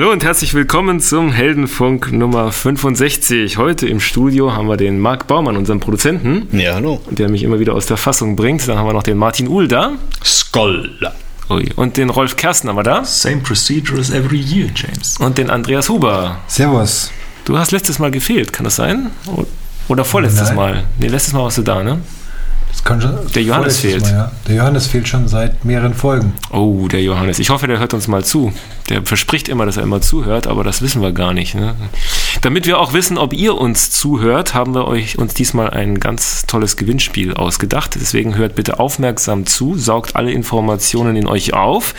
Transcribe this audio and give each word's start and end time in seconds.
Hallo 0.00 0.12
und 0.12 0.24
herzlich 0.24 0.54
willkommen 0.54 1.00
zum 1.00 1.30
Heldenfunk 1.30 2.10
Nummer 2.10 2.52
65. 2.52 3.58
Heute 3.58 3.86
im 3.86 4.00
Studio 4.00 4.54
haben 4.54 4.66
wir 4.66 4.78
den 4.78 4.98
Marc 4.98 5.26
Baumann, 5.26 5.58
unseren 5.58 5.78
Produzenten. 5.78 6.48
Ja, 6.58 6.76
hallo. 6.76 7.02
Der 7.10 7.28
mich 7.28 7.42
immer 7.42 7.60
wieder 7.60 7.74
aus 7.74 7.84
der 7.84 7.98
Fassung 7.98 8.34
bringt. 8.34 8.66
Dann 8.66 8.78
haben 8.78 8.86
wir 8.86 8.94
noch 8.94 9.02
den 9.02 9.18
Martin 9.18 9.46
Uhl 9.46 9.68
da. 9.68 9.92
Skoll. 10.24 10.90
Und 11.76 11.98
den 11.98 12.08
Rolf 12.08 12.36
Kersten 12.36 12.70
haben 12.70 12.76
wir 12.76 12.82
da. 12.82 13.04
Same 13.04 13.42
procedure 13.42 14.00
as 14.00 14.08
every 14.08 14.40
year, 14.40 14.70
James. 14.74 15.18
Und 15.18 15.36
den 15.36 15.50
Andreas 15.50 15.90
Huber. 15.90 16.38
Servus. 16.46 17.10
Du 17.44 17.58
hast 17.58 17.70
letztes 17.70 17.98
Mal 17.98 18.10
gefehlt, 18.10 18.54
kann 18.54 18.64
das 18.64 18.76
sein? 18.76 19.10
Oder 19.88 20.06
vorletztes 20.06 20.48
Nein. 20.48 20.56
Mal? 20.56 20.84
Nee, 20.98 21.08
letztes 21.08 21.34
Mal 21.34 21.42
warst 21.42 21.58
du 21.58 21.62
da, 21.62 21.84
ne? 21.84 22.00
Das 22.70 22.84
kann 22.84 23.00
schon, 23.00 23.18
Der 23.34 23.42
Johannes 23.42 23.80
fehlt. 23.80 24.02
Mal, 24.02 24.12
ja. 24.12 24.32
Der 24.46 24.56
Johannes 24.56 24.86
fehlt 24.86 25.08
schon 25.08 25.28
seit 25.28 25.64
mehreren 25.64 25.94
Folgen. 25.94 26.34
Oh, 26.50 26.86
der 26.88 27.02
Johannes. 27.02 27.38
Ich 27.38 27.50
hoffe, 27.50 27.66
der 27.66 27.78
hört 27.78 27.94
uns 27.94 28.08
mal 28.08 28.24
zu. 28.24 28.52
Der 28.88 29.04
verspricht 29.04 29.48
immer, 29.48 29.66
dass 29.66 29.76
er 29.76 29.82
immer 29.82 30.00
zuhört, 30.00 30.46
aber 30.46 30.64
das 30.64 30.80
wissen 30.82 31.02
wir 31.02 31.12
gar 31.12 31.32
nicht. 31.32 31.54
Ne? 31.54 31.74
Damit 32.42 32.66
wir 32.66 32.78
auch 32.78 32.92
wissen, 32.92 33.18
ob 33.18 33.32
ihr 33.32 33.56
uns 33.56 33.90
zuhört, 33.90 34.54
haben 34.54 34.74
wir 34.74 34.86
euch 34.86 35.18
uns 35.18 35.34
diesmal 35.34 35.70
ein 35.70 36.00
ganz 36.00 36.46
tolles 36.46 36.76
Gewinnspiel 36.76 37.34
ausgedacht. 37.34 37.96
Deswegen 38.00 38.36
hört 38.36 38.54
bitte 38.54 38.78
aufmerksam 38.78 39.46
zu, 39.46 39.76
saugt 39.76 40.16
alle 40.16 40.32
Informationen 40.32 41.16
in 41.16 41.26
euch 41.26 41.54
auf, 41.54 41.94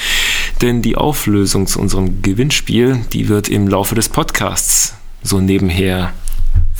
denn 0.62 0.82
die 0.82 0.96
Auflösung 0.96 1.68
zu 1.68 1.80
unserem 1.80 2.22
Gewinnspiel, 2.22 3.02
die 3.14 3.30
wird 3.30 3.50
im 3.50 3.68
Laufe 3.68 3.96
des 3.96 4.10
Podcasts 4.10 4.96
so 5.24 5.40
nebenher 5.40 6.14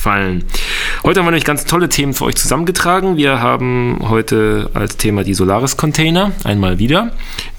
fallen. 0.02 0.44
Heute 1.04 1.20
haben 1.20 1.28
wir 1.28 1.32
nämlich 1.32 1.46
ganz 1.46 1.66
tolle 1.66 1.88
Themen 1.88 2.14
für 2.14 2.26
euch 2.26 2.36
zusammengetragen. 2.36 3.18
Wir 3.18 3.42
haben 3.42 4.00
heute 4.02 4.70
als 4.74 4.98
Thema 4.98 5.24
die 5.24 5.36
Solaris-Container, 5.36 6.32
einmal 6.44 6.80
wieder. 6.80 7.12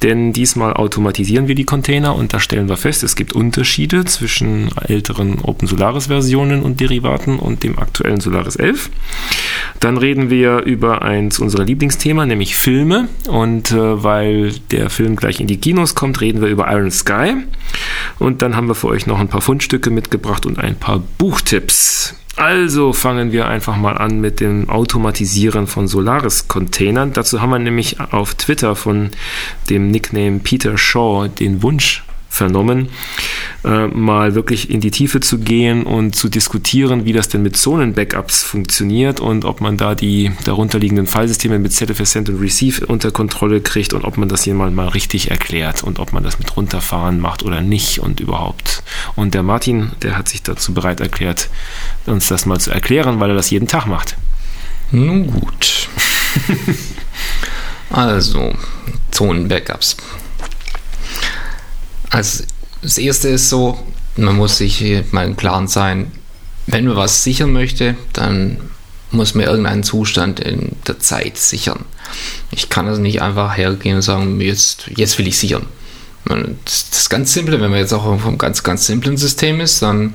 Denn 0.03 0.33
diesmal 0.33 0.75
automatisieren 0.75 1.47
wir 1.47 1.55
die 1.55 1.65
Container 1.65 2.17
und 2.17 2.35
da 2.35 2.41
stellen 2.41 2.69
wir 2.69 2.77
fest, 2.77 3.05
es 3.05 3.15
gibt 3.15 3.33
Unterschiede 3.33 4.05
zwischen 4.05 4.71
älteren 4.89 5.41
Open 5.43 5.69
Solaris-Versionen 5.69 6.63
und 6.63 6.81
Derivaten 6.81 7.39
und 7.39 7.63
dem 7.63 7.79
aktuellen 7.79 8.21
Solaris 8.21 8.57
11. 8.57 8.91
Dann 9.79 9.97
reden 9.97 10.29
wir 10.29 10.63
über 10.63 11.03
eins 11.03 11.39
unserer 11.39 11.65
Lieblingsthema, 11.65 12.27
nämlich 12.27 12.57
Filme. 12.57 13.09
Und 13.29 13.71
äh, 13.71 14.03
weil 14.03 14.53
der 14.73 14.91
Film 14.91 15.15
gleich 15.15 15.41
in 15.41 15.47
die 15.47 15.59
Kinos 15.59 15.95
kommt, 15.95 16.21
reden 16.21 16.41
wir 16.41 16.49
über 16.49 16.71
Iron 16.73 16.91
Sky. 16.91 17.35
Und 18.19 18.43
dann 18.43 18.57
haben 18.57 18.67
wir 18.67 18.75
für 18.75 18.89
euch 18.89 19.07
noch 19.07 19.21
ein 19.21 19.29
paar 19.29 19.41
Fundstücke 19.41 19.91
mitgebracht 19.91 20.47
und 20.47 20.59
ein 20.59 20.77
paar 20.77 21.03
Buchtipps. 21.19 22.17
Also 22.37 22.93
fangen 22.93 23.31
wir 23.31 23.47
einfach 23.47 23.77
mal 23.77 23.99
an 23.99 24.21
mit 24.21 24.41
dem 24.41 24.71
Automatisieren 24.71 25.67
von 25.67 25.87
Solaris-Containern. 25.87 27.13
Dazu 27.13 27.43
haben 27.43 27.51
wir 27.51 27.59
nämlich 27.59 28.01
auf 28.01 28.35
Twitter 28.35 28.75
von 28.75 29.11
dem 29.69 29.91
Nickname 29.91 30.39
Peter 30.39 30.79
Shaw 30.79 31.29
den 31.29 31.63
Wunsch 31.63 32.03
vernommen, 32.33 32.89
äh, 33.63 33.89
mal 33.89 34.35
wirklich 34.35 34.71
in 34.71 34.81
die 34.81 34.91
Tiefe 34.91 35.21
zu 35.21 35.39
gehen 35.39 35.83
und 35.85 36.17
zu 36.17 36.31
diskutieren, 36.31 37.05
wie 37.05 37.13
das 37.13 37.29
denn 37.29 37.43
mit 37.43 37.59
Zonen-Backups 37.59 38.43
funktioniert 38.43 39.21
und 39.21 39.45
ob 39.45 39.61
man 39.61 39.77
da 39.77 39.95
die 39.95 40.33
darunterliegenden 40.47 41.07
Fallsysteme 41.07 41.59
mit 41.59 41.75
ZFS 41.75 42.13
Send 42.13 42.31
und 42.31 42.41
Receive 42.41 42.87
unter 42.87 43.11
Kontrolle 43.11 43.61
kriegt 43.61 43.93
und 43.93 44.05
ob 44.05 44.17
man 44.17 44.31
das 44.31 44.47
jemand 44.47 44.75
mal 44.75 44.89
richtig 44.89 45.31
erklärt 45.31 45.83
und 45.83 45.99
ob 45.99 46.15
man 46.15 46.23
das 46.23 46.39
mit 46.39 46.57
runterfahren 46.57 47.21
macht 47.21 47.43
oder 47.43 47.61
nicht 47.61 47.99
und 47.99 48.19
überhaupt. 48.19 48.83
Und 49.15 49.35
der 49.35 49.43
Martin, 49.43 49.93
der 50.01 50.17
hat 50.17 50.31
sich 50.31 50.43
dazu 50.43 50.73
bereit 50.73 51.01
erklärt, 51.01 51.51
uns 52.07 52.29
das 52.29 52.47
mal 52.47 52.61
zu 52.61 52.71
erklären, 52.71 53.21
weil 53.21 53.29
er 53.29 53.37
das 53.37 53.51
jeden 53.51 53.69
Tag 53.69 53.85
macht. 53.87 54.17
Nun 54.91 55.27
gut. 55.27 55.89
also, 57.91 58.55
Zonen-Backups. 59.11 59.99
Also, 62.13 62.45
das 62.83 62.99
erste 62.99 63.29
ist 63.29 63.49
so, 63.49 63.79
man 64.17 64.37
muss 64.37 64.59
sich 64.59 64.85
mal 65.11 65.27
im 65.27 65.37
Klaren 65.37 65.67
sein, 65.67 66.13
wenn 66.67 66.87
man 66.87 66.97
was 66.97 67.25
sichern 67.25 67.53
möchte, 67.53 67.97
dann 68.13 68.59
muss 69.11 69.35
man 69.35 69.47
irgendeinen 69.47 69.83
Zustand 69.83 70.41
in 70.41 70.77
der 70.87 71.01
Zeit 71.01 71.37
sichern. 71.39 71.85
Ich 72.51 72.69
kann 72.69 72.87
also 72.87 73.01
nicht 73.01 73.23
einfach 73.23 73.57
hergehen 73.57 73.97
und 73.97 74.03
sagen, 74.03 74.41
jetzt, 74.41 74.91
jetzt 74.97 75.19
will 75.19 75.27
ich 75.27 75.39
sichern. 75.39 75.67
Das 76.25 76.91
das 76.91 77.01
ist 77.01 77.09
ganz 77.11 77.33
simple, 77.33 77.61
wenn 77.61 77.71
man 77.71 77.81
jetzt 77.81 77.93
auch 77.93 78.21
vom 78.21 78.39
ganz, 78.39 78.63
ganz 78.63 78.87
simplen 78.87 79.17
System 79.17 79.61
ist, 79.61 79.83
dann 79.83 80.15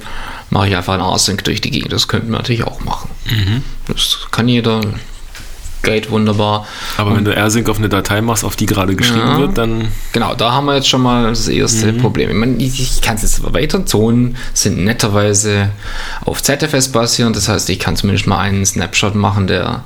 mache 0.50 0.69
ich 0.69 0.75
einfach 0.75 0.94
einen 0.94 1.03
Async 1.03 1.44
durch 1.44 1.62
die 1.62 1.72
Gegend. 1.72 1.91
Das 1.91 2.07
könnte 2.07 2.28
man 2.28 2.41
natürlich 2.41 2.63
auch 2.63 2.80
machen. 2.81 3.09
Das 3.88 4.19
kann 4.31 4.47
jeder, 4.47 4.81
geht 5.84 6.10
wunderbar. 6.10 6.66
Aber 6.98 7.16
wenn 7.16 7.24
du 7.26 7.32
AirSync 7.34 7.70
auf 7.70 7.78
eine 7.78 7.90
Datei 7.90 8.22
machst, 8.22 8.44
auf 8.44 8.56
die 8.56 8.66
gerade 8.66 8.96
geschrieben 8.96 9.20
Ja. 9.28 9.38
wird, 9.38 9.58
dann 9.58 9.88
Genau, 10.12 10.36
da 10.36 10.52
haben 10.52 10.66
wir 10.66 10.76
jetzt 10.76 10.90
schon 10.90 11.02
mal 11.02 11.28
das 11.30 11.48
erste 11.48 11.94
Problem. 11.94 12.30
Ich, 12.30 12.36
meine, 12.36 12.58
ich, 12.58 12.82
ich 12.82 13.02
kann 13.02 13.16
es 13.16 13.22
jetzt 13.22 13.44
erweitern. 13.44 13.88
Zonen 13.88 14.36
sind 14.54 14.84
netterweise 14.84 15.70
auf 16.26 16.42
ZFS 16.44 16.90
basierend. 16.90 17.36
Das 17.36 17.48
heißt, 17.48 17.70
ich 17.70 17.80
kann 17.80 17.96
zumindest 17.96 18.28
mal 18.28 18.40
einen 18.40 18.66
Snapshot 18.66 19.16
machen, 19.16 19.48
der 19.48 19.84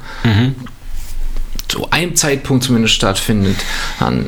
zu 1.67 1.89
einem 1.91 2.15
Zeitpunkt 2.15 2.63
zumindest 2.63 2.93
stattfindet. 2.95 3.57
Dann, 3.99 4.27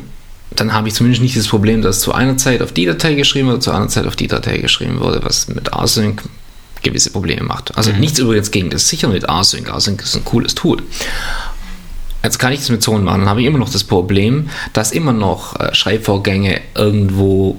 dann 0.56 0.72
habe 0.72 0.88
ich 0.88 0.94
zumindest 0.94 1.22
nicht 1.22 1.36
das 1.36 1.48
Problem, 1.48 1.82
dass 1.82 2.00
zu 2.00 2.12
einer 2.14 2.36
Zeit 2.36 2.62
auf 2.62 2.72
die 2.72 2.86
Datei 2.86 3.14
geschrieben 3.14 3.48
wird, 3.48 3.62
zu 3.62 3.70
einer 3.70 3.88
Zeit 3.88 4.06
auf 4.06 4.16
die 4.16 4.28
Datei 4.28 4.58
geschrieben 4.58 5.00
wurde, 5.00 5.22
was 5.24 5.48
mit 5.48 5.72
Async 5.74 6.22
gewisse 6.82 7.10
Probleme 7.10 7.42
macht. 7.42 7.76
Also 7.78 7.92
nichts 7.92 8.18
übrigens 8.18 8.50
gegen 8.50 8.68
das 8.70 8.88
Sichern 8.88 9.12
mit 9.12 9.28
Async. 9.28 9.70
Async 9.72 10.02
ist 10.02 10.16
ein 10.16 10.24
cooles 10.24 10.54
Tool. 10.54 10.82
Jetzt 12.24 12.38
kann 12.38 12.52
ich 12.52 12.60
das 12.60 12.70
mit 12.70 12.82
Zonen 12.82 13.04
machen, 13.04 13.20
dann 13.20 13.28
habe 13.28 13.42
ich 13.42 13.46
immer 13.46 13.58
noch 13.58 13.70
das 13.70 13.84
Problem, 13.84 14.48
dass 14.72 14.92
immer 14.92 15.12
noch 15.12 15.60
äh, 15.60 15.74
Schreibvorgänge 15.74 16.60
irgendwo 16.74 17.56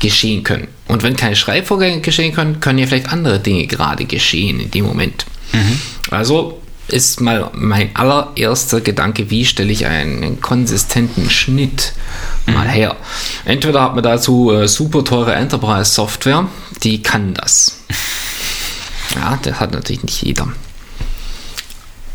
geschehen 0.00 0.42
können. 0.42 0.68
Und 0.88 1.02
wenn 1.02 1.16
keine 1.16 1.36
Schreibvorgänge 1.36 2.00
geschehen 2.00 2.34
können, 2.34 2.60
können 2.60 2.78
ja 2.78 2.86
vielleicht 2.86 3.12
andere 3.12 3.38
Dinge 3.38 3.66
gerade 3.66 4.04
geschehen 4.06 4.60
in 4.60 4.70
dem 4.70 4.86
Moment. 4.86 5.24
Also 6.10 6.60
ist 6.88 7.20
mal 7.20 7.50
mein 7.54 7.94
allererster 7.94 8.80
Gedanke, 8.80 9.30
wie 9.30 9.44
stelle 9.44 9.70
ich 9.70 9.86
einen 9.86 10.40
konsistenten 10.40 11.30
Schnitt 11.30 11.92
mal 12.46 12.68
her. 12.68 12.96
Entweder 13.44 13.82
hat 13.82 13.94
man 13.94 14.02
dazu 14.02 14.50
äh, 14.50 14.66
super 14.66 15.04
teure 15.04 15.34
Enterprise-Software, 15.34 16.48
die 16.82 17.02
kann 17.02 17.34
das. 17.34 17.78
Ja, 19.16 19.36
das 19.42 19.58
hat 19.58 19.72
natürlich 19.72 20.04
nicht 20.04 20.22
jeder. 20.22 20.46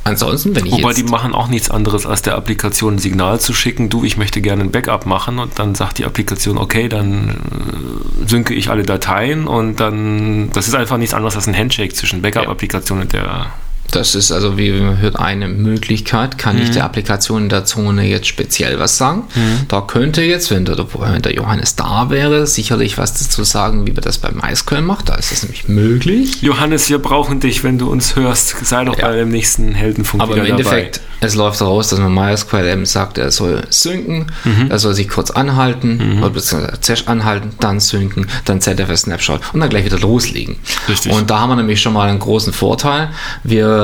Ansonsten, 0.08 0.56
wenn 0.56 0.68
ich 0.68 0.72
Wobei 0.72 0.94
die 0.94 1.04
machen 1.04 1.34
auch 1.34 1.48
nichts 1.48 1.72
anderes, 1.72 2.06
als 2.06 2.22
der 2.22 2.36
Applikation 2.36 2.96
ein 2.96 3.00
Signal 3.00 3.40
zu 3.40 3.54
schicken, 3.54 3.90
du, 3.90 4.04
ich 4.04 4.18
möchte 4.18 4.40
gerne 4.40 4.62
ein 4.62 4.70
Backup 4.70 5.08
machen 5.08 5.40
und 5.40 5.58
dann 5.58 5.74
sagt 5.74 5.98
die 5.98 6.06
Applikation, 6.06 6.60
okay, 6.60 6.88
dann 6.90 7.30
äh, 7.30 8.28
synke 8.28 8.54
ich 8.54 8.70
alle 8.70 8.84
Dateien 8.84 9.48
und 9.48 9.80
dann, 9.80 10.52
das 10.54 10.68
ist 10.68 10.76
einfach 10.76 10.98
nichts 10.98 11.16
anderes 11.16 11.36
als 11.36 11.48
ein 11.48 11.58
Handshake 11.58 11.96
zwischen 11.96 12.22
Backup-Applikation 12.22 13.02
und 13.02 13.14
der 13.14 13.48
Das 13.92 14.14
ist 14.16 14.32
also, 14.32 14.58
wie 14.58 14.72
man 14.72 15.00
hört, 15.00 15.16
eine 15.18 15.48
Möglichkeit. 15.48 16.38
Kann 16.38 16.62
ich 16.62 16.72
der 16.72 16.84
Applikation 16.84 17.44
in 17.44 17.50
der 17.50 17.66
Zone 17.66 18.06
jetzt 18.08 18.28
speziell 18.28 18.78
was 18.80 18.98
sagen? 18.98 19.24
Da 19.70 19.82
könnte 19.82 20.22
jetzt, 20.22 20.52
wenn 20.52 20.66
der, 20.66 20.78
wenn 21.00 21.22
der 21.22 21.34
Johannes 21.34 21.76
da 21.76 22.10
wäre, 22.10 22.46
sicherlich 22.46 22.98
was 22.98 23.14
dazu 23.14 23.44
sagen, 23.44 23.88
wie 23.88 23.92
man 23.92 24.02
das 24.02 24.18
bei 24.18 24.32
MySQL 24.32 24.82
macht. 24.82 25.10
Da 25.10 25.16
ist 25.16 25.32
es 25.32 25.44
nämlich 25.44 25.68
möglich. 25.70 26.42
Johannes, 26.42 26.90
wir 26.90 27.00
brauchen 27.00 27.40
dich, 27.40 27.64
wenn 27.64 27.78
du 27.78 27.90
uns 27.90 28.16
hörst. 28.16 28.66
Sei 28.66 28.84
doch 28.84 28.98
Ja. 28.98 29.08
bei 29.08 29.16
dem 29.18 29.30
nächsten 29.30 29.74
Heldenfunk 29.74 30.22
Aber 30.24 30.36
im 30.36 30.46
Endeffekt, 30.46 30.98
dabei. 30.98 31.28
es 31.28 31.36
läuft 31.36 31.62
daraus, 31.62 31.88
dass 31.90 32.00
man 32.00 32.14
MySQL 32.14 32.66
eben 32.68 32.86
sagt, 32.86 33.18
er 33.18 33.32
soll 33.32 33.62
synken, 33.70 34.26
er 34.70 34.80
soll 34.80 34.94
sich 34.94 35.08
kurz 35.08 35.32
anhalten, 35.32 36.18
oder 36.20 36.32
beziehungsweise 36.32 36.82
zuerst 36.82 37.08
anhalten, 37.08 37.52
dann 37.60 37.80
synken, 37.80 38.28
dann 38.46 38.60
ZFS 38.62 39.02
Snapshot 39.02 39.40
und 39.54 39.60
dann 39.62 39.70
gleich 39.70 39.86
wieder 39.86 40.00
loslegen. 40.00 40.58
Richtig. 40.90 41.12
Und 41.14 41.30
da 41.30 41.40
haben 41.40 41.50
wir 41.52 41.56
nämlich 41.56 41.82
schon 41.82 41.94
mal 41.94 42.10
einen 42.10 42.20
großen 42.20 42.52
Vorteil. 42.52 43.10
Wir 43.44 43.75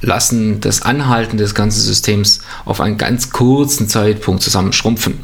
lassen 0.00 0.60
das 0.60 0.82
Anhalten 0.82 1.36
des 1.38 1.54
ganzen 1.54 1.80
Systems 1.80 2.40
auf 2.64 2.80
einen 2.80 2.98
ganz 2.98 3.30
kurzen 3.30 3.88
Zeitpunkt 3.88 4.42
zusammenschrumpfen. 4.42 5.20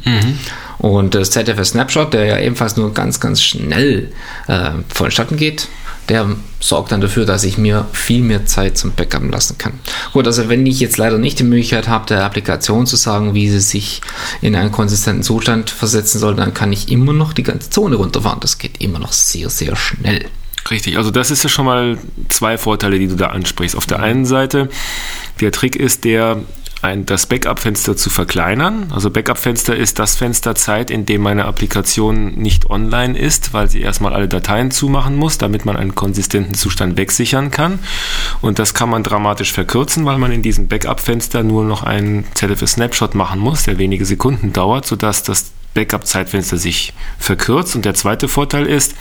Und 0.79 1.15
das 1.15 1.31
ZFS 1.31 1.69
Snapshot, 1.69 2.13
der 2.13 2.25
ja 2.25 2.39
ebenfalls 2.39 2.75
nur 2.75 2.93
ganz, 2.93 3.19
ganz 3.19 3.41
schnell 3.41 4.11
äh, 4.47 4.71
vonstatten 4.89 5.37
geht, 5.37 5.67
der 6.09 6.35
sorgt 6.59 6.91
dann 6.91 6.99
dafür, 6.99 7.25
dass 7.25 7.43
ich 7.43 7.57
mir 7.57 7.85
viel 7.93 8.21
mehr 8.21 8.45
Zeit 8.45 8.77
zum 8.77 8.91
Backup 8.91 9.31
lassen 9.31 9.57
kann. 9.57 9.73
Gut, 10.11 10.27
also 10.27 10.49
wenn 10.49 10.65
ich 10.65 10.79
jetzt 10.79 10.97
leider 10.97 11.17
nicht 11.17 11.39
die 11.39 11.43
Möglichkeit 11.43 11.87
habe, 11.87 12.05
der 12.07 12.25
Applikation 12.25 12.85
zu 12.85 12.97
sagen, 12.97 13.33
wie 13.33 13.49
sie 13.49 13.61
sich 13.61 14.01
in 14.41 14.55
einen 14.55 14.71
konsistenten 14.71 15.23
Zustand 15.23 15.69
versetzen 15.69 16.19
soll, 16.19 16.35
dann 16.35 16.53
kann 16.53 16.73
ich 16.73 16.91
immer 16.91 17.13
noch 17.13 17.31
die 17.31 17.43
ganze 17.43 17.69
Zone 17.69 17.95
runterfahren. 17.95 18.41
Das 18.41 18.57
geht 18.57 18.81
immer 18.81 18.99
noch 18.99 19.13
sehr, 19.13 19.49
sehr 19.49 19.75
schnell. 19.75 20.25
Richtig, 20.69 20.97
also 20.97 21.11
das 21.11 21.31
ist 21.31 21.43
ja 21.43 21.49
schon 21.49 21.65
mal 21.65 21.97
zwei 22.29 22.57
Vorteile, 22.57 22.99
die 22.99 23.07
du 23.07 23.15
da 23.15 23.27
ansprichst. 23.27 23.75
Auf 23.75 23.85
der 23.85 23.99
einen 23.99 24.25
Seite, 24.25 24.69
der 25.41 25.51
Trick 25.51 25.75
ist 25.75 26.05
der, 26.05 26.41
ein, 26.81 27.05
das 27.05 27.25
Backup-Fenster 27.27 27.95
zu 27.95 28.09
verkleinern. 28.09 28.91
Also 28.93 29.09
Backup-Fenster 29.09 29.75
ist 29.75 29.99
das 29.99 30.15
Fenster 30.15 30.55
Zeit, 30.55 30.89
in 30.89 31.05
dem 31.05 31.21
meine 31.21 31.45
Applikation 31.45 32.35
nicht 32.35 32.69
online 32.69 33.17
ist, 33.17 33.53
weil 33.53 33.69
sie 33.69 33.81
erstmal 33.81 34.13
alle 34.13 34.27
Dateien 34.27 34.71
zumachen 34.71 35.15
muss, 35.15 35.37
damit 35.37 35.65
man 35.65 35.77
einen 35.77 35.95
konsistenten 35.95 36.53
Zustand 36.53 36.97
wegsichern 36.97 37.51
kann. 37.51 37.79
Und 38.41 38.59
das 38.59 38.73
kann 38.73 38.89
man 38.89 39.03
dramatisch 39.03 39.53
verkürzen, 39.53 40.05
weil 40.05 40.17
man 40.17 40.31
in 40.31 40.41
diesem 40.41 40.67
Backup-Fenster 40.67 41.43
nur 41.43 41.63
noch 41.63 41.83
einen 41.83 42.25
ZFS-Snapshot 42.35 43.15
machen 43.15 43.39
muss, 43.39 43.63
der 43.63 43.77
wenige 43.77 44.05
Sekunden 44.05 44.53
dauert, 44.53 44.85
sodass 44.85 45.23
das 45.23 45.51
Backup-Zeitfenster 45.73 46.57
sich 46.57 46.93
verkürzt. 47.17 47.75
Und 47.75 47.85
der 47.85 47.93
zweite 47.93 48.27
Vorteil 48.27 48.65
ist, 48.65 48.95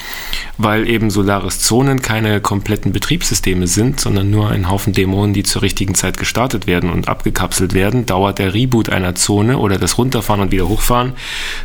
weil 0.59 0.89
eben 0.89 1.11
Solaris-Zonen 1.11 2.03
keine 2.03 2.41
kompletten 2.41 2.93
Betriebssysteme 2.93 3.67
sind, 3.67 4.01
sondern 4.01 4.31
nur 4.31 4.51
ein 4.51 4.71
Haufen 4.71 4.93
Dämonen, 4.93 5.35
die 5.35 5.43
zur 5.43 5.63
richtigen 5.63 5.95
Zeit 5.95 6.17
gestartet 6.17 6.67
werden 6.67 6.91
und 6.91 7.09
abgekapselt 7.09 7.75
werden, 7.75 8.07
dauert 8.07 8.39
der 8.39 8.55
Reboot 8.55 8.89
einer 8.89 9.15
Zone 9.15 9.59
oder 9.59 9.79
das 9.79 9.99
Runterfahren 9.99 10.41
und 10.41 10.53
wieder 10.53 10.69
hochfahren 10.69 11.13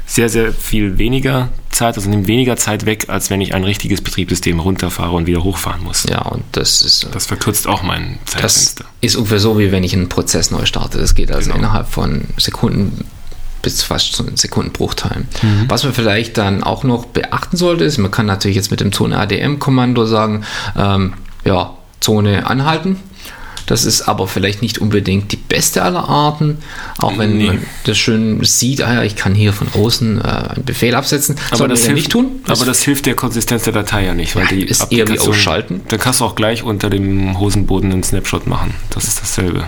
sehr, 0.06 0.30
sehr 0.30 0.54
viel 0.54 0.98
weniger 0.98 1.50
Zeit, 1.70 1.96
also 1.96 2.10
nimmt 2.10 2.28
weniger 2.28 2.58
Zeit 2.58 2.86
weg, 2.86 3.06
als 3.10 3.30
wenn 3.30 3.42
ich 3.42 3.54
ein 3.54 3.64
richtiges 3.64 4.02
Betriebssystem 4.02 4.60
runterfahre 4.60 5.16
und 5.16 5.28
wieder 5.28 5.44
hochfahren 5.44 5.84
muss. 5.84 6.06
Ja, 6.10 6.22
und 6.24 6.44
das 6.54 6.82
ist. 6.82 7.08
Das 7.14 7.26
verkürzt 7.26 7.68
auch 7.68 7.84
mein 7.84 8.18
Zeitfenster. 8.26 8.86
Das 8.86 9.12
ist 9.12 9.16
ungefähr 9.16 9.40
so, 9.40 9.60
wie 9.60 9.72
wenn 9.72 9.84
ich 9.84 9.94
einen 9.94 10.10
Prozess 10.10 10.50
neu 10.50 10.66
starte. 10.66 10.98
Das 10.98 11.14
geht 11.14 11.32
also 11.32 11.52
genau. 11.52 11.60
innerhalb 11.60 11.88
von 11.88 12.24
Sekunden 12.38 13.06
bis 13.68 13.84
fast 13.84 14.14
zu 14.14 14.24
Sekundenbruchteilen. 14.34 15.28
Mhm. 15.42 15.66
Was 15.68 15.84
man 15.84 15.92
vielleicht 15.92 16.38
dann 16.38 16.64
auch 16.64 16.86
noch 16.86 17.06
beachten 17.06 17.58
sollte, 17.58 17.84
ist, 17.84 17.98
man 17.98 18.12
kann 18.12 18.26
natürlich 18.26 18.56
jetzt 18.56 18.72
mit 18.72 18.80
dem 18.80 18.94
Zone 18.94 19.20
ADM-Kommando 19.20 20.06
sagen, 20.06 20.46
ähm, 20.78 21.16
ja, 21.44 21.74
Zone 22.00 22.48
anhalten. 22.48 22.96
Das 23.66 23.84
ist 23.84 24.04
aber 24.04 24.30
vielleicht 24.30 24.62
nicht 24.62 24.78
unbedingt 24.78 25.34
die 25.34 25.36
beste 25.36 25.84
aller 25.84 26.08
Arten, 26.08 26.60
auch 26.98 27.18
wenn 27.18 27.38
nee. 27.38 27.48
man 27.48 27.60
das 27.84 27.98
schön 27.98 28.42
sieht, 28.46 28.82
ah 28.82 28.94
ja, 28.94 29.04
ich 29.04 29.18
kann 29.18 29.36
hier 29.36 29.52
von 29.52 29.68
außen 29.74 30.22
äh, 30.22 30.24
einen 30.24 30.64
Befehl 30.64 30.96
absetzen. 30.96 31.36
Aber 31.52 31.68
das, 31.68 31.82
hilft, 31.82 31.96
nicht 31.96 32.10
tun. 32.10 32.40
aber 32.48 32.64
das 32.64 32.82
hilft 32.84 33.06
der 33.06 33.16
Konsistenz 33.16 33.64
der 33.64 33.74
Datei 33.74 34.06
ja 34.06 34.14
nicht, 34.14 34.38
weil 34.38 34.44
ja, 34.44 34.50
die 34.52 34.64
ist 34.64 34.94
eher 34.94 35.10
wie 35.10 35.20
ausschalten. 35.20 35.82
Da 35.90 35.98
kannst 35.98 36.22
du 36.22 36.26
auch 36.26 36.36
gleich 36.36 36.64
unter 36.64 36.90
dem 36.90 37.38
Hosenboden 37.38 37.92
einen 37.92 38.04
Snapshot 38.04 38.48
machen. 38.48 38.74
Das 38.92 39.04
ist 39.04 39.20
dasselbe. 39.20 39.68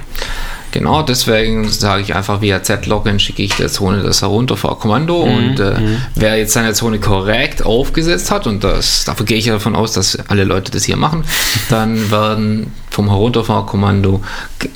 Genau, 0.72 1.02
deswegen 1.02 1.68
sage 1.70 2.04
ich 2.04 2.16
einfach 2.16 2.42
via 2.42 2.62
Z-Login 2.62 3.20
schicke 3.20 3.42
ich 3.42 3.56
der 3.56 3.70
Zone 3.70 4.04
das 4.04 4.22
Herunterfahrkommando 4.22 5.26
mhm. 5.26 5.38
und 5.38 5.60
äh, 5.60 5.80
mhm. 5.80 6.02
wer 6.16 6.38
jetzt 6.38 6.54
seine 6.54 6.74
Zone 6.74 7.00
korrekt 7.00 7.66
aufgesetzt 7.66 8.30
hat, 8.32 8.46
und 8.46 8.64
das, 8.64 9.06
dafür 9.06 9.26
gehe 9.26 9.38
ich 9.38 9.46
ja 9.46 9.54
davon 9.54 9.76
aus, 9.76 9.94
dass 9.94 10.18
alle 10.30 10.44
Leute 10.44 10.72
das 10.72 10.84
hier 10.84 10.98
machen, 10.98 11.24
dann 11.70 12.12
werden 12.12 12.74
vom 12.90 13.10
Herunterfahrkommando 13.10 14.22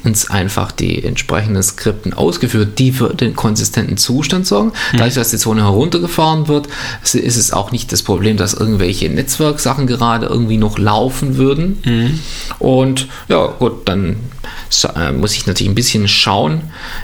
ganz 0.03 0.29
einfach 0.29 0.71
die 0.71 1.03
entsprechenden 1.03 1.63
Skripten 1.63 2.13
ausgeführt, 2.13 2.79
die 2.79 2.91
für 2.91 3.13
den 3.13 3.35
konsistenten 3.35 3.97
Zustand 3.97 4.47
sorgen. 4.47 4.69
Mhm. 4.91 4.97
Dadurch, 4.97 5.15
dass 5.15 5.29
die 5.29 5.37
Zone 5.37 5.63
heruntergefahren 5.63 6.47
wird, 6.47 6.67
ist 7.01 7.15
es 7.15 7.51
auch 7.51 7.71
nicht 7.71 7.91
das 7.91 8.03
Problem, 8.03 8.37
dass 8.37 8.53
irgendwelche 8.53 9.09
Netzwerksachen 9.09 9.87
gerade 9.87 10.27
irgendwie 10.27 10.57
noch 10.57 10.77
laufen 10.77 11.37
würden. 11.37 11.81
Mhm. 11.85 12.19
Und 12.59 13.07
ja, 13.27 13.47
gut, 13.47 13.87
dann 13.87 14.17
äh, 14.95 15.11
muss 15.11 15.33
ich 15.33 15.45
natürlich 15.45 15.71
ein 15.71 15.75
bisschen 15.75 16.07
schauen, 16.07 16.61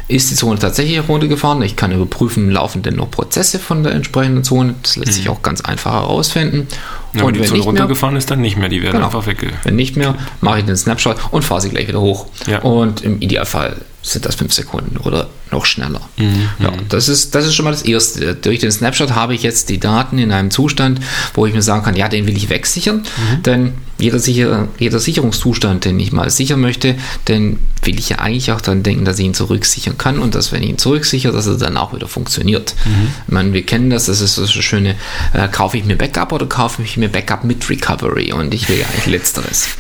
ist 0.07 0.31
die 0.31 0.35
Zone 0.35 0.59
tatsächlich 0.59 0.95
heruntergefahren. 0.95 1.61
Ich 1.61 1.75
kann 1.75 1.91
überprüfen, 1.91 2.49
laufen 2.51 2.81
denn 2.81 2.95
noch 2.95 3.11
Prozesse 3.11 3.59
von 3.59 3.83
der 3.83 3.93
entsprechenden 3.93 4.43
Zone. 4.43 4.75
Das 4.81 4.95
lässt 4.95 5.11
mhm. 5.11 5.15
sich 5.15 5.29
auch 5.29 5.41
ganz 5.41 5.61
einfach 5.61 5.93
herausfinden. 5.93 6.67
Ja, 7.13 7.23
und 7.23 7.35
wenn 7.35 7.41
die 7.41 7.47
Zone 7.47 7.61
runtergefahren 7.61 8.13
mehr, 8.13 8.19
ist, 8.19 8.29
dann 8.31 8.41
nicht 8.41 8.57
mehr. 8.57 8.69
Die 8.69 8.81
werden 8.81 8.93
genau, 8.93 9.05
einfach 9.05 9.25
wegge. 9.25 9.51
Wenn 9.63 9.75
nicht 9.75 9.97
mehr, 9.97 10.15
mache 10.41 10.59
ich 10.59 10.65
den 10.65 10.77
Snapshot 10.77 11.17
und 11.31 11.43
fahre 11.43 11.61
sie 11.61 11.69
gleich 11.69 11.87
wieder 11.87 12.01
hoch. 12.01 12.27
Ja. 12.47 12.59
Und 12.59 13.01
im 13.01 13.19
Idealfall 13.21 13.77
sind 14.01 14.25
das 14.25 14.35
fünf 14.35 14.53
Sekunden 14.53 14.97
oder 14.97 15.27
noch 15.51 15.65
schneller. 15.65 16.01
Mhm. 16.17 16.49
Ja, 16.59 16.71
das 16.87 17.09
ist, 17.09 17.35
das 17.35 17.45
ist 17.45 17.55
schon 17.55 17.65
mal 17.65 17.71
das 17.71 17.81
Erste. 17.81 18.35
Durch 18.35 18.59
den 18.59 18.71
Snapshot 18.71 19.11
habe 19.11 19.35
ich 19.35 19.43
jetzt 19.43 19.69
die 19.69 19.79
Daten 19.79 20.17
in 20.17 20.31
einem 20.31 20.51
Zustand, 20.51 20.99
wo 21.33 21.45
ich 21.45 21.53
mir 21.53 21.61
sagen 21.61 21.83
kann, 21.83 21.95
ja, 21.95 22.07
den 22.07 22.25
will 22.27 22.37
ich 22.37 22.49
wegsichern, 22.49 22.97
mhm. 22.97 23.43
denn 23.43 23.73
jeder, 23.97 24.19
sicher, 24.19 24.69
jeder 24.77 24.99
Sicherungszustand, 24.99 25.83
den 25.83 25.99
ich 25.99 26.13
mal 26.13 26.29
sichern 26.29 26.61
möchte, 26.61 26.95
den 27.27 27.59
will 27.83 27.99
ich 27.99 28.09
ja 28.09 28.19
eigentlich 28.19 28.51
auch 28.53 28.61
dann 28.61 28.83
denken, 28.83 29.03
dass 29.03 29.19
ich 29.19 29.25
ihn 29.25 29.33
zurücksichern 29.33 29.97
kann 29.97 30.19
und 30.19 30.35
dass, 30.35 30.53
wenn 30.53 30.63
ich 30.63 30.69
ihn 30.69 30.77
zurücksichere, 30.77 31.33
dass 31.33 31.47
er 31.47 31.57
dann 31.57 31.75
auch 31.75 31.93
wieder 31.93 32.07
funktioniert. 32.07 32.75
Mhm. 32.85 33.07
Ich 33.27 33.33
meine, 33.33 33.53
wir 33.53 33.63
kennen 33.63 33.89
das, 33.89 34.05
das 34.05 34.21
ist 34.21 34.35
so 34.35 34.47
schöne, 34.47 34.95
äh, 35.33 35.49
kaufe 35.49 35.77
ich 35.77 35.83
mir 35.83 35.97
Backup 35.97 36.31
oder 36.31 36.45
kaufe 36.45 36.81
ich 36.83 36.95
mir 36.95 37.09
Backup 37.09 37.43
mit 37.43 37.69
Recovery 37.69 38.31
und 38.31 38.53
ich 38.53 38.69
will 38.69 38.79
ja 38.79 38.85
eigentlich 38.87 39.07
Letzteres. 39.07 39.67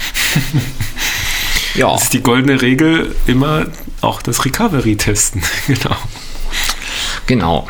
Ja. 1.75 1.93
Das 1.93 2.03
ist 2.03 2.13
die 2.13 2.21
goldene 2.21 2.61
Regel, 2.61 3.15
immer 3.27 3.67
auch 4.01 4.21
das 4.21 4.45
Recovery 4.45 4.95
testen. 4.95 5.43
genau. 5.67 5.95
Genau. 7.25 7.67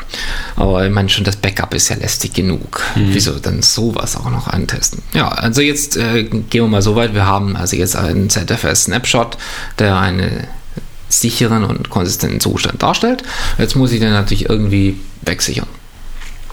Aber 0.55 0.85
ich 0.85 0.91
meine 0.91 1.09
schon, 1.09 1.25
das 1.25 1.35
Backup 1.35 1.73
ist 1.73 1.89
ja 1.89 1.97
lästig 1.97 2.33
genug. 2.33 2.81
Mhm. 2.95 3.13
Wieso 3.13 3.33
dann 3.39 3.61
sowas 3.61 4.15
auch 4.15 4.29
noch 4.29 4.47
antesten? 4.47 5.03
Ja, 5.13 5.27
also 5.27 5.61
jetzt 5.61 5.97
äh, 5.97 6.23
gehen 6.23 6.63
wir 6.63 6.67
mal 6.67 6.81
so 6.81 6.95
weit. 6.95 7.13
Wir 7.13 7.25
haben 7.25 7.57
also 7.57 7.75
jetzt 7.75 7.97
einen 7.97 8.29
ZFS-Snapshot, 8.29 9.37
der 9.77 9.97
einen 9.97 10.47
sicheren 11.09 11.65
und 11.65 11.89
konsistenten 11.89 12.39
Zustand 12.39 12.81
darstellt. 12.81 13.23
Jetzt 13.57 13.75
muss 13.75 13.91
ich 13.91 13.99
den 13.99 14.11
natürlich 14.11 14.47
irgendwie 14.47 14.97
wegsichern. 15.23 15.67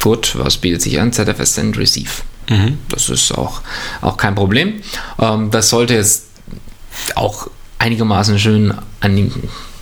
Gut, 0.02 0.34
was 0.36 0.56
bietet 0.56 0.82
sich 0.82 0.98
an? 0.98 1.12
ZFS 1.12 1.54
Send 1.54 1.78
Receive. 1.78 2.22
Mhm. 2.48 2.78
Das 2.88 3.08
ist 3.08 3.32
auch, 3.32 3.60
auch 4.00 4.16
kein 4.16 4.34
Problem. 4.34 4.80
Ähm, 5.20 5.50
das 5.50 5.68
sollte 5.68 5.94
jetzt 5.94 6.24
auch 7.14 7.48
einigermaßen 7.78 8.38
schön 8.38 8.74
an, 9.00 9.32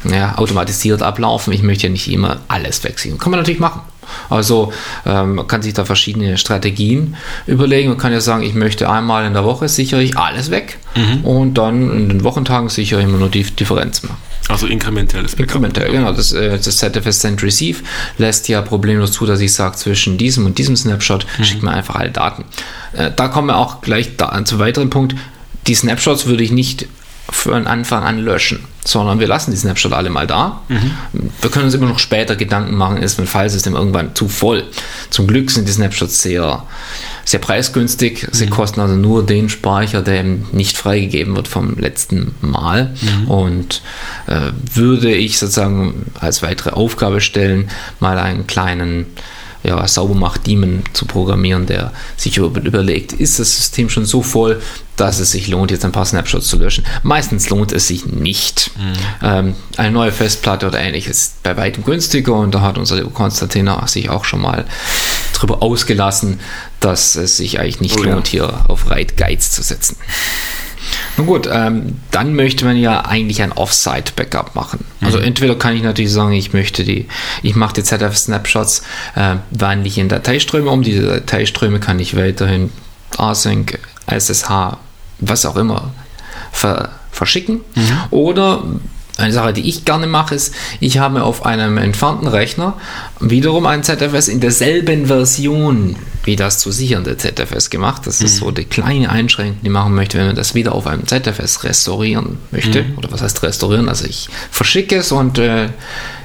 ja, 0.05 0.37
automatisiert 0.37 1.03
ablaufen. 1.03 1.53
Ich 1.53 1.63
möchte 1.63 1.87
ja 1.87 1.93
nicht 1.93 2.11
immer 2.11 2.41
alles 2.49 2.85
wechseln. 2.85 3.19
Kann 3.19 3.31
man 3.31 3.41
natürlich 3.41 3.61
machen. 3.61 3.83
Also 4.29 4.73
ähm, 5.07 5.37
man 5.37 5.47
kann 5.47 5.63
sich 5.63 5.75
da 5.75 5.85
verschiedene 5.85 6.37
Strategien 6.37 7.17
überlegen. 7.47 7.89
Man 7.89 7.99
kann 7.99 8.13
ja 8.13 8.21
sagen, 8.21 8.43
ich 8.43 8.55
möchte 8.55 8.91
einmal 8.91 9.25
in 9.27 9.33
der 9.33 9.45
Woche 9.45 9.69
sichere 9.69 10.03
ich 10.03 10.19
alles 10.19 10.51
weg 10.51 10.79
mhm. 10.95 11.25
und 11.25 11.55
dann 11.55 11.91
in 11.91 12.09
den 12.09 12.25
Wochentagen 12.25 12.69
sichere 12.69 13.01
ich 13.01 13.07
immer 13.07 13.19
nur 13.19 13.31
die 13.31 13.45
Differenz 13.45 14.03
mehr. 14.03 14.17
Also 14.49 14.67
inkrementelles 14.67 15.33
Backup. 15.33 15.55
Inkrementell, 15.55 15.91
genau. 15.91 16.13
Das, 16.13 16.33
äh, 16.33 16.59
das 16.59 16.77
ZFS 16.77 17.21
Send 17.21 17.43
Receive 17.43 17.83
lässt 18.19 18.47
ja 18.49 18.61
problemlos 18.61 19.13
zu, 19.13 19.25
dass 19.25 19.41
ich 19.41 19.55
sage, 19.55 19.77
zwischen 19.77 20.19
diesem 20.19 20.45
und 20.45 20.59
diesem 20.59 20.77
Snapshot 20.77 21.27
mhm. 21.39 21.45
schickt 21.45 21.63
mir 21.63 21.71
einfach 21.71 21.95
alle 21.95 22.11
Daten. 22.11 22.45
Äh, 22.93 23.11
da 23.15 23.29
kommen 23.29 23.49
wir 23.49 23.57
auch 23.57 23.81
gleich 23.81 24.17
da, 24.17 24.45
zu 24.45 24.59
weiteren 24.59 24.91
Punkt. 24.91 25.15
Die 25.67 25.75
Snapshots 25.75 26.27
würde 26.27 26.45
ich 26.45 26.53
nicht 26.53 26.87
von 27.31 27.67
Anfang 27.67 28.03
an 28.03 28.19
löschen, 28.19 28.65
sondern 28.85 29.19
wir 29.19 29.27
lassen 29.27 29.51
die 29.51 29.57
Snapshot 29.57 29.93
alle 29.93 30.11
mal 30.11 30.27
da. 30.27 30.61
Mhm. 30.69 30.91
Wir 31.41 31.51
können 31.51 31.65
uns 31.65 31.75
immer 31.75 31.89
noch 31.89 31.99
später 31.99 32.37
Gedanken 32.37 32.77
machen, 32.77 32.99
ist 32.99 33.19
mein 33.19 33.27
Filesystem 33.27 33.75
irgendwann 33.75 34.15
zu 34.15 34.29
voll. 34.29 34.65
Zum 35.11 35.27
Glück 35.27 35.51
sind 35.51 35.67
die 35.67 35.73
Snapshots 35.73 36.21
sehr, 36.21 36.65
sehr 37.25 37.41
preisgünstig. 37.41 38.29
Sie 38.31 38.47
mhm. 38.47 38.51
kosten 38.51 38.81
also 38.81 38.95
nur 38.95 39.25
den 39.25 39.49
Speicher, 39.49 40.03
der 40.03 40.21
eben 40.21 40.47
nicht 40.53 40.77
freigegeben 40.77 41.35
wird 41.35 41.49
vom 41.49 41.79
letzten 41.79 42.35
Mal. 42.43 42.95
Mhm. 43.01 43.29
Und 43.29 43.83
äh, 44.27 44.53
würde 44.75 45.15
ich 45.15 45.39
sozusagen 45.39 46.07
als 46.21 46.43
weitere 46.43 46.71
Aufgabe 46.71 47.23
stellen, 47.23 47.71
mal 48.01 48.19
einen 48.19 48.47
kleinen 48.47 49.07
ja, 49.65 49.89
Saubermacht-Daemon 49.89 50.85
zu 50.93 51.07
programmieren, 51.07 51.67
der 51.67 51.93
sich 52.17 52.37
überlegt, 52.37 53.15
ist 53.15 53.39
das 53.39 53.57
System 53.57 53.89
schon 53.89 54.05
so 54.05 54.23
voll, 54.23 54.61
dass 54.97 55.19
es 55.19 55.31
sich 55.33 55.49
lohnt, 55.49 55.71
jetzt 55.71 55.85
ein 55.85 55.93
paar 55.93 56.05
Snapshots 56.05 56.47
zu 56.47 56.59
löschen. 56.59 56.85
Meistens 57.03 57.49
lohnt 57.49 57.73
es 57.73 57.89
sich 57.89 58.07
nicht. 58.07 58.71
Mhm. 58.77 58.93
Ähm, 59.23 59.55
eine 59.77 59.91
neue 59.91 60.13
Festplatte 60.13 60.67
oder 60.67 60.79
ähnliches 60.79 61.15
ist 61.15 61.43
bei 61.43 61.57
weitem 61.57 61.85
günstiger 61.85 62.35
und 62.35 62.55
da 62.55 62.61
hat 62.61 62.79
unser 62.79 63.03
Konstantin 63.05 63.71
sich 63.87 64.11
auch 64.11 64.25
schon 64.25 64.41
mal 64.41 64.67
drüber 65.33 65.63
ausgelassen, 65.63 66.41
dass 66.81 67.17
es 67.17 67.39
sich 67.39 67.59
eigentlich 67.59 67.81
nicht 67.81 67.99
oh, 67.99 68.03
lohnt, 68.03 68.33
ja. 68.33 68.49
hier 68.49 68.71
auf 68.71 68.91
Reit 68.91 69.17
Guides 69.17 69.51
zu 69.53 69.63
setzen. 69.63 69.97
Nun 71.17 71.27
gut, 71.27 71.49
ähm, 71.51 72.01
dann 72.11 72.35
möchte 72.35 72.65
man 72.65 72.77
ja 72.77 73.05
eigentlich 73.05 73.43
ein 73.43 73.53
Offsite-Backup 73.53 74.55
machen. 74.55 74.85
Also 75.01 75.19
mhm. 75.19 75.25
entweder 75.25 75.55
kann 75.57 75.77
ich 75.77 75.83
natürlich 75.83 76.13
sagen, 76.13 76.33
ich 76.33 76.53
möchte 76.53 76.85
die, 76.85 77.07
ich 77.43 77.55
mache 77.55 77.75
die 77.75 77.83
ZF-Snapshots, 77.83 78.83
äh, 79.15 79.37
wandle 79.51 79.87
ich 79.87 79.99
in 79.99 80.09
Dateiströme 80.09 80.71
um. 80.71 80.83
Diese 80.83 81.03
Dateiströme 81.03 81.81
kann 81.81 82.01
ich 82.01 82.17
weiterhin 82.17 82.71
Async, 83.17 83.79
SSH, 84.07 84.79
was 85.21 85.47
auch 85.47 85.57
immer 85.57 85.93
ver 86.53 86.91
verschicken. 87.11 87.61
Mhm. 87.77 87.99
Oder 88.11 88.65
eine 89.17 89.33
Sache, 89.33 89.53
die 89.53 89.69
ich 89.69 89.85
gerne 89.85 90.09
mache, 90.09 90.35
ist, 90.35 90.55
ich 90.81 90.99
habe 90.99 91.23
auf 91.23 91.47
einem 91.47 91.79
entfernten 91.79 92.27
Rechner 92.27 92.75
wiederum 93.21 93.67
ein 93.67 93.85
ZFS 93.85 94.29
in 94.29 94.41
derselben 94.41 95.07
Version 95.07 95.97
wie 96.25 96.37
das 96.37 96.59
zu 96.59 96.71
sichernde 96.71 97.17
ZFS 97.17 97.71
gemacht. 97.71 98.03
Das 98.07 98.21
mhm. 98.21 98.27
ist 98.27 98.37
so 98.37 98.51
die 98.51 98.65
kleine 98.65 99.11
Einschränkung, 99.11 99.59
die 99.63 99.71
machen 99.71 99.95
möchte, 99.95 100.19
wenn 100.19 100.27
man 100.27 100.37
das 100.37 100.55
wieder 100.55 100.75
auf 100.75 100.87
einem 100.87 101.07
ZFS 101.07 101.65
restaurieren 101.65 102.39
möchte. 102.51 102.83
Mhm. 102.83 102.99
Oder 102.99 103.13
was 103.13 103.23
heißt 103.23 103.43
restaurieren? 103.43 103.89
Also 103.89 104.07
ich 104.07 104.29
verschicke 104.51 104.97
es 104.97 105.13
und 105.13 105.39
äh, 105.39 105.69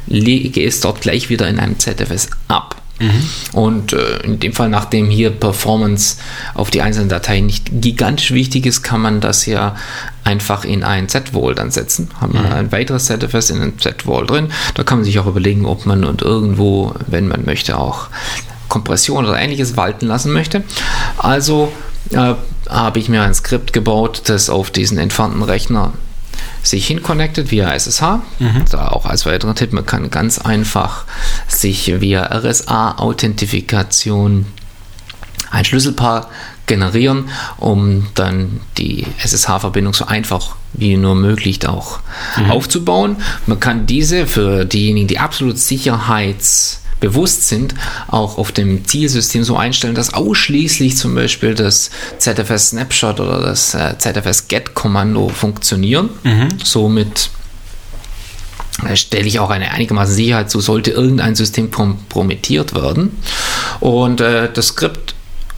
lege 0.07 0.63
es 0.63 0.79
dort 0.81 1.01
gleich 1.01 1.29
wieder 1.29 1.47
in 1.47 1.59
einem 1.59 1.77
ZFS 1.79 2.29
ab. 2.47 2.75
Mhm. 2.99 3.29
Und 3.53 3.93
äh, 3.93 4.19
in 4.23 4.39
dem 4.39 4.53
Fall, 4.53 4.69
nachdem 4.69 5.09
hier 5.09 5.29
Performance 5.29 6.17
auf 6.53 6.69
die 6.69 6.81
einzelnen 6.81 7.09
Dateien 7.09 7.45
nicht 7.45 7.69
gigantisch 7.71 8.31
wichtig 8.31 8.65
ist, 8.65 8.83
kann 8.83 9.01
man 9.01 9.21
das 9.21 9.45
ja 9.45 9.75
einfach 10.23 10.65
in 10.65 10.83
ein 10.83 11.07
Z-Wall 11.07 11.55
dann 11.55 11.71
setzen. 11.71 12.09
Haben 12.19 12.33
wir 12.33 12.41
mhm. 12.41 12.51
ein 12.51 12.71
weiteres 12.71 13.05
ZFS 13.05 13.51
in 13.51 13.61
einem 13.61 13.79
Z-Wall 13.79 14.25
drin. 14.25 14.49
Da 14.75 14.83
kann 14.83 14.99
man 14.99 15.05
sich 15.05 15.17
auch 15.19 15.27
überlegen, 15.27 15.65
ob 15.65 15.85
man 15.85 16.03
und 16.03 16.21
irgendwo, 16.21 16.93
wenn 17.07 17.27
man 17.27 17.45
möchte, 17.45 17.77
auch 17.77 18.09
Kompression 18.69 19.25
oder 19.25 19.39
ähnliches 19.39 19.75
walten 19.75 20.07
lassen 20.07 20.31
möchte. 20.31 20.63
Also 21.17 21.71
äh, 22.11 22.35
habe 22.69 22.99
ich 22.99 23.09
mir 23.09 23.23
ein 23.23 23.33
Skript 23.33 23.73
gebaut, 23.73 24.21
das 24.25 24.49
auf 24.49 24.71
diesen 24.71 24.97
entfernten 24.97 25.43
Rechner 25.43 25.91
sich 26.63 26.87
hinconnectet 26.87 27.51
via 27.51 27.73
SSH. 27.73 28.21
Da 28.71 28.87
auch 28.89 29.05
als 29.05 29.25
weiterer 29.25 29.55
Tipp, 29.55 29.73
man 29.73 29.85
kann 29.85 30.09
ganz 30.09 30.39
einfach 30.39 31.03
sich 31.47 31.99
via 31.99 32.23
RSA-Authentifikation 32.23 34.45
ein 35.51 35.65
Schlüsselpaar 35.65 36.29
generieren, 36.67 37.29
um 37.57 38.07
dann 38.13 38.61
die 38.77 39.05
SSH-Verbindung 39.17 39.93
so 39.93 40.05
einfach 40.05 40.55
wie 40.73 40.95
nur 40.97 41.15
möglich 41.15 41.67
auch 41.67 41.99
aufzubauen. 42.49 43.17
Man 43.47 43.59
kann 43.59 43.87
diese 43.87 44.27
für 44.27 44.65
diejenigen, 44.65 45.07
die 45.07 45.17
absolut 45.19 45.57
sicherheitsbewusst 46.99 47.47
sind, 47.47 47.75
auch 48.07 48.37
auf 48.37 48.51
dem 48.51 48.85
Zielsystem 48.85 49.43
so 49.43 49.57
einstellen, 49.57 49.95
dass 49.95 50.13
ausschließlich 50.13 50.97
zum 50.97 51.15
Beispiel 51.15 51.55
das 51.55 51.89
ZFS 52.17 52.69
Snapshot 52.69 53.19
oder 53.19 53.41
das 53.41 53.73
äh, 53.73 53.97
ZFS 53.97 54.47
Get 54.47 54.73
Kommando 54.73 55.29
funktionieren. 55.29 56.09
Somit 56.63 57.29
da 58.81 58.95
stelle 58.95 59.27
ich 59.27 59.39
auch 59.39 59.49
eine 59.49 59.71
einigermaßen 59.71 60.15
Sicherheit 60.15 60.49
zu, 60.49 60.61
sollte 60.61 60.91
irgendein 60.91 61.35
System 61.35 61.69
kompromittiert 61.69 62.73
werden. 62.73 63.17
Und 63.81 64.21
äh, 64.21 64.49
das 64.53 64.67
Skript 64.67 65.15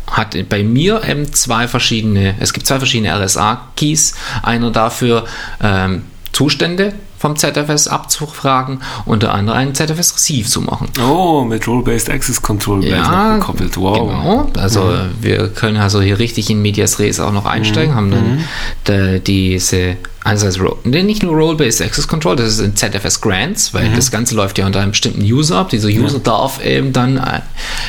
hat 0.10 0.36
bei 0.50 0.64
mir 0.64 1.04
eben 1.08 1.32
zwei 1.32 1.68
verschiedene, 1.68 2.34
es 2.40 2.52
gibt 2.52 2.66
zwei 2.66 2.80
verschiedene 2.80 3.14
RSA-Keys. 3.16 4.16
Einer 4.42 4.72
dafür, 4.72 5.26
ähm, 5.62 6.02
Zustände 6.32 6.94
vom 7.22 7.36
ZFS 7.36 7.88
abzufragen 7.88 8.82
und 9.06 9.22
der 9.24 9.34
andere 9.34 9.56
einen 9.56 9.76
ZFS 9.76 10.16
Receive 10.16 10.50
zu 10.50 10.62
machen. 10.62 10.90
Oh, 11.08 11.44
mit 11.44 11.68
Role-Based 11.68 12.10
Access 12.10 12.42
Control 12.42 12.80
noch 12.80 13.40
gekoppelt. 13.40 13.78
Wow. 13.78 13.98
Genau. 14.10 14.52
Also 14.60 14.92
wir 15.22 15.50
können 15.50 15.78
also 15.78 16.02
hier 16.02 16.18
richtig 16.18 16.50
in 16.50 16.62
Medias 16.62 16.98
Res 17.00 17.20
auch 17.20 17.32
noch 17.32 17.46
einsteigen, 17.46 17.94
haben 17.96 18.10
dann 18.12 18.44
da 18.86 19.20
diese 19.20 19.98
einerseits 20.24 20.60
nee, 20.84 21.04
nicht 21.04 21.22
nur 21.24 21.34
Role-Based 21.36 21.82
Access 21.82 22.08
Control, 22.08 22.36
das 22.36 22.54
ist 22.54 22.60
in 22.60 22.76
ZFS 22.76 23.22
Grants, 23.22 23.74
weil 23.74 23.92
das 23.96 24.10
Ganze 24.12 24.36
läuft 24.36 24.58
ja 24.58 24.66
unter 24.66 24.80
einem 24.80 24.92
bestimmten 24.92 25.22
User 25.22 25.58
ab. 25.58 25.70
Dieser 25.70 25.90
User 25.90 26.20
darf 26.20 26.64
eben 26.64 26.92
dann 26.94 27.18
ein- 27.20 27.42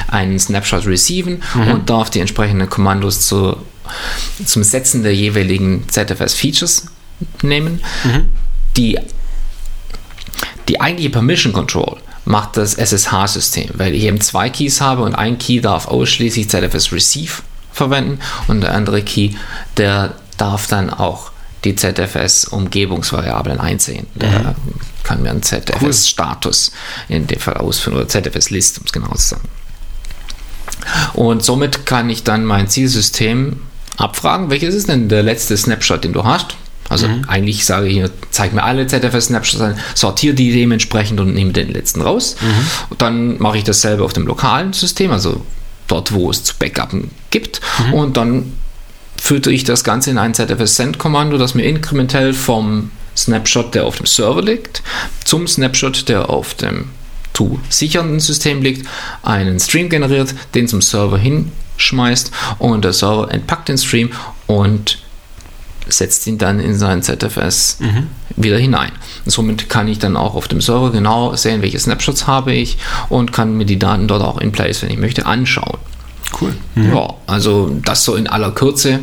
einen 0.09 0.39
Snapshot 0.39 0.87
receiven 0.87 1.43
und 1.73 1.89
darf 1.91 2.11
die 2.11 2.21
entsprechenden 2.21 2.69
Kommandos 2.71 3.27
zu, 3.27 3.57
zum 4.45 4.63
Setzen 4.63 5.03
der 5.03 5.15
jeweiligen 5.15 5.89
ZFS-Features 5.89 6.87
nehmen. 7.43 7.81
Die 8.77 8.99
die 10.69 10.81
eigentliche 10.81 11.11
Permission 11.11 11.53
Control 11.53 11.99
macht 12.25 12.57
das 12.57 12.75
SSH-System, 12.75 13.71
weil 13.75 13.95
ich 13.95 14.05
eben 14.05 14.21
zwei 14.21 14.49
Keys 14.49 14.81
habe 14.81 15.03
und 15.03 15.15
ein 15.15 15.39
Key 15.39 15.61
darf 15.61 15.89
ausschließlich 15.89 16.49
ZFS 16.49 16.93
Receive 16.93 17.43
verwenden 17.73 18.21
und 18.49 18.61
der 18.61 18.75
andere 18.75 19.03
Key, 19.03 19.31
der 19.77 20.15
darf 20.37 20.67
dann 20.67 20.91
auch 20.91 21.33
die 21.65 21.77
ZFS-Umgebungsvariablen 21.77 23.61
einsehen. 23.61 24.07
Der 24.15 24.55
kann 25.05 25.23
mir 25.23 25.31
einen 25.31 25.43
ZFS-Status 25.43 26.73
in 27.09 27.27
dem 27.27 27.39
Fall 27.39 27.55
ausführen 27.55 27.97
oder 27.97 28.09
ZFS-List, 28.09 28.79
um 28.79 28.85
es 28.87 28.93
genau 28.93 29.13
zu 29.15 29.29
sagen. 29.29 29.49
Und 31.15 31.45
somit 31.45 31.87
kann 31.87 32.11
ich 32.11 32.25
dann 32.25 32.45
mein 32.45 32.69
Zielsystem 32.69 33.61
abfragen, 33.97 34.51
welches 34.51 34.75
ist 34.75 34.89
denn 34.89 35.09
der 35.09 35.23
letzte 35.23 35.57
Snapshot, 35.57 36.05
den 36.05 36.13
du 36.13 36.25
hast. 36.25 36.57
Also 36.93 37.07
eigentlich 37.27 37.65
sage 37.65 37.89
ich, 37.89 37.95
hier, 37.95 38.11
zeig 38.31 38.53
mir 38.53 38.63
alle 38.63 38.87
ZFS-Snapshots 38.87 39.61
an, 39.61 39.79
sortiere 39.95 40.35
die 40.35 40.53
dementsprechend 40.53 41.19
und 41.21 41.35
nehme 41.35 41.53
den 41.53 41.73
letzten 41.73 42.03
raus. 42.03 42.37
Und 42.91 43.03
dann 43.03 43.39
mache 43.39 43.59
ich 43.59 43.65
dasselbe 43.65 44.05
auf 44.05 44.13
dem 44.13 44.27
lokalen 44.27 44.73
System, 44.73 45.11
also 45.11 45.45
dort, 45.89 46.13
wo 46.13 46.31
es 46.31 46.45
zu 46.45 46.55
Backuppen 46.59 47.11
gibt. 47.31 47.61
Und 47.93 48.17
dann 48.17 48.53
führte 49.17 49.51
ich 49.53 49.65
das 49.65 49.85
Ganze 49.85 50.11
in 50.11 50.19
ein 50.19 50.35
ZFS-Send-Kommando, 50.35 51.39
das 51.39 51.55
mir 51.55 51.65
inkrementell 51.65 52.35
vom 52.35 52.91
Snapshot, 53.17 53.75
der 53.75 53.85
auf 53.85 53.97
dem 53.99 54.07
Server 54.07 54.43
liegt, 54.43 54.83
zum 55.25 55.47
Snapshot, 55.47 56.09
der 56.09 56.31
auf 56.31 56.55
dem 56.55 56.87
zu 57.35 57.61
sichernden 57.69 58.21
System 58.21 58.63
liegt, 58.63 58.87
einen 59.23 59.59
Stream 59.59 59.89
generiert, 59.89 60.35
den 60.55 60.69
zum 60.69 60.83
Server 60.83 61.19
hinschmeißt 61.19 62.31
und 62.59 62.85
der 62.85 62.93
Server 62.93 63.31
entpackt 63.31 63.69
den 63.69 63.79
Stream 63.79 64.11
und 64.47 65.02
setzt 65.89 66.27
ihn 66.27 66.39
dann 66.39 66.61
in 66.61 66.77
sein 66.77 67.03
ZFS 67.03 67.79
wieder 68.37 68.59
hinein. 68.59 68.93
Und 69.25 69.31
somit 69.31 69.69
kann 69.69 69.89
ich 69.89 69.99
dann 69.99 70.17
auch 70.17 70.35
auf 70.35 70.49
dem 70.49 70.61
Server 70.61 70.91
genau 70.91 71.35
sehen, 71.35 71.63
welche 71.63 71.79
Snapshots 71.79 72.27
habe 72.27 72.53
ich 72.53 72.79
und 73.09 73.33
kann 73.33 73.57
mir 73.57 73.67
die 73.67 73.79
Daten 73.79 74.09
dort 74.09 74.23
auch 74.23 74.39
in 74.39 74.53
place, 74.53 74.83
wenn 74.83 74.91
ich 74.91 74.99
möchte, 74.99 75.27
anschauen. 75.27 75.79
Cool. 76.41 76.55
Ja, 76.77 77.15
also 77.27 77.77
das 77.85 78.05
so 78.05 78.15
in 78.15 78.27
aller 78.27 78.53
Kürze. 78.53 79.01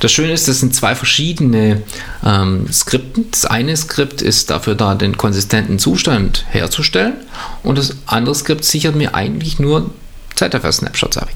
Das 0.00 0.10
Schöne 0.10 0.32
ist, 0.32 0.48
das 0.48 0.60
sind 0.60 0.74
zwei 0.74 0.94
verschiedene 0.94 1.82
ähm, 2.24 2.66
Skripten. 2.72 3.26
Das 3.30 3.44
eine 3.44 3.76
Skript 3.76 4.20
ist 4.20 4.50
dafür 4.50 4.74
da, 4.74 4.94
den 4.94 5.16
konsistenten 5.16 5.78
Zustand 5.78 6.44
herzustellen 6.50 7.14
und 7.62 7.78
das 7.78 7.96
andere 8.06 8.34
Skript 8.34 8.64
sichert 8.64 8.96
mir 8.96 9.14
eigentlich 9.14 9.60
nur 9.60 9.90
ZFS-Snapshots 10.34 11.18
ab. 11.18 11.28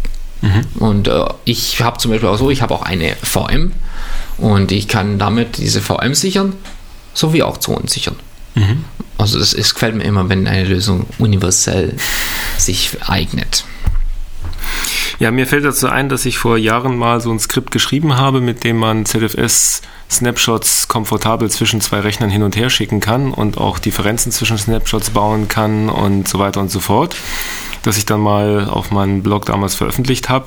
Und 0.78 1.08
äh, 1.08 1.24
ich 1.44 1.80
habe 1.80 1.98
zum 1.98 2.10
Beispiel 2.10 2.28
auch 2.28 2.38
so, 2.38 2.50
ich 2.50 2.62
habe 2.62 2.74
auch 2.74 2.82
eine 2.82 3.16
VM 3.22 3.72
und 4.38 4.72
ich 4.72 4.88
kann 4.88 5.18
damit 5.18 5.58
diese 5.58 5.80
VM 5.80 6.14
sichern, 6.14 6.54
sowie 7.14 7.42
auch 7.42 7.58
Zonen 7.58 7.88
sichern. 7.88 8.16
Also 9.18 9.38
das 9.38 9.52
ist, 9.52 9.74
gefällt 9.74 9.94
mir 9.94 10.04
immer, 10.04 10.28
wenn 10.28 10.46
eine 10.46 10.64
Lösung 10.64 11.06
universell 11.18 11.94
sich 12.58 12.90
eignet. 13.06 13.64
Ja, 15.18 15.30
mir 15.30 15.46
fällt 15.46 15.64
dazu 15.64 15.88
ein, 15.88 16.10
dass 16.10 16.26
ich 16.26 16.36
vor 16.36 16.58
Jahren 16.58 16.96
mal 16.98 17.20
so 17.20 17.30
ein 17.30 17.38
Skript 17.38 17.70
geschrieben 17.70 18.16
habe, 18.16 18.42
mit 18.42 18.64
dem 18.64 18.76
man 18.76 19.06
ZFS-Snapshots 19.06 20.88
komfortabel 20.88 21.50
zwischen 21.50 21.80
zwei 21.80 22.00
Rechnern 22.00 22.28
hin 22.28 22.42
und 22.42 22.54
her 22.56 22.68
schicken 22.68 23.00
kann 23.00 23.32
und 23.32 23.56
auch 23.56 23.78
Differenzen 23.78 24.30
zwischen 24.30 24.58
Snapshots 24.58 25.10
bauen 25.10 25.48
kann 25.48 25.88
und 25.88 26.28
so 26.28 26.38
weiter 26.38 26.60
und 26.60 26.70
so 26.70 26.80
fort. 26.80 27.16
Das 27.86 27.98
ich 27.98 28.04
dann 28.04 28.20
mal 28.20 28.68
auf 28.68 28.90
meinem 28.90 29.22
Blog 29.22 29.46
damals 29.46 29.76
veröffentlicht 29.76 30.28
habe. 30.28 30.46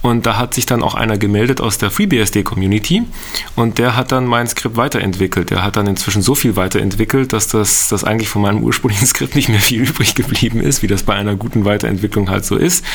Und 0.00 0.24
da 0.24 0.38
hat 0.38 0.54
sich 0.54 0.64
dann 0.64 0.82
auch 0.82 0.94
einer 0.94 1.18
gemeldet 1.18 1.60
aus 1.60 1.76
der 1.76 1.90
FreeBSD-Community 1.90 3.02
und 3.56 3.76
der 3.76 3.94
hat 3.94 4.10
dann 4.10 4.24
mein 4.24 4.48
Skript 4.48 4.76
weiterentwickelt. 4.76 5.50
Der 5.50 5.62
hat 5.62 5.76
dann 5.76 5.86
inzwischen 5.86 6.22
so 6.22 6.34
viel 6.34 6.56
weiterentwickelt, 6.56 7.34
dass 7.34 7.46
das, 7.46 7.88
das 7.88 8.04
eigentlich 8.04 8.30
von 8.30 8.40
meinem 8.40 8.62
ursprünglichen 8.62 9.06
Skript 9.06 9.34
nicht 9.34 9.50
mehr 9.50 9.60
viel 9.60 9.82
übrig 9.82 10.14
geblieben 10.14 10.62
ist, 10.62 10.82
wie 10.82 10.86
das 10.86 11.02
bei 11.02 11.14
einer 11.14 11.36
guten 11.36 11.66
Weiterentwicklung 11.66 12.30
halt 12.30 12.46
so 12.46 12.56
ist. 12.56 12.86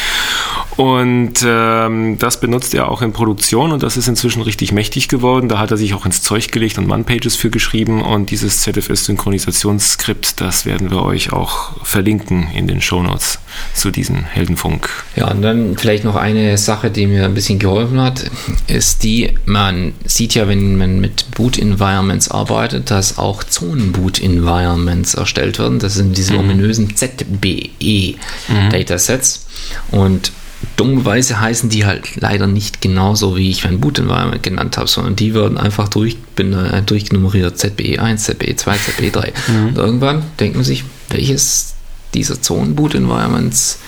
Und 0.76 1.46
ähm, 1.46 2.18
das 2.18 2.40
benutzt 2.40 2.74
er 2.74 2.90
auch 2.90 3.04
in 3.04 3.14
Produktion 3.14 3.74
und 3.74 3.84
das 3.84 3.96
ist 3.96 4.08
inzwischen 4.08 4.42
richtig 4.42 4.72
mächtig 4.72 5.08
geworden. 5.08 5.50
Da 5.50 5.60
hat 5.60 5.70
er 5.70 5.78
sich 5.78 5.94
auch 5.94 6.08
ins 6.08 6.24
Zeug 6.24 6.52
gelegt 6.52 6.80
und 6.80 6.88
Man-Pages 6.88 7.36
für 7.36 7.52
geschrieben 7.52 8.02
und 8.02 8.32
dieses 8.32 8.62
ZFS-Synchronisationsskript, 8.62 10.42
das 10.42 10.66
werden 10.66 10.90
wir 10.90 11.04
euch 11.04 11.32
auch 11.32 11.74
verlinken 11.84 12.48
in 12.56 12.68
den 12.68 12.82
Shownotes 12.82 13.38
zu 13.84 13.92
diesem 13.92 14.24
Heldenfunk. 14.24 14.88
Ja, 15.18 15.30
und 15.30 15.42
dann 15.42 15.78
vielleicht 15.78 16.06
noch 16.06 16.16
eine 16.16 16.58
Sache, 16.58 16.90
die 16.90 17.06
mir 17.06 17.26
ein 17.26 17.34
bisschen 17.34 17.60
geholfen 17.60 18.00
hat, 18.00 18.32
ist 18.68 19.04
die, 19.04 19.34
man 19.46 19.92
sieht 20.06 20.36
ja, 20.36 20.48
wenn 20.48 20.78
man 20.78 21.02
mit 21.02 21.30
Boot-Environments 21.32 22.32
arbeitet, 22.32 22.92
dass 22.92 23.18
auch 23.18 23.44
Zonen-Boot-Environments 23.44 25.16
erstellt 25.16 25.60
werden. 25.60 25.80
Das 25.80 25.96
sind 25.96 26.18
diese 26.18 26.38
ominösen 26.38 26.96
ZBE-Datasets. 26.96 29.48
Und 29.92 30.32
dummerweise 30.78 31.42
heißen 31.42 31.70
die 31.70 31.86
halt 31.86 32.16
leider 32.16 32.48
nicht 32.48 32.80
genauso, 32.80 33.36
wie 33.36 33.50
ich 33.50 33.66
mein 33.66 33.82
Boot-Environment 33.82 34.42
genannt 34.42 34.78
habe, 34.78 34.88
sondern 34.88 35.18
die 35.18 35.34
werden 35.34 35.58
einfach 35.58 35.90
durch, 35.90 36.16
bin, 36.38 36.54
äh, 36.54 36.84
durchnummeriert. 36.84 37.58
ZBE1, 37.58 38.30
ZBE2, 38.30 38.78
ZBE3. 38.78 39.34
Und 39.68 39.78
irgendwann 39.78 40.24
denkt 40.40 40.56
man 40.56 40.64
sich, 40.64 40.86
welches 41.10 41.74
dieser 42.14 42.42
Zonen-Boot-Environments 42.42 43.80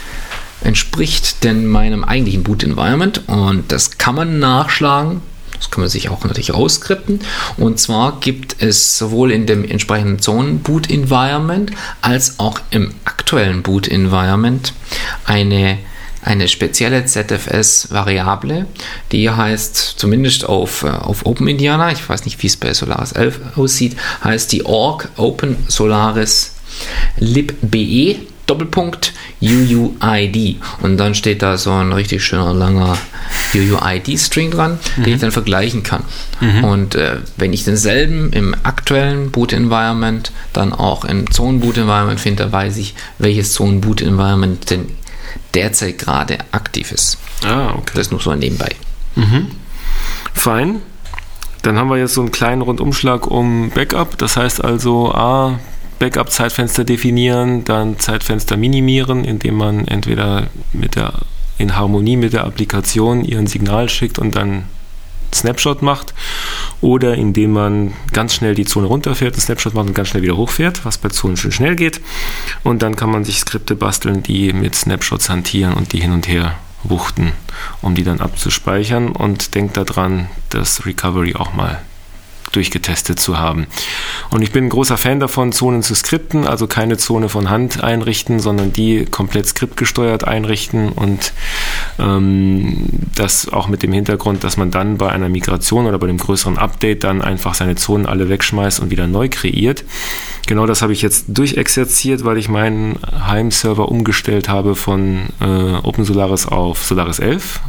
entspricht 0.65 1.44
denn 1.44 1.65
meinem 1.67 2.03
eigentlichen 2.03 2.44
Boot-Environment 2.44 3.22
und 3.27 3.72
das 3.72 3.98
kann 3.98 4.15
man 4.15 4.39
nachschlagen. 4.39 5.22
Das 5.58 5.72
kann 5.72 5.82
man 5.82 5.89
sich 5.89 6.10
auch 6.10 6.24
natürlich 6.24 6.53
rausskripten. 6.53 7.20
Und 7.58 7.79
zwar 7.79 8.20
gibt 8.20 8.62
es 8.62 8.98
sowohl 8.98 9.32
in 9.32 9.46
dem 9.46 9.63
entsprechenden 9.63 10.20
Zonen-Boot-Environment 10.20 11.72
als 12.01 12.39
auch 12.39 12.60
im 12.72 12.94
aktuellen 13.05 13.63
Boot-Environment 13.63 14.74
eine, 15.24 15.77
eine 16.22 16.48
spezielle 16.50 17.05
ZFS-Variable, 17.05 18.65
die 19.12 19.29
heißt, 19.29 19.77
zumindest 19.98 20.46
auf, 20.46 20.84
äh, 20.84 20.89
auf 20.89 21.25
OpenIndiana, 21.25 21.91
ich 21.91 22.08
weiß 22.08 22.25
nicht, 22.25 22.41
wie 22.44 22.48
es 22.48 22.58
bei 22.58 22.74
Solaris 22.74 23.13
11 23.13 23.39
aussieht, 23.55 23.96
heißt 24.24 24.51
die 24.51 24.65
org 24.65 25.10
Open 25.15 25.55
Solaris 25.70 26.54
libbe 27.17 28.17
Doppelpunkt 28.46 29.13
UUID 29.41 30.58
und 30.84 30.98
dann 30.98 31.15
steht 31.15 31.41
da 31.41 31.58
so 31.58 31.72
ein 31.72 31.91
richtig 31.91 32.24
schöner 32.24 32.53
langer 32.53 32.96
UUID-String 33.55 34.51
dran, 34.51 34.79
den 34.98 35.15
ich 35.15 35.20
dann 35.20 35.32
vergleichen 35.32 35.82
kann. 35.82 36.03
Und 36.63 36.94
äh, 36.94 37.17
wenn 37.38 37.53
ich 37.53 37.63
denselben 37.63 38.32
im 38.34 38.55
aktuellen 38.63 39.32
Boot-Environment 39.32 40.32
dann 40.53 40.74
auch 40.74 41.05
im 41.05 41.32
Zonen-Boot-Environment 41.32 42.20
finde, 42.20 42.44
dann 42.44 42.51
weiß 42.51 42.77
ich, 42.77 42.94
welches 43.17 43.53
Zonen-Boot-Environment 43.53 44.70
denn 44.70 44.89
derzeit 45.55 45.98
gerade 45.98 46.38
aktiv 46.51 46.91
ist. 46.91 47.17
Ah, 47.44 47.74
okay. 47.75 47.94
Das 47.96 48.12
nur 48.12 48.20
so 48.20 48.34
nebenbei. 48.36 48.75
Fein. 50.34 50.82
dann 51.63 51.77
haben 51.79 51.89
wir 51.89 51.98
jetzt 51.98 52.13
so 52.13 52.22
einen 52.22 52.32
kleinen 52.32 52.62
Rundumschlag 52.62 53.25
um 53.25 53.72
Backup. 53.72 54.17
Das 54.20 54.38
heißt 54.38 54.63
also, 54.63 55.12
A, 55.13 55.60
Backup-Zeitfenster 55.99 56.83
definieren, 56.83 57.63
dann 57.65 57.99
Zeitfenster 57.99 58.57
minimieren, 58.57 59.23
indem 59.23 59.55
man 59.55 59.87
entweder 59.87 60.47
mit 60.73 60.95
der, 60.95 61.13
in 61.57 61.75
Harmonie 61.75 62.17
mit 62.17 62.33
der 62.33 62.45
Applikation 62.45 63.23
ihren 63.23 63.47
Signal 63.47 63.89
schickt 63.89 64.19
und 64.19 64.35
dann 64.35 64.65
Snapshot 65.33 65.81
macht 65.81 66.13
oder 66.81 67.15
indem 67.15 67.51
man 67.51 67.93
ganz 68.13 68.35
schnell 68.35 68.55
die 68.55 68.65
Zone 68.65 68.87
runterfährt, 68.87 69.33
einen 69.33 69.41
Snapshot 69.41 69.73
macht 69.73 69.87
und 69.87 69.93
ganz 69.93 70.09
schnell 70.09 70.23
wieder 70.23 70.37
hochfährt, 70.37 70.85
was 70.85 70.97
bei 70.97 71.09
Zonen 71.09 71.37
schon 71.37 71.51
schnell 71.51 71.75
geht. 71.75 72.01
Und 72.63 72.81
dann 72.81 72.95
kann 72.95 73.11
man 73.11 73.23
sich 73.23 73.39
Skripte 73.39 73.75
basteln, 73.75 74.23
die 74.23 74.53
mit 74.53 74.75
Snapshots 74.75 75.29
hantieren 75.29 75.73
und 75.73 75.93
die 75.93 75.99
hin 75.99 76.11
und 76.11 76.27
her 76.27 76.55
wuchten, 76.83 77.31
um 77.81 77.95
die 77.95 78.03
dann 78.03 78.21
abzuspeichern 78.21 79.09
und 79.09 79.55
denkt 79.55 79.77
daran, 79.77 80.29
das 80.49 80.85
Recovery 80.85 81.35
auch 81.35 81.53
mal 81.53 81.81
durchgetestet 82.55 83.19
zu 83.19 83.38
haben. 83.38 83.67
Und 84.29 84.41
ich 84.41 84.51
bin 84.51 84.65
ein 84.65 84.69
großer 84.69 84.97
Fan 84.97 85.19
davon, 85.19 85.51
Zonen 85.51 85.83
zu 85.83 85.95
skripten, 85.95 86.47
also 86.47 86.67
keine 86.67 86.97
Zone 86.97 87.29
von 87.29 87.50
Hand 87.50 87.83
einrichten, 87.83 88.39
sondern 88.39 88.74
die 88.74 89.05
komplett 89.05 89.47
skriptgesteuert 89.47 90.25
einrichten 90.25 90.89
und 90.89 91.33
ähm, 92.00 92.85
das 93.15 93.51
auch 93.51 93.67
mit 93.67 93.83
dem 93.83 93.93
Hintergrund, 93.93 94.43
dass 94.43 94.57
man 94.57 94.71
dann 94.71 94.97
bei 94.97 95.09
einer 95.09 95.29
Migration 95.29 95.85
oder 95.85 96.00
bei 96.00 96.07
dem 96.07 96.17
größeren 96.17 96.57
Update 96.57 97.03
dann 97.03 97.21
einfach 97.21 97.53
seine 97.53 97.75
Zonen 97.75 98.05
alle 98.05 98.29
wegschmeißt 98.29 98.79
und 98.79 98.89
wieder 98.91 99.07
neu 99.07 99.29
kreiert. 99.29 99.83
Genau 100.47 100.65
das 100.65 100.81
habe 100.81 100.93
ich 100.93 101.01
jetzt 101.01 101.25
durchexerziert, 101.27 102.24
weil 102.24 102.38
ich 102.38 102.50
meinen 102.50 103.00
Heimserver 103.27 103.89
umgestellt 103.89 104.47
habe 104.47 104.75
von 104.75 105.27
äh, 105.41 105.74
OpenSolaris 105.83 106.47
auf 106.47 106.83
Solaris 106.85 107.19
11 107.19 107.62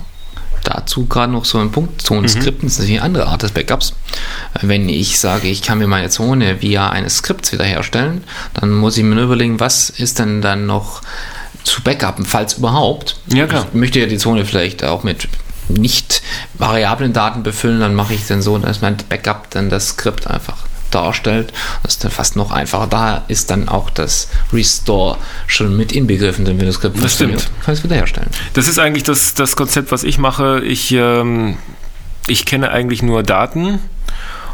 Dazu 0.67 1.07
gerade 1.07 1.33
noch 1.33 1.45
so 1.45 1.59
ein 1.59 1.71
Punkt. 1.71 2.03
Zonenskripten 2.03 2.63
mhm. 2.63 2.67
ist 2.67 2.79
natürlich 2.79 2.99
eine 2.99 3.07
andere 3.07 3.27
Art 3.29 3.43
des 3.45 3.53
Backups. 3.53 3.95
Wenn 4.63 4.89
ich 4.89 5.21
sage, 5.21 5.47
ich 5.47 5.63
kann 5.63 5.79
mir 5.79 5.87
meine 5.87 6.09
Zone 6.09 6.61
via 6.61 6.91
eines 6.91 7.19
Skripts 7.19 7.53
wiederherstellen, 7.53 8.25
dann 8.55 8.73
muss 8.73 8.97
ich 8.99 9.05
mir 9.05 9.15
nur 9.15 9.25
überlegen, 9.25 9.61
was 9.61 9.91
ist 9.91 10.19
denn 10.19 10.43
dann 10.43 10.67
noch 10.67 11.03
zu 11.63 11.83
backuppen, 11.83 12.25
falls 12.25 12.55
überhaupt. 12.55 13.17
Ja, 13.29 13.47
klar. 13.47 13.67
Ich 13.73 13.79
möchte 13.79 14.01
ja 14.01 14.07
die 14.07 14.19
Zone 14.19 14.45
vielleicht 14.45 14.83
auch 14.83 15.05
mit 15.05 15.29
nicht 15.69 16.23
variablen 16.55 17.13
Daten 17.13 17.45
befüllen, 17.45 17.79
dann 17.79 17.95
mache 17.95 18.15
ich 18.15 18.27
dann 18.27 18.43
so, 18.43 18.59
dass 18.59 18.83
mein 18.83 18.97
Backup 19.09 19.51
dann 19.51 19.71
das 19.71 19.89
Skript 19.89 20.27
einfach 20.27 20.59
darstellt. 20.97 21.53
Das 21.83 21.95
ist 21.95 22.05
dann 22.05 22.11
fast 22.11 22.37
noch 22.37 22.50
einfacher. 22.50 22.87
Da 22.87 23.25
ist 23.29 23.50
dann 23.50 23.69
auch 23.69 23.91
das 23.91 24.29
Restore 24.53 25.19
schon 25.47 25.76
mit 25.76 25.93
inbegriffen, 25.93 26.45
denn 26.45 26.59
wenn 26.59 26.67
das 26.67 26.76
Skript 26.76 27.03
das 27.03 27.15
stimmt. 27.15 27.50
kann 27.65 27.75
es 27.75 27.85
wiederherstellen. 27.85 28.31
Das 28.55 28.67
ist 28.67 28.79
eigentlich 28.79 29.05
das, 29.05 29.35
das 29.35 29.57
Konzept, 29.57 29.93
was 29.93 30.03
ich 30.03 30.19
mache. 30.19 30.62
Ich, 30.65 30.93
ähm, 30.93 31.59
ich 32.26 32.47
kenne 32.47 32.71
eigentlich 32.71 33.03
nur 33.03 33.23
Daten 33.23 33.81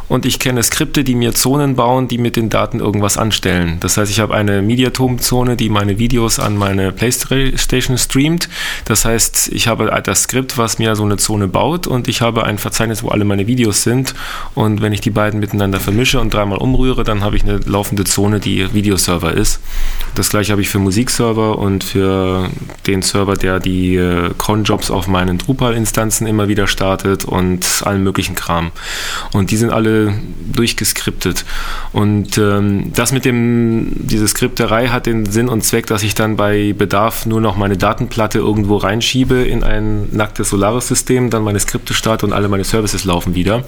und 0.09 0.27
ich 0.27 0.39
kenne 0.39 0.63
Skripte, 0.63 1.05
die 1.05 1.15
mir 1.15 1.35
Zonen 1.35 1.77
bauen, 1.77 2.09
die 2.09 2.19
mit 2.19 2.37
den 2.37 2.51
Daten 2.51 2.81
irgendwas 2.81 3.17
anstellen. 3.17 3.79
Das 3.81 3.97
heißt, 3.97 4.11
ich 4.11 4.21
habe 4.21 4.35
eine 4.35 4.63
Mediatom-Zone, 4.63 5.57
die 5.57 5.69
meine 5.69 5.99
Videos 5.99 6.39
an 6.39 6.57
meine 6.57 6.93
Playstation 6.93 7.99
streamt. 7.99 8.49
Das 8.85 9.05
heißt, 9.05 9.51
ich 9.53 9.69
habe 9.69 9.91
das 10.05 10.25
Skript, 10.25 10.59
was 10.59 10.79
mir 10.79 10.97
so 10.97 11.05
eine 11.05 11.17
Zone 11.17 11.49
baut 11.49 11.87
und 11.87 12.09
ich 12.09 12.21
habe 12.21 12.45
ein 12.45 12.59
Verzeichnis, 12.59 13.03
wo 13.03 13.09
alle 13.09 13.25
meine 13.25 13.47
Videos 13.47 13.83
sind. 13.83 14.15
Und 14.55 14.83
wenn 14.83 14.93
ich 14.93 15.01
die 15.01 15.11
beiden 15.11 15.41
miteinander 15.41 15.81
vermische 15.81 16.21
und 16.21 16.35
dreimal 16.35 16.59
umrühre, 16.59 17.05
dann 17.05 17.23
habe 17.23 17.37
ich 17.37 17.45
eine 17.45 17.59
laufende 17.65 18.05
Zone, 18.05 18.41
die 18.41 18.73
Videoserver 18.75 19.33
ist. 19.33 19.61
Das 20.15 20.31
gleiche 20.31 20.53
habe 20.53 20.63
ich 20.63 20.69
für 20.69 20.79
Musikserver 20.79 21.59
und 21.59 21.85
für 21.85 22.51
den 22.87 23.03
Server, 23.03 23.35
der 23.35 23.61
die 23.61 23.97
äh, 23.97 24.31
Cronjobs 24.37 24.91
auf 24.91 25.09
meinen 25.09 25.39
Drupal-Instanzen 25.39 26.27
immer 26.27 26.49
wieder 26.49 26.67
startet 26.67 27.25
und 27.25 27.83
allen 27.85 28.03
möglichen 28.03 28.35
Kram. 28.35 28.73
Und 29.33 29.51
die 29.51 29.57
sind 29.57 29.71
alle 29.71 30.02
durchgeskriptet. 30.53 31.45
Und 31.93 32.39
ähm, 32.39 32.93
das 32.95 33.13
mit 33.13 33.25
dem, 33.25 33.93
diese 33.97 34.27
Skripterei 34.29 34.89
hat 34.89 35.07
den 35.07 35.27
Sinn 35.27 35.49
und 35.49 35.63
Zweck, 35.63 35.87
dass 35.87 36.03
ich 36.03 36.15
dann 36.15 36.37
bei 36.37 36.73
Bedarf 36.73 37.27
nur 37.27 37.41
noch 37.41 37.57
meine 37.57 37.77
Datenplatte 37.77 38.39
irgendwo 38.39 38.77
reinschiebe 38.77 39.37
in 39.43 39.63
ein 39.63 40.09
nacktes 40.13 40.51
Solaris-System, 40.51 41.31
dann 41.31 41.45
meine 41.45 41.61
Skripte 41.61 41.95
starte 41.95 42.27
und 42.27 42.33
alle 42.33 42.49
meine 42.49 42.65
Services 42.65 43.05
laufen 43.05 43.35
wieder. 43.35 43.65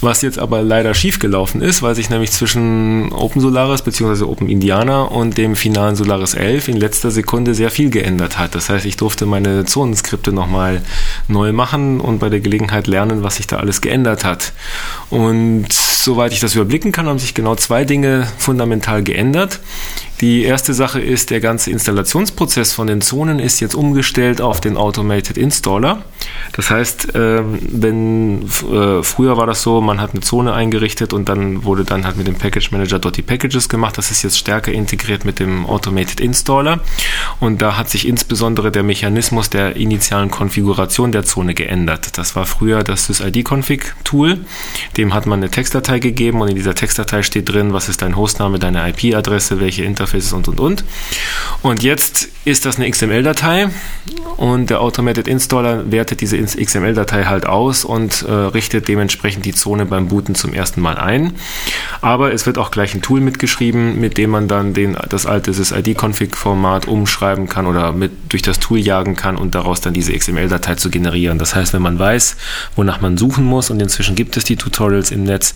Was 0.00 0.22
jetzt 0.22 0.38
aber 0.38 0.62
leider 0.62 0.94
schiefgelaufen 0.94 1.60
ist, 1.60 1.82
weil 1.82 1.94
sich 1.94 2.10
nämlich 2.10 2.32
zwischen 2.32 3.12
Open 3.12 3.40
Solaris 3.40 3.82
bzw. 3.82 4.24
Open 4.24 4.48
Indiana 4.48 5.02
und 5.02 5.38
dem 5.38 5.56
finalen 5.56 5.96
Solaris 5.96 6.34
11 6.34 6.68
in 6.68 6.76
letzter 6.76 7.10
Sekunde 7.10 7.54
sehr 7.54 7.70
viel 7.70 7.90
geändert 7.90 8.38
hat. 8.38 8.54
Das 8.54 8.68
heißt, 8.68 8.86
ich 8.86 8.96
durfte 8.96 9.26
meine 9.26 9.64
Zonenskripte 9.64 10.32
nochmal 10.32 10.82
neu 11.26 11.52
machen 11.52 12.00
und 12.00 12.18
bei 12.18 12.28
der 12.28 12.40
Gelegenheit 12.40 12.86
lernen, 12.86 13.22
was 13.22 13.36
sich 13.36 13.46
da 13.46 13.56
alles 13.56 13.80
geändert 13.80 14.24
hat. 14.24 14.52
Und 15.10 15.37
und 15.38 15.72
soweit 15.72 16.32
ich 16.32 16.40
das 16.40 16.54
überblicken 16.54 16.92
kann, 16.92 17.06
haben 17.06 17.18
sich 17.18 17.34
genau 17.34 17.54
zwei 17.54 17.84
Dinge 17.84 18.26
fundamental 18.38 19.02
geändert. 19.02 19.60
Die 20.20 20.42
erste 20.42 20.74
Sache 20.74 21.00
ist, 21.00 21.30
der 21.30 21.38
ganze 21.38 21.70
Installationsprozess 21.70 22.72
von 22.72 22.88
den 22.88 23.00
Zonen 23.00 23.38
ist 23.38 23.60
jetzt 23.60 23.76
umgestellt 23.76 24.40
auf 24.40 24.60
den 24.60 24.76
Automated 24.76 25.38
Installer. 25.38 26.02
Das 26.52 26.70
heißt, 26.70 27.08
ähm, 27.14 27.58
wenn 27.60 28.42
äh, 28.42 29.02
früher 29.04 29.36
war 29.36 29.46
das 29.46 29.62
so, 29.62 29.80
man 29.80 30.00
hat 30.00 30.12
eine 30.12 30.20
Zone 30.20 30.52
eingerichtet 30.52 31.12
und 31.12 31.28
dann 31.28 31.62
wurde 31.62 31.84
dann 31.84 32.04
halt 32.04 32.16
mit 32.16 32.26
dem 32.26 32.34
Package 32.34 32.72
Manager 32.72 32.98
dort 32.98 33.16
die 33.16 33.22
Packages 33.22 33.68
gemacht. 33.68 33.96
Das 33.96 34.10
ist 34.10 34.24
jetzt 34.24 34.38
stärker 34.38 34.72
integriert 34.72 35.24
mit 35.24 35.38
dem 35.38 35.66
Automated 35.66 36.20
Installer 36.20 36.80
und 37.38 37.62
da 37.62 37.76
hat 37.76 37.88
sich 37.88 38.08
insbesondere 38.08 38.72
der 38.72 38.82
Mechanismus 38.82 39.50
der 39.50 39.76
initialen 39.76 40.32
Konfiguration 40.32 41.12
der 41.12 41.24
Zone 41.24 41.54
geändert. 41.54 42.18
Das 42.18 42.34
war 42.34 42.44
früher 42.44 42.82
das 42.82 43.06
SysID-Config-Tool. 43.06 44.38
Dem 44.96 45.14
hat 45.14 45.26
man 45.26 45.38
eine 45.38 45.50
Textdatei 45.50 46.00
gegeben 46.00 46.40
und 46.40 46.48
in 46.48 46.56
dieser 46.56 46.74
Textdatei 46.74 47.22
steht 47.22 47.48
drin, 47.48 47.72
was 47.72 47.88
ist 47.88 48.02
dein 48.02 48.16
Hostname, 48.16 48.58
deine 48.58 48.88
IP-Adresse, 48.88 49.60
welche 49.60 49.84
Interface 49.84 50.07
Interfaces 50.08 50.32
und 50.32 50.48
und 50.48 50.60
und. 50.60 50.84
Und 51.62 51.82
jetzt 51.82 52.28
ist 52.44 52.64
das 52.64 52.76
eine 52.76 52.90
XML-Datei 52.90 53.68
und 54.36 54.70
der 54.70 54.80
Automated 54.80 55.28
Installer 55.28 55.90
wertet 55.90 56.20
diese 56.20 56.38
XML-Datei 56.38 57.24
halt 57.24 57.46
aus 57.46 57.84
und 57.84 58.22
äh, 58.22 58.32
richtet 58.32 58.88
dementsprechend 58.88 59.44
die 59.44 59.52
Zone 59.52 59.84
beim 59.84 60.08
Booten 60.08 60.34
zum 60.34 60.54
ersten 60.54 60.80
Mal 60.80 60.96
ein. 60.96 61.32
Aber 62.00 62.32
es 62.32 62.46
wird 62.46 62.58
auch 62.58 62.70
gleich 62.70 62.94
ein 62.94 63.02
Tool 63.02 63.20
mitgeschrieben, 63.20 64.00
mit 64.00 64.16
dem 64.16 64.30
man 64.30 64.48
dann 64.48 64.72
den, 64.72 64.96
das 65.08 65.26
alte 65.26 65.52
SysID-Config-Format 65.52 66.86
umschreiben 66.86 67.48
kann 67.48 67.66
oder 67.66 67.92
mit 67.92 68.12
durch 68.28 68.42
das 68.42 68.60
Tool 68.60 68.78
jagen 68.78 69.16
kann 69.16 69.36
und 69.36 69.54
daraus 69.54 69.80
dann 69.80 69.92
diese 69.92 70.12
XML-Datei 70.12 70.76
zu 70.76 70.90
generieren. 70.90 71.38
Das 71.38 71.54
heißt, 71.54 71.72
wenn 71.72 71.82
man 71.82 71.98
weiß, 71.98 72.36
wonach 72.76 73.00
man 73.00 73.18
suchen 73.18 73.44
muss 73.44 73.70
und 73.70 73.82
inzwischen 73.82 74.14
gibt 74.14 74.36
es 74.36 74.44
die 74.44 74.56
Tutorials 74.56 75.10
im 75.10 75.24
Netz, 75.24 75.54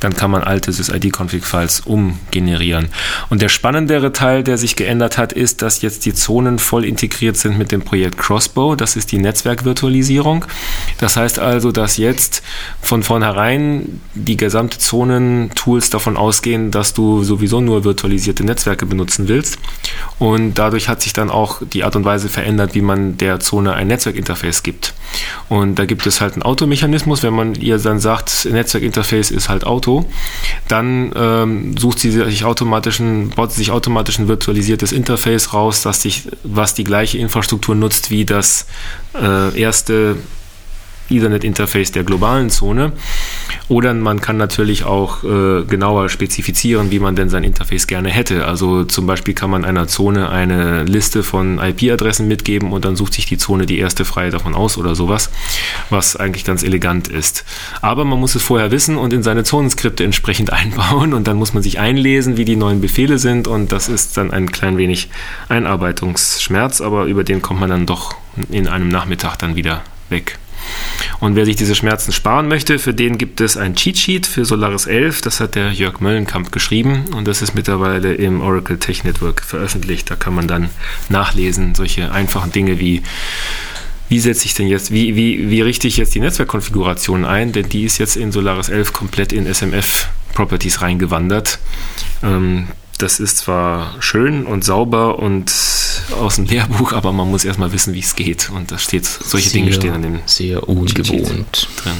dann 0.00 0.14
kann 0.14 0.30
man 0.30 0.42
alte 0.42 0.72
SysID-Config-Files 0.72 1.80
umgenerieren. 1.80 2.88
Und 3.30 3.40
der 3.40 3.48
spannende 3.48 3.93
andere 3.94 4.12
Teil, 4.12 4.42
der 4.42 4.58
sich 4.58 4.74
geändert 4.74 5.18
hat, 5.18 5.32
ist, 5.32 5.62
dass 5.62 5.80
jetzt 5.80 6.04
die 6.04 6.12
Zonen 6.12 6.58
voll 6.58 6.84
integriert 6.84 7.36
sind 7.36 7.56
mit 7.56 7.70
dem 7.70 7.82
Projekt 7.82 8.18
Crossbow. 8.18 8.74
Das 8.74 8.96
ist 8.96 9.12
die 9.12 9.18
Netzwerkvirtualisierung. 9.18 10.44
Das 10.98 11.16
heißt 11.16 11.38
also, 11.38 11.70
dass 11.70 11.96
jetzt 11.96 12.42
von 12.82 13.04
vornherein 13.04 14.00
die 14.14 14.36
gesamte 14.36 14.78
Zonen-Tools 14.78 15.90
davon 15.90 16.16
ausgehen, 16.16 16.72
dass 16.72 16.92
du 16.92 17.22
sowieso 17.22 17.60
nur 17.60 17.84
virtualisierte 17.84 18.44
Netzwerke 18.44 18.84
benutzen 18.84 19.28
willst. 19.28 19.58
Und 20.18 20.54
dadurch 20.54 20.88
hat 20.88 21.00
sich 21.00 21.12
dann 21.12 21.30
auch 21.30 21.62
die 21.64 21.84
Art 21.84 21.94
und 21.94 22.04
Weise 22.04 22.28
verändert, 22.28 22.74
wie 22.74 22.82
man 22.82 23.16
der 23.16 23.38
Zone 23.38 23.74
ein 23.74 23.86
Netzwerkinterface 23.86 24.64
gibt. 24.64 24.92
Und 25.48 25.78
da 25.78 25.84
gibt 25.84 26.04
es 26.06 26.20
halt 26.20 26.34
einen 26.34 26.42
Automechanismus. 26.42 27.22
Wenn 27.22 27.34
man 27.34 27.54
ihr 27.54 27.78
dann 27.78 28.00
sagt, 28.00 28.48
Netzwerkinterface 28.50 29.30
ist 29.30 29.48
halt 29.48 29.64
Auto, 29.64 30.04
dann 30.66 31.12
ähm, 31.14 31.76
sucht 31.76 32.00
sie 32.00 32.10
sich 32.10 32.44
automatisch, 32.44 33.00
baut 33.36 33.52
sie 33.52 33.58
sich 33.58 33.70
automatisch 33.70 33.83
automatisch 33.84 34.18
ein 34.18 34.28
virtualisiertes 34.28 34.92
Interface 34.92 35.52
raus, 35.52 35.82
das 35.82 36.00
sich, 36.00 36.22
was 36.42 36.72
die 36.72 36.84
gleiche 36.84 37.18
Infrastruktur 37.18 37.74
nutzt 37.74 38.10
wie 38.10 38.24
das 38.24 38.66
äh, 39.14 39.60
erste 39.60 40.16
Ethernet-Interface 41.10 41.92
der 41.92 42.04
globalen 42.04 42.50
Zone. 42.50 42.92
Oder 43.68 43.94
man 43.94 44.20
kann 44.20 44.36
natürlich 44.36 44.84
auch 44.84 45.24
äh, 45.24 45.64
genauer 45.64 46.08
spezifizieren, 46.08 46.90
wie 46.90 46.98
man 46.98 47.16
denn 47.16 47.30
sein 47.30 47.44
Interface 47.44 47.86
gerne 47.86 48.10
hätte. 48.10 48.46
Also 48.46 48.84
zum 48.84 49.06
Beispiel 49.06 49.34
kann 49.34 49.50
man 49.50 49.64
einer 49.64 49.88
Zone 49.88 50.28
eine 50.28 50.84
Liste 50.84 51.22
von 51.22 51.58
IP-Adressen 51.58 52.28
mitgeben 52.28 52.72
und 52.72 52.84
dann 52.84 52.96
sucht 52.96 53.14
sich 53.14 53.26
die 53.26 53.38
Zone 53.38 53.66
die 53.66 53.78
erste 53.78 54.04
freie 54.04 54.30
davon 54.30 54.54
aus 54.54 54.76
oder 54.76 54.94
sowas, 54.94 55.30
was 55.88 56.16
eigentlich 56.16 56.44
ganz 56.44 56.62
elegant 56.62 57.08
ist. 57.08 57.44
Aber 57.80 58.04
man 58.04 58.20
muss 58.20 58.34
es 58.34 58.42
vorher 58.42 58.70
wissen 58.70 58.96
und 58.96 59.12
in 59.12 59.22
seine 59.22 59.44
Zonenskripte 59.44 60.04
entsprechend 60.04 60.52
einbauen 60.52 61.14
und 61.14 61.26
dann 61.26 61.36
muss 61.36 61.54
man 61.54 61.62
sich 61.62 61.78
einlesen, 61.78 62.36
wie 62.36 62.44
die 62.44 62.56
neuen 62.56 62.80
Befehle 62.80 63.18
sind 63.18 63.48
und 63.48 63.72
das 63.72 63.88
ist 63.88 64.16
dann 64.16 64.30
ein 64.30 64.52
klein 64.52 64.76
wenig 64.76 65.08
Einarbeitungsschmerz, 65.48 66.80
aber 66.80 67.04
über 67.06 67.24
den 67.24 67.40
kommt 67.40 67.60
man 67.60 67.70
dann 67.70 67.86
doch 67.86 68.14
in 68.50 68.68
einem 68.68 68.88
Nachmittag 68.88 69.36
dann 69.36 69.56
wieder 69.56 69.82
weg. 70.10 70.38
Und 71.20 71.36
wer 71.36 71.44
sich 71.44 71.56
diese 71.56 71.74
Schmerzen 71.74 72.12
sparen 72.12 72.48
möchte, 72.48 72.78
für 72.78 72.94
den 72.94 73.18
gibt 73.18 73.40
es 73.40 73.56
ein 73.56 73.74
Cheat-Sheet 73.74 74.26
für 74.26 74.44
Solaris 74.44 74.86
11. 74.86 75.22
Das 75.22 75.40
hat 75.40 75.54
der 75.54 75.72
Jörg 75.72 76.00
Möllenkamp 76.00 76.52
geschrieben 76.52 77.06
und 77.14 77.26
das 77.26 77.42
ist 77.42 77.54
mittlerweile 77.54 78.14
im 78.14 78.40
Oracle 78.40 78.78
Tech 78.78 79.04
Network 79.04 79.42
veröffentlicht. 79.42 80.10
Da 80.10 80.16
kann 80.16 80.34
man 80.34 80.48
dann 80.48 80.70
nachlesen, 81.08 81.74
solche 81.74 82.12
einfachen 82.12 82.52
Dinge 82.52 82.78
wie 82.78 83.02
wie 84.08 84.20
setze 84.20 84.44
ich 84.44 84.54
denn 84.54 84.68
jetzt, 84.68 84.92
wie, 84.92 85.16
wie, 85.16 85.50
wie 85.50 85.62
richte 85.62 85.88
ich 85.88 85.96
jetzt 85.96 86.14
die 86.14 86.20
Netzwerkkonfiguration 86.20 87.24
ein? 87.24 87.52
Denn 87.52 87.68
die 87.68 87.84
ist 87.84 87.98
jetzt 87.98 88.16
in 88.16 88.32
Solaris 88.32 88.68
11 88.68 88.92
komplett 88.92 89.32
in 89.32 89.52
SMF-Properties 89.52 90.82
reingewandert. 90.82 91.58
Ähm, 92.22 92.68
das 92.98 93.20
ist 93.20 93.38
zwar 93.38 93.94
schön 94.00 94.46
und 94.46 94.64
sauber 94.64 95.18
und 95.18 95.52
aus 96.20 96.36
dem 96.36 96.44
Lehrbuch, 96.46 96.92
aber 96.92 97.12
man 97.12 97.30
muss 97.30 97.44
erstmal 97.44 97.72
wissen, 97.72 97.94
wie 97.94 98.00
es 98.00 98.14
geht. 98.16 98.50
Und 98.50 98.70
da 98.70 98.78
steht, 98.78 99.04
solche 99.06 99.48
sehr, 99.50 99.60
Dinge 99.60 99.72
stehen 99.72 99.94
an 99.94 100.02
dem 100.02 100.20
Sehr 100.26 100.68
ungewohnt. 100.68 101.68
drin. 101.76 101.92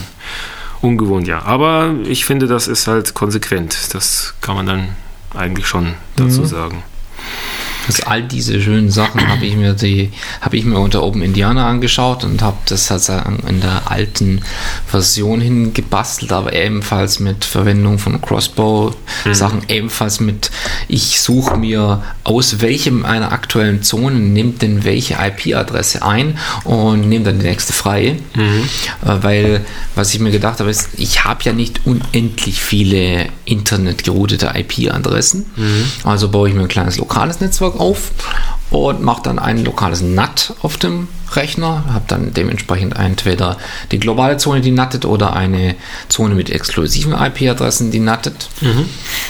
Ungewohnt, 0.81 1.27
ja. 1.27 1.43
Aber 1.43 1.95
ich 2.05 2.25
finde, 2.25 2.47
das 2.47 2.69
ist 2.69 2.87
halt 2.87 3.15
konsequent. 3.15 3.95
Das 3.95 4.35
kann 4.41 4.55
man 4.57 4.67
dann 4.67 4.89
eigentlich 5.35 5.67
schon 5.67 5.95
dazu 6.17 6.43
Mhm. 6.43 6.47
sagen. 6.47 6.83
Also 7.87 8.05
all 8.05 8.23
diese 8.23 8.61
schönen 8.61 8.91
Sachen 8.91 9.27
habe 9.29 9.45
ich 9.47 9.57
mir 9.57 9.75
die 9.75 10.11
habe 10.41 10.57
ich 10.57 10.65
mir 10.65 10.79
unter 10.79 11.03
Open 11.03 11.23
Indiana 11.23 11.69
angeschaut 11.69 12.25
und 12.25 12.43
habe 12.43 12.57
das 12.67 12.87
sozusagen 12.87 13.41
in 13.49 13.61
der 13.61 13.91
alten 13.91 14.41
Version 14.87 15.41
hingebastelt, 15.41 16.33
aber 16.33 16.53
ebenfalls 16.53 17.21
mit 17.21 17.45
Verwendung 17.45 17.99
von 17.99 18.21
Crossbow. 18.21 18.95
Sachen, 19.35 19.63
ebenfalls 19.69 20.21
mit 20.21 20.51
ich 20.89 21.21
suche 21.21 21.57
mir 21.57 22.03
aus 22.25 22.61
welchem 22.61 23.05
einer 23.05 23.33
aktuellen 23.33 23.83
Zone 23.83 24.17
nimmt 24.17 24.63
denn 24.63 24.85
welche 24.85 25.15
IP-Adresse 25.15 26.03
ein 26.03 26.39
und 26.65 27.09
nehme 27.09 27.25
dann 27.25 27.39
die 27.39 27.47
nächste 27.47 27.73
freie, 27.73 28.11
äh, 28.13 28.17
weil 29.03 29.65
was 29.95 30.13
ich 30.15 30.21
mir 30.21 30.31
gedacht 30.31 30.61
habe 30.61 30.71
ist, 30.71 30.89
ich 30.97 31.25
habe 31.25 31.43
ja 31.45 31.53
nicht 31.53 31.81
unendlich 31.87 32.61
viele 32.61 33.27
Internet 33.45 34.05
geroutete 34.05 34.53
IP-Adressen, 34.55 35.47
also 36.05 36.29
baue 36.29 36.49
ich 36.49 36.55
mir 36.55 36.63
ein 36.63 36.69
kleines 36.69 36.99
lokales 36.99 37.41
Netzwerk 37.41 37.74
auf 37.75 38.11
und 38.71 39.03
mache 39.03 39.23
dann 39.23 39.39
ein 39.39 39.65
lokales 39.65 40.01
NAT 40.03 40.55
auf 40.63 40.77
dem 40.77 41.09
Rechner, 41.33 41.85
habe 41.93 42.05
dann 42.09 42.35
dementsprechend 42.35 42.97
entweder 42.97 43.57
die 43.93 43.99
globale 43.99 44.37
Zone, 44.37 44.61
die 44.61 44.71
nattet, 44.71 45.05
oder 45.05 45.35
eine 45.35 45.75
Zone 46.09 46.35
mit 46.35 46.51
exklusiven 46.51 47.13
IP-Adressen, 47.13 47.91
die 47.91 48.01
nattet. 48.01 48.49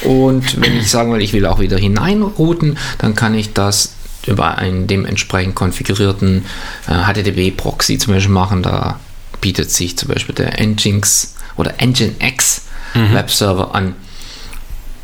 Und 0.09 0.61
wenn 0.61 0.77
ich 0.77 0.91
sagen 0.91 1.13
will, 1.13 1.21
ich 1.21 1.33
will 1.33 1.47
auch 1.47 1.61
wieder 1.61 1.79
hineinrouten, 1.79 2.79
dann 2.99 3.15
kann 3.15 3.35
ich 3.35 3.53
das 3.53 3.93
über 4.27 4.59
einen 4.59 4.87
dementsprechend 4.87 5.55
konfigurierten 5.55 6.45
äh, 6.89 7.13
HTTP-Proxy 7.13 7.99
zum 7.99 8.15
Beispiel 8.15 8.33
machen. 8.33 8.63
Da 8.63 8.99
bietet 9.41 9.71
sich 9.71 9.99
zum 9.99 10.09
Beispiel 10.09 10.35
der 10.35 10.59
Nginx 10.59 11.35
oder 11.57 11.75
Nginx 11.81 12.63
Webserver 12.95 13.75
an 13.75 13.95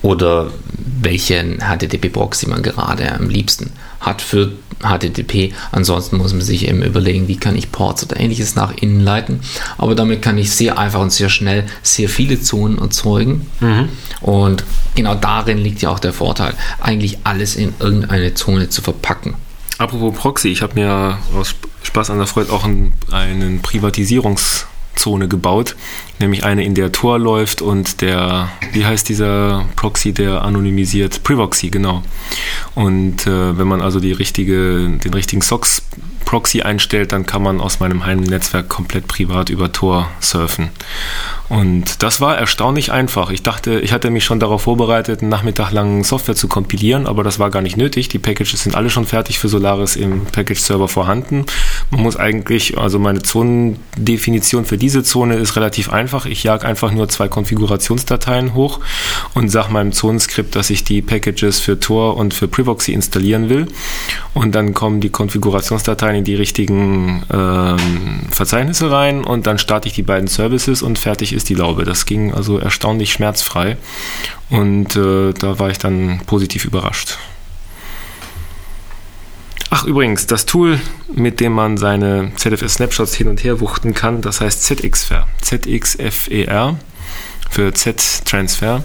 oder 0.02 0.50
welchen 1.02 1.58
HTTP-Proxy 1.58 2.48
man 2.48 2.62
gerade 2.62 3.12
am 3.12 3.28
liebsten 3.28 3.72
hat 4.00 4.22
für 4.22 4.52
HTTP. 4.82 5.52
Ansonsten 5.72 6.16
muss 6.16 6.32
man 6.32 6.40
sich 6.40 6.66
eben 6.68 6.82
überlegen, 6.82 7.28
wie 7.28 7.36
kann 7.36 7.56
ich 7.56 7.70
Ports 7.70 8.02
oder 8.04 8.18
ähnliches 8.18 8.54
nach 8.54 8.74
innen 8.80 9.00
leiten. 9.00 9.40
Aber 9.78 9.94
damit 9.94 10.22
kann 10.22 10.38
ich 10.38 10.52
sehr 10.52 10.78
einfach 10.78 11.00
und 11.00 11.12
sehr 11.12 11.28
schnell 11.28 11.66
sehr 11.82 12.08
viele 12.08 12.40
Zonen 12.40 12.78
erzeugen. 12.78 13.46
Und 14.20 14.64
genau 14.94 15.14
darin 15.14 15.58
liegt 15.58 15.82
ja 15.82 15.90
auch 15.90 15.98
der 15.98 16.12
Vorteil, 16.12 16.54
eigentlich 16.80 17.18
alles 17.24 17.56
in 17.56 17.74
irgendeine 17.78 18.34
Zone 18.34 18.68
zu 18.70 18.82
verpacken. 18.82 19.34
Apropos 19.78 20.14
Proxy, 20.14 20.48
ich 20.48 20.62
habe 20.62 20.74
mir 20.74 21.18
aus 21.34 21.54
Spaß 21.82 22.10
an 22.10 22.18
der 22.18 22.26
Freude 22.26 22.52
auch 22.52 22.64
einen, 22.64 22.92
einen 23.10 23.60
Privatisierungszone 25.00 25.28
gebaut, 25.28 25.76
nämlich 26.18 26.44
eine, 26.44 26.64
in 26.64 26.74
der 26.74 26.92
Tor 26.92 27.18
läuft 27.18 27.62
und 27.62 28.00
der, 28.00 28.50
wie 28.72 28.84
heißt 28.84 29.08
dieser 29.08 29.64
Proxy, 29.76 30.12
der 30.12 30.42
anonymisiert? 30.42 31.22
Privoxy, 31.22 31.70
genau. 31.70 32.02
Und 32.74 33.26
äh, 33.26 33.58
wenn 33.58 33.66
man 33.66 33.80
also 33.80 34.00
die 34.00 34.12
richtige, 34.12 34.88
den 35.02 35.14
richtigen 35.14 35.42
SOX 35.42 35.82
Proxy 36.24 36.62
einstellt, 36.62 37.12
dann 37.12 37.26
kann 37.26 37.42
man 37.42 37.60
aus 37.60 37.80
meinem 37.80 38.06
Heimnetzwerk 38.06 38.68
komplett 38.68 39.08
privat 39.08 39.50
über 39.50 39.72
Tor 39.72 40.08
surfen. 40.20 40.70
Und 41.50 42.04
das 42.04 42.20
war 42.20 42.38
erstaunlich 42.38 42.92
einfach. 42.92 43.30
Ich 43.30 43.42
dachte, 43.42 43.80
ich 43.80 43.92
hatte 43.92 44.10
mich 44.10 44.24
schon 44.24 44.38
darauf 44.38 44.62
vorbereitet, 44.62 45.20
einen 45.20 45.30
Nachmittag 45.30 45.72
lang 45.72 46.04
Software 46.04 46.36
zu 46.36 46.46
kompilieren, 46.46 47.08
aber 47.08 47.24
das 47.24 47.40
war 47.40 47.50
gar 47.50 47.60
nicht 47.60 47.76
nötig. 47.76 48.08
Die 48.08 48.20
Packages 48.20 48.62
sind 48.62 48.76
alle 48.76 48.88
schon 48.88 49.04
fertig 49.04 49.40
für 49.40 49.48
Solaris 49.48 49.96
im 49.96 50.26
Package-Server 50.26 50.86
vorhanden. 50.86 51.44
Man 51.90 52.02
muss 52.02 52.16
eigentlich, 52.16 52.78
also 52.78 53.00
meine 53.00 53.22
Zonendefinition 53.22 54.64
für 54.64 54.78
diese 54.78 55.02
Zone 55.02 55.34
ist 55.34 55.56
relativ 55.56 55.90
einfach. 55.92 56.24
Ich 56.24 56.44
jag 56.44 56.64
einfach 56.64 56.92
nur 56.92 57.08
zwei 57.08 57.26
Konfigurationsdateien 57.26 58.54
hoch 58.54 58.78
und 59.34 59.48
sage 59.48 59.72
meinem 59.72 59.90
Zonenskript, 59.90 60.54
dass 60.54 60.70
ich 60.70 60.84
die 60.84 61.02
Packages 61.02 61.58
für 61.58 61.80
Tor 61.80 62.16
und 62.16 62.32
für 62.32 62.46
Privoxy 62.46 62.92
installieren 62.92 63.48
will. 63.48 63.66
Und 64.34 64.54
dann 64.54 64.72
kommen 64.72 65.00
die 65.00 65.10
Konfigurationsdateien 65.10 66.09
in 66.14 66.24
die 66.24 66.34
richtigen 66.34 67.22
ähm, 67.32 68.28
Verzeichnisse 68.30 68.90
rein 68.90 69.24
und 69.24 69.46
dann 69.46 69.58
starte 69.58 69.88
ich 69.88 69.94
die 69.94 70.02
beiden 70.02 70.28
Services 70.28 70.82
und 70.82 70.98
fertig 70.98 71.32
ist 71.32 71.48
die 71.48 71.54
Laube. 71.54 71.84
Das 71.84 72.06
ging 72.06 72.32
also 72.32 72.58
erstaunlich 72.58 73.12
schmerzfrei 73.12 73.76
und 74.48 74.96
äh, 74.96 75.32
da 75.32 75.58
war 75.58 75.70
ich 75.70 75.78
dann 75.78 76.20
positiv 76.26 76.64
überrascht. 76.64 77.18
Ach 79.72 79.84
übrigens, 79.84 80.26
das 80.26 80.46
Tool, 80.46 80.80
mit 81.14 81.38
dem 81.38 81.52
man 81.52 81.76
seine 81.76 82.32
ZFS-Snapshots 82.34 83.14
hin 83.14 83.28
und 83.28 83.44
her 83.44 83.60
wuchten 83.60 83.94
kann, 83.94 84.20
das 84.20 84.40
heißt 84.40 84.64
ZXFer. 84.64 85.28
ZXFER 85.40 86.76
für 87.50 87.72
Z-Transfer. 87.72 88.82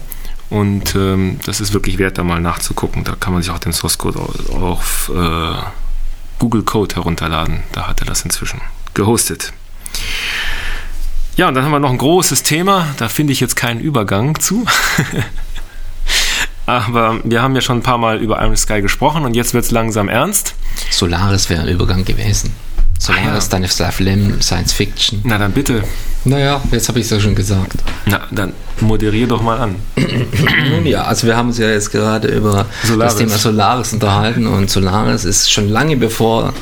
Und 0.48 0.94
ähm, 0.94 1.40
das 1.44 1.60
ist 1.60 1.72
wirklich 1.72 1.98
wert, 1.98 2.18
da 2.18 2.24
mal 2.24 2.40
nachzugucken. 2.40 3.02
Da 3.02 3.16
kann 3.18 3.32
man 3.32 3.42
sich 3.42 3.50
auch 3.50 3.58
den 3.58 3.72
Source 3.72 3.98
Code 3.98 4.20
auf 4.20 5.10
äh, 5.12 5.54
Google 6.38 6.62
Code 6.62 6.96
herunterladen. 6.96 7.62
Da 7.72 7.88
hat 7.88 8.00
er 8.00 8.06
das 8.06 8.22
inzwischen 8.22 8.60
gehostet. 8.94 9.52
Ja, 11.36 11.48
und 11.48 11.54
dann 11.54 11.64
haben 11.64 11.72
wir 11.72 11.80
noch 11.80 11.90
ein 11.90 11.98
großes 11.98 12.42
Thema. 12.42 12.88
Da 12.96 13.08
finde 13.08 13.32
ich 13.32 13.40
jetzt 13.40 13.56
keinen 13.56 13.80
Übergang 13.80 14.40
zu. 14.40 14.64
Aber 16.66 17.20
wir 17.22 17.42
haben 17.42 17.54
ja 17.54 17.60
schon 17.60 17.78
ein 17.78 17.82
paar 17.82 17.98
Mal 17.98 18.18
über 18.18 18.42
Iron 18.42 18.56
Sky 18.56 18.80
gesprochen 18.80 19.24
und 19.24 19.34
jetzt 19.34 19.54
wird 19.54 19.64
es 19.64 19.70
langsam 19.70 20.08
ernst. 20.08 20.54
Solaris 20.90 21.48
wäre 21.48 21.62
ein 21.62 21.68
Übergang 21.68 22.04
gewesen. 22.04 22.52
Solaris, 22.98 23.26
Ah, 23.28 23.34
ja. 23.34 23.40
Stanislav 23.40 24.00
Lem, 24.00 24.40
Science 24.40 24.72
Fiction. 24.72 25.20
Na 25.24 25.38
dann 25.38 25.52
bitte. 25.52 25.82
Naja, 26.24 26.60
jetzt 26.72 26.88
habe 26.88 26.98
ich 26.98 27.04
es 27.04 27.10
ja 27.10 27.20
schon 27.20 27.34
gesagt. 27.36 27.76
Na, 28.06 28.20
dann 28.32 28.52
moderier 28.80 29.28
doch 29.28 29.42
mal 29.42 29.58
an. 29.60 29.76
Nun 30.70 30.84
ja, 30.86 31.04
also 31.04 31.26
wir 31.26 31.36
haben 31.36 31.48
uns 31.48 31.58
ja 31.58 31.68
jetzt 31.68 31.92
gerade 31.92 32.28
über 32.28 32.66
Solaris. 32.82 33.12
das 33.14 33.16
Thema 33.16 33.38
Solaris 33.38 33.92
unterhalten 33.92 34.46
und 34.46 34.68
Solaris 34.70 35.24
ist 35.24 35.52
schon 35.52 35.68
lange 35.68 35.96
bevor 35.96 36.52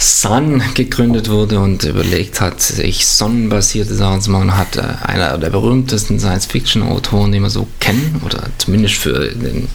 Sun 0.00 0.62
gegründet 0.74 1.28
wurde 1.28 1.58
und 1.58 1.82
überlegt 1.82 2.40
hat, 2.40 2.62
sich 2.62 3.04
sonnenbasierte 3.04 3.96
Sachen 3.96 4.20
zu 4.20 4.30
machen, 4.30 4.56
hat 4.56 4.76
äh, 4.76 4.82
einer 5.02 5.36
der 5.38 5.50
berühmtesten 5.50 6.20
Science-Fiction-Autoren, 6.20 7.32
den 7.32 7.42
wir 7.42 7.50
so 7.50 7.66
kennen, 7.80 8.20
oder 8.24 8.44
zumindest 8.58 8.94
für, 8.94 9.26
den, 9.34 9.66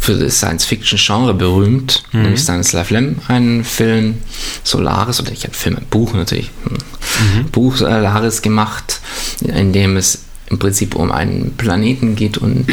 für 0.00 0.14
das 0.14 0.38
Science-Fiction-Genre 0.38 1.34
berühmt, 1.34 2.02
nämlich 2.12 2.40
Stanislav 2.40 2.88
Lem, 2.88 3.16
einen 3.28 3.62
Film 3.62 4.22
Solaris, 4.64 5.20
oder 5.20 5.30
nicht 5.30 5.44
ein 5.44 5.52
Film, 5.52 5.76
ein 5.76 5.86
Buch 5.90 6.14
natürlich, 6.14 6.50
hm, 6.64 7.50
Buch 7.50 7.76
Solaris 7.76 8.40
gemacht, 8.40 9.00
in 9.42 9.74
dem 9.74 9.98
es 9.98 10.20
im 10.48 10.58
Prinzip 10.58 10.94
um 10.94 11.12
einen 11.12 11.54
Planeten 11.58 12.16
geht 12.16 12.38
und 12.38 12.66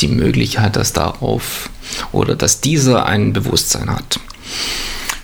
die 0.00 0.08
Möglichkeit, 0.08 0.74
dass 0.74 0.92
darauf 0.92 1.70
oder 2.10 2.34
dass 2.34 2.60
dieser 2.60 3.06
ein 3.06 3.32
Bewusstsein 3.32 3.88
hat. 3.88 4.18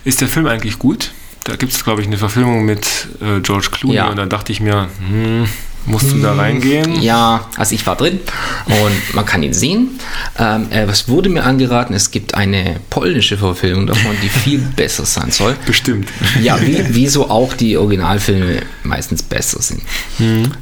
Ist 0.03 0.21
der 0.21 0.27
Film 0.27 0.47
eigentlich 0.47 0.79
gut? 0.79 1.11
Da 1.43 1.55
gibt 1.55 1.73
es, 1.73 1.83
glaube 1.83 2.01
ich, 2.01 2.07
eine 2.07 2.17
Verfilmung 2.17 2.65
mit 2.65 2.85
äh, 3.19 3.39
George 3.41 3.69
Clooney 3.71 3.95
Ja. 3.95 4.09
und 4.09 4.17
dann 4.17 4.29
dachte 4.29 4.51
ich 4.51 4.61
mir, 4.61 4.89
hm, 5.07 5.47
musst 5.87 6.11
du 6.11 6.19
da 6.19 6.35
reingehen? 6.35 7.01
Ja, 7.01 7.47
also 7.57 7.73
ich 7.73 7.87
war 7.87 7.95
drin 7.95 8.19
und 8.67 9.15
man 9.15 9.25
kann 9.25 9.41
ihn 9.41 9.53
sehen. 9.53 9.99
Ähm, 10.37 10.67
äh, 10.69 10.83
es 10.83 11.07
wurde 11.09 11.29
mir 11.29 11.43
angeraten, 11.43 11.95
es 11.95 12.11
gibt 12.11 12.35
eine 12.35 12.79
polnische 12.91 13.37
Verfilmung 13.39 13.87
davon, 13.87 14.15
die 14.21 14.29
viel 14.29 14.59
besser 14.75 15.05
sein 15.07 15.31
soll. 15.31 15.55
Bestimmt. 15.65 16.09
Ja, 16.39 16.61
wie, 16.61 16.77
wieso 16.89 17.31
auch 17.31 17.53
die 17.53 17.75
Originalfilme 17.77 18.61
meistens 18.83 19.23
besser 19.23 19.59
sind. 19.63 19.81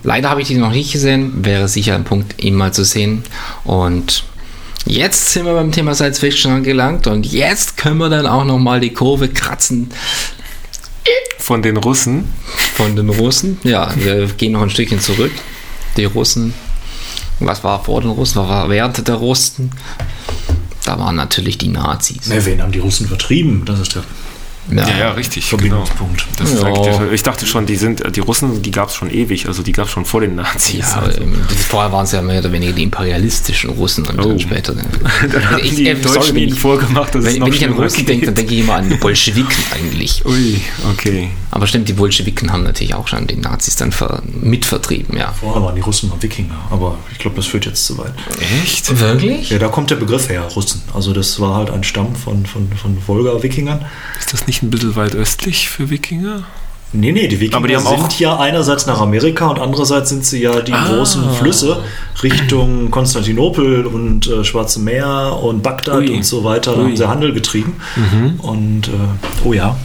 Leider 0.04 0.30
habe 0.30 0.41
ich 0.41 0.47
die 0.47 0.56
noch 0.56 0.71
nicht 0.71 0.93
gesehen, 0.93 1.43
wäre 1.43 1.67
sicher 1.67 1.95
ein 1.95 2.06
Punkt, 2.06 2.41
ihn 2.41 2.56
mal 2.56 2.73
zu 2.73 2.86
sehen. 2.86 3.23
Und 3.65 4.23
jetzt 4.86 5.30
sind 5.30 5.46
wir 5.46 5.54
beim 5.54 5.72
Thema 5.72 5.94
Science 5.96 6.20
Fiction 6.20 6.52
angelangt 6.52 7.08
und 7.08 7.26
jetzt 7.26 7.78
können 7.78 7.98
wir 7.98 8.10
dann 8.10 8.26
auch 8.28 8.46
noch 8.46 8.60
mal 8.60 8.80
die 8.80 8.94
Kurve 8.94 9.30
kratzen 9.30 9.89
Von 11.38 11.62
den 11.62 11.78
Russen. 11.78 12.30
von 12.76 12.96
den 12.96 13.10
Russen. 13.10 13.60
Ja, 13.63 13.92
wir 13.96 14.28
gehen 14.28 14.54
noch 14.54 14.62
ein 14.62 14.70
Stückchen 14.70 15.00
zurück. 15.00 15.32
Die 15.98 16.06
Russen, 16.06 16.54
was 17.39 17.63
war 17.63 17.84
vor 17.84 18.02
den 18.02 18.12
Russen, 18.12 18.42
was 18.42 18.48
war 18.50 18.70
während 18.70 19.08
der 19.08 19.15
Russen? 19.15 19.72
Da 20.86 20.98
waren 20.98 21.15
natürlich 21.15 21.58
die 21.58 21.68
Nazis. 21.68 22.22
Na, 22.28 22.44
wen 22.46 22.62
haben 22.62 22.72
die 22.72 22.80
Russen 22.80 23.08
vertrieben? 23.08 23.63
Das 23.65 23.80
ist 23.80 23.96
der 23.96 24.04
Ja, 24.71 24.88
ja, 24.97 25.12
richtig. 25.12 25.49
Genau. 25.49 25.86
Verbindungspunkt. 25.86 26.25
Das 26.38 26.51
ist 26.51 26.62
Ja. 26.63 26.71
der- 26.71 27.12
ich 27.12 27.23
dachte 27.23 27.45
schon, 27.45 27.65
die 27.65 27.75
sind, 27.75 28.03
die 28.15 28.19
Russen, 28.19 28.62
die 28.62 28.71
gab 28.71 28.89
es 28.89 28.95
schon 28.95 29.10
ewig, 29.12 29.47
also 29.47 29.63
die 29.63 29.71
gab 29.71 29.86
es 29.88 29.91
schon 29.91 30.05
vor 30.05 30.21
den 30.21 30.36
Nazis. 30.36 30.79
Ja, 30.79 30.99
also. 31.01 31.21
vorher 31.69 31.91
waren 31.91 32.05
es 32.05 32.12
ja 32.12 32.21
mehr 32.21 32.39
oder 32.39 32.51
weniger 32.51 32.73
die 32.73 32.84
imperialistischen 32.84 33.71
Russen 33.71 34.05
und 34.05 34.19
Oh. 34.19 34.23
dann 34.29 34.39
später. 34.39 34.73
Dann 34.73 35.49
haben 35.51 35.60
Ich- 35.63 35.75
die 35.75 35.88
äh, 35.88 35.95
Deutschen 35.95 36.36
ihnen 36.38 36.53
ich- 36.53 36.60
vorgemacht, 36.60 37.15
dass 37.15 37.23
es 37.25 37.34
Wenn, 37.34 37.39
noch 37.39 37.47
wenn 37.47 37.53
ich 37.53 37.65
an 37.65 37.73
Russen 37.73 38.05
denke, 38.05 38.25
dann 38.27 38.36
denke 38.36 38.53
ich 38.53 38.60
immer 38.62 38.75
an 38.75 38.89
die 38.89 38.95
Bolschewiken 38.99 39.63
eigentlich. 39.73 40.23
Ui, 40.25 40.62
okay. 40.91 41.29
Aber 41.51 41.65
stimmt, 41.65 41.89
die 41.89 41.93
Bolschewiken 41.93 42.51
haben 42.51 42.63
natürlich 42.63 42.93
auch 42.93 43.08
schon 43.08 43.25
die 43.25 43.36
Nazis 43.38 43.75
dann 43.75 43.91
ver 43.91 44.21
mitvertrieben, 44.39 45.17
ja. 45.17 45.34
Vorher 45.34 45.63
waren 45.63 45.75
die 45.75 45.82
Russen 45.82 46.10
mal 46.10 46.21
Wikinger, 46.21 46.53
aber 46.69 46.97
ich 47.12 47.17
glaube, 47.17 47.36
das 47.38 47.47
führt 47.47 47.65
jetzt 47.65 47.86
zu 47.86 47.97
weit. 47.97 48.13
Echt? 48.63 48.99
Wirklich? 48.99 49.49
Ja, 49.49 49.58
da 49.58 49.67
kommt 49.67 49.89
der 49.89 49.95
Begriff 49.95 50.29
her, 50.29 50.43
Russen. 50.55 50.82
Also 50.93 51.12
das 51.13 51.39
war 51.39 51.55
halt 51.55 51.71
ein 51.71 51.84
Stamm 51.84 52.15
von, 52.15 52.45
von, 52.45 52.69
von 52.73 52.97
Wolga-Wikingern. 53.08 53.84
Ist 54.19 54.32
das 54.34 54.45
nicht 54.47 54.59
ein 54.63 54.69
bisschen 54.69 54.95
weit 54.95 55.15
östlich 55.15 55.69
für 55.69 55.89
Wikinger? 55.89 56.43
Nee, 56.91 57.12
nee, 57.12 57.28
die 57.28 57.39
Wikinger 57.39 57.58
Aber 57.58 57.67
die 57.67 57.76
haben 57.76 57.86
sind 57.86 58.00
auch- 58.04 58.19
ja 58.19 58.39
einerseits 58.39 58.88
nach 58.88 59.00
Amerika 59.00 59.48
und 59.48 59.60
andererseits 59.60 60.10
sind 60.10 60.26
sie 60.26 60.41
ja 60.41 60.60
die 60.62 60.74
Ah. 60.74 60.88
großen 60.88 61.24
Flüsse 61.36 61.84
Richtung 62.24 62.89
Konstantinopel 62.89 63.86
und 63.86 64.26
äh, 64.28 64.43
Schwarze 64.43 64.80
Meer 64.80 65.38
und 65.43 65.62
Bagdad 65.62 66.00
Ui. 66.00 66.10
und 66.15 66.26
so 66.26 66.43
weiter. 66.43 66.72
Da 66.72 66.78
Ui. 66.78 66.84
Mhm. 66.84 66.88
haben 66.89 66.98
sie 66.98 67.08
Handel 67.08 67.34
getrieben. 67.34 67.76
Und, 68.39 68.88
äh, 68.88 68.91
oh 69.45 69.54
ja. 69.54 69.76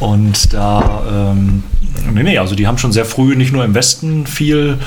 Und 0.00 0.54
da, 0.54 1.02
ähm, 1.32 1.64
nee, 2.12 2.22
nee, 2.22 2.38
also 2.38 2.54
die 2.54 2.66
haben 2.66 2.78
schon 2.78 2.92
sehr 2.92 3.04
früh 3.04 3.36
nicht 3.36 3.52
nur 3.52 3.64
im 3.64 3.74
Westen 3.74 4.26
viel 4.26 4.78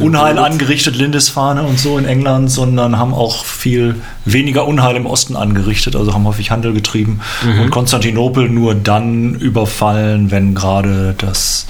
Unheil 0.00 0.38
angerichtet, 0.38 0.96
Lindisfarne 0.96 1.62
und 1.62 1.78
so 1.78 1.98
in 1.98 2.04
England, 2.04 2.50
sondern 2.50 2.98
haben 2.98 3.14
auch 3.14 3.44
viel 3.44 3.96
weniger 4.24 4.66
Unheil 4.66 4.96
im 4.96 5.06
Osten 5.06 5.36
angerichtet, 5.36 5.96
also 5.96 6.14
haben 6.14 6.24
häufig 6.24 6.50
Handel 6.50 6.72
getrieben 6.72 7.20
und 7.60 7.70
Konstantinopel 7.70 8.48
nur 8.48 8.74
dann 8.74 9.34
überfallen, 9.34 10.30
wenn 10.30 10.54
gerade 10.54 11.14
das, 11.18 11.66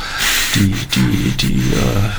die, 0.55 0.75
die, 0.95 1.31
die, 1.41 1.59
äh, 1.59 2.11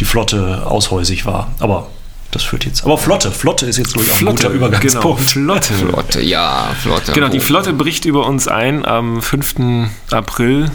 die 0.00 0.04
Flotte 0.04 0.66
aushäusig 0.66 1.26
war. 1.26 1.52
Aber 1.60 1.88
das 2.30 2.42
führt 2.42 2.64
jetzt. 2.64 2.84
Aber 2.84 2.98
Flotte, 2.98 3.30
Flotte 3.30 3.66
ist 3.66 3.78
jetzt 3.78 3.94
glaube 3.94 4.06
ich 4.06 4.12
auch 4.12 4.20
ein 4.20 4.26
guter 4.26 4.48
genau, 4.50 4.66
Übergangspunkt. 4.66 5.22
Flotte. 5.22 5.74
Flotte, 5.74 6.20
ja, 6.22 6.68
Flotte. 6.82 7.12
Genau, 7.12 7.28
die. 7.28 7.40
Flotte 7.40 7.72
bricht 7.72 8.04
über 8.04 8.26
uns 8.26 8.48
ein. 8.48 8.84
Am 8.84 9.22
5. 9.22 9.88
April 10.10 10.70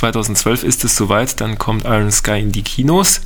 2012 0.00 0.64
ist 0.64 0.84
es 0.84 0.96
soweit. 0.96 1.40
Dann 1.40 1.58
kommt 1.58 1.84
Iron 1.84 2.10
Sky 2.10 2.40
in 2.40 2.52
die 2.52 2.62
Kinos. 2.62 3.20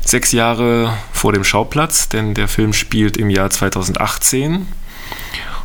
Sechs 0.00 0.32
Jahre 0.32 0.96
vor 1.12 1.32
dem 1.32 1.44
Schauplatz, 1.44 2.08
denn 2.08 2.34
der 2.34 2.48
Film 2.48 2.72
spielt 2.72 3.18
im 3.18 3.28
Jahr 3.28 3.50
2018. 3.50 4.66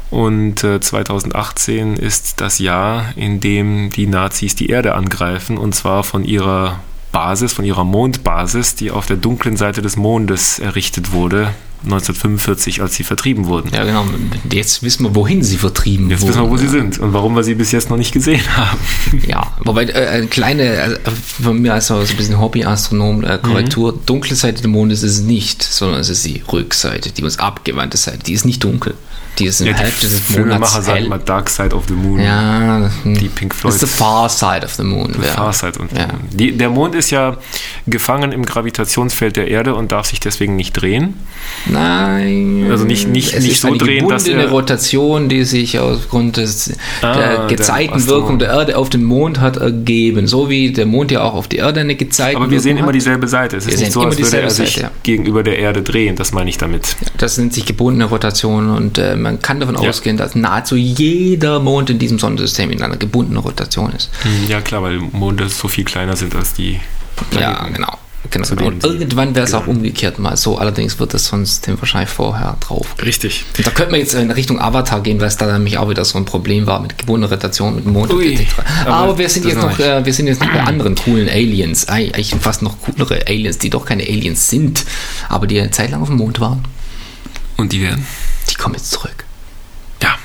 Und 0.09 0.63
äh, 0.63 0.81
2018 0.81 1.95
ist 1.95 2.41
das 2.41 2.59
Jahr, 2.59 3.13
in 3.15 3.39
dem 3.39 3.91
die 3.91 4.07
Nazis 4.07 4.55
die 4.55 4.69
Erde 4.69 4.95
angreifen, 4.95 5.57
und 5.57 5.73
zwar 5.73 6.03
von 6.03 6.25
ihrer 6.25 6.79
Basis, 7.11 7.53
von 7.53 7.63
ihrer 7.63 7.83
Mondbasis, 7.83 8.75
die 8.75 8.91
auf 8.91 9.05
der 9.05 9.17
dunklen 9.17 9.55
Seite 9.55 9.81
des 9.81 9.95
Mondes 9.95 10.59
errichtet 10.59 11.11
wurde, 11.11 11.53
1945, 11.83 12.81
als 12.81 12.95
sie 12.95 13.03
vertrieben 13.03 13.45
wurden. 13.45 13.71
Ja, 13.73 13.83
genau. 13.85 14.05
Jetzt 14.51 14.83
wissen 14.83 15.03
wir, 15.05 15.15
wohin 15.15 15.43
sie 15.43 15.57
vertrieben 15.57 16.09
Jetzt 16.09 16.21
wurden. 16.21 16.29
wissen 16.31 16.41
wir, 16.43 16.49
wo 16.49 16.57
sie 16.57 16.67
sind 16.67 16.99
und 16.99 17.13
warum 17.13 17.35
wir 17.35 17.43
sie 17.43 17.55
bis 17.55 17.71
jetzt 17.71 17.89
noch 17.89 17.97
nicht 17.97 18.11
gesehen 18.11 18.41
haben. 18.57 18.77
Ja, 19.27 19.53
wobei 19.63 19.85
äh, 19.85 20.07
eine 20.07 20.27
kleine, 20.27 20.63
äh, 20.63 20.99
von 21.41 21.61
mir 21.61 21.73
als 21.73 21.87
so 21.87 21.95
ein 21.95 22.07
bisschen 22.17 22.39
Hobbyastronom, 22.39 23.23
äh, 23.23 23.39
Korrektur, 23.41 23.93
Mhm. 23.93 23.99
dunkle 24.05 24.35
Seite 24.35 24.61
des 24.61 24.69
Mondes 24.71 25.03
ist 25.03 25.13
es 25.17 25.21
nicht, 25.21 25.63
sondern 25.63 25.99
es 26.01 26.09
ist 26.09 26.25
die 26.25 26.43
Rückseite, 26.51 27.11
die 27.11 27.23
uns 27.23 27.39
abgewandte 27.39 27.97
Seite. 27.97 28.19
Die 28.19 28.33
ist 28.33 28.45
nicht 28.45 28.63
dunkel. 28.63 28.95
Die 29.37 29.45
in 29.45 29.65
Ja, 29.67 29.73
der 29.73 29.87
die 29.87 30.05
Filmemacher 30.07 30.83
hell. 30.93 31.07
mal 31.07 31.19
Dark 31.19 31.49
Side 31.49 31.73
of 31.75 31.83
the 31.87 31.93
Moon. 31.93 32.19
Ja, 32.19 32.89
Die 33.05 33.29
Pink 33.29 33.55
Das 33.63 33.75
ist 33.75 33.81
the 33.81 33.85
Floyd. 33.87 33.99
far 33.99 34.29
side 34.29 34.65
of 34.65 34.73
the 34.73 34.83
moon. 34.83 35.13
The 35.13 35.25
ja. 35.27 35.33
Far 35.33 35.53
Side 35.53 35.79
und 35.79 35.91
Ja. 35.97 36.07
die, 36.31 36.51
Der 36.57 36.69
Mond 36.69 36.95
ist 36.95 37.09
ja 37.11 37.37
gefangen 37.87 38.31
im 38.31 38.45
Gravitationsfeld 38.45 39.35
der 39.37 39.47
Erde 39.47 39.75
und 39.75 39.91
darf 39.91 40.07
sich 40.07 40.19
deswegen 40.19 40.55
nicht 40.55 40.73
drehen. 40.73 41.13
Nein. 41.67 42.67
Also 42.69 42.85
nicht- 42.85 43.07
nicht- 43.07 43.33
es 43.33 43.43
nicht 43.43 43.53
ist 43.53 43.61
so 43.61 43.69
eine 43.69 43.77
drehen, 43.77 44.07
dass 44.09 44.23
gebundene 44.25 44.47
er- 44.47 44.51
Rotation, 44.51 45.29
die 45.29 45.43
sich 45.43 45.79
aufgrund 45.79 46.37
des, 46.37 46.73
Ah, 47.01 47.13
der 47.15 47.37
der 47.47 47.47
Gezeitenwirkung 47.57 48.39
der 48.39 48.49
Erde 48.49 48.77
auf 48.77 48.89
den 48.89 49.03
Mond 49.03 49.39
hat 49.39 49.57
ergeben. 49.57 50.27
So 50.27 50.49
wie 50.49 50.71
der 50.71 50.85
Mond 50.85 51.11
ja 51.11 51.21
auch 51.23 51.33
auf 51.33 51.47
die 51.47 51.57
Erde 51.57 51.79
eine 51.81 51.95
Gezeitenwirkung 51.95 52.43
Aber 52.43 52.51
wir 52.51 52.59
sehen 52.59 52.77
immer 52.77 52.91
dieselbe 52.91 53.27
Seite. 53.27 53.57
Es 53.57 53.65
Wir 53.67 53.73
ist 53.73 53.79
nicht 53.79 53.91
so, 53.93 54.01
immer 54.01 54.09
als 54.09 54.17
würde 54.17 54.37
er 54.37 54.47
dieselbe 54.47 54.51
sich 54.51 54.75
Seite, 54.75 54.81
ja. 54.87 54.91
gegenüber 55.03 55.43
der 55.43 55.59
Erde 55.59 55.81
drehen. 55.81 56.15
Das 56.15 56.31
meine 56.33 56.49
ich 56.49 56.57
damit. 56.57 56.95
Das 57.17 57.37
nennt 57.37 57.53
sich 57.53 57.65
gebundene 57.65 58.05
Rotation 58.05 58.69
und 58.69 58.97
äh, 58.97 59.15
man 59.29 59.41
kann 59.41 59.59
davon 59.59 59.75
Ja. 59.81 59.89
ausgehen, 59.89 60.17
dass 60.17 60.35
nahezu 60.35 60.75
jeder 60.75 61.59
Mond 61.59 61.89
in 61.89 61.99
diesem 61.99 62.19
Sonnensystem 62.19 62.71
in 62.71 62.81
einer 62.81 62.97
gebundenen 62.97 63.41
Rotation 63.43 63.91
ist. 63.93 64.09
Ja, 64.47 64.61
klar, 64.61 64.81
weil 64.83 64.97
Monde 64.99 65.47
so 65.49 65.67
viel 65.67 65.83
kleiner 65.85 66.15
sind 66.15 66.35
als 66.35 66.53
die. 66.53 66.73
Ja, 66.73 67.51
Planeten. 67.53 67.73
genau. 67.75 67.97
genau. 68.31 68.45
Denen 68.55 68.63
Und 68.73 68.83
irgendwann 68.83 69.35
wäre 69.35 69.45
es 69.45 69.53
auch 69.53 69.67
umgekehrt 69.67 70.19
mal 70.19 70.35
so, 70.37 70.57
allerdings 70.57 70.99
wird 70.99 71.13
das 71.13 71.25
Sonnensystem 71.25 71.79
wahrscheinlich 71.79 72.09
vorher 72.09 72.57
drauf. 72.59 72.95
Richtig. 73.03 73.43
Und 73.57 73.65
da 73.67 73.71
könnte 73.71 73.91
man 73.91 73.99
jetzt 73.99 74.13
in 74.13 74.31
Richtung 74.31 74.59
Avatar 74.59 75.01
gehen, 75.01 75.19
weil 75.19 75.27
es 75.27 75.37
da 75.37 75.51
nämlich 75.51 75.77
auch 75.77 75.89
wieder 75.89 76.03
so 76.05 76.17
ein 76.17 76.25
Problem 76.25 76.65
war 76.67 76.79
mit 76.81 76.97
gebundener 76.97 77.31
Rotation, 77.31 77.75
mit 77.75 77.85
dem 77.85 77.93
Mond 77.93 78.11
Ui, 78.13 78.33
etc. 78.33 78.45
aber 78.85 78.93
Aber, 78.95 79.17
wir 79.17 79.29
sind 79.29 79.45
jetzt 79.45 79.57
noch 79.57 79.77
äh, 79.79 80.03
wir 80.05 80.13
sind 80.13 80.27
jetzt 80.27 80.41
noch 80.41 80.49
bei 80.51 80.61
anderen 80.63 80.95
coolen 80.95 81.27
Aliens, 81.29 81.87
Ei- 81.89 82.11
eigentlich 82.13 82.33
fast 82.39 82.61
noch 82.61 82.75
coolere 82.81 83.25
Aliens, 83.27 83.57
die 83.57 83.69
doch 83.69 83.85
keine 83.85 84.03
Aliens 84.03 84.49
sind, 84.49 84.85
aber 85.27 85.45
die 85.47 85.59
eine 85.59 85.71
Zeit 85.71 85.91
lang 85.91 86.01
auf 86.01 86.07
dem 86.09 86.17
Mond 86.17 86.39
waren. 86.39 86.63
Und 87.57 87.73
die 87.73 87.81
werden. 87.81 88.05
Die 88.49 88.55
kommen 88.55 88.75
jetzt 88.75 88.91
zurück. 88.91 89.25
Ja, 90.01 90.15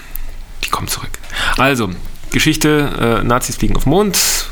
die 0.64 0.70
kommen 0.70 0.88
zurück. 0.88 1.18
Also, 1.56 1.90
Geschichte: 2.30 3.20
äh, 3.20 3.24
Nazis 3.24 3.56
fliegen 3.56 3.76
auf 3.76 3.84
den 3.84 3.90
Mond, 3.90 4.46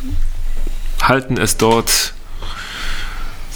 halten 1.03 1.37
es 1.37 1.57
dort 1.57 2.15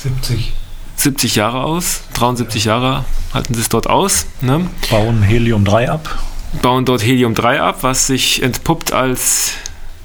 70. 0.03 0.53
70 0.97 1.37
Jahre 1.37 1.63
aus, 1.63 2.01
73 2.15 2.65
Jahre 2.65 3.05
halten 3.35 3.55
sie 3.55 3.61
es 3.61 3.69
dort 3.69 3.87
aus, 3.87 4.27
ne? 4.41 4.69
Bauen 4.91 5.23
Helium-3 5.23 5.89
ab. 5.89 6.19
bauen 6.63 6.85
dort 6.85 7.05
Helium-3 7.05 7.59
ab, 7.59 7.83
was 7.83 8.07
sich 8.07 8.43
entpuppt 8.43 8.93
als 8.93 9.53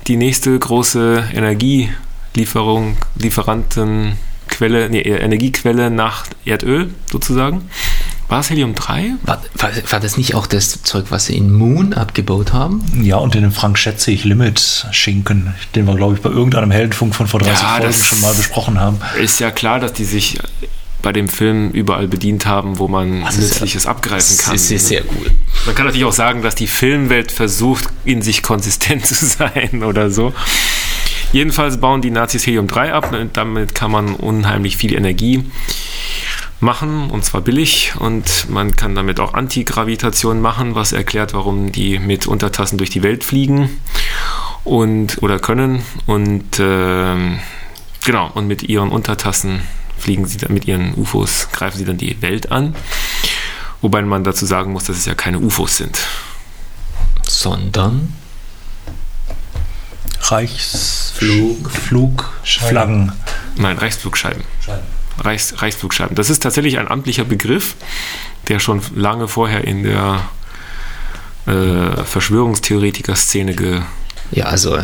die 0.07 0.17
nächste 0.17 0.57
große 0.57 1.29
Energielieferung, 1.33 2.97
Lieferantenquelle, 3.15 4.89
nee, 4.89 5.01
Energiequelle 5.01 5.89
nach 5.89 6.25
Erdöl 6.43 6.93
sozusagen. 7.09 7.69
War 8.31 8.39
es 8.39 8.49
Helium-3? 8.49 9.15
War, 9.23 9.41
war, 9.55 9.69
war 9.89 9.99
das 9.99 10.15
nicht 10.15 10.35
auch 10.35 10.47
das 10.47 10.83
Zeug, 10.83 11.07
was 11.09 11.25
sie 11.25 11.35
in 11.35 11.51
Moon 11.51 11.91
abgebaut 11.93 12.53
haben? 12.53 12.81
Ja, 13.03 13.17
und 13.17 13.33
den 13.33 13.51
Frank 13.51 13.77
Schätzig 13.77 14.23
Limit 14.23 14.85
Schinken, 14.91 15.53
den 15.75 15.85
wir, 15.85 15.95
glaube 15.95 16.15
ich, 16.15 16.21
bei 16.21 16.29
irgendeinem 16.29 16.71
Heldenfunk 16.71 17.13
von 17.13 17.27
vor 17.27 17.41
30 17.41 17.61
Ja, 17.61 17.75
Folgen 17.79 17.93
schon 17.93 18.21
mal 18.21 18.33
besprochen 18.33 18.79
haben. 18.79 19.01
Ist 19.21 19.41
ja 19.41 19.51
klar, 19.51 19.81
dass 19.81 19.91
die 19.91 20.05
sich 20.05 20.37
bei 21.01 21.11
dem 21.11 21.27
Film 21.27 21.71
überall 21.71 22.07
bedient 22.07 22.45
haben, 22.45 22.79
wo 22.79 22.87
man 22.87 23.19
Das 23.19 23.35
ist 23.35 23.41
ja- 23.41 23.47
Nützliches 23.49 23.85
abgreifen 23.85 24.37
kann. 24.37 24.53
Das 24.53 24.71
ist 24.71 24.87
sehr 24.87 25.01
cool. 25.01 25.29
Man 25.65 25.75
kann 25.75 25.85
natürlich 25.87 26.05
auch 26.05 26.13
sagen, 26.13 26.41
dass 26.41 26.55
die 26.55 26.67
Filmwelt 26.67 27.33
versucht, 27.33 27.89
in 28.05 28.21
sich 28.21 28.43
konsistent 28.43 29.05
zu 29.07 29.25
sein 29.25 29.83
oder 29.83 30.09
so. 30.09 30.33
Jedenfalls 31.33 31.81
bauen 31.81 32.01
die 32.01 32.11
Nazis 32.11 32.45
Helium-3 32.45 32.91
ab. 32.91 33.13
Damit 33.33 33.75
kann 33.75 33.91
man 33.91 34.15
unheimlich 34.15 34.77
viel 34.77 34.93
Energie 34.93 35.43
machen, 36.61 37.09
und 37.09 37.25
zwar 37.25 37.41
billig. 37.41 37.93
Und 37.97 38.49
man 38.49 38.75
kann 38.75 38.95
damit 38.95 39.19
auch 39.19 39.33
Antigravitation 39.33 40.41
machen, 40.41 40.75
was 40.75 40.93
erklärt, 40.93 41.33
warum 41.33 41.71
die 41.71 41.99
mit 41.99 42.27
Untertassen 42.27 42.77
durch 42.77 42.89
die 42.89 43.03
Welt 43.03 43.23
fliegen 43.23 43.81
und 44.63 45.21
oder 45.21 45.39
können. 45.39 45.83
Und 46.05 46.59
ähm, 46.59 47.39
genau, 48.05 48.29
und 48.33 48.47
mit 48.47 48.63
ihren 48.63 48.89
Untertassen 48.89 49.61
fliegen 49.97 50.25
sie 50.25 50.37
dann 50.37 50.53
mit 50.53 50.65
ihren 50.65 50.95
UFOs, 50.95 51.49
greifen 51.51 51.77
sie 51.77 51.85
dann 51.85 51.97
die 51.97 52.21
Welt 52.21 52.51
an. 52.51 52.75
Wobei 53.81 54.01
man 54.03 54.23
dazu 54.23 54.45
sagen 54.45 54.73
muss, 54.73 54.85
dass 54.85 54.97
es 54.97 55.05
ja 55.05 55.15
keine 55.15 55.39
UFOs 55.39 55.77
sind. 55.77 55.99
Sondern 57.23 58.13
Reichsflug, 60.21 61.69
Flugflaggen. 61.71 63.11
Nein, 63.55 63.77
Reichsflugscheiben. 63.77 64.43
Reichs, 65.19 65.61
Reichsflugscheiben. 65.61 66.15
Das 66.15 66.29
ist 66.29 66.43
tatsächlich 66.43 66.79
ein 66.79 66.87
amtlicher 66.87 67.23
Begriff, 67.23 67.75
der 68.47 68.59
schon 68.59 68.81
lange 68.95 69.27
vorher 69.27 69.63
in 69.63 69.83
der 69.83 70.21
äh, 71.45 72.03
Verschwörungstheoretiker-Szene 72.03 73.55
ge 73.55 73.81
Ja, 74.31 74.45
also 74.45 74.77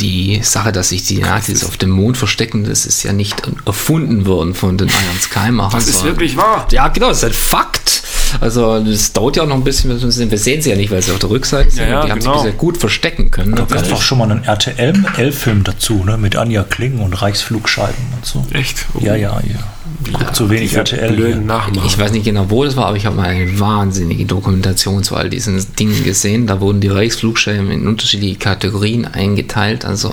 die 0.00 0.40
Sache, 0.42 0.72
dass 0.72 0.88
sich 0.90 1.04
die 1.04 1.18
Nazis 1.18 1.64
auf 1.64 1.76
dem 1.76 1.90
Mond 1.90 2.16
verstecken, 2.16 2.64
das 2.64 2.86
ist 2.86 3.02
ja 3.02 3.12
nicht 3.12 3.36
erfunden 3.66 4.26
worden 4.26 4.54
von 4.54 4.76
den 4.78 4.88
Iron 4.88 5.20
Sky 5.20 5.50
Machern. 5.50 5.78
Das 5.80 5.88
ist 5.88 6.04
wirklich 6.04 6.36
wahr. 6.36 6.66
Ja, 6.72 6.88
genau, 6.88 7.08
das 7.08 7.18
ist 7.18 7.24
ein 7.24 7.32
Fakt. 7.32 8.02
Also 8.40 8.82
das 8.82 9.12
dauert 9.12 9.36
ja 9.36 9.44
auch 9.44 9.46
noch 9.46 9.54
ein 9.54 9.62
bisschen, 9.64 9.90
wir 9.90 10.10
sehen- 10.10 10.30
wir 10.30 10.38
sehen 10.38 10.60
sie 10.60 10.70
ja 10.70 10.76
nicht, 10.76 10.90
weil 10.90 11.00
sie 11.02 11.12
auf 11.12 11.20
der 11.20 11.30
Rückseite 11.30 11.70
sind. 11.70 11.84
Ja, 11.84 11.88
ja, 12.00 12.04
die 12.04 12.10
haben 12.10 12.18
genau. 12.18 12.34
sich 12.38 12.42
bisher 12.44 12.58
gut 12.58 12.78
verstecken 12.78 13.30
können. 13.30 13.54
Da 13.54 13.64
gab 13.64 13.88
doch 13.88 14.02
schon 14.02 14.18
mal 14.18 14.30
einen 14.30 14.42
RTL-Film 14.44 15.62
dazu, 15.62 16.02
ne? 16.04 16.16
mit 16.18 16.34
Anja 16.36 16.64
Kling 16.64 16.98
und 16.98 17.12
Reichsflugscheiben 17.22 17.94
und 18.16 18.26
so. 18.26 18.44
Echt? 18.52 18.86
Oh. 18.94 18.98
Ja, 19.04 19.14
ja, 19.14 19.40
ja. 19.40 19.73
Ich 20.06 20.12
gucke 20.12 20.32
zu 20.32 20.50
wenig 20.50 20.74
RTL. 20.74 21.36
Nachmachen. 21.36 21.86
Ich 21.86 21.98
weiß 21.98 22.12
nicht 22.12 22.24
genau, 22.24 22.46
wo 22.50 22.64
das 22.64 22.76
war, 22.76 22.86
aber 22.86 22.96
ich 22.96 23.06
habe 23.06 23.16
mal 23.16 23.28
eine 23.28 23.58
wahnsinnige 23.58 24.24
Dokumentation 24.24 25.02
zu 25.02 25.16
all 25.16 25.30
diesen 25.30 25.64
Dingen 25.76 26.04
gesehen. 26.04 26.46
Da 26.46 26.60
wurden 26.60 26.80
die 26.80 26.88
Reichsflugscheiben 26.88 27.70
in 27.70 27.86
unterschiedliche 27.86 28.36
Kategorien 28.36 29.06
eingeteilt. 29.06 29.84
Also 29.84 30.12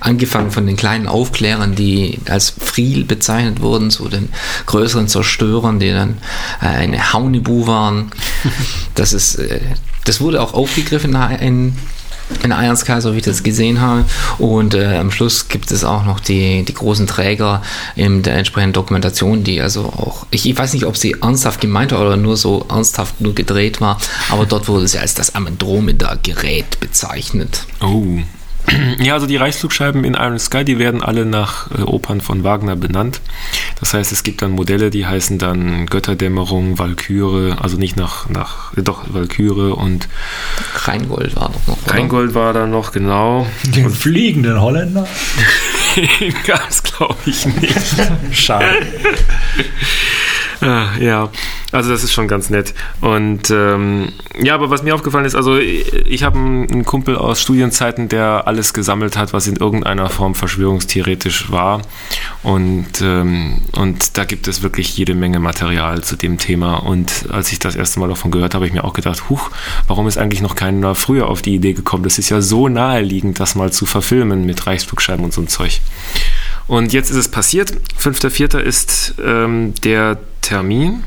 angefangen 0.00 0.50
von 0.50 0.66
den 0.66 0.76
kleinen 0.76 1.06
Aufklärern, 1.06 1.74
die 1.74 2.18
als 2.28 2.50
Friel 2.50 3.04
bezeichnet 3.04 3.60
wurden, 3.60 3.90
zu 3.90 4.08
den 4.08 4.28
größeren 4.66 5.08
Zerstörern, 5.08 5.78
die 5.78 5.90
dann 5.90 6.18
äh, 6.60 6.66
eine 6.66 7.12
Haunibu 7.12 7.66
waren. 7.66 8.10
Das 8.94 9.12
ist, 9.12 9.36
äh, 9.36 9.60
das 10.04 10.20
wurde 10.20 10.40
auch 10.40 10.54
aufgegriffen 10.54 11.14
in 11.40 11.76
in 12.42 12.76
Sky, 12.76 13.00
so 13.00 13.12
wie 13.14 13.18
ich 13.18 13.24
das 13.24 13.42
gesehen 13.42 13.80
habe. 13.80 14.04
Und 14.38 14.74
äh, 14.74 14.96
am 14.96 15.10
Schluss 15.10 15.48
gibt 15.48 15.70
es 15.70 15.84
auch 15.84 16.04
noch 16.04 16.20
die, 16.20 16.64
die 16.64 16.74
großen 16.74 17.06
Träger 17.06 17.62
in 17.96 18.22
der 18.22 18.36
entsprechenden 18.36 18.72
Dokumentation, 18.72 19.44
die 19.44 19.60
also 19.60 19.84
auch, 19.84 20.26
ich, 20.30 20.48
ich 20.48 20.56
weiß 20.56 20.72
nicht, 20.74 20.84
ob 20.84 20.96
sie 20.96 21.16
ernsthaft 21.20 21.60
gemeint 21.60 21.92
war 21.92 22.00
oder 22.00 22.16
nur 22.16 22.36
so 22.36 22.66
ernsthaft 22.68 23.20
nur 23.20 23.34
gedreht 23.34 23.80
war, 23.80 23.98
aber 24.30 24.46
dort 24.46 24.68
wurde 24.68 24.88
sie 24.88 24.98
als 24.98 25.14
das 25.14 25.34
Andromeda-Gerät 25.34 26.80
bezeichnet. 26.80 27.66
Oh. 27.80 28.18
Ja, 29.00 29.14
also 29.14 29.26
die 29.26 29.36
Reichsflugscheiben 29.36 30.04
in 30.04 30.14
Iron 30.14 30.38
Sky, 30.38 30.64
die 30.64 30.78
werden 30.78 31.02
alle 31.02 31.24
nach 31.24 31.70
äh, 31.70 31.82
Opern 31.82 32.20
von 32.20 32.44
Wagner 32.44 32.76
benannt. 32.76 33.20
Das 33.80 33.94
heißt, 33.94 34.12
es 34.12 34.22
gibt 34.22 34.42
dann 34.42 34.52
Modelle, 34.52 34.90
die 34.90 35.06
heißen 35.06 35.38
dann 35.38 35.86
Götterdämmerung, 35.86 36.78
Walküre, 36.78 37.58
also 37.60 37.76
nicht 37.76 37.96
nach, 37.96 38.28
nach 38.28 38.76
äh, 38.76 38.82
doch, 38.82 39.04
Walküre 39.12 39.74
und 39.74 40.08
Rheingold 40.74 41.36
war 41.36 41.50
doch 41.52 41.66
noch. 41.66 41.82
oder? 41.82 41.94
Rheingold 41.94 42.34
war 42.34 42.52
da 42.52 42.66
noch, 42.66 42.92
genau. 42.92 43.46
Den 43.64 43.90
fliegenden 43.90 44.60
Holländer? 44.60 45.06
Gab 46.46 46.68
es, 46.68 46.82
glaube 46.82 47.16
ich, 47.26 47.46
nicht. 47.46 47.74
Schade. 48.32 48.66
Ah, 50.60 50.88
ja, 50.98 51.30
also 51.70 51.90
das 51.90 52.02
ist 52.02 52.12
schon 52.12 52.26
ganz 52.26 52.50
nett. 52.50 52.74
Und 53.00 53.50
ähm, 53.50 54.12
ja, 54.40 54.54
aber 54.54 54.70
was 54.70 54.82
mir 54.82 54.94
aufgefallen 54.94 55.24
ist, 55.24 55.36
also 55.36 55.56
ich 55.56 56.24
habe 56.24 56.36
einen 56.36 56.84
Kumpel 56.84 57.16
aus 57.16 57.40
Studienzeiten, 57.40 58.08
der 58.08 58.46
alles 58.46 58.74
gesammelt 58.74 59.16
hat, 59.16 59.32
was 59.32 59.46
in 59.46 59.56
irgendeiner 59.56 60.08
Form 60.10 60.34
verschwörungstheoretisch 60.34 61.52
war. 61.52 61.82
Und, 62.42 63.00
ähm, 63.02 63.62
und 63.72 64.16
da 64.18 64.24
gibt 64.24 64.48
es 64.48 64.62
wirklich 64.62 64.96
jede 64.96 65.14
Menge 65.14 65.38
Material 65.38 66.02
zu 66.02 66.16
dem 66.16 66.38
Thema. 66.38 66.76
Und 66.76 67.26
als 67.30 67.52
ich 67.52 67.60
das 67.60 67.76
erste 67.76 68.00
Mal 68.00 68.08
davon 68.08 68.30
gehört 68.30 68.54
habe, 68.54 68.58
habe 68.58 68.66
ich 68.66 68.72
mir 68.72 68.84
auch 68.84 68.94
gedacht, 68.94 69.28
huch, 69.28 69.50
warum 69.86 70.08
ist 70.08 70.18
eigentlich 70.18 70.42
noch 70.42 70.56
keiner 70.56 70.96
früher 70.96 71.28
auf 71.28 71.42
die 71.42 71.54
Idee 71.54 71.74
gekommen? 71.74 72.02
Das 72.02 72.18
ist 72.18 72.30
ja 72.30 72.40
so 72.40 72.68
naheliegend, 72.68 73.38
das 73.38 73.54
mal 73.54 73.72
zu 73.72 73.86
verfilmen 73.86 74.44
mit 74.44 74.66
Reichsflugscheiben 74.66 75.24
und 75.24 75.32
so 75.32 75.40
ein 75.40 75.48
Zeug. 75.48 75.80
Und 76.66 76.92
jetzt 76.92 77.10
ist 77.10 77.16
es 77.16 77.28
passiert. 77.28 77.72
5.4. 78.00 78.58
ist 78.58 79.14
ähm, 79.24 79.74
der 79.84 80.18
Termin. 80.48 81.04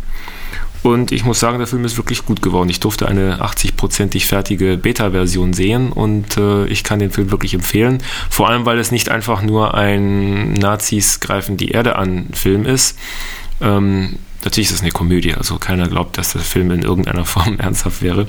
Und 0.83 1.11
ich 1.11 1.25
muss 1.25 1.39
sagen, 1.39 1.59
der 1.59 1.67
Film 1.67 1.85
ist 1.85 1.97
wirklich 1.97 2.25
gut 2.25 2.41
geworden. 2.41 2.69
Ich 2.69 2.79
durfte 2.79 3.07
eine 3.07 3.41
80-prozentig 3.43 4.25
fertige 4.25 4.77
Beta-Version 4.77 5.53
sehen 5.53 5.91
und 5.91 6.37
äh, 6.37 6.65
ich 6.65 6.83
kann 6.83 6.97
den 6.97 7.11
Film 7.11 7.29
wirklich 7.29 7.53
empfehlen. 7.53 8.01
Vor 8.31 8.49
allem, 8.49 8.65
weil 8.65 8.79
es 8.79 8.91
nicht 8.91 9.09
einfach 9.09 9.43
nur 9.43 9.75
ein 9.75 10.53
Nazis 10.53 11.19
greifen 11.19 11.55
die 11.57 11.69
Erde 11.69 11.97
an 11.97 12.29
Film 12.33 12.65
ist. 12.65 12.97
Ähm, 13.61 14.17
natürlich 14.43 14.69
ist 14.69 14.75
es 14.75 14.81
eine 14.81 14.91
Komödie, 14.91 15.33
also 15.33 15.57
keiner 15.57 15.87
glaubt, 15.87 16.17
dass 16.17 16.33
der 16.33 16.41
Film 16.41 16.71
in 16.71 16.81
irgendeiner 16.81 17.25
Form 17.25 17.55
ernsthaft 17.59 18.01
wäre. 18.01 18.27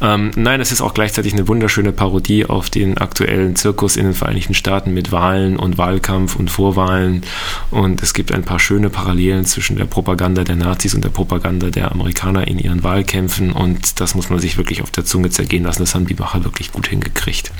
Ähm, 0.00 0.30
nein, 0.36 0.60
es 0.60 0.72
ist 0.72 0.80
auch 0.80 0.94
gleichzeitig 0.94 1.32
eine 1.32 1.48
wunderschöne 1.48 1.92
Parodie 1.92 2.46
auf 2.46 2.70
den 2.70 2.98
aktuellen 2.98 3.56
Zirkus 3.56 3.96
in 3.96 4.04
den 4.04 4.14
Vereinigten 4.14 4.54
Staaten 4.54 4.92
mit 4.92 5.12
Wahlen 5.12 5.56
und 5.56 5.78
Wahlkampf 5.78 6.36
und 6.36 6.50
Vorwahlen. 6.50 7.22
Und 7.70 8.02
es 8.02 8.14
gibt 8.14 8.32
ein 8.32 8.42
paar 8.42 8.58
schöne 8.58 8.90
Parallelen 8.90 9.44
zwischen 9.44 9.76
der 9.76 9.84
Propaganda 9.84 10.44
der 10.44 10.56
Nazis 10.56 10.94
und 10.94 11.04
der 11.04 11.10
Propaganda 11.10 11.70
der 11.70 11.92
Amerikaner 11.92 12.46
in 12.48 12.58
ihren 12.58 12.82
Wahlkämpfen. 12.82 13.52
Und 13.52 14.00
das 14.00 14.14
muss 14.14 14.30
man 14.30 14.38
sich 14.38 14.56
wirklich 14.56 14.82
auf 14.82 14.90
der 14.90 15.04
Zunge 15.04 15.30
zergehen 15.30 15.64
lassen. 15.64 15.82
Das 15.82 15.94
haben 15.94 16.06
die 16.06 16.14
Macher 16.14 16.44
wirklich 16.44 16.72
gut 16.72 16.88
hingekriegt. 16.88 17.52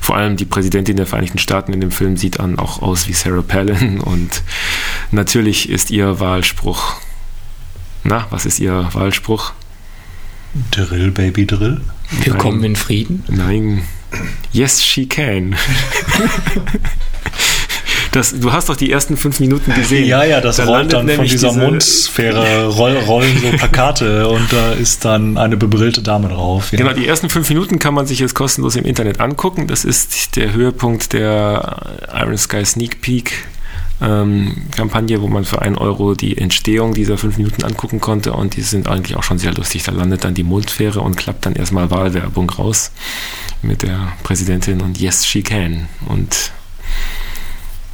Vor 0.00 0.16
allem 0.16 0.36
die 0.36 0.44
Präsidentin 0.44 0.96
der 0.96 1.06
Vereinigten 1.06 1.38
Staaten 1.38 1.72
in 1.72 1.80
dem 1.80 1.90
Film 1.90 2.16
sieht 2.16 2.38
dann 2.38 2.58
auch 2.58 2.82
aus 2.82 3.08
wie 3.08 3.12
Sarah 3.12 3.42
Palin. 3.42 4.00
Und 4.06 4.42
natürlich 5.10 5.68
ist 5.68 5.90
ihr 5.90 6.20
Wahlspruch 6.20 6.96
na, 8.06 8.26
was 8.30 8.46
ist 8.46 8.60
Ihr 8.60 8.88
Wahlspruch? 8.92 9.52
Drill, 10.70 11.10
Baby, 11.10 11.46
Drill. 11.46 11.80
Willkommen 12.24 12.62
in 12.64 12.76
Frieden. 12.76 13.24
Nein. 13.28 13.82
Yes, 14.52 14.82
she 14.82 15.06
can. 15.06 15.56
Das, 18.12 18.38
du 18.38 18.52
hast 18.52 18.68
doch 18.70 18.76
die 18.76 18.90
ersten 18.90 19.18
fünf 19.18 19.40
Minuten 19.40 19.74
gesehen. 19.74 20.06
Ja, 20.06 20.24
ja, 20.24 20.40
das 20.40 20.56
Da 20.56 20.64
rollt 20.64 20.92
dann 20.92 21.06
von 21.08 21.26
dieser 21.26 21.48
diese- 21.48 21.60
Mundsphäre, 21.60 22.68
roll, 22.68 22.96
rollen 22.96 23.38
so 23.42 23.50
Plakate 23.58 24.26
und 24.30 24.50
da 24.50 24.72
ist 24.72 25.04
dann 25.04 25.36
eine 25.36 25.56
bebrillte 25.58 26.00
Dame 26.00 26.28
drauf. 26.28 26.72
Ja. 26.72 26.78
Genau, 26.78 26.92
die 26.94 27.06
ersten 27.06 27.28
fünf 27.28 27.48
Minuten 27.50 27.78
kann 27.78 27.92
man 27.92 28.06
sich 28.06 28.20
jetzt 28.20 28.34
kostenlos 28.34 28.76
im 28.76 28.84
Internet 28.86 29.20
angucken. 29.20 29.66
Das 29.66 29.84
ist 29.84 30.36
der 30.36 30.54
Höhepunkt 30.54 31.12
der 31.12 31.98
Iron 32.14 32.38
Sky 32.38 32.64
Sneak 32.64 33.02
Peek 33.02 33.32
ähm, 34.00 34.66
Kampagne, 34.72 35.22
wo 35.22 35.28
man 35.28 35.44
für 35.44 35.62
einen 35.62 35.76
Euro 35.76 36.14
die 36.14 36.36
Entstehung 36.36 36.94
dieser 36.94 37.16
fünf 37.16 37.38
Minuten 37.38 37.64
angucken 37.64 38.00
konnte 38.00 38.32
und 38.32 38.56
die 38.56 38.62
sind 38.62 38.88
eigentlich 38.88 39.16
auch 39.16 39.22
schon 39.22 39.38
sehr 39.38 39.54
lustig. 39.54 39.84
Da 39.84 39.92
landet 39.92 40.24
dann 40.24 40.34
die 40.34 40.42
Mondfähre 40.42 41.00
und 41.00 41.16
klappt 41.16 41.46
dann 41.46 41.54
erstmal 41.54 41.90
Wahlwerbung 41.90 42.50
raus 42.50 42.92
mit 43.62 43.82
der 43.82 44.12
Präsidentin 44.22 44.80
und 44.80 45.00
Yes, 45.00 45.26
she 45.26 45.42
can. 45.42 45.88
Und 46.06 46.52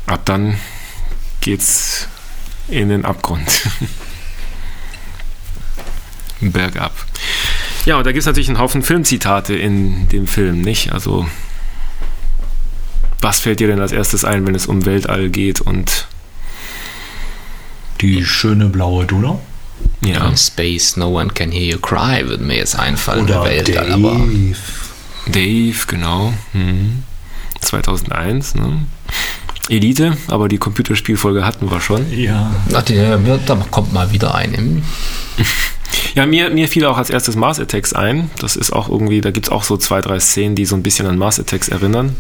ab 0.07 0.23
dann 0.25 0.59
geht's 1.41 2.09
in 2.69 2.89
den 2.89 3.05
Abgrund. 3.05 3.49
Bergab. 6.41 6.93
Ja, 7.85 7.99
und 7.99 8.07
da 8.07 8.13
gibt 8.13 8.21
es 8.21 8.27
natürlich 8.27 8.49
einen 8.49 8.59
Haufen 8.59 8.83
Filmzitate 8.83 9.55
in 9.55 10.09
dem 10.09 10.27
Film, 10.27 10.61
nicht? 10.61 10.93
Also, 10.93 11.27
was 13.23 13.41
fällt 13.41 13.61
dir 13.61 13.69
denn 13.69 13.81
als 13.81 13.93
erstes 13.93 14.25
ein, 14.25 14.47
wenn 14.47 14.55
es 14.55 14.67
um 14.67 14.85
Weltall 14.85 15.29
geht 15.31 15.61
und 15.61 16.07
Die 18.01 18.25
schöne 18.25 18.67
blaue 18.67 19.07
Donau. 19.07 19.41
ja, 20.05 20.27
In 20.29 20.37
Space, 20.37 20.97
no 20.97 21.09
one 21.19 21.31
can 21.33 21.51
hear 21.53 21.63
you 21.63 21.79
cry, 21.79 22.27
würde 22.29 22.43
mir 22.45 22.57
jetzt 22.57 22.79
einfallen. 22.79 23.23
Oder 23.25 23.45
Weltall, 23.45 23.87
Dave. 23.89 23.95
aber 23.95 24.21
Dave, 25.27 25.77
genau. 25.87 26.35
Mhm. 26.53 27.05
2001, 27.61 28.57
ne? 28.57 28.87
Elite, 29.69 30.17
aber 30.27 30.49
die 30.49 30.59
Computerspielfolge 30.59 31.45
hatten 31.45 31.71
wir 31.71 31.81
schon. 31.81 32.13
Ja. 32.13 32.53
Ach, 32.75 32.83
die, 32.83 32.97
da 32.97 33.55
kommt 33.71 33.93
mal 33.93 34.11
wieder 34.13 34.35
ein. 34.35 34.55
Hm? 34.57 34.83
Ja, 36.15 36.27
mir, 36.27 36.51
mir 36.51 36.69
fiel 36.69 36.85
auch 36.85 36.99
als 36.99 37.09
erstes 37.09 37.37
Mars 37.37 37.59
Attacks 37.59 37.95
ein. 37.95 38.31
Das 38.39 38.57
ist 38.57 38.71
auch 38.71 38.89
irgendwie, 38.91 39.23
da 39.23 39.31
gibt 39.31 39.47
es 39.47 39.53
auch 39.53 39.63
so 39.63 39.79
zwei, 39.79 40.01
drei 40.03 40.19
Szenen, 40.21 40.55
die 40.55 40.67
so 40.67 40.75
ein 40.77 40.83
bisschen 40.83 41.07
an 41.07 41.17
Mars 41.17 41.41
Attacks 41.41 41.69
erinnern. 41.69 42.17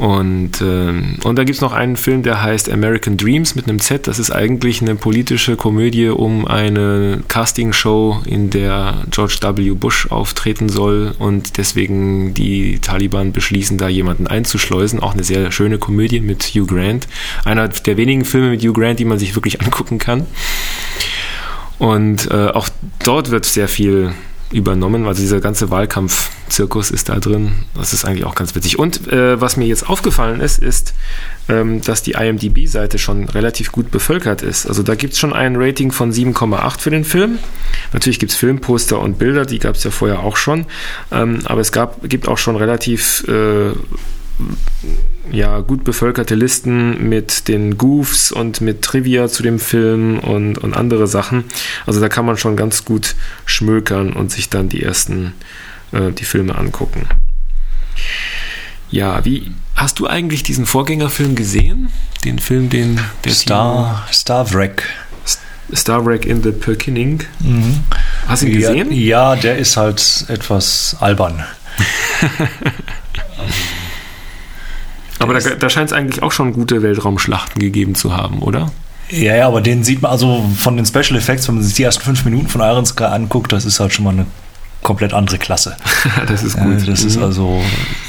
Und, 0.00 0.62
ähm, 0.62 1.18
und 1.24 1.36
da 1.38 1.44
gibt 1.44 1.56
es 1.56 1.60
noch 1.60 1.74
einen 1.74 1.98
Film, 1.98 2.22
der 2.22 2.42
heißt 2.42 2.70
American 2.70 3.18
Dreams 3.18 3.54
mit 3.54 3.68
einem 3.68 3.80
Z. 3.80 4.06
Das 4.06 4.18
ist 4.18 4.30
eigentlich 4.30 4.80
eine 4.80 4.94
politische 4.94 5.56
Komödie 5.56 6.08
um 6.08 6.46
eine 6.46 7.22
Castingshow, 7.28 8.22
in 8.24 8.48
der 8.48 9.04
George 9.10 9.36
W. 9.42 9.72
Bush 9.72 10.10
auftreten 10.10 10.70
soll 10.70 11.12
und 11.18 11.58
deswegen 11.58 12.32
die 12.32 12.78
Taliban 12.78 13.32
beschließen, 13.32 13.76
da 13.76 13.88
jemanden 13.90 14.26
einzuschleusen. 14.26 15.00
Auch 15.00 15.12
eine 15.12 15.22
sehr 15.22 15.52
schöne 15.52 15.76
Komödie 15.76 16.20
mit 16.20 16.44
Hugh 16.44 16.64
Grant. 16.64 17.06
Einer 17.44 17.68
der 17.68 17.98
wenigen 17.98 18.24
Filme 18.24 18.48
mit 18.48 18.62
Hugh 18.62 18.72
Grant, 18.72 19.00
die 19.00 19.04
man 19.04 19.18
sich 19.18 19.34
wirklich 19.34 19.60
angucken 19.62 19.98
kann. 19.98 20.26
Und 21.78 22.30
äh, 22.30 22.46
auch 22.46 22.70
dort 23.04 23.30
wird 23.30 23.44
sehr 23.44 23.68
viel 23.68 24.14
übernommen. 24.52 25.06
Also 25.06 25.20
dieser 25.20 25.40
ganze 25.40 25.70
Wahlkampf-Zirkus 25.70 26.90
ist 26.90 27.08
da 27.08 27.18
drin. 27.18 27.52
Das 27.74 27.92
ist 27.92 28.04
eigentlich 28.04 28.24
auch 28.24 28.34
ganz 28.34 28.54
witzig. 28.54 28.78
Und 28.78 29.10
äh, 29.12 29.40
was 29.40 29.56
mir 29.56 29.66
jetzt 29.66 29.88
aufgefallen 29.88 30.40
ist, 30.40 30.58
ist, 30.58 30.94
ähm, 31.48 31.80
dass 31.80 32.02
die 32.02 32.12
IMDB-Seite 32.12 32.98
schon 32.98 33.28
relativ 33.28 33.72
gut 33.72 33.90
bevölkert 33.90 34.42
ist. 34.42 34.66
Also 34.66 34.82
da 34.82 34.94
gibt 34.94 35.14
es 35.14 35.18
schon 35.18 35.32
ein 35.32 35.56
Rating 35.56 35.92
von 35.92 36.12
7,8 36.12 36.80
für 36.80 36.90
den 36.90 37.04
Film. 37.04 37.38
Natürlich 37.92 38.18
gibt 38.18 38.32
es 38.32 38.38
Filmposter 38.38 39.00
und 39.00 39.18
Bilder, 39.18 39.46
die 39.46 39.58
gab 39.58 39.76
es 39.76 39.84
ja 39.84 39.90
vorher 39.90 40.20
auch 40.20 40.36
schon. 40.36 40.66
Ähm, 41.12 41.40
aber 41.44 41.60
es 41.60 41.72
gab, 41.72 42.08
gibt 42.08 42.28
auch 42.28 42.38
schon 42.38 42.56
relativ 42.56 43.24
äh, 43.28 43.72
ja, 45.30 45.60
gut 45.60 45.84
bevölkerte 45.84 46.34
Listen 46.34 47.08
mit 47.08 47.46
den 47.48 47.78
Goofs 47.78 48.32
und 48.32 48.60
mit 48.60 48.82
Trivia 48.82 49.28
zu 49.28 49.42
dem 49.42 49.58
Film 49.58 50.18
und, 50.18 50.58
und 50.58 50.76
andere 50.76 51.06
Sachen. 51.06 51.44
Also 51.86 52.00
da 52.00 52.08
kann 52.08 52.26
man 52.26 52.36
schon 52.36 52.56
ganz 52.56 52.84
gut 52.84 53.14
schmökern 53.44 54.12
und 54.12 54.30
sich 54.32 54.48
dann 54.50 54.68
die 54.68 54.82
ersten, 54.82 55.32
äh, 55.92 56.10
die 56.12 56.24
Filme 56.24 56.56
angucken. 56.56 57.06
Ja, 58.90 59.24
wie 59.24 59.52
hast 59.76 59.98
du 60.00 60.06
eigentlich 60.08 60.42
diesen 60.42 60.66
Vorgängerfilm 60.66 61.36
gesehen? 61.36 61.90
Den 62.24 62.38
Film, 62.38 62.68
den 62.70 62.98
der 63.24 63.32
Star, 63.32 64.06
Star 64.12 64.52
Wreck. 64.52 64.82
Star 65.72 66.04
Wreck 66.04 66.26
in 66.26 66.42
the 66.42 66.50
Perkinning. 66.50 67.22
Hast 68.26 68.42
du 68.42 68.46
ihn 68.46 68.60
Ja, 68.60 68.70
gesehen? 68.72 68.90
ja, 68.92 69.36
der 69.36 69.58
ist 69.58 69.76
halt 69.76 70.24
etwas 70.28 70.96
albern. 70.98 71.44
Aber 75.20 75.34
da, 75.38 75.50
da 75.50 75.70
scheint 75.70 75.90
es 75.90 75.92
eigentlich 75.96 76.22
auch 76.22 76.32
schon 76.32 76.52
gute 76.52 76.82
Weltraumschlachten 76.82 77.60
gegeben 77.60 77.94
zu 77.94 78.16
haben, 78.16 78.40
oder? 78.40 78.72
Ja, 79.10 79.34
ja, 79.36 79.46
aber 79.46 79.60
den 79.60 79.84
sieht 79.84 80.02
man 80.02 80.10
also 80.12 80.44
von 80.56 80.76
den 80.76 80.86
Special 80.86 81.16
Effects, 81.16 81.46
wenn 81.48 81.56
man 81.56 81.64
sich 81.64 81.74
die 81.74 81.82
ersten 81.82 82.02
fünf 82.02 82.24
Minuten 82.24 82.48
von 82.48 82.60
Iron 82.60 82.86
Sky 82.86 83.04
anguckt, 83.04 83.52
das 83.52 83.64
ist 83.64 83.80
halt 83.80 83.92
schon 83.92 84.04
mal 84.04 84.12
eine 84.12 84.26
komplett 84.82 85.12
andere 85.12 85.36
Klasse. 85.36 85.76
das 86.26 86.42
ist 86.42 86.56
gut. 86.56 86.88
das 86.88 87.02
ist 87.04 87.16
Mhm. 87.18 87.22
also 87.24 87.60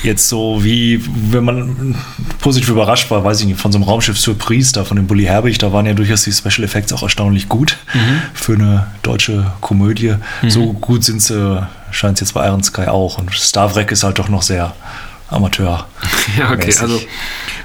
jetzt 0.04 0.30
so 0.30 0.64
wie, 0.64 1.04
wenn 1.32 1.44
man 1.44 1.96
positiv 2.40 2.70
überrascht 2.70 3.12
war, 3.12 3.26
weiß 3.26 3.42
ich 3.42 3.48
nicht, 3.48 3.60
von 3.60 3.72
so 3.74 3.78
einem 3.78 3.84
Raumschiff 3.90 4.18
Surprise 4.18 4.72
da, 4.72 4.86
von 4.86 4.96
dem 4.96 5.06
Bully 5.08 5.26
Herbig, 5.26 5.58
da 5.58 5.74
waren 5.74 5.86
ja 5.86 5.94
durchaus 5.94 6.24
die 6.24 6.32
Special 6.32 6.64
Effects 6.64 6.94
auch 6.94 7.04
erstaunlich 7.04 7.50
gut 7.50 7.78
Mhm. 7.94 8.22
für 8.34 8.54
eine 8.54 8.88
deutsche 9.02 9.52
Komödie. 9.60 10.16
So 10.48 10.72
gut 10.72 11.04
sind 11.04 11.22
sie, 11.22 11.68
scheint 11.92 12.16
es 12.22 12.22
jetzt 12.30 12.34
bei 12.36 12.48
Iron 12.48 12.64
Sky 12.64 12.84
auch. 12.88 13.18
Und 13.18 13.34
Star 13.34 13.70
Trek 13.74 13.92
ist 13.92 14.04
halt 14.04 14.18
doch 14.20 14.30
noch 14.30 14.44
sehr 14.44 14.74
Amateur. 15.32 15.86
Ja, 16.38 16.52
okay, 16.52 16.68
also 16.80 17.00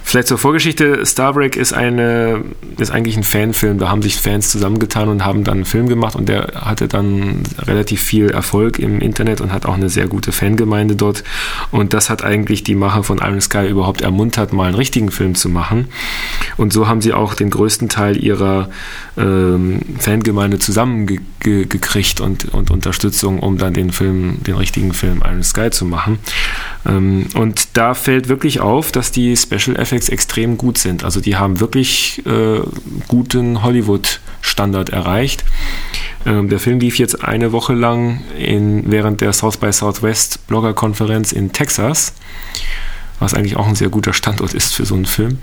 vielleicht 0.06 0.28
zur 0.28 0.38
Vorgeschichte. 0.38 1.04
Starbreak 1.04 1.56
ist 1.56 1.72
eine, 1.72 2.44
ist 2.78 2.92
eigentlich 2.92 3.16
ein 3.16 3.24
Fanfilm. 3.24 3.78
Da 3.78 3.88
haben 3.88 4.02
sich 4.02 4.16
Fans 4.16 4.50
zusammengetan 4.50 5.08
und 5.08 5.24
haben 5.24 5.42
dann 5.42 5.54
einen 5.54 5.64
Film 5.64 5.88
gemacht 5.88 6.14
und 6.14 6.28
der 6.28 6.52
hatte 6.54 6.86
dann 6.86 7.42
relativ 7.58 8.02
viel 8.02 8.30
Erfolg 8.30 8.78
im 8.78 9.00
Internet 9.00 9.40
und 9.40 9.52
hat 9.52 9.66
auch 9.66 9.74
eine 9.74 9.88
sehr 9.88 10.06
gute 10.06 10.30
Fangemeinde 10.30 10.94
dort. 10.94 11.24
Und 11.72 11.92
das 11.92 12.08
hat 12.08 12.22
eigentlich 12.22 12.62
die 12.62 12.76
Macher 12.76 13.02
von 13.02 13.18
Iron 13.18 13.40
Sky 13.40 13.66
überhaupt 13.66 14.00
ermuntert, 14.00 14.52
mal 14.52 14.68
einen 14.68 14.76
richtigen 14.76 15.10
Film 15.10 15.34
zu 15.34 15.48
machen. 15.48 15.88
Und 16.56 16.72
so 16.72 16.86
haben 16.86 17.00
sie 17.00 17.12
auch 17.12 17.34
den 17.34 17.50
größten 17.50 17.88
Teil 17.88 18.22
ihrer 18.22 18.70
ähm, 19.18 19.80
Fangemeinde 19.98 20.60
zusammengekriegt 20.60 22.20
und, 22.20 22.54
und 22.54 22.70
Unterstützung, 22.70 23.40
um 23.40 23.58
dann 23.58 23.74
den 23.74 23.90
Film, 23.90 24.42
den 24.46 24.54
richtigen 24.54 24.92
Film 24.92 25.22
Iron 25.24 25.42
Sky 25.42 25.70
zu 25.70 25.84
machen. 25.84 26.20
Ähm, 26.86 27.26
und 27.34 27.68
da 27.72 27.94
fällt 27.94 28.28
wirklich 28.28 28.60
auf, 28.60 28.92
dass 28.92 29.10
die 29.10 29.36
Special 29.36 29.76
Effects 29.76 29.95
extrem 30.08 30.56
gut 30.58 30.78
sind. 30.78 31.04
Also 31.04 31.20
die 31.20 31.36
haben 31.36 31.60
wirklich 31.60 32.22
äh, 32.26 32.60
guten 33.08 33.62
Hollywood-Standard 33.62 34.90
erreicht. 34.90 35.44
Ähm, 36.24 36.48
der 36.48 36.58
Film 36.58 36.80
lief 36.80 36.98
jetzt 36.98 37.24
eine 37.24 37.52
Woche 37.52 37.74
lang 37.74 38.22
in, 38.38 38.90
während 38.90 39.20
der 39.20 39.32
South 39.32 39.56
by 39.56 39.72
Southwest 39.72 40.46
Blogger-Konferenz 40.46 41.32
in 41.32 41.52
Texas 41.52 42.12
was 43.18 43.34
eigentlich 43.34 43.56
auch 43.56 43.66
ein 43.66 43.74
sehr 43.74 43.88
guter 43.88 44.12
Standort 44.12 44.54
ist 44.54 44.74
für 44.74 44.84
so 44.84 44.94
einen 44.94 45.06
Film. 45.06 45.38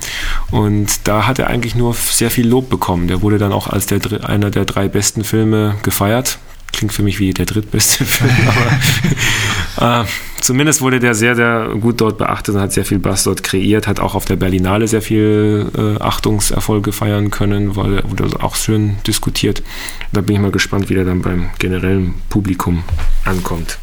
Und 0.51 1.07
da 1.07 1.25
hat 1.27 1.39
er 1.39 1.47
eigentlich 1.47 1.75
nur 1.75 1.93
sehr 1.93 2.29
viel 2.29 2.47
Lob 2.47 2.69
bekommen. 2.69 3.07
Der 3.07 3.21
wurde 3.21 3.37
dann 3.37 3.51
auch 3.51 3.67
als 3.67 3.87
der, 3.87 3.99
einer 4.27 4.51
der 4.51 4.65
drei 4.65 4.87
besten 4.87 5.23
Filme 5.23 5.75
gefeiert. 5.81 6.37
Klingt 6.73 6.91
für 6.91 7.03
mich 7.03 7.19
wie 7.19 7.33
der 7.33 7.45
drittbeste 7.45 8.03
Film, 8.05 8.31
aber 9.77 10.01
äh, 10.01 10.05
zumindest 10.41 10.81
wurde 10.81 10.99
der 10.99 11.13
sehr, 11.13 11.35
sehr 11.35 11.69
gut 11.79 12.01
dort 12.01 12.17
beachtet 12.17 12.55
und 12.55 12.61
hat 12.61 12.73
sehr 12.73 12.83
viel 12.83 12.99
Bass 12.99 13.23
dort 13.23 13.43
kreiert, 13.43 13.87
hat 13.87 13.99
auch 13.99 14.15
auf 14.15 14.25
der 14.25 14.35
Berlinale 14.35 14.87
sehr 14.87 15.01
viel 15.01 15.71
äh, 15.77 16.01
Achtungserfolge 16.01 16.91
feiern 16.91 17.31
können, 17.31 17.75
weil 17.75 18.03
wurde 18.09 18.25
auch 18.41 18.55
schön 18.55 18.97
diskutiert. 19.07 19.63
Da 20.11 20.21
bin 20.21 20.35
ich 20.35 20.41
mal 20.41 20.51
gespannt, 20.51 20.89
wie 20.89 20.95
der 20.95 21.05
dann 21.05 21.21
beim 21.21 21.51
generellen 21.59 22.15
Publikum 22.29 22.83
ankommt. 23.23 23.77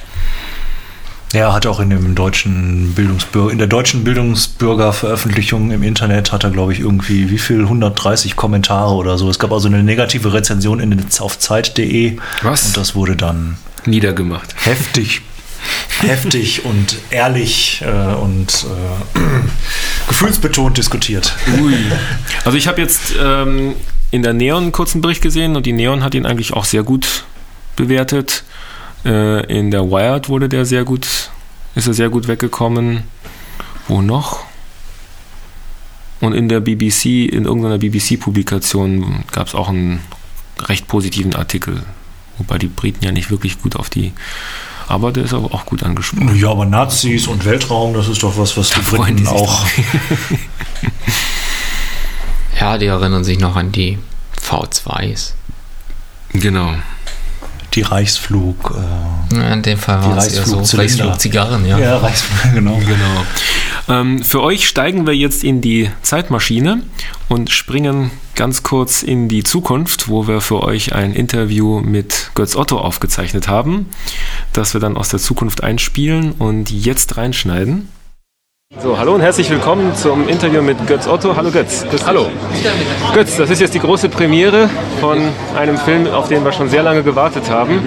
Er 1.33 1.53
hat 1.53 1.65
auch 1.67 1.79
in 1.79 1.91
dem 1.91 2.17
deutschen 2.17 2.93
Bildungsbürger, 2.95 3.53
in 3.53 3.59
der 3.59 3.69
deutschen 3.69 4.03
Bildungsbürgerveröffentlichung 4.03 5.71
im 5.71 5.85
Internet 5.85 6.33
hat 6.33 6.43
er, 6.43 6.51
glaube 6.51 6.73
ich, 6.73 6.81
irgendwie 6.81 7.31
wie 7.31 7.39
viel 7.39 7.61
130 7.61 8.35
Kommentare 8.35 8.95
oder 8.95 9.17
so. 9.17 9.31
Es 9.31 9.39
gab 9.39 9.53
also 9.53 9.69
eine 9.69 9.85
negative 9.85 10.33
Rezension 10.33 10.81
in 10.81 11.05
auf 11.21 11.39
Zeit.de 11.39 12.19
Was? 12.43 12.67
und 12.67 12.77
das 12.77 12.97
wurde 12.97 13.15
dann 13.15 13.59
Niedergemacht. 13.87 14.55
heftig, 14.65 15.23
heftig 16.01 16.65
und 16.65 16.97
ehrlich 17.11 17.83
äh, 17.83 18.15
und 18.15 18.67
äh, 19.15 19.19
gefühlsbetont 20.09 20.79
diskutiert. 20.79 21.35
Ui. 21.61 21.75
Also 22.45 22.57
ich 22.57 22.67
habe 22.67 22.81
jetzt 22.81 23.13
ähm, 23.23 23.75
in 24.11 24.23
der 24.23 24.33
Neon 24.33 24.65
einen 24.65 24.73
kurzen 24.73 25.01
Bericht 25.01 25.23
gesehen 25.23 25.55
und 25.55 25.67
die 25.67 25.73
Neon 25.73 26.03
hat 26.03 26.15
ihn 26.15 26.27
eigentlich 26.27 26.55
auch 26.55 26.65
sehr 26.65 26.83
gut 26.83 27.25
bewertet. 27.77 28.43
Äh, 29.05 29.47
in 29.47 29.71
der 29.71 29.91
Wired 29.91 30.29
wurde 30.29 30.49
der 30.49 30.65
sehr 30.65 30.85
gut, 30.85 31.31
ist 31.75 31.87
er 31.87 31.95
sehr 31.95 32.11
gut 32.11 32.29
weggekommen. 32.29 33.05
Wo 33.89 34.03
noch? 34.03 34.45
Und 36.21 36.35
in 36.35 36.49
der 36.49 36.61
BBC, 36.61 37.27
in 37.33 37.45
irgendeiner 37.45 37.79
BBC-Publikation 37.79 39.25
gab 39.33 39.47
es 39.47 39.55
auch 39.55 39.69
einen 39.69 40.01
recht 40.61 40.87
positiven 40.87 41.35
Artikel. 41.35 41.83
Wobei 42.37 42.59
die 42.59 42.69
Briten 42.69 43.05
ja 43.05 43.13
nicht 43.13 43.31
wirklich 43.31 43.61
gut 43.61 43.77
auf 43.77 43.89
die. 43.89 44.13
Aber 44.87 45.13
der 45.13 45.25
ist 45.25 45.33
aber 45.33 45.55
auch 45.55 45.65
gut 45.67 45.83
angesprochen. 45.83 46.37
Ja, 46.37 46.51
aber 46.51 46.67
Nazis 46.67 47.27
und 47.27 47.45
Weltraum, 47.45 47.95
das 47.95 48.09
ist 48.09 48.23
doch 48.23 48.37
was, 48.37 48.57
was 48.57 48.71
die 48.71 48.81
Briten 48.81 49.17
die 49.17 49.27
auch. 49.27 49.65
Ja, 52.61 52.77
die 52.77 52.87
erinnern 52.87 53.25
sich 53.25 53.39
noch 53.39 53.57
an 53.57 53.73
die 53.73 53.99
V2s. 54.39 55.33
Genau. 56.35 56.75
Die 57.75 57.83
Reichsflug. 57.83 58.75
Äh, 59.33 59.37
Ja, 59.37 59.53
in 59.53 59.63
dem 59.63 59.79
Fall 59.79 60.03
war 60.03 60.17
es 60.19 60.35
eher 60.35 60.45
so 60.45 60.59
Reichsflugzylinder. 60.59 60.83
Reichsflugzigarren, 60.83 61.67
ja. 61.67 61.79
ja, 61.79 61.99
Reichsflug, 61.99 62.55
genau. 62.55 62.77
Genau. 62.81 63.25
Ähm, 64.01 64.23
für 64.23 64.43
euch 64.43 64.69
steigen 64.69 65.07
wir 65.07 65.15
jetzt 65.15 65.43
in 65.45 65.61
die 65.61 65.91
Zeitmaschine 66.03 66.83
und 67.29 67.51
springen 67.51 68.11
ganz 68.35 68.63
kurz 68.63 69.03
in 69.03 69.29
die 69.29 69.43
Zukunft, 69.43 70.09
wo 70.09 70.27
wir 70.27 70.41
für 70.41 70.63
euch 70.63 70.95
ein 70.95 71.13
Interview 71.13 71.81
mit 71.81 72.31
Götz 72.35 72.57
Otto 72.57 72.79
aufgezeichnet 72.79 73.49
haben, 73.49 73.87
das 74.53 74.75
wir 74.75 74.81
dann 74.81 74.97
aus 74.97 75.09
der 75.09 75.21
Zukunft 75.21 75.63
einspielen 75.63 76.33
und 76.33 76.71
jetzt 76.71 77.17
reinschneiden. 77.17 77.89
So, 78.79 78.97
hallo 78.97 79.15
und 79.17 79.21
herzlich 79.21 79.51
willkommen 79.51 79.97
zum 79.97 80.29
Interview 80.29 80.63
mit 80.63 80.87
Götz 80.87 81.09
Otto. 81.09 81.35
Hallo 81.35 81.51
Götz. 81.51 81.85
Hallo. 82.07 82.29
Götz, 83.13 83.37
das 83.37 83.51
ist 83.51 83.61
jetzt 83.61 83.75
die 83.75 83.81
große 83.81 84.09
Premiere 84.09 84.71
von 85.01 85.19
einem 85.59 85.77
Film, 85.77 86.07
auf 86.07 86.29
den 86.29 86.45
wir 86.45 86.53
schon 86.53 86.69
sehr 86.69 86.85
lange 86.85 87.03
gewartet 87.03 87.51
haben. 87.51 87.83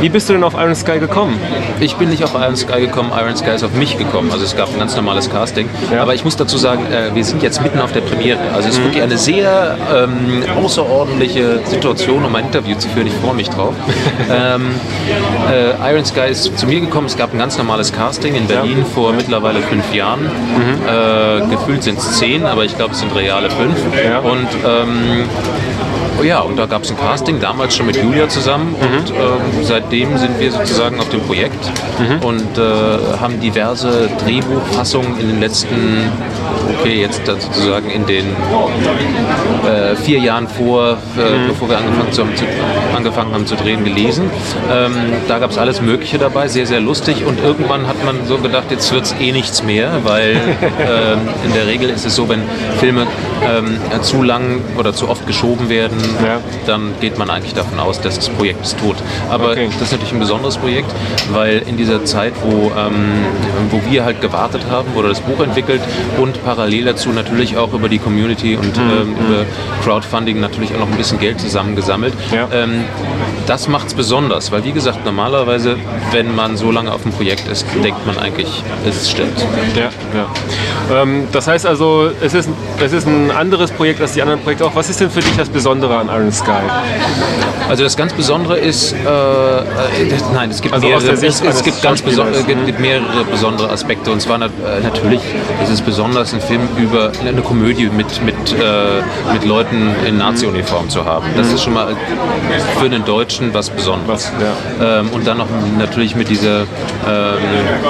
Wie 0.00 0.10
bist 0.10 0.28
du 0.28 0.34
denn 0.34 0.44
auf 0.44 0.52
Iron 0.52 0.74
Sky 0.74 0.98
gekommen? 0.98 1.40
Ich 1.80 1.96
bin 1.96 2.10
nicht 2.10 2.22
auf 2.22 2.34
Iron 2.34 2.56
Sky 2.56 2.82
gekommen, 2.82 3.10
Iron 3.18 3.34
Sky 3.36 3.52
ist 3.52 3.64
auf 3.64 3.72
mich 3.72 3.96
gekommen. 3.96 4.30
Also 4.30 4.44
es 4.44 4.54
gab 4.54 4.70
ein 4.70 4.78
ganz 4.78 4.94
normales 4.94 5.30
Casting. 5.30 5.66
Ja. 5.90 6.02
Aber 6.02 6.14
ich 6.14 6.24
muss 6.24 6.36
dazu 6.36 6.58
sagen, 6.58 6.84
äh, 6.92 7.14
wir 7.14 7.24
sind 7.24 7.42
jetzt 7.42 7.62
mitten 7.62 7.80
auf 7.80 7.92
der 7.92 8.02
Premiere. 8.02 8.38
Also 8.54 8.68
es 8.68 8.76
ist 8.76 8.84
wirklich 8.84 9.02
eine 9.02 9.16
sehr 9.16 9.78
ähm, 9.94 10.44
außerordentliche 10.62 11.60
Situation, 11.64 12.22
um 12.22 12.34
ein 12.36 12.44
Interview 12.44 12.76
zu 12.76 12.88
führen. 12.90 13.06
Ich 13.06 13.14
freue 13.14 13.34
mich 13.34 13.48
drauf. 13.48 13.74
ähm, 14.30 14.74
äh, 15.50 15.90
Iron 15.90 16.04
Sky 16.04 16.28
ist 16.30 16.58
zu 16.58 16.66
mir 16.66 16.80
gekommen. 16.80 17.06
Es 17.06 17.16
gab 17.16 17.32
ein 17.32 17.38
ganz 17.38 17.56
normales 17.56 17.92
Casting 17.92 18.34
in 18.34 18.46
Berlin 18.46 18.84
vor 18.94 19.14
mittlerweile 19.14 19.60
fünf 19.60 19.85
Jahren. 19.94 20.26
Äh, 20.26 21.46
gefühlt 21.50 21.82
sind 21.82 21.98
es 21.98 22.18
zehn, 22.18 22.44
aber 22.44 22.64
ich 22.64 22.76
glaube, 22.76 22.92
es 22.92 23.00
sind 23.00 23.14
reale 23.14 23.50
fünf. 23.50 23.76
Ja. 24.04 24.18
Und 24.20 24.48
ähm, 24.64 25.24
Oh 26.18 26.22
ja, 26.22 26.40
und 26.40 26.56
da 26.56 26.64
gab 26.64 26.82
es 26.82 26.90
ein 26.90 26.96
Casting, 26.96 27.40
damals 27.40 27.76
schon 27.76 27.84
mit 27.86 27.96
Julia 27.96 28.26
zusammen. 28.28 28.74
Und 28.74 29.10
ähm, 29.10 29.62
seitdem 29.62 30.16
sind 30.16 30.40
wir 30.40 30.50
sozusagen 30.50 30.98
auf 30.98 31.10
dem 31.10 31.20
Projekt 31.20 31.70
und 32.22 32.56
äh, 32.56 33.18
haben 33.20 33.38
diverse 33.40 34.08
Drehbuchfassungen 34.24 35.20
in 35.20 35.28
den 35.28 35.40
letzten, 35.40 36.10
okay, 36.80 37.00
jetzt 37.00 37.24
sozusagen 37.26 37.90
in 37.90 38.06
den 38.06 38.26
äh, 39.66 39.96
vier 39.96 40.18
Jahren 40.18 40.48
vor, 40.48 40.92
äh, 40.92 41.48
bevor 41.48 41.68
wir 41.68 41.78
angefangen, 41.78 42.12
zu, 42.12 42.22
zu, 42.34 42.44
angefangen 42.96 43.32
haben 43.32 43.46
zu 43.46 43.56
drehen, 43.56 43.84
gelesen. 43.84 44.30
Ähm, 44.72 44.92
da 45.28 45.38
gab 45.38 45.50
es 45.50 45.58
alles 45.58 45.80
Mögliche 45.80 46.18
dabei, 46.18 46.48
sehr, 46.48 46.66
sehr 46.66 46.80
lustig. 46.80 47.24
Und 47.26 47.42
irgendwann 47.42 47.86
hat 47.86 48.04
man 48.04 48.26
so 48.26 48.38
gedacht, 48.38 48.64
jetzt 48.70 48.92
wird 48.92 49.04
es 49.04 49.14
eh 49.20 49.32
nichts 49.32 49.62
mehr, 49.62 49.90
weil 50.04 50.32
ähm, 50.80 51.18
in 51.44 51.52
der 51.54 51.66
Regel 51.66 51.90
ist 51.90 52.04
es 52.06 52.14
so, 52.14 52.28
wenn 52.28 52.42
Filme 52.78 53.06
ähm, 53.44 53.78
zu 54.02 54.22
lang 54.22 54.60
oder 54.78 54.92
zu 54.92 55.08
oft 55.08 55.26
geschoben 55.26 55.68
werden, 55.68 55.96
Ja. 56.24 56.38
dann 56.66 56.92
geht 57.00 57.18
man 57.18 57.30
eigentlich 57.30 57.54
davon 57.54 57.78
aus, 57.80 58.00
dass 58.00 58.16
das 58.16 58.28
Projekt 58.30 58.62
ist 58.64 58.78
tot. 58.78 58.96
Aber 59.30 59.46
Okay. 59.56 59.68
das 59.78 59.82
ist 59.88 59.92
natürlich 59.92 60.12
ein 60.12 60.18
besonderes 60.18 60.56
Projekt, 60.56 60.90
weil 61.30 61.62
in 61.66 61.76
dieser 61.76 62.04
Zeit, 62.04 62.32
wo, 62.42 62.72
ähm, 62.76 63.24
wo 63.70 63.80
wir 63.90 64.04
halt 64.04 64.20
gewartet 64.20 64.62
haben, 64.70 64.92
wurde 64.94 65.08
das 65.08 65.20
Buch 65.20 65.40
entwickelt 65.42 65.80
und 66.18 66.44
parallel 66.46 66.84
dazu 66.84 67.08
natürlich 67.10 67.56
auch 67.56 67.72
über 67.72 67.88
die 67.88 67.98
Community 67.98 68.56
und 68.56 68.76
Mhm. 68.76 68.90
ähm, 68.90 69.16
über 69.26 69.44
Crowdfunding 69.82 70.38
natürlich 70.40 70.72
auch 70.74 70.78
noch 70.78 70.88
ein 70.88 70.96
bisschen 70.96 71.18
Geld 71.18 71.40
zusammengesammelt. 71.40 72.14
Ja. 72.32 72.46
Ähm, 72.52 72.84
das 73.48 73.66
macht 73.68 73.88
es 73.88 73.94
besonders, 73.94 74.52
weil 74.52 74.62
wie 74.64 74.70
gesagt, 74.70 75.04
normalerweise, 75.04 75.76
wenn 76.12 76.34
man 76.36 76.56
so 76.56 76.70
lange 76.70 76.92
auf 76.92 77.02
dem 77.02 77.10
Projekt 77.12 77.48
ist, 77.48 77.66
denkt 77.82 78.06
man 78.06 78.16
eigentlich, 78.18 78.62
es 78.88 79.10
stimmt. 79.10 79.38
Ja, 79.74 79.90
ja. 80.14 81.02
Ähm, 81.02 81.26
das 81.32 81.48
heißt 81.48 81.66
also, 81.66 82.10
es 82.20 82.32
ist, 82.32 82.48
es 82.80 82.92
ist 82.92 83.08
ein 83.08 83.32
anderes 83.32 83.72
Projekt 83.72 84.00
als 84.00 84.12
die 84.12 84.22
anderen 84.22 84.40
Projekte 84.40 84.64
auch. 84.66 84.74
Was 84.76 84.88
ist 84.88 85.00
denn 85.00 85.10
für 85.10 85.20
dich 85.20 85.36
das 85.36 85.48
Besondere 85.48 85.96
an 85.98 86.08
Iron 86.08 86.30
Sky? 86.32 86.62
Also 87.68 87.82
das 87.82 87.96
ganz 87.96 88.12
Besondere 88.12 88.56
ist, 88.58 88.92
äh, 88.92 88.96
äh, 88.96 89.64
nein, 90.32 90.50
es 90.50 90.62
gibt 90.62 90.72
Also 90.74 90.86
mehrere, 90.86 91.10
es, 91.10 91.40
es 91.40 91.62
gibt 91.64 91.82
ganz 91.82 92.00
beso 92.02 92.22
äh, 92.22 92.42
gibt, 92.46 92.78
mehrere 92.78 93.24
besondere 93.28 93.70
Aspekte 93.70 94.12
und 94.12 94.22
zwar 94.22 94.40
äh, 94.40 94.48
natürlich 94.82 95.20
ist 95.62 95.70
es 95.72 95.80
besonders 95.80 96.25
als 96.26 96.34
ein 96.34 96.40
Film 96.40 96.68
über 96.76 97.12
eine 97.24 97.40
Komödie 97.40 97.88
mit, 97.88 98.20
mit, 98.24 98.34
äh, 98.34 99.32
mit 99.32 99.44
Leuten 99.44 99.94
in 100.04 100.18
Nazi-Uniform 100.18 100.88
zu 100.88 101.04
haben. 101.04 101.24
Das 101.36 101.52
ist 101.52 101.62
schon 101.62 101.74
mal 101.74 101.94
für 102.80 102.86
einen 102.86 103.04
Deutschen 103.04 103.54
was 103.54 103.70
Besonderes. 103.70 104.32
Ähm, 104.82 105.08
und 105.10 105.24
dann 105.24 105.38
noch 105.38 105.46
natürlich 105.78 106.16
mit, 106.16 106.28
dieser, 106.28 106.62
äh, 106.62 106.66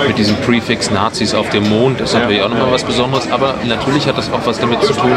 mit 0.06 0.18
diesem 0.18 0.36
Prefix 0.42 0.90
Nazis 0.90 1.34
auf 1.34 1.48
dem 1.48 1.66
Mond 1.66 2.02
ist 2.02 2.12
natürlich 2.12 2.42
auch 2.42 2.50
nochmal 2.50 2.72
was 2.72 2.84
Besonderes. 2.84 3.26
Aber 3.32 3.54
natürlich 3.66 4.06
hat 4.06 4.18
das 4.18 4.30
auch 4.30 4.44
was 4.44 4.60
damit 4.60 4.82
zu 4.82 4.92
tun, 4.92 5.12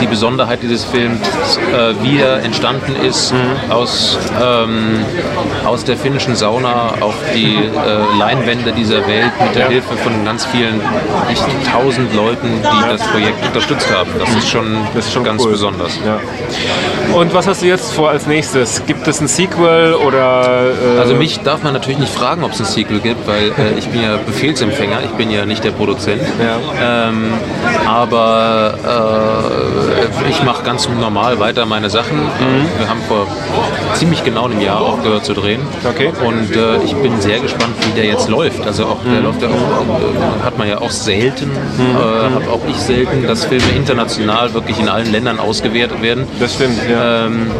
die 0.00 0.06
Besonderheit 0.08 0.58
dieses 0.60 0.84
Films, 0.84 1.20
äh, 1.72 1.94
wie 2.02 2.18
er 2.18 2.42
entstanden 2.42 2.96
ist 2.96 3.32
aus, 3.70 4.18
ähm, 4.42 5.04
aus 5.64 5.84
der 5.84 5.96
finnischen 5.96 6.34
Sauna 6.34 6.94
auf 7.00 7.14
die 7.32 7.54
äh, 7.54 8.18
Leinwände 8.18 8.72
dieser 8.72 9.06
Welt 9.06 9.30
mit 9.40 9.54
der 9.54 9.68
Hilfe 9.68 9.96
von 9.96 10.24
ganz 10.24 10.44
vielen, 10.46 10.80
nicht 11.28 11.44
tausend 11.72 12.12
Leuten, 12.12 12.55
die 12.62 12.88
das 12.88 13.02
Projekt 13.08 13.44
unterstützt 13.46 13.88
haben. 13.92 14.10
Das 14.18 14.28
ist 14.34 14.48
schon, 14.48 14.76
das 14.94 15.06
ist 15.06 15.12
schon 15.12 15.24
ganz 15.24 15.42
cool. 15.44 15.52
besonders. 15.52 15.98
Ja. 16.04 16.18
Und 17.14 17.32
was 17.34 17.46
hast 17.46 17.62
du 17.62 17.66
jetzt 17.66 17.92
vor 17.92 18.10
als 18.10 18.26
nächstes? 18.26 18.84
Gibt 18.86 19.06
es 19.08 19.20
ein 19.20 19.28
Sequel 19.28 19.94
oder. 19.94 20.70
Äh, 20.96 21.00
Also 21.00 21.14
mich 21.14 21.40
darf 21.40 21.62
man 21.62 21.72
natürlich 21.72 21.98
nicht 21.98 22.12
fragen, 22.12 22.42
ob 22.44 22.52
es 22.52 22.60
ein 22.60 22.66
Sequel 22.66 23.00
gibt, 23.00 23.26
weil 23.26 23.48
äh, 23.58 23.78
ich 23.78 23.88
bin 23.88 24.02
ja 24.02 24.16
Befehlsempfänger, 24.24 24.98
ich 25.04 25.10
bin 25.12 25.30
ja 25.30 25.46
nicht 25.46 25.62
der 25.64 25.70
Produzent. 25.72 26.22
Ähm, 26.82 27.32
aber 27.86 28.74
äh, 30.24 30.28
ich 30.30 30.42
mache 30.42 30.62
ganz 30.64 30.88
normal 30.88 31.38
weiter 31.38 31.66
meine 31.66 31.90
Sachen. 31.90 32.18
Äh, 32.18 32.80
Wir 32.80 32.88
haben 32.88 33.00
vor 33.08 33.26
ziemlich 33.98 34.24
genau 34.24 34.44
einem 34.44 34.60
Jahr 34.60 34.80
aufgehört 34.80 35.24
zu 35.24 35.34
drehen. 35.34 35.60
Okay. 35.84 36.12
Und 36.24 36.54
äh, 36.54 36.76
ich 36.84 36.94
bin 36.96 37.20
sehr 37.20 37.40
gespannt, 37.40 37.74
wie 37.86 37.92
der 38.00 38.06
jetzt 38.06 38.28
läuft. 38.28 38.66
Also 38.66 38.86
auch 38.86 38.98
der 39.10 39.20
läuft 39.20 39.42
ja 39.42 39.48
auch, 39.48 39.52
äh, 39.52 40.44
hat 40.44 40.58
man 40.58 40.68
ja 40.68 40.78
auch 40.80 40.90
selten, 40.90 41.50
äh, 41.50 42.34
habe 42.34 42.50
auch 42.50 42.60
ich 42.68 42.76
selten, 42.76 43.26
dass 43.26 43.44
Filme 43.44 43.68
international 43.74 44.52
wirklich 44.54 44.78
in 44.78 44.88
allen 44.88 45.10
Ländern 45.10 45.38
ausgewertet 45.38 46.02
werden. 46.02 46.26
das 46.38 46.54
stimmt, 46.54 46.78
ja. 46.88 47.26
Ähm, 47.26 47.50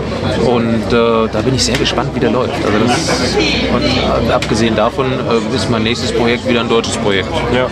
und 0.46 0.92
äh, 0.92 1.28
da 1.32 1.40
bin 1.44 1.54
ich 1.54 1.64
sehr 1.64 1.76
gespannt, 1.78 2.10
wie 2.14 2.20
der 2.20 2.30
läuft. 2.30 2.54
Also 2.64 2.78
das, 2.86 3.36
und 3.74 4.28
äh, 4.28 4.32
abgesehen 4.32 4.76
davon 4.76 5.06
äh, 5.06 5.56
ist 5.56 5.70
mein 5.70 5.82
nächstes 5.82 6.12
Projekt 6.12 6.48
wieder 6.48 6.60
ein 6.60 6.68
deutsches 6.68 6.96
Projekt. 6.98 7.28
Ja, 7.52 7.58
ja. 7.58 7.68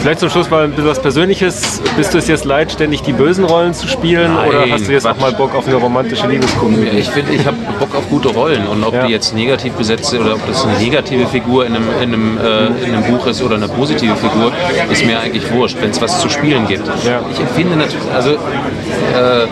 Vielleicht 0.00 0.20
zum 0.20 0.30
Schluss 0.30 0.50
mal 0.50 0.64
ein 0.64 0.70
bisschen 0.70 0.88
was 0.90 1.00
Persönliches. 1.00 1.82
Bist 1.96 2.14
du 2.14 2.18
es 2.18 2.28
jetzt 2.28 2.44
leid, 2.44 2.72
ständig 2.72 3.02
die 3.02 3.12
bösen 3.12 3.44
Rollen 3.44 3.74
zu 3.74 3.86
spielen? 3.88 4.34
Nein, 4.34 4.48
oder 4.48 4.64
hast 4.70 4.88
du 4.88 4.92
jetzt 4.92 5.04
Quatsch. 5.04 5.16
auch 5.16 5.20
mal 5.20 5.32
Bock 5.32 5.54
auf 5.54 5.66
eine 5.66 5.76
romantische 5.76 6.26
Liebeskomödie? 6.26 6.98
Ich 6.98 7.10
finde, 7.10 7.32
ich 7.32 7.46
habe 7.46 7.56
Bock 7.82 7.96
auf 7.96 8.08
gute 8.08 8.28
Rollen 8.28 8.68
und 8.68 8.84
ob 8.84 8.94
Ja. 8.94 9.06
die 9.06 9.12
jetzt 9.12 9.34
negativ 9.34 9.72
besetzt 9.72 10.10
sind 10.10 10.20
oder 10.20 10.34
ob 10.34 10.46
das 10.46 10.64
eine 10.64 10.78
negative 10.78 11.26
Figur 11.26 11.66
in 11.66 11.74
einem, 11.74 11.88
in, 12.00 12.14
einem, 12.14 12.38
äh, 12.38 12.66
in 12.86 12.94
einem 12.94 13.02
Buch 13.04 13.26
ist 13.26 13.42
oder 13.42 13.56
eine 13.56 13.66
positive 13.66 14.14
Figur, 14.14 14.52
ist 14.88 15.04
mir 15.04 15.18
eigentlich 15.18 15.50
wurscht, 15.52 15.76
wenn 15.80 15.90
es 15.90 16.00
was 16.00 16.20
zu 16.20 16.28
spielen 16.28 16.68
gibt. 16.68 16.86
Ja. 17.04 17.20
Ich 17.32 17.40
empfinde 17.40 17.76
natürlich, 17.76 18.08
also 18.14 18.30
äh, 18.30 19.46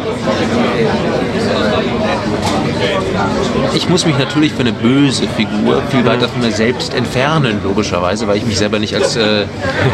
ich 3.74 3.88
muss 3.88 4.06
mich 4.06 4.18
natürlich 4.18 4.52
für 4.52 4.60
eine 4.60 4.72
böse 4.72 5.26
Figur 5.28 5.82
viel 5.90 6.04
weiter 6.04 6.28
von 6.28 6.40
mir 6.40 6.52
selbst 6.52 6.94
entfernen, 6.94 7.60
logischerweise, 7.64 8.26
weil 8.28 8.36
ich 8.38 8.46
mich 8.46 8.58
selber 8.58 8.78
nicht 8.78 8.94
als 8.94 9.16
äh, 9.16 9.44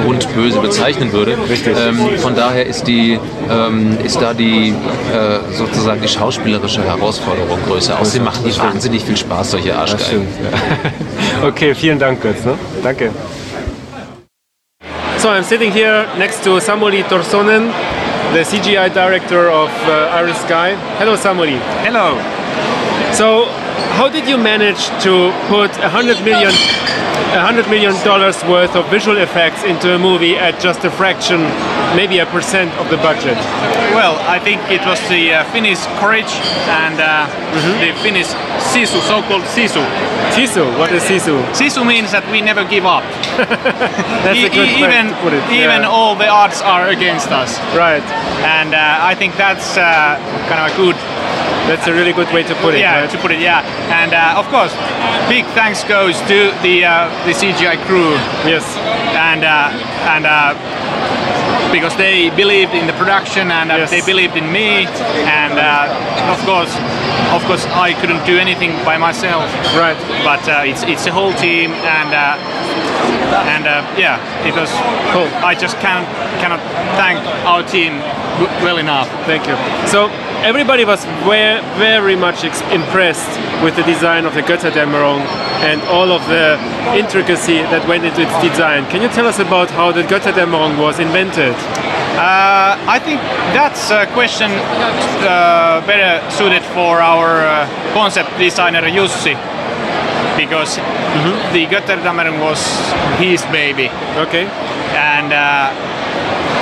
grundböse 0.04 0.60
bezeichnen 0.60 1.12
würde. 1.12 1.36
Richtig. 1.48 1.76
Ähm, 1.78 2.18
von 2.18 2.34
daher 2.34 2.66
ist, 2.66 2.86
die, 2.86 3.18
ähm, 3.50 3.98
ist 4.04 4.20
da 4.20 4.34
die 4.34 4.70
äh, 4.70 5.54
sozusagen 5.54 6.00
die 6.00 6.08
schauspielerische 6.08 6.82
Herausforderung 6.82 7.58
größer. 7.66 7.98
Außerdem 7.98 8.24
machen 8.24 8.44
die 8.44 8.58
wahnsinnig 8.58 9.04
viel 9.04 9.16
Spaß, 9.16 9.52
solche 9.52 9.76
Arschgeigen. 9.76 10.26
Ja. 10.42 10.58
Okay, 11.46 11.74
vielen 11.74 11.98
Dank, 11.98 12.22
Götz. 12.22 12.44
Ne? 12.44 12.54
Danke. 12.82 13.10
So, 15.18 15.28
I'm 15.28 15.42
sitting 15.42 15.70
here 15.70 16.06
next 16.18 16.44
to 16.44 16.60
Samuli 16.60 17.02
Torsonen, 17.04 17.72
the 18.32 18.42
CGI 18.44 18.92
director 18.92 19.48
of 19.48 19.70
uh, 19.86 20.18
Iron 20.18 20.34
Sky. 20.34 20.76
Hello, 20.98 21.16
Samuli. 21.16 21.58
Hello. 21.84 22.16
So, 23.16 23.46
how 23.96 24.08
did 24.10 24.28
you 24.28 24.36
manage 24.36 24.88
to 25.04 25.32
put 25.48 25.70
a 25.80 25.88
hundred 25.88 26.20
million, 26.22 26.52
a 27.32 27.40
hundred 27.40 27.66
million 27.70 27.94
dollars 28.04 28.36
worth 28.44 28.76
of 28.76 28.84
visual 28.90 29.16
effects 29.16 29.64
into 29.64 29.94
a 29.94 29.98
movie 29.98 30.36
at 30.36 30.60
just 30.60 30.84
a 30.84 30.90
fraction, 30.90 31.40
maybe 31.96 32.18
a 32.18 32.26
percent 32.26 32.68
of 32.76 32.90
the 32.90 32.98
budget? 32.98 33.38
Well, 33.96 34.20
I 34.28 34.38
think 34.38 34.60
it 34.68 34.84
was 34.84 35.00
the 35.08 35.32
uh, 35.32 35.44
Finnish 35.50 35.80
courage 35.96 36.28
and 36.84 37.00
uh, 37.00 37.24
the 37.80 37.96
Finnish 38.04 38.28
sisu, 38.60 39.00
so-called 39.08 39.44
sisu. 39.56 39.80
Sisu, 40.36 40.68
what 40.78 40.92
is 40.92 41.02
Sisu? 41.04 41.40
Sisu 41.56 41.86
means 41.86 42.12
that 42.12 42.28
we 42.30 42.42
never 42.42 42.64
give 42.68 42.84
up. 42.84 43.04
That's 44.28 44.36
E- 44.36 44.44
a 44.44 44.50
good 44.50 44.68
even 44.76 45.08
to 45.08 45.16
put 45.24 45.32
it. 45.32 45.40
even 45.48 45.80
yeah. 45.80 45.88
all 45.88 46.14
the 46.16 46.28
odds 46.28 46.60
are 46.60 46.88
against 46.88 47.32
us, 47.32 47.56
right. 47.72 48.04
and 48.44 48.74
uh, 48.74 48.98
I 49.00 49.14
think 49.14 49.36
that's 49.36 49.78
uh, 49.78 50.16
kind 50.48 50.60
of 50.60 50.68
a 50.68 50.76
good 50.76 50.96
That's 51.68 51.86
a 51.88 51.92
really 51.92 52.12
good 52.12 52.30
way 52.32 52.42
to 52.44 52.54
put 52.62 52.74
it. 52.74 52.80
yeah 52.80 53.00
right? 53.02 53.10
to 53.10 53.18
put 53.18 53.30
it 53.32 53.40
yeah. 53.40 53.62
And 54.00 54.14
uh, 54.14 54.38
of 54.40 54.46
course, 54.54 54.72
big 55.28 55.44
thanks 55.58 55.82
goes 55.84 56.18
to 56.32 56.38
the 56.62 56.84
uh, 56.84 57.10
the 57.26 57.32
CGI 57.32 57.76
crew 57.86 58.14
Yes. 58.46 58.64
and 59.30 59.42
uh, 59.44 59.70
and 60.14 60.24
uh, 60.26 60.54
because 61.72 61.94
they 61.96 62.30
believed 62.30 62.72
in 62.74 62.86
the 62.86 62.92
production 62.94 63.50
and 63.50 63.70
uh, 63.72 63.76
Yes. 63.82 63.90
they 63.90 64.00
believed 64.12 64.36
in 64.36 64.50
me 64.52 64.86
and 65.42 65.58
uh, 65.58 66.32
of 66.34 66.38
course 66.46 66.72
of 67.36 67.42
course 67.44 67.64
I 67.66 67.92
couldn't 68.00 68.24
do 68.26 68.38
anything 68.38 68.72
by 68.84 68.96
myself 68.98 69.44
Right. 69.76 69.96
but 70.24 70.42
uh, 70.48 70.62
it's 70.70 70.82
it's 70.84 71.06
a 71.06 71.12
whole 71.12 71.32
team 71.34 71.70
and 71.72 72.10
uh, 72.14 72.36
and 73.54 73.66
uh, 73.66 73.82
yeah 73.98 74.18
it 74.46 74.54
was 74.54 74.70
Cool. 75.12 75.28
I 75.44 75.54
just 75.54 75.76
can't 75.78 76.06
cannot 76.40 76.60
thank 77.00 77.18
our 77.46 77.62
team 77.62 77.98
well 78.62 78.78
enough 78.78 79.08
Thank 79.26 79.46
you. 79.48 79.56
So 79.88 80.08
everybody 80.44 80.84
was 80.84 81.04
very, 81.24 81.60
very 81.78 82.14
much 82.16 82.44
ex- 82.44 82.60
impressed 82.70 83.30
with 83.64 83.74
the 83.76 83.82
design 83.82 84.26
of 84.26 84.34
the 84.34 84.42
Götterdämmerung 84.42 85.20
and 85.64 85.80
all 85.88 86.12
of 86.12 86.20
the 86.28 86.58
intricacy 86.94 87.58
that 87.72 87.82
went 87.88 88.04
into 88.04 88.20
its 88.22 88.36
design. 88.42 88.84
Can 88.90 89.00
you 89.02 89.08
tell 89.08 89.26
us 89.26 89.38
about 89.38 89.70
how 89.70 89.90
the 89.90 90.02
Götterdämmerung 90.02 90.78
was 90.78 90.98
invented? 91.00 91.54
Uh, 92.16 92.76
I 92.86 92.98
think 93.02 93.20
that's 93.56 93.90
a 93.90 94.06
question 94.12 94.50
uh, 95.24 95.82
better 95.86 96.20
suited 96.30 96.62
for 96.76 96.95
our 97.02 97.46
uh, 97.46 97.66
concept 97.94 98.30
designer 98.38 98.82
Jussi 98.82 99.34
because 100.36 100.76
the 101.52 101.64
Götterdämmerung 101.66 102.40
was 102.40 102.60
his 103.18 103.42
baby 103.52 103.88
Okay. 104.16 104.44
and 104.94 105.32
uh, 105.32 105.72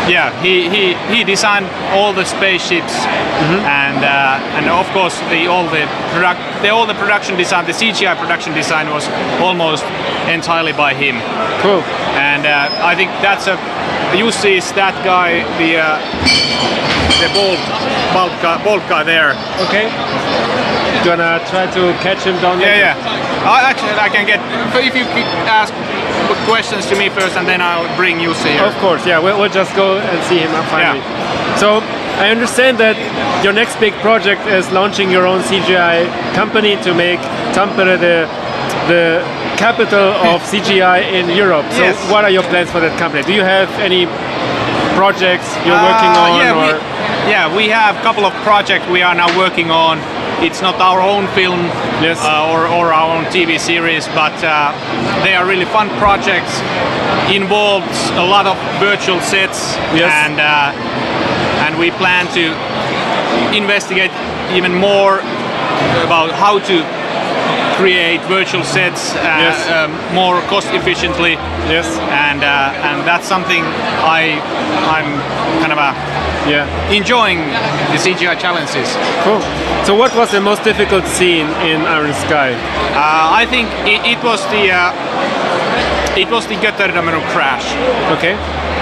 yeah 0.08 0.28
he, 0.42 0.68
he, 0.68 0.94
he 1.14 1.24
designed 1.24 1.66
all 1.96 2.12
the 2.12 2.24
spaceships 2.24 2.92
and 3.64 4.04
uh, 4.04 4.56
and 4.56 4.68
of 4.68 4.86
course 4.92 5.18
the 5.32 5.46
all 5.46 5.64
the 5.64 5.84
product 6.12 6.40
the 6.62 6.68
all 6.68 6.86
the 6.86 6.94
production 6.94 7.36
design 7.36 7.64
the 7.66 7.72
CGI 7.72 8.16
production 8.16 8.52
design 8.52 8.90
was 8.90 9.08
almost 9.40 9.84
entirely 10.28 10.72
by 10.72 10.92
him 10.94 11.16
Cool. 11.64 11.80
and 12.20 12.44
uh, 12.46 12.68
I 12.84 12.94
think 12.94 13.10
that's 13.22 13.46
a 13.46 13.56
Jussi 14.12 14.58
is 14.58 14.70
that 14.74 14.94
guy 15.04 15.40
the 15.58 15.80
uh, 15.80 15.98
the 17.22 17.28
bald 17.32 17.58
bald 18.12 18.32
guy, 18.42 18.56
bald 18.64 18.82
guy 18.88 19.02
there 19.02 19.32
Okay. 19.66 19.88
You 21.04 21.10
wanna 21.10 21.40
try 21.48 21.66
to 21.68 21.92
catch 22.00 22.24
him 22.24 22.36
down 22.40 22.58
there? 22.58 22.76
yeah 22.76 22.94
yeah 22.96 23.48
I 23.48 23.60
actually 23.70 23.92
I 23.96 24.08
can 24.08 24.24
get 24.26 24.40
if 24.76 24.94
you 24.96 25.04
ask 25.48 25.72
questions 26.46 26.86
to 26.86 26.96
me 26.96 27.08
first 27.08 27.36
and 27.36 27.46
then 27.46 27.60
I'll 27.60 27.88
bring 27.96 28.20
you 28.20 28.32
here 28.34 28.62
Of 28.64 28.74
course, 28.78 29.06
yeah. 29.06 29.18
We'll, 29.18 29.38
we'll 29.38 29.50
just 29.52 29.74
go 29.76 29.98
and 29.98 30.18
see 30.24 30.38
him 30.38 30.50
finally. 30.70 31.00
So 31.58 31.80
I 32.20 32.30
understand 32.30 32.78
that 32.78 32.96
your 33.44 33.52
next 33.52 33.76
big 33.80 33.92
project 33.94 34.46
is 34.46 34.70
launching 34.72 35.10
your 35.10 35.26
own 35.26 35.40
CGI 35.42 36.06
company 36.34 36.76
to 36.82 36.94
make 36.94 37.20
Tampere 37.52 37.98
the 37.98 38.28
the 38.88 39.22
capital 39.56 40.12
of 40.30 40.42
CGI 40.50 41.00
in 41.12 41.28
Europe. 41.36 41.64
So 41.72 41.82
Yes. 41.84 41.96
what 42.10 42.24
are 42.24 42.30
your 42.30 42.42
plans 42.44 42.70
for 42.70 42.80
that 42.80 42.98
company? 42.98 43.22
Do 43.24 43.32
you 43.32 43.42
have 43.44 43.68
any 43.80 44.06
projects 44.96 45.48
you're 45.66 45.80
working 45.90 46.12
Uh, 46.12 46.24
on? 46.24 46.30
yeah, 46.40 46.52
or? 46.52 46.60
we, 46.62 46.70
yeah, 47.32 47.56
we 47.56 47.68
have 47.68 47.96
a 47.96 48.02
couple 48.02 48.24
of 48.24 48.32
projects 48.44 48.86
we 48.88 49.02
are 49.02 49.14
now 49.14 49.28
working 49.38 49.70
on. 49.70 49.98
It's 50.42 50.60
not 50.60 50.80
our 50.80 51.00
own 51.00 51.26
film 51.34 51.60
Yes. 52.02 52.18
uh, 52.22 52.50
or, 52.52 52.66
or 52.66 52.92
our 52.92 53.16
own 53.16 53.24
TV 53.26 53.58
series, 53.58 54.06
but 54.08 54.34
uh, 54.44 54.72
they 55.24 55.34
are 55.34 55.46
really 55.46 55.64
fun 55.64 55.88
projects. 55.98 56.60
Involves 57.32 58.10
a 58.20 58.24
lot 58.24 58.46
of 58.46 58.56
virtual 58.78 59.20
sets, 59.20 59.74
Yes. 59.94 60.12
and 60.12 60.36
uh, 60.40 60.72
and 61.64 61.78
we 61.78 61.90
plan 61.92 62.26
to 62.34 62.52
investigate 63.56 64.10
even 64.52 64.74
more 64.74 65.20
about 66.04 66.30
how 66.32 66.58
to 66.58 66.76
create 67.76 68.20
virtual 68.28 68.62
sets 68.64 69.14
uh, 69.14 69.20
Yes. 69.44 69.58
um, 69.74 69.90
more 70.14 70.40
cost 70.52 70.68
efficiently 70.72 71.32
yes. 71.68 71.86
and 72.28 72.42
uh, 72.44 72.88
and 72.88 73.06
that's 73.08 73.26
something 73.26 73.62
I 74.18 74.38
I'm 74.94 75.10
kind 75.60 75.72
of 75.72 75.78
uh, 75.78 75.92
Yeah. 76.46 76.68
enjoying 76.92 77.40
the 77.92 77.98
CGI 78.04 78.36
challenges. 78.38 78.88
Cool. 79.24 79.40
So 79.86 79.94
what 79.96 80.12
was 80.14 80.30
the 80.30 80.40
most 80.40 80.62
difficult 80.62 81.04
scene 81.06 81.48
in 81.70 81.80
Iron 81.88 82.12
Sky? 82.26 82.52
Uh, 82.92 83.40
I 83.40 83.46
think 83.48 83.66
it, 83.88 84.00
it 84.12 84.20
was 84.22 84.40
the 84.52 84.64
uh, 84.70 84.92
it 86.22 86.28
was 86.30 86.46
the 86.46 86.56
Götterdammer 86.56 87.16
crash. 87.32 87.66
Okay. 88.16 88.34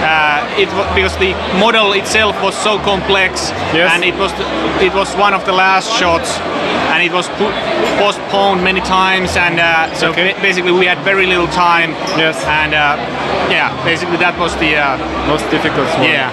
Uh, 0.03 0.43
it 0.59 0.67
because 0.95 1.15
the 1.17 1.31
model 1.59 1.93
itself 1.93 2.35
was 2.43 2.53
so 2.57 2.77
complex, 2.79 3.51
Yes. 3.73 3.87
and 3.93 4.03
it 4.03 4.15
was 4.19 4.31
it 4.83 4.93
was 4.93 5.15
one 5.15 5.33
of 5.33 5.45
the 5.45 5.53
last 5.53 5.87
shots, 5.99 6.29
and 6.91 7.01
it 7.01 7.11
was 7.13 7.27
postponed 8.01 8.61
many 8.63 8.81
times, 8.81 9.37
and 9.37 9.59
uh, 9.59 9.93
so 9.95 10.09
Okay. 10.09 10.33
ba- 10.33 10.41
basically 10.41 10.71
we 10.73 10.85
had 10.85 10.97
very 11.05 11.25
little 11.25 11.47
time. 11.47 11.91
Yes. 12.19 12.35
and 12.45 12.73
uh, 12.73 12.97
yeah, 13.49 13.71
basically 13.85 14.17
that 14.17 14.37
was 14.37 14.53
the 14.57 14.75
uh, 14.75 14.97
Most 15.27 15.49
difficult 15.49 15.87
one. 15.95 16.03
yeah. 16.03 16.29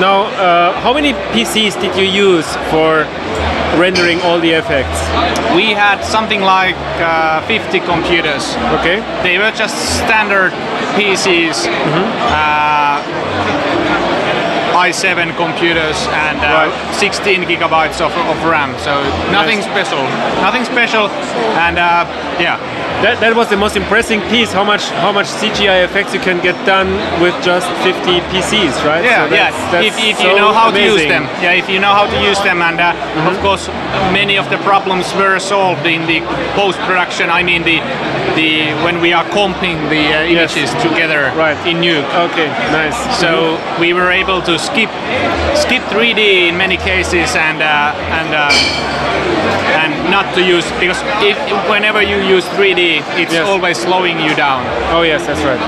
Now, 0.00 0.30
uh, 0.38 0.72
how 0.80 0.92
many 0.94 1.12
PCs 1.34 1.74
did 1.80 1.96
you 1.96 2.06
use 2.06 2.46
for 2.70 3.02
rendering 3.76 4.20
all 4.22 4.40
the 4.40 4.52
effects? 4.52 5.00
We 5.54 5.72
had 5.72 6.02
something 6.04 6.40
like 6.40 6.76
uh, 7.00 7.46
50 7.46 7.80
computers. 7.80 8.54
Okay. 8.80 9.00
They 9.22 9.38
were 9.38 9.50
just 9.52 9.76
standard 9.98 10.52
PCs, 10.96 11.66
uh, 11.66 13.02
i7 14.86 15.34
computers, 15.36 15.98
and 16.26 16.38
uh, 16.38 16.70
Right. 16.70 16.94
16 16.94 17.42
gigabytes 17.50 18.00
of, 18.00 18.12
of 18.32 18.36
RAM. 18.44 18.70
So 18.78 18.92
nothing 19.30 19.58
Nice. 19.58 19.70
special, 19.72 20.02
nothing 20.46 20.64
special, 20.64 21.08
and 21.66 21.78
uh, 21.78 22.04
yeah, 22.38 22.56
That, 23.02 23.20
that 23.22 23.34
was 23.36 23.46
the 23.48 23.56
most 23.56 23.76
impressive 23.76 24.18
piece. 24.30 24.50
How 24.52 24.64
much 24.64 24.84
how 25.04 25.12
much 25.12 25.26
CGI 25.40 25.84
effects 25.86 26.10
you 26.14 26.20
can 26.28 26.38
get 26.42 26.56
done 26.66 26.88
with 27.22 27.34
just 27.50 27.66
50 27.86 28.18
PCs, 28.30 28.74
right? 28.90 29.04
yeah, 29.06 29.22
So 29.22 29.30
that's- 29.30 29.54
yeah. 29.54 29.70
that's 29.70 29.86
If, 29.86 29.94
if 30.10 30.16
so 30.18 30.26
you 30.26 30.34
know 30.34 30.50
how 30.52 30.68
to 30.74 30.80
use 30.92 31.04
them, 31.06 31.24
yeah, 31.44 31.54
if 31.62 31.66
you 31.70 31.78
know 31.78 31.94
how 31.94 32.06
to 32.10 32.18
use 32.30 32.40
them, 32.42 32.58
and 32.62 32.78
uh, 32.80 33.30
of 33.30 33.36
course 33.46 33.68
many 34.10 34.34
of 34.42 34.46
the 34.50 34.58
problems 34.66 35.06
were 35.14 35.38
solved 35.38 35.86
in 35.86 36.02
the 36.10 36.18
post 36.58 36.78
production. 36.88 37.30
I 37.30 37.42
mean 37.48 37.62
the 37.62 37.78
the 38.38 38.52
when 38.84 38.96
we 39.04 39.10
are 39.18 39.26
comping 39.40 39.76
the 39.94 40.04
uh, 40.06 40.22
Yes. 40.38 40.54
images 40.54 40.70
together 40.86 41.22
Right. 41.44 41.58
in 41.70 41.76
Nuke. 41.84 42.06
Okay, 42.30 42.48
nice. 42.80 42.98
So 43.22 43.30
we 43.82 43.88
were 43.98 44.10
able 44.22 44.40
to 44.48 44.54
skip 44.68 44.90
skip 45.64 45.82
3D 45.92 46.20
in 46.48 46.54
many 46.64 46.76
cases 46.90 47.28
and 47.48 47.58
uh, 47.62 48.18
and 48.18 48.28
uh, 48.44 48.48
and 49.82 49.92
not 50.16 50.26
to 50.36 50.40
use 50.54 50.66
because 50.82 51.00
if 51.30 51.36
whenever 51.72 52.00
you 52.12 52.18
use 52.36 52.44
3D, 52.56 52.82
it's 53.22 53.32
Yes. 53.34 53.46
always 53.52 53.76
slowing 53.86 54.16
you 54.26 54.32
down. 54.46 54.60
Oh 54.96 55.02
yes, 55.02 55.20
that's 55.26 55.42
right. 55.50 55.62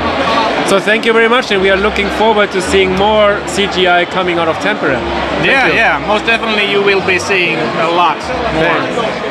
So 0.70 0.78
thank 0.78 1.04
you 1.06 1.12
very 1.12 1.28
much, 1.36 1.46
and 1.52 1.60
we 1.66 1.70
are 1.74 1.80
looking 1.88 2.08
forward 2.20 2.48
to 2.52 2.60
seeing 2.70 2.90
more 3.06 3.30
CGI 3.54 4.02
coming 4.16 4.36
out 4.40 4.48
of 4.48 4.56
Tempera. 4.66 4.98
Thank 5.42 5.46
yeah, 5.46 5.66
you. 5.66 5.74
yeah. 5.74 6.06
Most 6.12 6.24
definitely, 6.26 6.66
you 6.74 6.80
will 6.88 7.04
be 7.06 7.18
seeing 7.18 7.58
a 7.88 7.90
lot 8.00 8.18
more. 8.62 9.29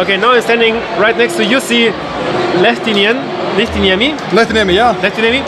Okay, 0.00 0.16
now 0.16 0.32
I'm 0.32 0.42
standing 0.42 0.74
right 0.98 1.16
next 1.16 1.36
to 1.36 1.42
Jussi 1.44 1.92
Lehtinen, 2.64 3.16
Lehtiniemi, 3.56 4.16
Lehtiniemi, 4.30 4.74
yeah. 4.74 4.94
Lehtiniemi, 5.02 5.40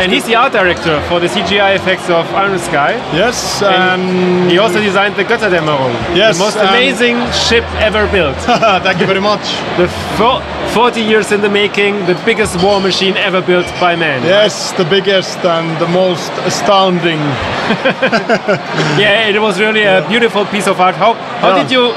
and 0.00 0.10
he's 0.12 0.24
the 0.26 0.34
art 0.34 0.52
director 0.52 1.00
for 1.08 1.20
the 1.20 1.26
CGI 1.28 1.76
effects 1.76 2.10
of 2.10 2.26
Iron 2.34 2.58
Sky. 2.58 2.92
Yes, 3.14 3.62
And 3.62 4.02
and 4.02 4.50
he 4.50 4.58
also 4.58 4.80
designed 4.80 5.14
the 5.16 5.24
Götterdämmerung, 5.24 5.94
Yes, 6.16 6.36
the 6.36 6.44
most 6.44 6.56
amazing 6.56 7.16
ship 7.32 7.64
ever 7.80 8.06
built. 8.10 8.36
thank 8.84 8.98
you 9.00 9.06
very 9.06 9.20
much. 9.20 9.44
the 9.78 9.86
fo- 10.18 10.42
40 10.74 11.00
years 11.00 11.30
in 11.30 11.40
the 11.40 11.48
making, 11.48 11.94
the 12.06 12.14
biggest 12.26 12.60
war 12.62 12.80
machine 12.80 13.16
ever 13.16 13.40
built 13.40 13.66
by 13.80 13.94
man. 13.94 14.22
Yes, 14.24 14.72
the 14.72 14.84
biggest 14.84 15.38
and 15.44 15.78
the 15.80 15.88
most 15.88 16.32
astounding. 16.44 17.20
Yeah, 18.98 19.28
it 19.28 19.40
was 19.40 19.58
really 19.60 19.84
a 19.84 20.04
beautiful 20.08 20.44
piece 20.46 20.66
of 20.66 20.80
art. 20.80 20.94
How 20.96 21.14
how 21.40 21.50
Yeah. 21.56 21.62
did 21.62 21.70
you? 21.70 21.94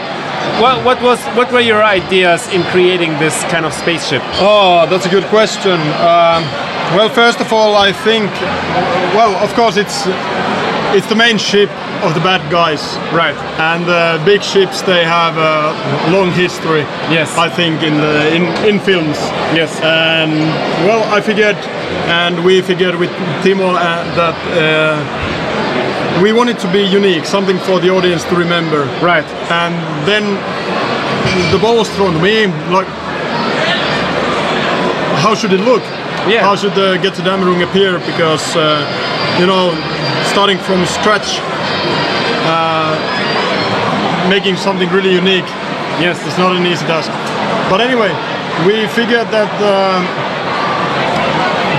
What, 0.62 0.84
what 0.84 1.02
was 1.02 1.20
what 1.38 1.52
were 1.52 1.62
your 1.62 1.84
ideas 1.84 2.48
in 2.54 2.64
creating 2.64 3.12
this 3.20 3.43
kind 3.45 3.66
of 3.66 3.74
spaceship? 3.74 4.22
Oh, 4.39 4.88
that's 4.89 5.06
a 5.06 5.10
good 5.10 5.26
question. 5.26 5.80
Um, 6.02 6.41
well, 6.95 7.10
first 7.10 7.39
of 7.41 7.52
all, 7.54 7.76
I 7.76 7.91
think, 7.91 8.32
well, 9.14 9.36
of 9.43 9.54
course, 9.54 9.78
it's 9.78 10.08
it's 10.95 11.08
the 11.08 11.16
main 11.16 11.38
ship 11.38 11.70
of 12.02 12.14
the 12.14 12.22
bad 12.22 12.41
guys. 12.52 12.82
Right. 13.14 13.36
And 13.60 13.86
the 13.86 14.22
big 14.26 14.41
ships, 14.41 14.82
they 14.82 15.04
have 15.04 15.38
a 15.38 16.12
long 16.12 16.32
history. 16.32 16.82
Yes. 17.12 17.38
I 17.38 17.50
think 17.50 17.84
in 17.84 17.98
the 17.98 18.36
in, 18.36 18.43
in 18.66 18.80
films. 18.80 19.18
Yes. 19.54 19.80
And 19.82 20.32
well, 20.88 21.04
I 21.14 21.22
figured, 21.22 21.58
and 22.08 22.43
we 22.43 22.62
figured 22.62 22.95
with 22.95 23.12
Timo 23.43 23.76
uh, 23.76 24.04
that 24.16 24.38
uh, 24.56 25.37
we 26.22 26.34
wanted 26.34 26.59
to 26.59 26.72
be 26.72 26.82
unique, 26.82 27.26
something 27.26 27.57
for 27.59 27.80
the 27.80 27.89
audience 27.89 28.24
to 28.26 28.36
remember. 28.36 28.86
Right. 29.01 29.26
And 29.51 29.74
then 30.07 30.24
the 31.51 31.59
ball 31.59 31.78
was 31.78 31.89
thrown 31.95 32.13
to 32.13 32.22
me, 32.22 32.47
like, 32.74 32.88
how 35.24 35.36
should 35.36 35.53
it 35.53 35.61
look? 35.61 35.84
Yeah. 36.28 36.41
How 36.41 36.55
should 36.55 36.76
the 36.76 36.97
Get 37.01 37.15
to 37.15 37.22
Damerung 37.22 37.63
appear? 37.63 37.99
Because, 37.99 38.55
uh, 38.55 38.84
you 39.39 39.45
know, 39.45 39.72
starting 40.32 40.57
from 40.57 40.86
scratch, 40.86 41.39
uh, 42.47 42.95
making 44.30 44.57
something 44.57 44.89
really 44.89 45.13
unique 45.13 45.47
Yes. 45.99 46.22
it's 46.28 46.38
not 46.38 46.55
an 46.55 46.65
easy 46.65 46.86
task. 46.86 47.09
But 47.72 47.82
anyway, 47.82 48.13
we 48.68 48.86
figured 48.93 49.28
that 49.34 49.49
um, 49.65 50.05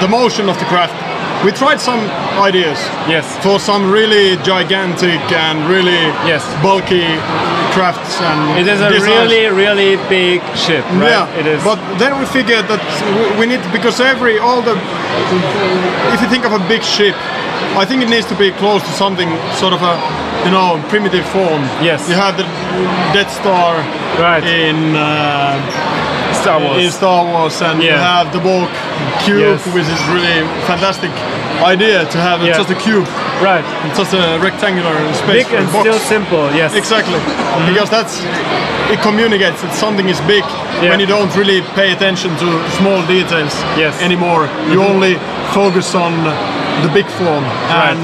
the 0.02 0.08
motion 0.08 0.48
of 0.48 0.58
the 0.58 0.64
craft. 0.64 1.07
We 1.44 1.52
tried 1.52 1.80
some 1.80 2.00
ideas 2.42 2.78
Yes. 3.08 3.24
for 3.44 3.60
some 3.60 3.90
really 3.92 4.36
gigantic 4.42 5.20
and 5.32 5.56
really 5.68 6.02
Yes. 6.26 6.42
bulky 6.62 7.06
crafts 7.74 8.20
and 8.20 8.58
It 8.58 8.66
is 8.66 8.80
a 8.80 8.88
designs. 8.90 9.06
really 9.06 9.44
really 9.62 9.96
big 10.08 10.40
ship, 10.56 10.84
right? 10.94 11.10
Yeah, 11.14 11.40
It 11.40 11.46
is. 11.46 11.62
But 11.62 11.78
then 11.98 12.18
we 12.18 12.24
figured 12.26 12.66
that 12.68 12.80
we- 13.38 13.46
need 13.46 13.60
because 13.72 14.00
every 14.00 14.38
all 14.38 14.60
the 14.62 14.76
if 16.14 16.20
you 16.22 16.28
think 16.28 16.44
of 16.44 16.52
a 16.52 16.62
big 16.72 16.82
ship, 16.82 17.14
I 17.82 17.84
think 17.84 18.02
it 18.02 18.08
needs 18.08 18.26
to 18.26 18.34
be 18.34 18.50
close 18.62 18.82
to 18.88 18.92
something 19.02 19.28
sort 19.62 19.72
of 19.72 19.82
a 19.82 19.94
you 20.44 20.50
know 20.50 20.68
primitive 20.88 21.24
form. 21.36 21.62
Yes. 21.82 22.00
You 22.08 22.16
have 22.16 22.34
the 22.36 22.46
Death 23.14 23.30
Star 23.40 23.70
Right. 24.18 24.42
in 24.44 24.96
uh, 24.96 25.54
Star 26.42 26.58
Wars. 26.60 26.84
in 26.84 26.90
Star 26.90 27.24
Wars, 27.24 27.60
and 27.62 27.82
you 27.82 27.92
have 27.92 28.32
the 28.32 28.40
Borg 28.40 28.68
cube, 29.24 29.40
Yes. 29.40 29.66
which 29.74 29.88
is 29.94 30.00
really 30.14 30.38
fantastic 30.70 31.10
idea 31.74 32.04
to 32.14 32.18
have 32.18 32.38
Yeah. 32.42 32.56
just 32.60 32.70
a 32.70 32.74
cube, 32.86 33.06
right. 33.42 33.64
just 33.96 34.12
a 34.14 34.38
rectangular 34.40 34.94
space 35.14 35.46
Big 35.46 35.54
and 35.58 35.66
box. 35.72 35.80
still 35.84 35.98
simple. 36.14 36.44
Yes. 36.54 36.74
Exactly, 36.74 37.18
because 37.70 37.88
that's 37.90 38.14
it 38.94 39.00
communicates 39.02 39.60
that 39.62 39.74
something 39.74 40.08
is 40.08 40.20
big 40.22 40.44
Yeah. 40.82 40.90
when 40.90 41.00
you 41.00 41.06
don't 41.06 41.34
really 41.36 41.60
pay 41.74 41.92
attention 41.92 42.30
to 42.42 42.46
small 42.78 43.00
details 43.02 43.54
Yes. 43.76 43.94
Mm-hmm. 43.94 44.04
anymore. 44.08 44.48
You 44.72 44.82
only 44.92 45.18
focus 45.52 45.94
on 45.94 46.12
the 46.82 46.88
big 46.98 47.06
form. 47.18 47.44
Right. 47.44 47.90
And 47.90 47.98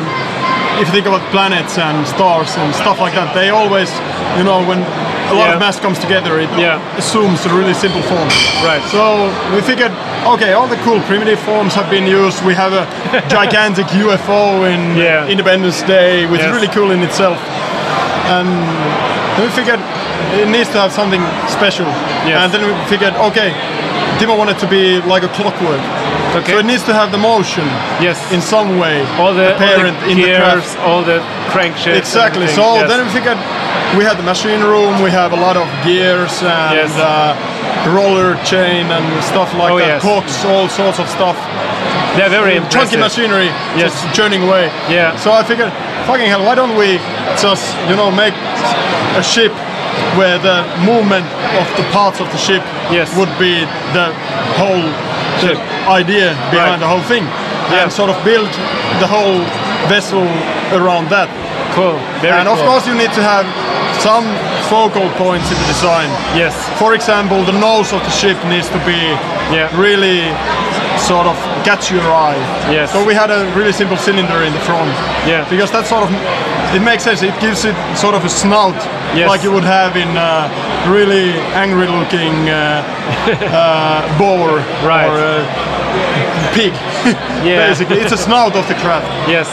if 0.80 0.87
you 0.89 0.93
think 0.97 1.07
about 1.07 1.22
planets 1.30 1.78
and 1.78 1.97
stars 2.07 2.51
and 2.59 2.74
stuff 2.74 3.01
like 3.01 3.14
that, 3.14 3.32
they 3.35 3.49
always, 3.51 3.91
you 4.37 4.45
know, 4.45 4.59
when 4.68 4.80
a 5.31 5.35
lot 5.35 5.49
Yeah. 5.49 5.55
of 5.55 5.61
mass 5.61 5.79
comes 5.81 5.99
together, 5.99 6.39
it 6.41 6.49
Yeah. 6.57 6.79
assumes 6.99 7.45
a 7.47 7.49
really 7.51 7.75
simple 7.75 8.03
form. 8.03 8.29
Right. 8.64 8.83
So 8.91 9.31
we 9.55 9.61
figured, 9.62 9.93
okay, 10.27 10.53
all 10.53 10.66
the 10.66 10.77
cool 10.85 11.01
primitive 11.03 11.39
forms 11.41 11.75
have 11.75 11.89
been 11.91 12.07
used. 12.07 12.43
We 12.45 12.55
have 12.55 12.72
a 12.72 12.85
gigantic 13.29 13.87
UFO 14.03 14.64
in 14.64 14.97
Yeah. 14.97 15.27
Independence 15.27 15.83
Day, 15.83 16.27
which 16.27 16.41
Yes. 16.41 16.49
is 16.51 16.55
really 16.57 16.68
cool 16.77 16.91
in 16.91 17.03
itself. 17.03 17.39
And 18.27 18.49
then 19.37 19.43
we 19.47 19.51
figured 19.51 19.81
it 20.41 20.49
needs 20.49 20.68
to 20.70 20.79
have 20.81 20.93
something 20.93 21.22
special. 21.49 21.87
Yes. 22.27 22.37
And 22.41 22.53
then 22.53 22.62
we 22.66 22.72
figured, 22.89 23.14
okay, 23.29 23.53
Timo 24.18 24.37
wanted 24.39 24.59
to 24.61 24.66
be 24.66 25.01
like 25.03 25.22
a 25.25 25.29
clockwork. 25.29 25.81
Okay. 26.37 26.53
So 26.53 26.59
it 26.59 26.66
needs 26.66 26.83
to 26.85 26.93
have 26.95 27.12
the 27.12 27.18
motion 27.18 27.64
Yes. 28.01 28.18
in 28.33 28.41
some 28.41 28.79
way 28.79 29.05
all 29.18 29.33
the, 29.35 29.51
all 29.51 29.57
apparent 29.57 29.97
the 30.01 30.09
in 30.11 30.16
the 30.18 30.35
craft. 30.35 30.55
gears, 30.55 30.77
all 30.87 31.03
the 31.03 31.20
crankshaft. 31.53 31.97
Exactly. 31.97 32.47
So 32.49 32.87
then 32.89 33.05
we 33.07 33.11
figured 33.12 33.39
we 33.97 34.05
have 34.05 34.16
the 34.16 34.22
machine 34.27 34.61
room, 34.61 35.03
we 35.03 35.11
have 35.11 35.33
a 35.33 35.37
lot 35.37 35.57
of 35.57 35.66
gears 35.85 36.43
and 36.43 36.75
Yes. 36.75 36.91
uh, 36.99 37.35
roller 37.95 38.35
chain 38.45 38.91
and 38.91 39.07
stuff 39.25 39.53
like 39.55 39.72
Oh, 39.72 39.79
that, 39.79 39.87
yes. 39.87 40.03
cocks, 40.03 40.45
all 40.45 40.68
sorts 40.68 40.99
of 40.99 41.09
stuff. 41.09 41.37
they're 42.16 42.29
very 42.31 42.55
Chunky 42.70 42.95
impressive. 42.97 43.01
machinery 43.01 43.51
Yes. 43.77 43.91
just 44.03 44.14
churning 44.14 44.43
away. 44.47 44.70
Yeah. 44.89 45.16
So 45.16 45.33
I 45.33 45.43
figured, 45.43 45.72
fucking 46.07 46.27
hell, 46.27 46.45
why 46.45 46.55
don't 46.55 46.77
we 46.77 46.99
just, 47.41 47.75
you 47.89 47.97
know, 47.97 48.11
make 48.11 48.35
a 49.18 49.22
ship 49.22 49.53
where 50.18 50.39
the 50.39 50.62
movement 50.87 51.27
of 51.61 51.66
the 51.77 51.83
parts 51.93 52.20
of 52.20 52.31
the 52.31 52.39
ship 52.39 52.62
Yes. 52.91 53.14
would 53.16 53.31
be 53.39 53.64
the 53.93 54.07
whole 54.59 54.83
the 55.41 55.49
Ship. 55.49 55.59
idea 55.89 56.31
behind 56.51 56.70
Right. 56.70 56.81
the 56.81 56.87
whole 56.87 57.03
thing. 57.03 57.25
Yeah. 57.70 57.83
And 57.83 57.93
sort 57.93 58.11
of 58.11 58.16
build 58.25 58.49
the 59.01 59.07
whole 59.07 59.41
vessel 59.89 60.27
around 60.72 61.09
that. 61.11 61.29
Cool. 61.75 61.99
Very 62.22 62.39
and 62.39 62.49
of 62.49 62.59
course 62.68 62.87
you 62.87 62.95
need 62.95 63.11
to 63.18 63.22
have 63.22 63.47
some 64.01 64.25
focal 64.70 65.09
points 65.18 65.51
in 65.51 65.59
the 65.59 65.66
design. 65.66 66.09
Yes. 66.39 66.55
For 66.79 66.95
example, 66.95 67.43
the 67.45 67.57
nose 67.59 67.93
of 67.93 68.01
the 68.03 68.11
ship 68.11 68.39
needs 68.47 68.68
to 68.70 68.79
be 68.87 69.01
Yeah. 69.51 69.68
really 69.77 70.31
sort 70.99 71.27
of 71.27 71.37
catch 71.65 71.91
your 71.91 72.03
eye. 72.12 72.37
Yes. 72.71 72.93
So 72.93 73.05
we 73.05 73.15
had 73.15 73.31
a 73.31 73.51
really 73.57 73.73
simple 73.73 73.97
cylinder 73.97 74.43
in 74.45 74.53
the 74.53 74.61
front. 74.61 74.91
Yeah. 75.27 75.49
Because 75.49 75.71
that 75.73 75.87
sort 75.87 76.05
of 76.05 76.11
it 76.77 76.83
makes 76.83 77.05
sense. 77.05 77.23
It 77.23 77.35
gives 77.41 77.65
it 77.65 77.75
sort 77.97 78.15
of 78.15 78.25
a 78.25 78.29
snout 78.29 78.75
Yes. 79.15 79.29
like 79.29 79.43
you 79.45 79.53
would 79.53 79.62
have 79.65 79.97
in 79.97 80.11
a 80.19 80.51
really 80.91 81.39
angry-looking 81.55 82.35
uh, 82.51 82.83
uh, 83.55 84.19
boar 84.19 84.59
Right. 84.83 85.07
or 85.07 85.17
a 85.23 86.55
pig. 86.55 86.73
Yeah. 87.45 87.69
Basically, 87.69 87.99
it's 88.01 88.11
a 88.12 88.17
snout 88.17 88.57
of 88.57 88.67
the 88.69 88.75
craft. 88.81 89.05
Yes. 89.29 89.47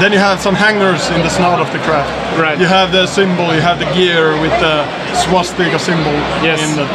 Then 0.00 0.10
you 0.12 0.18
have 0.18 0.40
some 0.40 0.54
hangers 0.54 1.10
in 1.10 1.20
the 1.20 1.28
snout 1.28 1.60
of 1.60 1.70
the 1.70 1.78
craft. 1.84 2.08
Right. 2.40 2.58
You 2.58 2.64
have 2.66 2.92
the 2.92 3.06
symbol, 3.06 3.54
you 3.54 3.60
have 3.60 3.78
the 3.78 3.84
gear 3.92 4.32
with 4.40 4.52
the 4.58 4.88
swastika 5.14 5.78
symbol 5.78 6.16
Yes. 6.42 6.58
in 6.64 6.76
the. 6.80 6.86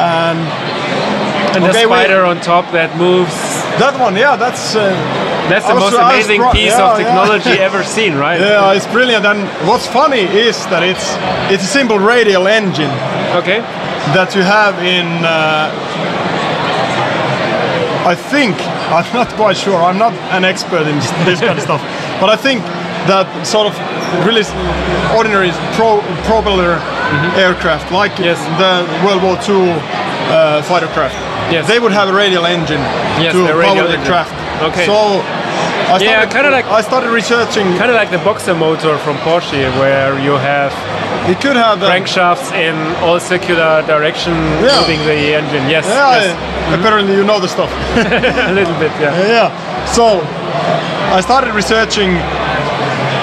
And 0.00 0.40
And 1.54 1.64
Okay, 1.64 1.72
the 1.72 1.88
spider 1.88 2.24
on 2.24 2.40
top 2.40 2.70
that 2.72 2.96
moves. 2.96 3.34
that 3.82 3.98
one, 4.00 4.14
yeah, 4.16 4.36
that's. 4.36 4.76
Uh, 4.76 4.90
That's 5.50 5.66
the 5.66 5.74
most 5.74 5.98
amazing 5.98 6.42
piece 6.54 6.70
yeah, 6.78 6.86
of 6.86 6.90
yeah. 6.94 7.02
technology 7.02 7.50
ever 7.68 7.82
seen, 7.82 8.14
right? 8.14 8.38
yeah, 8.40 8.70
it's 8.76 8.86
brilliant. 8.86 9.26
And 9.26 9.40
what's 9.66 9.86
funny 9.86 10.22
is 10.46 10.54
that 10.70 10.82
it's 10.86 11.06
it's 11.50 11.64
a 11.64 11.72
simple 11.78 11.98
radial 11.98 12.46
engine 12.46 12.92
Okay. 13.34 13.58
that 14.14 14.30
you 14.36 14.42
have 14.46 14.78
in. 14.78 15.08
Uh, 15.26 15.74
I 18.06 18.14
think 18.14 18.54
I'm 18.96 19.10
not 19.12 19.28
quite 19.34 19.56
sure. 19.56 19.76
I'm 19.76 19.98
not 19.98 20.12
an 20.36 20.44
expert 20.44 20.86
in 20.86 20.96
this 21.26 21.40
kind 21.40 21.58
of 21.58 21.62
stuff, 21.62 21.82
but 22.20 22.28
I 22.30 22.36
think 22.36 22.62
that 23.10 23.26
sort 23.46 23.66
of 23.66 23.74
really 24.26 24.42
ordinary 25.16 25.50
pro, 25.76 26.00
propeller 26.30 26.78
aircraft, 27.36 27.90
like. 27.92 28.12
Yes. 28.18 28.38
the 28.62 28.86
World 29.04 29.22
War 29.22 29.36
II 29.48 29.66
uh, 30.30 30.62
fighter 30.62 30.86
craft, 30.94 31.16
Yes. 31.52 31.66
they 31.68 31.78
would 31.78 31.92
have 31.92 32.08
a 32.08 32.12
radial 32.14 32.46
engine 32.46 32.80
Yes, 33.20 33.32
to 33.34 33.44
power 33.46 33.58
radial 33.58 33.88
the 33.88 33.98
craft. 34.08 34.34
Okay. 34.62 34.86
So. 34.86 34.96
I 35.20 35.98
started, 35.98 36.04
Yeah, 36.04 36.26
kinda 36.26 36.50
like- 36.50 36.70
I 36.70 36.80
started 36.82 37.10
researching. 37.10 37.66
Kind 37.76 37.90
of 37.90 37.96
like 37.96 38.10
the 38.10 38.18
boxer 38.18 38.54
motor 38.54 38.96
from 38.98 39.16
Porsche, 39.26 39.62
where 39.80 40.18
you 40.20 40.34
have 40.36 40.72
It 41.28 41.38
could 41.40 41.56
have 41.56 41.80
the 41.80 41.86
crankshafts 41.90 42.48
in 42.52 42.74
all 43.04 43.18
circular 43.20 43.82
direction 43.82 44.34
Yeah. 44.62 44.78
moving 44.80 45.00
the 45.04 45.18
engine. 45.40 45.68
Yes. 45.68 45.84
Yeah, 45.86 46.16
yes. 46.16 46.36
apparently 46.78 47.14
you 47.14 47.24
know 47.24 47.38
the 47.40 47.48
stuff. 47.48 47.70
a 48.50 48.52
little 48.52 48.74
bit. 48.82 48.92
Yeah. 49.00 49.12
Yeah. 49.36 49.50
So 49.96 50.04
I 51.12 51.20
started 51.20 51.52
researching 51.54 52.10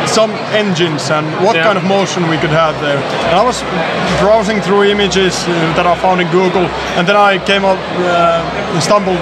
some 0.08 0.32
engines 0.54 1.10
and 1.12 1.26
what 1.46 1.56
Yeah. 1.56 1.64
kind 1.64 1.78
of 1.78 1.84
motion 1.84 2.28
we 2.30 2.38
could 2.38 2.50
have 2.52 2.80
there. 2.82 2.98
And 3.30 3.36
I 3.36 3.44
was 3.44 3.64
browsing 4.20 4.62
through 4.62 4.84
images 4.90 5.34
uh, 5.48 5.52
that 5.78 5.86
I 5.86 5.96
found 5.96 6.22
in 6.22 6.28
Google, 6.32 6.66
and 6.98 7.08
then 7.08 7.16
I 7.16 7.38
came 7.46 7.64
up, 7.66 7.78
uh, 8.00 8.80
stumbled 8.80 9.20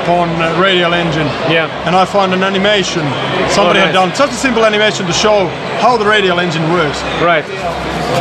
upon 0.00 0.28
a 0.42 0.54
radial 0.60 0.94
engine. 0.94 1.26
Yeah. 1.48 1.68
And 1.86 1.94
I 1.96 2.04
found 2.04 2.32
an 2.32 2.42
animation. 2.42 3.02
Somebody 3.50 3.80
Oh, 3.80 3.86
had 3.86 3.92
done 3.92 4.14
such 4.14 4.30
a 4.30 4.34
simple 4.46 4.64
animation 4.64 5.06
to 5.06 5.12
show 5.12 5.48
how 5.80 5.96
the 5.96 6.06
radial 6.06 6.38
engine 6.40 6.64
works. 6.72 7.02
Right. 7.22 7.44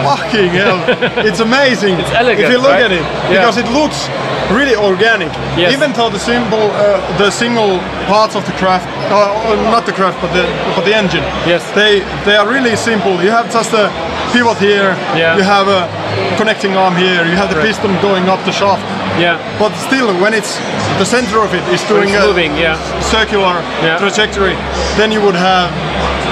Fucking 0.03 0.49
hell! 0.49 0.79
it's 1.25 1.39
amazing. 1.39 1.95
It's 1.99 2.11
elegant, 2.11 2.45
if 2.45 2.51
you 2.51 2.57
look 2.59 2.71
right? 2.71 2.83
at 2.87 2.91
it, 2.91 3.01
Yeah. 3.03 3.39
because 3.39 3.57
it 3.57 3.67
looks 3.71 4.07
really 4.51 4.75
organic. 4.75 5.31
Yes. 5.57 5.73
Even 5.73 5.91
though 5.93 6.09
the 6.09 6.19
symbol, 6.19 6.71
uh, 6.71 6.99
the 7.17 7.29
single 7.31 7.79
parts 8.07 8.35
of 8.35 8.45
the 8.45 8.53
craft, 8.53 8.87
uh, 9.11 9.15
uh, 9.15 9.71
not 9.71 9.85
the 9.85 9.93
craft, 9.93 10.17
but 10.21 10.31
the 10.33 10.45
but 10.75 10.83
the 10.85 10.93
engine. 10.95 11.23
Yes. 11.45 11.61
They 11.75 12.01
they 12.25 12.35
are 12.35 12.47
really 12.47 12.75
simple. 12.75 13.13
You 13.23 13.31
have 13.31 13.47
just 13.51 13.73
a 13.73 13.89
pivot 14.33 14.57
here. 14.57 14.95
Yeah. 15.15 15.37
You 15.37 15.43
have 15.43 15.67
a 15.67 15.81
connecting 16.37 16.73
arm 16.77 16.95
here. 16.95 17.25
You 17.25 17.35
have 17.41 17.49
the 17.49 17.57
Right. 17.57 17.67
piston 17.67 17.91
going 18.01 18.29
up 18.29 18.39
the 18.45 18.51
shaft. 18.51 18.83
Yeah. 19.19 19.37
But 19.59 19.71
still, 19.87 20.09
when 20.23 20.33
it's 20.33 20.57
the 21.01 21.05
center 21.05 21.39
of 21.45 21.53
it 21.53 21.63
is 21.73 21.81
doing 21.93 22.09
it's 22.09 22.23
a 22.23 22.27
moving. 22.27 22.51
Yeah. 22.57 22.77
circular 23.01 23.55
Yeah. 23.83 23.97
trajectory, 23.97 24.55
then 24.97 25.11
you 25.11 25.21
would 25.25 25.35
have, 25.35 25.69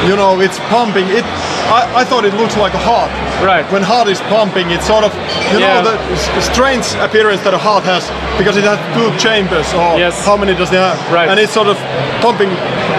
you 0.06 0.16
know, 0.16 0.40
it's 0.40 0.60
pumping. 0.70 1.08
It. 1.10 1.26
I, 1.68 2.02
I 2.02 2.04
thought 2.06 2.24
it 2.26 2.34
looks 2.36 2.56
like 2.58 2.74
a 2.74 2.78
heart. 2.80 3.12
Right. 3.44 3.66
When 3.72 3.82
heart 3.84 4.08
is 4.08 4.20
pumping, 4.30 4.70
it's 4.72 4.86
sort 4.86 5.04
of, 5.04 5.12
you 5.52 5.60
Yeah. 5.60 5.82
know, 5.82 5.92
the 6.36 6.42
strange 6.42 6.86
appearance 7.02 7.42
that 7.44 7.54
a 7.54 7.58
heart 7.58 7.84
has 7.84 8.08
because 8.38 8.56
it 8.58 8.64
has 8.64 8.80
two 8.96 9.10
chambers. 9.18 9.68
Or 9.74 9.98
Yes. 9.98 10.24
how 10.26 10.38
many 10.38 10.54
does 10.56 10.70
it 10.72 10.80
have? 10.80 10.98
Right. 11.12 11.30
And 11.30 11.40
it's 11.40 11.52
sort 11.54 11.68
of 11.68 11.78
pumping 12.22 12.50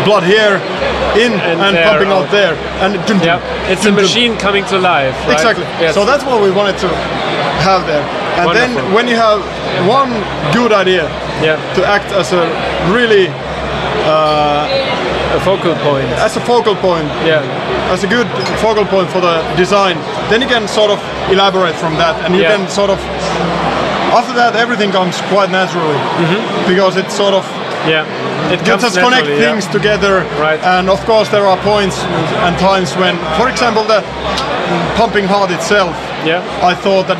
blood 0.05 0.23
here, 0.25 0.61
in, 1.17 1.33
And 1.33 1.61
and, 1.61 1.77
there 1.77 1.89
pumping 1.89 2.09
out 2.13 2.25
out. 2.27 2.31
there, 2.31 2.55
and 2.83 2.95
dun, 3.07 3.19
dun. 3.19 3.41
It's 3.71 3.83
a 3.83 3.91
dun, 3.91 3.95
dun. 3.95 4.03
machine 4.05 4.37
coming 4.37 4.65
to 4.67 4.79
life. 4.79 5.15
Right? 5.27 5.33
Exactly. 5.35 5.65
Yes. 5.81 5.95
So 5.95 6.05
that's 6.05 6.25
what 6.25 6.43
we 6.43 6.51
wanted 6.51 6.77
to 6.79 6.89
have 7.67 7.87
there. 7.87 8.05
And 8.39 8.47
Wonderful. 8.47 8.83
then 8.85 8.95
when 8.95 9.09
you 9.09 9.17
have 9.17 9.41
one 9.89 10.13
good 10.53 10.73
idea 10.73 11.09
Yeah. 11.43 11.57
to 11.75 11.81
act 11.87 12.13
as 12.13 12.33
a 12.33 12.45
really 12.93 13.29
uh, 14.07 14.67
A 15.37 15.41
focal 15.41 15.75
point. 15.77 16.09
as 16.27 16.37
a 16.37 16.41
focal 16.41 16.75
point, 16.77 17.07
Yeah. 17.25 17.43
as 17.93 18.03
a 18.05 18.07
good 18.07 18.27
focal 18.65 18.85
point 18.87 19.11
for 19.11 19.21
the 19.21 19.43
design, 19.57 19.97
then 20.31 20.41
you 20.41 20.49
can 20.49 20.67
sort 20.69 20.91
of 20.91 20.99
elaborate 21.31 21.75
from 21.75 21.97
that, 21.97 22.15
and 22.25 22.35
you 22.35 22.43
Yeah. 22.43 22.57
can 22.57 22.69
sort 22.69 22.91
of 22.91 22.99
after 24.13 24.33
that 24.35 24.57
everything 24.57 24.91
comes 24.91 25.21
quite 25.29 25.51
naturally 25.51 25.99
mm-hmm. 26.23 26.69
because 26.71 26.97
it's 26.97 27.15
sort 27.15 27.35
of 27.35 27.45
Yeah. 27.87 28.05
It 28.53 28.65
comes 28.65 28.83
just 28.83 28.97
connect 28.99 29.27
naturally, 29.29 29.41
yeah. 29.41 29.51
things 29.51 29.67
together, 29.67 30.25
Right. 30.41 30.61
and 30.65 30.91
of 30.91 31.01
course 31.07 31.29
there 31.29 31.47
are 31.47 31.57
points 31.59 31.97
and 32.47 32.59
times 32.59 32.97
when, 32.97 33.17
for 33.39 33.49
example, 33.49 33.85
the 33.85 34.03
pumping 34.97 35.27
heart 35.29 35.51
itself. 35.51 35.95
Yeah. 36.25 36.43
I 36.63 36.75
thought 36.75 37.07
that 37.07 37.19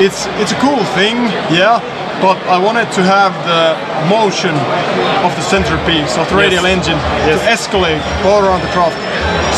it's 0.00 0.26
it's 0.40 0.52
a 0.52 0.60
cool 0.66 0.82
thing, 0.98 1.16
yeah, 1.50 1.80
but 2.20 2.36
I 2.48 2.58
wanted 2.58 2.88
to 2.98 3.02
have 3.02 3.32
the 3.48 3.62
motion 4.08 4.54
of 5.24 5.32
the 5.36 5.42
centerpiece 5.42 6.16
of 6.20 6.28
the 6.28 6.36
radial 6.36 6.66
engine 6.66 6.98
Yes. 7.24 7.40
to 7.40 7.46
escalate 7.56 8.00
all 8.28 8.40
around 8.44 8.60
the 8.60 8.72
craft. 8.76 8.96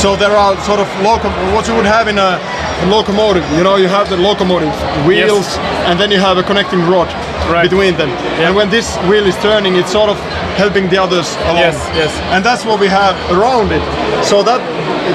So 0.01 0.17
there 0.17 0.35
are 0.37 0.55
sort 0.63 0.81
of 0.81 0.89
loco 1.03 1.29
what 1.55 1.67
you 1.69 1.75
would 1.75 1.87
have 1.87 2.09
in 2.09 2.19
a, 2.19 2.39
a 2.83 2.87
locomotive. 2.87 3.45
You 3.57 3.63
know, 3.65 3.77
you 3.77 3.89
have 3.89 4.09
the 4.09 4.17
locomotive 4.17 4.73
wheels, 5.07 5.47
and 5.89 5.99
then 6.01 6.11
you 6.11 6.19
have 6.21 6.39
a 6.39 6.43
connecting 6.43 6.81
rod 6.89 7.09
Right. 7.51 7.69
between 7.69 7.97
them. 7.97 8.09
And 8.45 8.55
when 8.55 8.71
this 8.71 8.97
wheel 9.11 9.27
is 9.27 9.37
turning, 9.43 9.75
it's 9.75 9.91
sort 9.91 10.09
of 10.09 10.17
helping 10.57 10.89
the 10.89 10.99
others 10.99 11.35
along. 11.51 11.59
Yes, 11.67 11.77
yes. 11.95 12.13
And 12.31 12.45
that's 12.45 12.65
what 12.65 12.79
we 12.79 12.87
have 12.87 13.15
around 13.37 13.73
it. 13.73 13.83
So 14.25 14.43
that 14.45 14.61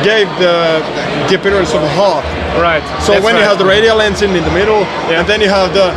gave 0.04 0.28
the, 0.38 0.84
the 1.30 1.36
appearance 1.40 1.74
of 1.74 1.82
a 1.82 1.90
heart. 1.96 2.26
Right. 2.60 2.84
So 3.02 3.14
That's 3.14 3.24
when 3.26 3.36
you 3.38 3.44
have 3.44 3.58
the 3.58 3.66
radial 3.66 4.02
engine 4.02 4.36
in 4.36 4.44
the 4.44 4.52
middle, 4.52 4.82
Yeah. 5.08 5.20
and 5.20 5.26
then 5.28 5.40
you 5.42 5.48
have 5.50 5.74
the 5.74 5.96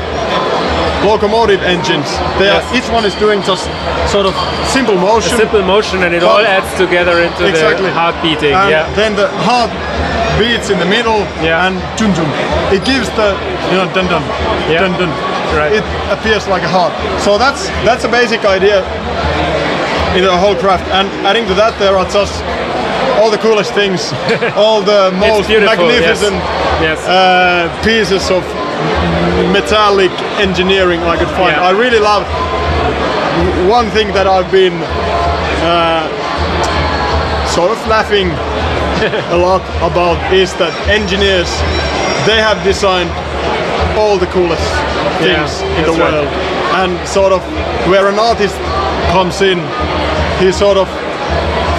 locomotive 1.05 1.63
engines, 1.63 2.07
they 2.39 2.49
are, 2.49 2.63
each 2.77 2.89
one 2.93 3.05
is 3.05 3.15
doing 3.17 3.41
just 3.43 3.65
sort 4.11 4.27
of 4.27 4.35
simple 4.69 4.97
a 4.97 5.01
motion. 5.01 5.37
simple 5.37 5.63
motion 5.63 6.03
and 6.05 6.15
it 6.15 6.23
all 6.23 6.41
adds 6.45 6.69
together 6.77 7.23
into 7.23 7.47
exactly. 7.49 7.87
the 7.87 7.93
heart 7.93 8.15
beating. 8.23 8.53
And 8.53 8.71
yeah. 8.71 8.85
then 8.95 9.17
the 9.17 9.29
heart 9.49 9.71
beats 10.39 10.71
in 10.71 10.79
the 10.79 10.87
middle 10.87 11.21
Yeah. 11.43 11.67
and 11.67 11.77
dun 11.97 12.13
dun. 12.13 12.29
It 12.73 12.85
gives 12.85 13.09
the 13.17 13.37
you 13.73 13.77
know 13.81 13.89
dun 13.97 14.07
dun 14.13 14.23
Yeah. 14.69 14.83
dun 14.85 14.93
dun. 15.01 15.11
Right. 15.57 15.73
It 15.73 15.85
appears 16.13 16.47
like 16.47 16.63
a 16.63 16.69
heart. 16.69 16.93
So 17.25 17.39
that's 17.39 17.67
that's 17.85 18.05
a 18.05 18.09
basic 18.09 18.45
idea 18.45 18.85
in 20.17 20.23
the 20.25 20.37
whole 20.37 20.55
craft. 20.55 20.87
And 20.91 21.09
adding 21.27 21.47
to 21.47 21.55
that, 21.55 21.79
there 21.79 21.97
are 21.97 22.07
just 22.11 22.43
all 23.19 23.31
the 23.31 23.39
coolest 23.39 23.73
things, 23.75 24.13
all 24.57 24.81
the 24.83 25.11
most 25.19 25.49
magnificent 25.49 26.37
Yes. 26.81 26.99
uh, 27.07 27.69
pieces 27.85 28.31
of 28.31 28.43
metallic 29.53 30.13
engineering 30.39 31.01
I 31.03 31.17
could 31.17 31.29
find. 31.39 31.57
Yeah. 31.57 31.67
I 31.69 31.71
really 31.73 31.99
love 31.99 32.25
one 33.69 33.89
thing 33.91 34.09
that 34.13 34.27
I've 34.27 34.51
been 34.53 34.75
uh, 35.65 36.07
sort 37.49 37.71
of 37.73 37.79
laughing 37.89 38.29
a 39.33 39.39
lot 39.39 39.63
about 39.83 40.19
is 40.33 40.53
that 40.61 40.73
engineers 40.89 41.49
they 42.29 42.37
have 42.39 42.63
designed 42.65 43.11
all 43.99 44.19
the 44.19 44.27
coolest 44.29 44.63
Yeah, 45.21 45.45
things 45.47 45.61
in 45.79 45.85
the 45.85 45.93
that's 45.93 45.99
right. 45.99 46.13
world 46.13 46.31
and 46.81 46.91
sort 47.09 47.33
of 47.33 47.41
where 47.91 48.07
an 48.09 48.19
artist 48.19 48.55
comes 49.11 49.41
in 49.43 49.59
he 50.39 50.53
sort 50.53 50.77
of 50.77 50.89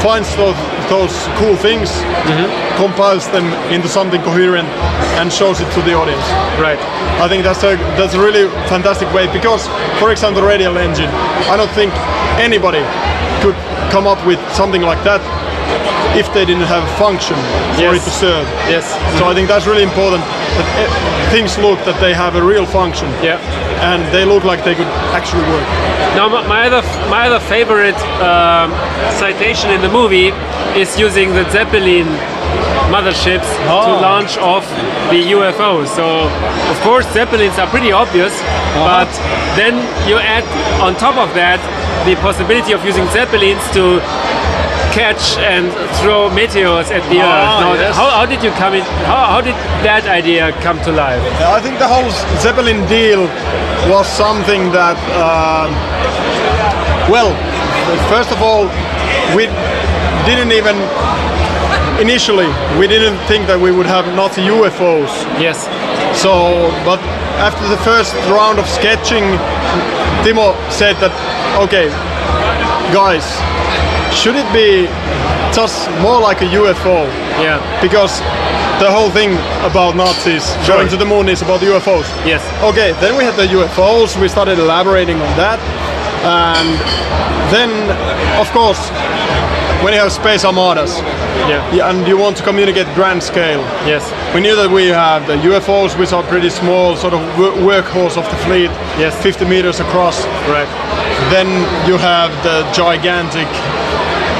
finds 0.03 0.29
those, 0.35 0.57
those 0.93 1.13
cool 1.39 1.55
things 1.55 1.89
Mm-hmm. 2.21 2.47
compiles 2.77 3.25
them 3.35 3.45
into 3.73 3.87
something 3.89 4.21
coherent 4.21 4.67
and 5.19 5.31
shows 5.33 5.57
it 5.63 5.69
to 5.73 5.81
the 5.87 5.93
audience 6.01 6.23
right. 6.61 6.79
I 7.23 7.27
think 7.27 7.43
that's 7.43 7.63
a 7.63 7.73
that's 7.97 8.13
a 8.13 8.21
really 8.27 8.45
fantastic 8.69 9.07
way 9.13 9.25
because, 9.33 9.67
for 9.99 10.11
example, 10.11 10.41
the 10.41 10.47
radial 10.47 10.77
engine. 10.77 11.09
I 11.53 11.55
don't 11.59 11.71
think 11.79 11.91
anybody 12.39 12.83
could 13.43 13.57
come 13.91 14.05
up 14.07 14.21
with 14.25 14.39
something 14.53 14.81
like 14.91 15.01
that 15.09 15.21
if 16.17 16.27
they 16.33 16.45
didn't 16.45 16.67
have 16.75 16.83
a 16.83 16.93
function 17.05 17.35
for 17.75 17.81
Yes. 17.93 18.01
it 18.01 18.03
to 18.09 18.13
serve. 18.25 18.45
Yes. 18.69 18.85
So 19.17 19.25
I 19.29 19.33
think 19.33 19.47
that's 19.47 19.65
really 19.67 19.83
important 19.83 20.21
that 20.57 20.67
eh, 20.81 20.89
things 21.33 21.57
look 21.57 21.79
that 21.89 21.97
they 21.99 22.13
have 22.13 22.35
a 22.35 22.43
real 22.53 22.65
function. 22.65 23.07
Yeah. 23.23 23.39
And 23.81 24.01
they 24.13 24.25
look 24.25 24.43
like 24.43 24.63
they 24.63 24.75
could 24.75 24.91
actually 25.17 25.41
work. 25.49 25.65
Now, 26.15 26.29
my 26.29 26.45
my 26.47 26.61
other 26.67 26.83
my 27.09 27.25
other 27.27 27.39
favorite 27.39 27.97
um, 28.21 28.69
citation 29.17 29.71
in 29.71 29.81
the 29.81 29.89
movie 29.89 30.29
is 30.79 30.89
using 30.99 31.33
the 31.33 31.45
Zeppelin 31.49 32.05
motherships 32.93 33.49
to 33.65 33.91
Oh. 33.97 33.99
launch 34.01 34.37
off 34.37 34.65
the 35.09 35.21
UFO. 35.35 35.85
So, 35.97 36.05
of 36.73 36.77
course, 36.81 37.05
Zeppelins 37.13 37.57
are 37.57 37.67
pretty 37.67 37.91
obvious, 37.91 38.33
Uh-huh. 38.41 38.85
but 38.89 39.09
then 39.59 39.73
you 40.09 40.17
add 40.35 40.45
on 40.85 40.95
top 40.95 41.17
of 41.17 41.33
that 41.33 41.59
the 42.05 42.15
possibility 42.27 42.73
of 42.73 42.81
using 42.85 43.05
zeppelins 43.09 43.61
to 43.77 43.83
catch 44.91 45.37
and 45.39 45.71
throw 46.01 46.29
meteors 46.29 46.91
at 46.91 47.03
the 47.09 47.19
Ah, 47.19 47.25
Earth. 47.25 47.61
Now, 47.63 47.73
yes. 47.73 47.95
how, 47.95 48.09
how 48.11 48.25
did 48.25 48.43
you 48.43 48.51
come 48.51 48.73
in? 48.73 48.83
How, 49.07 49.25
how 49.33 49.41
did 49.41 49.55
that 49.87 50.05
idea 50.07 50.51
come 50.61 50.79
to 50.83 50.91
life? 50.91 51.21
I 51.41 51.59
think 51.61 51.79
the 51.79 51.87
whole 51.87 52.09
Zeppelin 52.43 52.85
deal 52.87 53.23
was 53.89 54.07
something 54.07 54.71
that, 54.71 54.97
um, 55.17 55.71
well, 57.09 57.31
first 58.11 58.31
of 58.31 58.41
all, 58.41 58.67
we 59.35 59.47
didn't 60.27 60.51
even 60.51 60.75
initially 61.99 62.47
we 62.79 62.87
didn't 62.87 63.17
think 63.27 63.45
that 63.47 63.59
we 63.59 63.71
would 63.71 63.85
have 63.85 64.05
Nazi 64.15 64.41
UFOs. 64.41 65.11
Yes. 65.39 65.65
So, 66.17 66.69
but 66.83 66.99
after 67.37 67.67
the 67.67 67.77
first 67.85 68.13
round 68.29 68.59
of 68.59 68.65
sketching, 68.67 69.23
Timo 70.25 70.53
said 70.71 70.95
that, 71.01 71.13
okay, 71.61 71.89
guys, 72.93 73.25
should 74.11 74.35
it 74.35 74.47
be 74.53 74.87
just 75.53 75.89
more 76.01 76.19
like 76.19 76.41
a 76.41 76.45
UFO? 76.45 77.05
Yeah. 77.41 77.59
Because 77.81 78.19
the 78.79 78.89
whole 78.89 79.09
thing 79.09 79.33
about 79.69 79.95
Nazis 79.95 80.45
going 80.67 80.87
to 80.89 80.97
the 80.97 81.05
moon 81.05 81.29
is 81.29 81.41
about 81.41 81.61
UFOs. 81.61 82.07
Yes. 82.25 82.41
Okay, 82.63 82.93
then 82.99 83.17
we 83.17 83.23
had 83.23 83.35
the 83.35 83.47
UFOs, 83.47 84.19
we 84.19 84.27
started 84.27 84.59
elaborating 84.59 85.15
on 85.17 85.37
that. 85.37 85.59
And 86.23 86.77
then, 87.51 87.71
of 88.39 88.49
course, 88.51 88.89
when 89.83 89.93
you 89.93 89.99
have 89.99 90.11
space 90.11 90.45
armadas 90.45 90.99
Yeah. 91.49 91.65
yeah, 91.73 91.89
and 91.89 92.07
you 92.07 92.15
want 92.17 92.37
to 92.37 92.43
communicate 92.43 92.85
grand 92.93 93.21
scale, 93.23 93.61
Yes. 93.85 94.03
we 94.33 94.41
knew 94.41 94.55
that 94.55 94.69
we 94.69 94.87
have 94.89 95.25
the 95.25 95.37
UFOs, 95.49 95.97
which 95.97 96.13
are 96.13 96.21
pretty 96.23 96.49
small, 96.51 96.95
sort 96.95 97.13
of 97.13 97.21
workhorse 97.37 98.15
of 98.17 98.25
the 98.29 98.37
fleet, 98.45 98.69
Yes. 98.99 99.15
50 99.23 99.45
meters 99.45 99.79
across. 99.79 100.23
Right. 100.47 100.67
Then 101.31 101.47
you 101.87 101.97
have 101.97 102.31
the 102.43 102.63
gigantic 102.73 103.47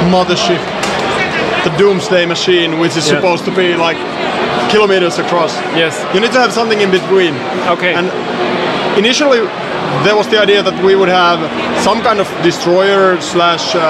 mothership, 0.10 0.60
the 1.64 1.70
Doomsday 1.78 2.26
machine, 2.26 2.80
which 2.80 2.98
is 2.98 3.08
Yeah. 3.08 3.16
supposed 3.16 3.46
to 3.46 3.52
be 3.52 3.76
like 3.76 3.98
kilometers 4.70 5.20
across. 5.20 5.54
Yes. 5.76 5.94
You 6.14 6.20
need 6.20 6.32
to 6.34 6.40
have 6.40 6.52
something 6.52 6.82
in 6.82 6.92
between. 6.92 7.36
Okay. 7.68 7.94
And 7.94 8.10
initially, 8.98 9.42
there 10.04 10.16
was 10.16 10.28
the 10.28 10.40
idea 10.42 10.64
that 10.64 10.78
we 10.84 10.96
would 10.96 11.10
have 11.10 11.40
some 11.84 12.02
kind 12.02 12.20
of 12.20 12.28
destroyer 12.44 13.20
slash 13.22 13.76
uh, 13.76 13.82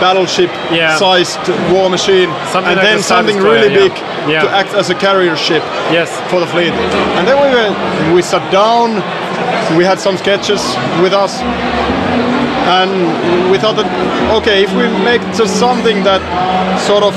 battleship 0.00 0.50
Yeah. 0.72 0.96
sized 0.96 1.38
war 1.70 1.88
machine, 1.90 2.30
Something 2.50 2.72
and 2.72 2.76
like 2.76 2.86
then 2.88 3.02
something 3.02 3.36
really 3.38 3.70
yeah. 3.72 3.80
big 3.82 3.92
Yeah. 4.28 4.42
to 4.44 4.48
act 4.50 4.74
as 4.74 4.90
a 4.90 4.94
carrier 4.94 5.36
ship 5.36 5.62
Yes. 5.92 6.08
for 6.30 6.40
the 6.40 6.46
fleet. 6.46 6.72
And 7.16 7.28
then 7.28 7.36
we 7.44 7.48
were, 7.54 7.70
we 8.14 8.22
sat 8.22 8.42
down, 8.50 9.02
we 9.76 9.84
had 9.84 10.00
some 10.00 10.16
sketches 10.16 10.62
with 11.02 11.12
us, 11.12 11.42
and 12.66 13.50
we 13.50 13.58
thought 13.58 13.76
that 13.76 13.88
okay, 14.38 14.64
if 14.64 14.72
we 14.72 14.88
make 15.04 15.20
just 15.36 15.58
something 15.58 16.02
that 16.04 16.20
sort 16.80 17.02
of 17.02 17.14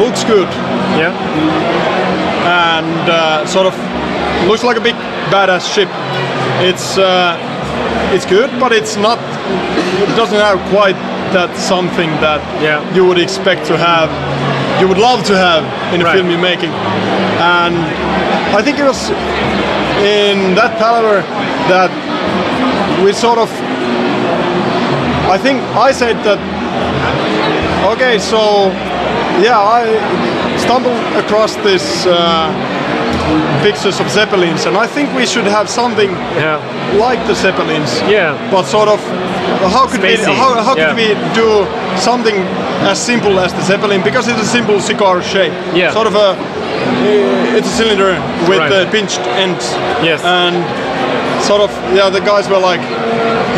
looks 0.00 0.24
good 0.24 0.48
Yeah. 0.96 1.12
and 2.46 3.10
uh, 3.10 3.46
sort 3.46 3.66
of 3.66 3.74
looks 4.48 4.62
like 4.64 4.76
a 4.76 4.80
big 4.80 4.94
badass 5.30 5.64
ship, 5.72 5.88
it's 6.60 6.96
uh, 6.98 7.36
it's 8.14 8.24
good, 8.26 8.50
but 8.58 8.72
it's 8.72 8.96
not. 8.96 9.18
It 10.02 10.14
doesn't 10.16 10.38
have 10.38 10.58
quite 10.70 10.96
that 11.32 11.54
something 11.56 12.10
that 12.20 12.40
Yeah. 12.62 12.80
you 12.94 13.04
would 13.06 13.18
expect 13.18 13.66
to 13.66 13.76
have. 13.76 14.08
You 14.80 14.88
would 14.88 14.98
love 14.98 15.24
to 15.24 15.36
have 15.36 15.64
in 15.94 16.00
a 16.00 16.04
Right. 16.04 16.14
film 16.16 16.30
you're 16.30 16.38
making, 16.52 16.70
and 17.40 17.76
I 18.56 18.62
think 18.62 18.78
it 18.78 18.84
was 18.84 19.10
in 20.04 20.54
that 20.54 20.78
palaver 20.78 21.20
that 21.68 21.90
we 23.04 23.12
sort 23.12 23.38
of. 23.38 23.50
I 25.28 25.38
think 25.38 25.60
I 25.76 25.92
said 25.92 26.16
that. 26.24 26.38
Okay, 27.92 28.18
so 28.18 28.70
yeah, 29.42 29.58
I 29.58 29.84
stumbled 30.58 30.98
across 31.16 31.56
this 31.56 32.06
uh, 32.06 32.50
pictures 33.62 34.00
of 34.00 34.08
zeppelins, 34.10 34.66
and 34.66 34.76
I 34.76 34.86
think 34.86 35.12
we 35.14 35.26
should 35.26 35.46
have 35.46 35.68
something 35.68 36.10
Yeah. 36.36 36.58
like 36.98 37.20
the 37.26 37.34
zeppelins. 37.34 38.00
Yeah. 38.08 38.34
But 38.50 38.64
sort 38.66 38.88
of, 38.88 39.00
how 39.74 39.86
could 39.86 40.02
we 40.02 40.16
Spacey, 40.16 40.34
how, 40.34 40.62
how 40.62 40.74
could 40.74 40.96
we 40.96 41.14
do 41.34 41.66
something 41.98 42.36
as 42.90 42.98
simple 42.98 43.38
as 43.40 43.52
the 43.52 43.62
zeppelin 43.62 44.02
because 44.02 44.28
it's 44.28 44.40
a 44.40 44.46
simple 44.58 44.80
cigar 44.80 45.22
shape. 45.22 45.52
Yeah. 45.74 45.92
Sort 45.92 46.06
of 46.06 46.14
a. 46.14 46.36
It's 47.56 47.66
a 47.68 47.76
cylinder 47.82 48.12
with 48.48 48.58
Right. 48.58 48.90
pinched 48.92 49.20
ends. 49.42 49.64
Yes. 50.04 50.22
And 50.24 50.56
sort 51.46 51.60
of 51.62 51.70
yeah, 51.94 52.10
the 52.10 52.20
guys 52.20 52.48
were 52.48 52.58
like, 52.58 52.80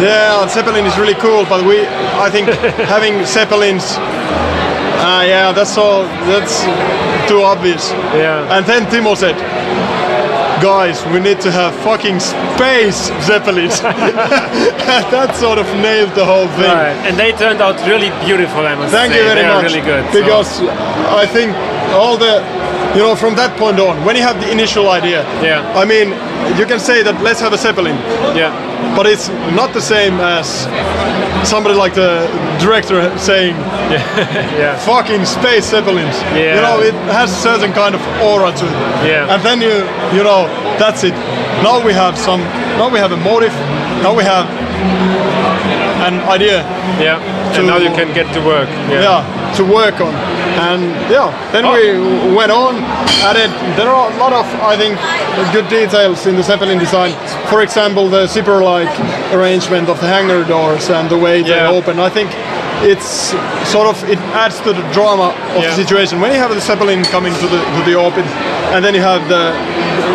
yeah, 0.05 0.47
zeppelin 0.49 0.84
is 0.86 0.97
really 0.99 1.14
cool, 1.24 1.45
but 1.49 1.64
we 1.64 1.86
I 2.26 2.28
think 2.30 2.49
having 2.95 3.24
zeppelins. 3.24 3.97
Uh, 4.99 5.22
yeah, 5.26 5.53
that's 5.53 5.76
all. 5.78 6.03
That's 6.26 6.64
too 7.30 7.41
obvious. 7.43 7.91
Yeah. 8.14 8.57
And 8.57 8.66
then 8.66 8.82
Timo 8.91 9.16
said, 9.16 9.36
guys, 10.61 11.05
we 11.07 11.20
need 11.20 11.41
to 11.41 11.51
have 11.53 11.72
fucking 11.86 12.18
space 12.20 13.07
zeppelins. 13.22 13.80
that 15.14 15.36
sort 15.36 15.59
of 15.59 15.66
nailed 15.78 16.12
the 16.14 16.24
whole 16.26 16.49
thing. 16.59 16.66
Right. 16.74 16.99
And 17.07 17.16
they 17.16 17.30
turned 17.32 17.61
out 17.62 17.78
really 17.86 18.11
beautiful, 18.26 18.66
I 18.66 18.74
must 18.74 18.91
Thank 18.93 19.12
say. 19.12 19.18
you 19.20 19.24
very 19.24 19.43
they 19.43 19.47
much. 19.49 19.62
Are 19.64 19.68
really 19.70 19.84
good. 19.86 20.03
so- 20.12 20.20
Because 20.20 20.51
I 21.22 21.26
think 21.26 21.55
all 21.95 22.16
the, 22.18 22.43
you 22.99 23.05
know, 23.05 23.14
from 23.14 23.36
that 23.36 23.57
point 23.57 23.78
on, 23.78 24.05
when 24.05 24.16
you 24.16 24.22
have 24.22 24.40
the 24.42 24.51
initial 24.51 24.90
idea, 24.90 25.22
Yeah. 25.40 25.62
I 25.78 25.84
mean, 25.84 26.09
you 26.59 26.66
can 26.66 26.80
say 26.80 27.05
that 27.07 27.22
let's 27.22 27.38
have 27.38 27.53
a 27.53 27.59
zeppelin, 27.66 27.94
yeah. 28.34 28.51
but 28.96 29.07
it's 29.07 29.28
not 29.55 29.72
the 29.72 29.80
same 29.80 30.18
as 30.18 30.66
somebody 31.49 31.76
like 31.78 31.94
the 31.94 32.26
director 32.59 32.99
saying 33.16 33.55
Yeah. 34.59 34.74
fucking 34.92 35.24
space 35.24 35.70
zeppelins. 35.70 36.16
Yeah. 36.34 36.57
You 36.57 36.62
know, 36.66 36.76
it 36.82 36.94
has 37.14 37.30
a 37.30 37.40
certain 37.49 37.72
kind 37.72 37.94
of 37.94 38.03
aura 38.20 38.51
to 38.51 38.66
it. 38.66 38.78
Yeah. 39.07 39.32
And 39.32 39.40
then 39.46 39.62
you, 39.62 39.86
you 40.16 40.24
know, 40.26 40.51
that's 40.82 41.05
it. 41.05 41.14
Now 41.62 41.78
we 41.78 41.92
have 41.92 42.18
some. 42.18 42.40
Now 42.80 42.90
we 42.90 42.99
have 42.99 43.12
a 43.12 43.16
motive. 43.16 43.55
Now 44.03 44.12
we 44.14 44.24
have 44.24 44.46
an 46.03 46.18
idea. 46.28 46.66
Yeah. 46.99 47.22
And 47.55 47.66
now 47.66 47.78
you 47.78 47.90
can 47.94 48.12
get 48.12 48.26
to 48.34 48.40
work. 48.44 48.68
Yeah. 48.90 49.22
Yeah. 49.22 49.55
To 49.57 49.62
work 49.64 50.01
on. 50.01 50.14
And 50.59 50.82
yeah, 51.11 51.30
then 51.52 51.64
Oh. 51.64 51.72
we 51.72 52.34
went 52.34 52.50
on, 52.50 52.74
added. 53.30 53.50
There 53.76 53.88
are 53.88 54.11
a 54.11 54.16
lot 54.18 54.32
of, 54.32 54.46
I 54.72 54.76
think, 54.76 54.98
good 55.52 55.68
details 55.68 56.26
in 56.26 56.34
the 56.36 56.42
Zeppelin 56.42 56.78
design. 56.78 57.12
For 57.50 57.62
example, 57.62 58.09
the 58.09 58.26
zipper-like 58.26 58.90
arrangement 59.32 59.88
of 59.88 60.00
the 60.00 60.09
hangar 60.09 60.42
doors 60.44 60.90
and 60.90 61.09
the 61.09 61.16
way 61.18 61.42
they 61.42 61.50
Yeah. 61.62 61.70
open. 61.78 62.00
I 62.00 62.09
think 62.11 62.30
it's 62.82 63.34
sort 63.64 63.86
of 63.88 63.96
it 64.11 64.18
adds 64.34 64.61
to 64.61 64.72
the 64.72 64.82
drama 64.92 65.28
of 65.56 65.62
Yeah. 65.62 65.70
the 65.70 65.74
situation 65.82 66.20
when 66.20 66.30
you 66.32 66.38
have 66.38 66.52
the 66.54 66.61
Zeppelin 66.61 67.04
coming 67.04 67.34
to 67.34 67.46
the 67.54 67.59
to 67.76 67.80
the 67.90 67.94
open, 68.06 68.24
and 68.74 68.84
then 68.84 68.94
you 68.94 69.02
have 69.02 69.22
the 69.28 69.52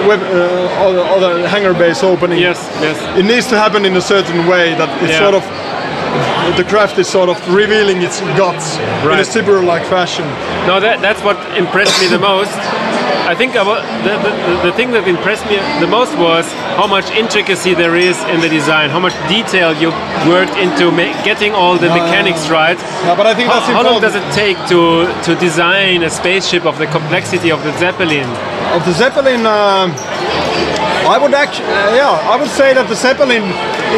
web, 0.08 0.22
uh, 0.24 0.84
other, 0.86 1.04
other 1.16 1.48
hangar 1.48 1.74
base 1.74 2.04
opening. 2.04 2.40
Yes. 2.40 2.60
Yes. 2.82 2.98
It 3.18 3.26
needs 3.26 3.48
to 3.48 3.56
happen 3.58 3.86
in 3.86 3.96
a 3.96 4.02
certain 4.02 4.48
way 4.48 4.74
that 4.76 4.90
it's 5.02 5.12
Yeah. 5.14 5.20
sort 5.20 5.36
of 5.36 5.44
the 6.58 6.64
craft 6.64 6.98
is 7.00 7.08
sort 7.08 7.30
of 7.30 7.38
revealing 7.54 8.02
its 8.02 8.20
guts 8.38 8.78
in 8.78 8.84
a 8.84 9.08
Right. 9.08 9.26
zipper-like 9.26 9.86
fashion. 9.86 10.26
No, 10.68 10.80
that, 10.80 11.02
that's 11.02 11.22
what 11.24 11.38
impressed 11.58 12.00
me 12.02 12.08
the 12.08 12.20
most. 12.20 12.52
I 13.26 13.36
think 13.36 13.54
about 13.56 13.82
the, 14.04 14.20
the, 14.20 14.70
the 14.70 14.74
thing 14.76 14.92
that 14.92 15.08
impressed 15.08 15.46
me 15.48 15.56
the 15.80 15.88
most 15.88 16.12
was 16.20 16.46
how 16.76 16.88
much 16.88 17.10
intricacy 17.12 17.74
there 17.74 17.96
is 17.96 18.20
in 18.28 18.42
the 18.42 18.50
design, 18.50 18.90
how 18.90 19.00
much 19.00 19.16
detail 19.30 19.72
you 19.74 19.90
worked 20.28 20.58
into 20.60 20.92
ma- 20.92 21.16
getting 21.24 21.54
all 21.54 21.78
the 21.78 21.88
mechanics 21.88 22.50
right. 22.50 22.78
Yeah, 22.78 23.16
but 23.16 23.26
I 23.26 23.34
think 23.34 23.48
How, 23.48 23.60
that's 23.64 23.72
how 23.72 23.84
long 23.84 24.02
does 24.02 24.16
it 24.16 24.26
take 24.36 24.58
to, 24.68 25.08
to 25.24 25.40
design 25.40 26.04
a 26.04 26.10
spaceship 26.10 26.66
of 26.66 26.78
the 26.78 26.88
complexity 26.88 27.50
of 27.50 27.64
the 27.64 27.72
Zeppelin? 27.80 28.28
Of 28.76 28.84
the 28.86 28.92
Zeppelin, 28.94 29.46
um, 29.48 29.96
I 31.06 31.18
would 31.18 31.34
actually, 31.34 31.68
yeah, 31.96 32.32
I 32.32 32.36
would 32.40 32.50
say 32.50 32.74
that 32.74 32.88
the 32.88 32.96
Zeppelin 32.96 33.44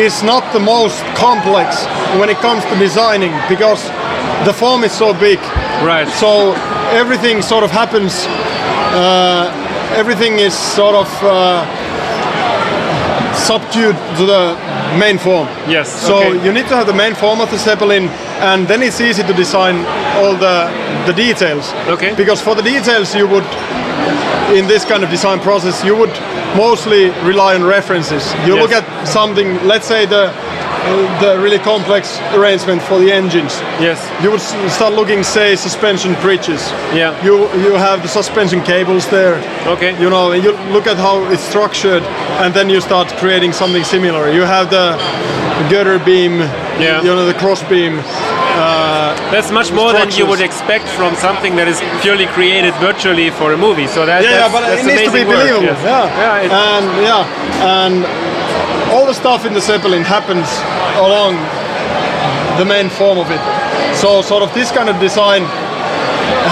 is 0.02 0.24
not 0.24 0.42
the 0.54 0.60
most 0.60 1.00
complex 1.16 1.86
when 2.20 2.30
it 2.30 2.38
comes 2.38 2.64
to 2.66 2.76
designing 2.80 3.32
because 3.48 3.82
the 4.46 4.54
form 4.54 4.84
is 4.84 4.92
so 4.92 5.14
big. 5.14 5.40
Right. 5.86 6.08
So 6.08 6.54
everything 6.92 7.42
sort 7.42 7.64
of 7.64 7.72
happens. 7.72 8.26
Uh, 8.96 9.52
everything 9.96 10.40
is 10.40 10.54
sort 10.54 10.96
of 10.96 11.08
uh, 11.22 11.62
subdued 13.36 13.96
to 14.18 14.26
the 14.26 14.58
main 14.98 15.18
form. 15.18 15.48
Yes, 15.70 15.88
So 15.92 16.18
okay. 16.18 16.44
you 16.44 16.52
need 16.52 16.68
to 16.70 16.76
have 16.76 16.88
the 16.88 16.94
main 16.94 17.14
form 17.14 17.40
of 17.40 17.52
the 17.52 17.58
Zeppelin, 17.58 18.08
and 18.42 18.68
then 18.68 18.82
it's 18.82 19.00
easy 19.00 19.24
to 19.24 19.34
design 19.34 19.86
all 20.18 20.34
the 20.34 20.72
the 21.06 21.14
details. 21.14 21.72
Okay. 21.88 22.16
Because 22.16 22.42
for 22.42 22.56
the 22.56 22.64
details, 22.64 23.14
you 23.14 23.28
would 23.28 23.46
in 24.54 24.68
this 24.68 24.86
kind 24.86 25.04
of 25.04 25.10
design 25.10 25.40
process, 25.40 25.84
you 25.84 25.96
would 25.96 26.14
mostly 26.56 27.10
rely 27.24 27.56
on 27.56 27.64
references. 27.64 28.24
You 28.46 28.56
Yes. 28.56 28.62
look 28.64 28.72
at 28.72 28.86
something, 29.08 29.48
let's 29.68 29.88
say 29.88 30.06
the 30.06 30.32
the 31.20 31.36
really 31.40 31.58
complex 31.58 32.20
arrangement 32.38 32.80
for 32.82 33.00
the 33.00 33.12
engines. 33.12 33.54
Yes. 33.82 33.98
You 34.22 34.30
would 34.32 34.42
start 34.70 34.94
looking, 34.94 35.24
say, 35.24 35.56
suspension 35.56 36.14
bridges. 36.22 36.62
Yeah. 36.94 37.16
You 37.26 37.36
you 37.66 37.74
have 37.88 38.02
the 38.02 38.08
suspension 38.08 38.62
cables 38.62 39.06
there. 39.08 39.36
Okay. 39.74 39.92
You 40.00 40.10
know, 40.10 40.32
and 40.34 40.44
you 40.44 40.52
look 40.74 40.86
at 40.88 40.98
how 40.98 41.16
it's 41.34 41.42
structured, 41.44 42.04
and 42.44 42.54
then 42.54 42.70
you 42.70 42.82
start 42.82 43.08
creating 43.18 43.54
something 43.54 43.84
similar. 43.84 44.30
You 44.32 44.46
have 44.46 44.70
the 44.70 44.96
girder 45.70 45.98
beam. 46.06 46.34
Yeah. 46.80 47.02
You 47.06 47.16
know, 47.16 47.26
the 47.26 47.38
cross 47.40 47.64
beam. 47.64 47.94
That's 49.32 49.52
much 49.52 49.72
more 49.72 49.92
than 49.92 50.12
you 50.12 50.26
would 50.28 50.40
expect 50.42 50.88
from 50.88 51.16
something 51.16 51.56
that 51.58 51.68
is 51.68 51.82
purely 52.02 52.28
created 52.28 52.74
virtually 52.76 53.32
for 53.32 53.54
a 53.54 53.58
movie. 53.58 53.88
So 53.88 54.06
that, 54.06 54.24
Yeah, 54.24 54.46
yeah, 54.46 54.52
but 54.52 54.62
that's 54.62 54.82
it 54.82 54.88
needs 54.88 55.04
to 55.10 55.12
be 55.12 55.26
work, 55.26 55.38
believable. 55.42 55.66
yes. 55.66 55.82
Yeah. 55.84 56.06
Yeah, 56.06 56.78
and 56.78 56.86
yeah, 57.02 57.24
and 57.82 57.96
all 58.94 59.06
the 59.06 59.14
stuff 59.18 59.46
in 59.46 59.54
the 59.54 59.62
Zeppelin 59.62 60.04
happens 60.04 60.46
along 61.02 61.36
the 62.62 62.66
main 62.66 62.88
form 62.90 63.18
of 63.18 63.28
it. 63.32 63.42
So 63.98 64.22
sort 64.22 64.44
of 64.44 64.54
this 64.54 64.72
kind 64.72 64.90
of 64.90 65.00
design 65.02 65.44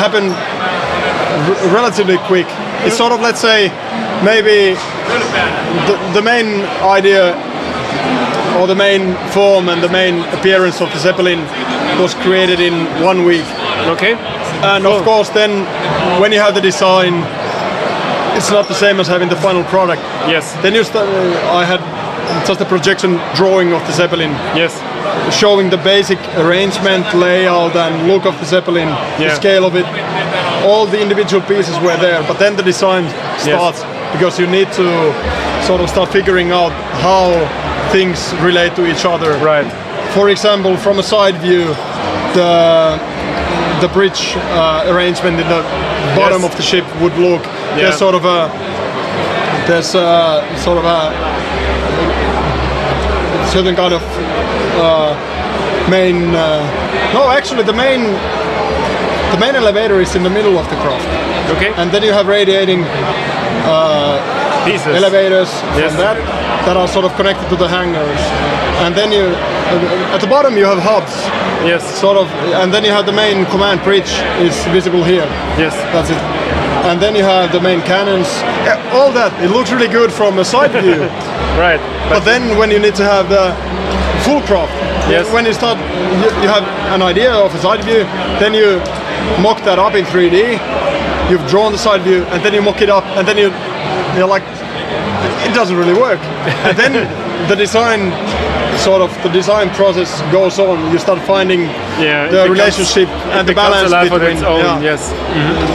happened 0.02 0.34
r- 0.34 1.74
relatively 1.74 2.18
quick. 2.26 2.48
It's 2.84 2.98
sort 2.98 3.14
of 3.14 3.22
let's 3.22 3.40
say 3.40 3.70
maybe 4.26 4.74
the, 5.88 5.96
the 6.14 6.22
main 6.22 6.66
idea 6.82 7.38
or 8.60 8.68
the 8.68 8.76
main 8.76 9.16
form 9.32 9.70
and 9.70 9.82
the 9.82 9.90
main 9.90 10.20
appearance 10.34 10.82
of 10.82 10.92
the 10.92 11.00
Zeppelin 11.00 11.40
was 12.00 12.14
created 12.16 12.60
in 12.60 12.74
one 13.04 13.24
week. 13.26 13.46
Okay. 13.96 14.14
And 14.64 14.86
of 14.86 15.04
course, 15.04 15.30
then 15.30 15.52
when 16.22 16.32
you 16.32 16.40
have 16.40 16.54
the 16.56 16.62
design, 16.62 17.14
it's 18.38 18.50
not 18.52 18.68
the 18.68 18.74
same 18.74 19.00
as 19.00 19.08
having 19.08 19.30
the 19.30 19.36
final 19.36 19.64
product. 19.66 20.02
Yes. 20.28 20.54
Then 20.62 20.74
you 20.74 20.84
start. 20.84 21.08
Uh, 21.08 21.60
I 21.62 21.66
had 21.66 21.82
just 22.48 22.62
a 22.62 22.66
projection 22.66 23.20
drawing 23.36 23.74
of 23.74 23.86
the 23.86 23.94
Zeppelin, 23.94 24.32
Yes. 24.56 24.74
showing 25.34 25.70
the 25.70 25.78
basic 25.78 26.18
arrangement, 26.38 27.14
layout, 27.14 27.76
and 27.76 28.08
look 28.08 28.26
of 28.26 28.38
the 28.40 28.46
Zeppelin, 28.46 28.88
the 29.20 29.36
scale 29.36 29.66
of 29.66 29.76
it. 29.76 29.86
All 30.66 30.86
the 30.86 31.02
individual 31.02 31.44
pieces 31.46 31.78
were 31.80 31.98
there, 31.98 32.24
but 32.28 32.40
then 32.40 32.56
the 32.56 32.64
design 32.64 33.04
starts 33.38 33.84
because 34.14 34.40
you 34.40 34.48
need 34.48 34.72
to 34.74 34.88
sort 35.68 35.82
of 35.82 35.90
start 35.90 36.10
figuring 36.12 36.52
out 36.52 36.72
how 37.02 37.32
things 37.92 38.34
relate 38.42 38.76
to 38.76 38.86
each 38.90 39.06
other. 39.06 39.34
Right. 39.44 39.68
For 40.14 40.30
example, 40.30 40.78
from 40.78 41.00
a 41.00 41.04
side 41.04 41.38
view, 41.42 41.66
the 42.38 43.00
the 43.82 43.88
bridge 43.90 44.36
uh, 44.38 44.86
arrangement 44.88 45.40
in 45.42 45.48
the 45.50 45.62
bottom 46.16 46.42
Yes. 46.42 46.52
of 46.52 46.56
the 46.56 46.62
ship 46.64 46.86
would 47.02 47.16
look. 47.18 47.44
Yeah. 47.44 47.76
There's 47.90 47.98
sort 47.98 48.16
of 48.16 48.24
a 48.26 48.40
there's 49.68 49.96
a, 49.96 50.44
sort 50.58 50.78
of 50.78 50.86
a 50.86 51.00
certain 53.52 53.76
kind 53.76 53.94
of 53.94 54.04
uh, 54.80 55.16
main. 55.90 56.36
Uh, 56.36 56.62
no, 57.14 57.30
actually, 57.30 57.64
the 57.64 57.74
main 57.74 58.02
the 59.34 59.40
main 59.40 59.56
elevator 59.56 60.00
is 60.00 60.16
in 60.16 60.24
the 60.24 60.30
middle 60.30 60.58
of 60.60 60.66
the 60.70 60.76
craft, 60.84 61.08
Okay. 61.56 61.74
and 61.78 61.92
then 61.92 62.04
you 62.04 62.14
have 62.14 62.28
radiating 62.28 62.84
Pieces. 64.66 64.96
elevators 64.96 65.50
Yes. 65.76 65.92
from 65.92 65.98
that 66.06 66.18
that 66.66 66.78
are 66.78 66.88
sort 66.88 67.06
of 67.06 67.14
connected 67.16 67.50
to 67.50 67.56
the 67.56 67.68
hangars, 67.68 68.22
and 68.86 68.94
then 68.96 69.12
you 69.12 69.36
at 70.14 70.22
the 70.22 70.28
bottom 70.28 70.58
you 70.58 70.66
have 70.66 70.80
hubs, 70.80 71.14
Yes. 71.66 71.84
sort 72.00 72.18
of, 72.18 72.28
and 72.62 72.74
then 72.74 72.84
you 72.84 72.92
have 72.92 73.06
the 73.06 73.12
main 73.14 73.46
command 73.48 73.82
bridge 73.84 74.12
is 74.42 74.56
visible 74.68 75.04
here. 75.04 75.26
Yes. 75.58 75.74
That's 75.94 76.10
it. 76.10 76.18
And 76.90 77.00
then 77.02 77.16
you 77.16 77.24
have 77.24 77.52
the 77.54 77.62
main 77.62 77.82
cannons. 77.82 78.28
Yeah, 78.68 78.78
all 78.94 79.12
that. 79.14 79.32
It 79.42 79.50
looks 79.52 79.72
really 79.72 79.88
good 79.88 80.12
from 80.12 80.40
a 80.40 80.46
side 80.46 80.72
view. 80.72 81.10
Right. 81.54 81.80
but 82.10 82.26
then 82.26 82.58
when 82.58 82.72
you 82.72 82.80
need 82.80 82.96
to 82.96 83.04
have 83.06 83.30
the 83.30 83.54
full 84.26 84.42
crop, 84.42 84.70
Yes. 85.08 85.30
when 85.32 85.46
you 85.46 85.54
start, 85.54 85.78
you, 85.78 86.30
you 86.42 86.50
have 86.50 86.64
an 86.96 87.02
idea 87.04 87.32
of 87.32 87.54
a 87.54 87.60
side 87.60 87.84
view, 87.86 88.04
then 88.42 88.54
you 88.56 88.82
mock 89.40 89.62
that 89.64 89.78
up 89.78 89.94
in 89.94 90.04
3D. 90.06 90.58
You've 91.30 91.46
drawn 91.48 91.72
the 91.72 91.78
side 91.78 92.02
view, 92.02 92.24
and 92.34 92.44
then 92.44 92.54
you 92.56 92.62
mock 92.62 92.82
it 92.82 92.90
up, 92.90 93.06
and 93.18 93.28
then 93.28 93.38
you, 93.38 93.54
you're 94.18 94.28
like, 94.28 94.42
it 95.46 95.54
doesn't 95.54 95.78
really 95.78 95.94
work. 95.94 96.20
and 96.66 96.76
then 96.76 96.94
the 97.50 97.56
design, 97.56 98.12
sort 98.80 99.02
of, 99.02 99.10
the 99.24 99.30
design 99.30 99.70
process 99.72 100.10
goes 100.32 100.60
on. 100.60 100.92
You 100.92 101.00
start 101.00 101.20
finding 101.22 101.62
Yeah, 102.00 102.26
the 102.28 102.32
becomes- 102.44 102.50
relationship 102.52 103.10
and 103.36 103.48
the 103.48 103.54
balance 103.54 103.88
a 103.92 103.96
life 104.00 104.12
of 104.12 104.20
between. 104.20 104.38
its 104.38 104.46
own. 104.46 104.60
yeah 104.60 104.80
Yes. 104.90 105.02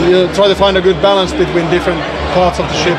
you 0.09 0.27
try 0.33 0.47
to 0.47 0.55
find 0.55 0.77
a 0.77 0.81
good 0.81 0.99
balance 1.01 1.31
between 1.33 1.69
different 1.69 2.01
parts 2.33 2.59
of 2.59 2.65
the 2.71 2.75
ship 2.83 2.97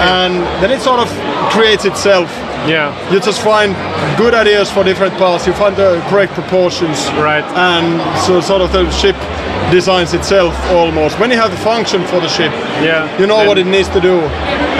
and 0.00 0.42
then 0.60 0.70
it 0.70 0.80
sort 0.80 1.00
of 1.00 1.08
creates 1.54 1.84
itself 1.84 2.28
Yeah. 2.66 2.92
you 3.10 3.20
just 3.20 3.40
find 3.40 3.74
good 4.16 4.34
ideas 4.34 4.70
for 4.70 4.82
different 4.84 5.16
parts 5.18 5.46
you 5.46 5.52
find 5.54 5.74
the 5.76 5.90
correct 6.10 6.32
proportions 6.34 6.98
Right. 7.30 7.44
and 7.72 7.86
so 8.26 8.40
sort 8.40 8.60
of 8.62 8.72
the 8.72 8.90
ship 8.90 9.16
designs 9.70 10.12
itself 10.14 10.52
almost 10.72 11.18
when 11.20 11.30
you 11.30 11.38
have 11.38 11.50
the 11.50 11.62
function 11.72 12.04
for 12.10 12.20
the 12.20 12.28
ship 12.28 12.52
Yeah. 12.82 13.08
you 13.20 13.26
know 13.26 13.44
what 13.48 13.56
it 13.58 13.66
needs 13.66 13.88
to 13.96 14.00
do 14.00 14.16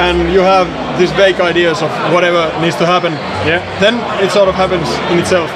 and 0.05 0.33
you 0.33 0.41
have 0.41 0.67
these 0.99 1.13
vague 1.13 1.41
ideas 1.41 1.83
of 1.83 1.91
whatever 2.13 2.43
needs 2.61 2.77
to 2.77 2.87
happen 2.87 3.13
Yeah. 3.47 3.61
then 3.81 3.95
it 4.25 4.31
sort 4.31 4.49
of 4.49 4.55
happens 4.55 4.89
in 5.13 5.19
itself 5.19 5.51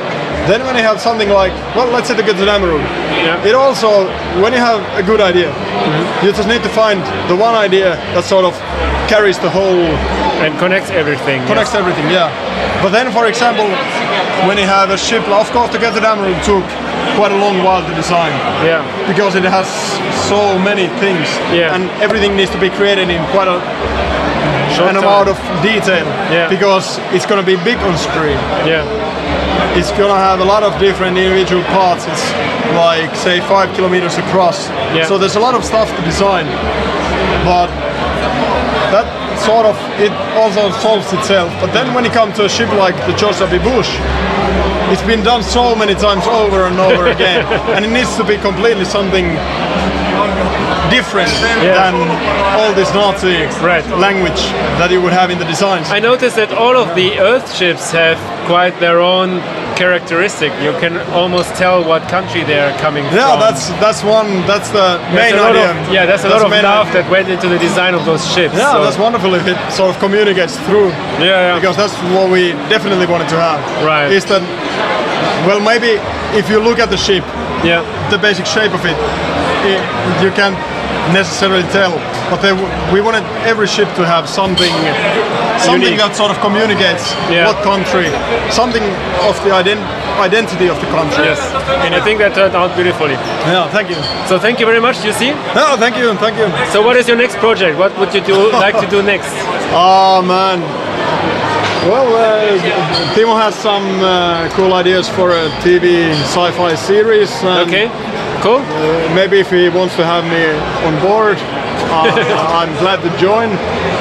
then 0.50 0.60
when 0.66 0.74
you 0.74 0.82
have 0.82 1.00
something 1.00 1.28
like 1.28 1.52
well 1.76 1.88
let's 1.90 2.08
say 2.08 2.14
the 2.16 2.22
Gazanama 2.22 2.66
room 2.66 2.82
Yeah. 3.26 3.48
it 3.48 3.54
also 3.54 4.06
when 4.42 4.52
you 4.52 4.58
have 4.58 4.80
a 4.98 5.02
good 5.02 5.20
idea 5.20 5.50
mm-hmm. 5.52 6.26
you 6.26 6.32
just 6.32 6.48
need 6.48 6.62
to 6.62 6.68
find 6.70 7.00
the 7.30 7.36
one 7.36 7.54
idea 7.54 7.96
that 8.14 8.24
sort 8.24 8.44
of 8.44 8.54
carries 9.12 9.38
the 9.38 9.50
whole 9.50 9.82
And 10.42 10.58
connects 10.58 10.90
everything. 10.90 11.38
yes. 11.42 11.48
connects 11.50 11.74
everything 11.74 12.06
yeah 12.10 12.28
but 12.82 12.90
then 12.90 13.12
for 13.12 13.26
example 13.26 13.68
when 14.48 14.58
you 14.58 14.66
have 14.66 14.90
a 14.90 14.98
ship 14.98 15.22
of 15.28 15.46
course 15.54 15.70
the 15.70 15.78
Gazanama 15.78 16.22
room 16.26 16.38
took 16.42 16.66
quite 17.18 17.30
a 17.30 17.38
long 17.44 17.62
while 17.62 17.82
to 17.86 17.94
design 17.94 18.32
Yeah. 18.66 18.82
because 19.06 19.34
it 19.34 19.44
has 19.44 19.66
so 20.32 20.58
many 20.58 20.86
things 21.02 21.26
Yeah. 21.54 21.74
and 21.74 21.90
everything 22.02 22.34
needs 22.36 22.50
to 22.50 22.58
be 22.58 22.70
created 22.70 23.10
in 23.10 23.20
quite 23.34 23.46
a 23.48 23.58
an 24.88 24.96
amount 24.96 25.28
of 25.28 25.36
detail 25.62 26.04
Yeah. 26.30 26.48
because 26.48 26.98
it's 27.14 27.26
going 27.26 27.40
to 27.40 27.46
be 27.46 27.56
big 27.64 27.78
on 27.88 27.96
screen 27.98 28.38
Yeah. 28.66 28.84
it's 29.78 29.90
gonna 29.92 30.18
have 30.28 30.40
a 30.40 30.44
lot 30.44 30.62
of 30.62 30.72
different 30.78 31.16
individual 31.16 31.62
parts. 31.72 32.04
It's 32.06 32.24
like 32.76 33.14
say 33.16 33.40
five 33.48 33.68
kilometers 33.76 34.18
across. 34.18 34.68
Yeah. 34.68 35.06
So 35.08 35.16
there's 35.18 35.36
a 35.36 35.40
lot 35.40 35.54
of 35.54 35.64
stuff 35.64 35.88
to 35.96 36.02
design, 36.02 36.46
but 37.44 37.68
that 38.94 39.06
sort 39.48 39.64
of 39.66 39.76
it 39.98 40.12
also 40.36 40.70
solves 40.84 41.12
itself. 41.12 41.50
But 41.60 41.72
then 41.72 41.94
when 41.94 42.04
it 42.04 42.12
comes 42.12 42.36
to 42.36 42.44
a 42.44 42.48
ship 42.48 42.70
like 42.84 42.96
the 43.08 43.14
George 43.16 43.38
W. 43.38 43.60
Bush, 43.60 43.90
it's 44.92 45.02
been 45.12 45.22
done 45.24 45.42
so 45.42 45.74
many 45.74 45.94
times 45.94 46.26
over 46.26 46.64
and 46.68 46.78
over 46.78 47.06
again, 47.16 47.40
and 47.74 47.84
it 47.84 47.90
needs 47.90 48.14
to 48.16 48.24
be 48.24 48.36
completely 48.36 48.84
something 48.84 49.26
different 50.90 51.30
than 51.62 51.94
all 52.58 52.72
this 52.74 52.92
Nazi 52.94 53.46
Right. 53.64 53.84
language 53.98 54.42
that 54.78 54.90
you 54.90 55.00
would 55.00 55.12
have 55.12 55.30
in 55.30 55.38
the 55.38 55.44
designs. 55.54 55.90
I 55.90 56.00
noticed 56.00 56.36
that 56.36 56.52
all 56.52 56.76
of 56.76 56.94
the 56.94 57.18
Earth 57.18 57.54
ships 57.58 57.90
have 57.92 58.18
quite 58.46 58.78
their 58.80 59.00
own 59.00 59.40
characteristic. 59.76 60.52
You 60.62 60.72
can 60.82 60.94
almost 61.20 61.54
tell 61.54 61.82
what 61.90 62.00
country 62.08 62.42
they 62.44 62.58
are 62.60 62.72
coming 62.78 63.04
from. 63.08 63.16
Yeah, 63.16 63.36
that's 63.44 63.68
that's 63.84 64.02
one. 64.04 64.28
That's 64.46 64.68
the 64.78 64.88
There's 64.98 65.32
main 65.32 65.34
idea. 65.50 65.70
Of, 65.70 65.76
yeah, 65.92 66.06
that's 66.06 66.24
a 66.24 66.28
That's 66.28 66.42
lot 66.42 66.52
of 66.52 66.62
love 66.62 66.92
that 66.92 67.08
went 67.10 67.28
into 67.34 67.48
the 67.48 67.58
design 67.58 67.94
of 67.94 68.04
those 68.04 68.22
ships. 68.34 68.54
Yeah, 68.54 68.72
so- 68.72 68.84
that's 68.84 68.98
wonderful 68.98 69.34
if 69.34 69.46
it 69.52 69.58
sort 69.72 69.90
of 69.92 69.96
communicates 69.98 70.56
through. 70.66 70.90
Yeah, 70.90 71.24
yeah. 71.26 71.54
Because 71.58 71.76
that's 71.76 71.96
what 72.16 72.28
we 72.30 72.52
definitely 72.74 73.06
wanted 73.06 73.28
to 73.34 73.38
have. 73.40 73.60
Right. 73.84 74.10
Is 74.12 74.24
that 74.26 74.42
well 75.46 75.60
maybe 75.60 75.92
if 76.40 76.48
you 76.50 76.58
look 76.60 76.78
at 76.78 76.90
the 76.90 76.96
ship, 77.08 77.24
yeah, 77.64 77.82
the 78.10 78.18
basic 78.18 78.46
shape 78.46 78.72
of 78.74 78.84
it 78.84 78.96
you 80.22 80.30
can't 80.32 80.56
necessarily 81.12 81.62
tell. 81.70 81.92
But 82.30 82.40
they, 82.40 82.52
we 82.92 83.00
wanted 83.00 83.24
every 83.44 83.66
ship 83.66 83.88
to 83.96 84.06
have 84.06 84.28
something, 84.28 84.72
something 85.60 85.92
Unique. 85.92 86.00
that 86.00 86.16
sort 86.16 86.30
of 86.30 86.38
communicates 86.40 87.12
Yeah. 87.28 87.46
what 87.50 87.60
country, 87.62 88.08
something 88.50 88.82
of 89.28 89.36
the 89.44 89.50
ident- 89.52 89.84
identity 90.18 90.68
of 90.72 90.78
the 90.80 90.88
country. 90.88 91.24
yes. 91.28 91.40
And 91.84 91.94
I 91.94 92.00
think 92.00 92.18
that 92.20 92.34
turned 92.34 92.54
out 92.56 92.72
beautifully. 92.74 93.14
Yeah. 93.50 93.68
Thank 93.68 93.90
you. 93.90 93.98
So 94.28 94.38
thank 94.38 94.60
you 94.60 94.66
very 94.66 94.80
much, 94.80 95.04
you 95.04 95.12
see. 95.12 95.32
No, 95.54 95.76
thank 95.76 95.96
you. 95.96 96.14
Thank 96.16 96.38
you. 96.40 96.48
So 96.72 96.80
what 96.80 96.96
is 96.96 97.06
your 97.08 97.16
next 97.18 97.36
project? 97.36 97.78
What 97.78 97.92
would 97.98 98.14
you 98.14 98.22
do 98.24 98.36
like 98.64 98.78
to 98.80 98.86
do 98.88 99.02
next? 99.02 99.32
Oh 99.76 100.22
man. 100.24 100.60
Well, 101.90 102.06
uh, 102.14 103.12
Timo 103.14 103.34
has 103.34 103.56
some 103.56 103.82
uh, 104.00 104.48
cool 104.54 104.72
ideas 104.72 105.08
for 105.08 105.30
a 105.32 105.48
TV 105.66 106.12
sci-fi 106.30 106.76
series. 106.76 107.28
Okay, 107.42 107.90
cool. 108.42 108.58
uh, 108.58 109.14
maybe 109.14 109.38
if 109.40 109.50
he 109.50 109.68
wants 109.68 109.94
to 109.96 110.04
have 110.04 110.24
me 110.24 110.42
on 110.86 110.94
board, 111.00 111.38
uh, 111.90 112.10
I'm 112.60 112.72
glad 112.82 113.00
to 113.02 113.10
join. 113.18 113.50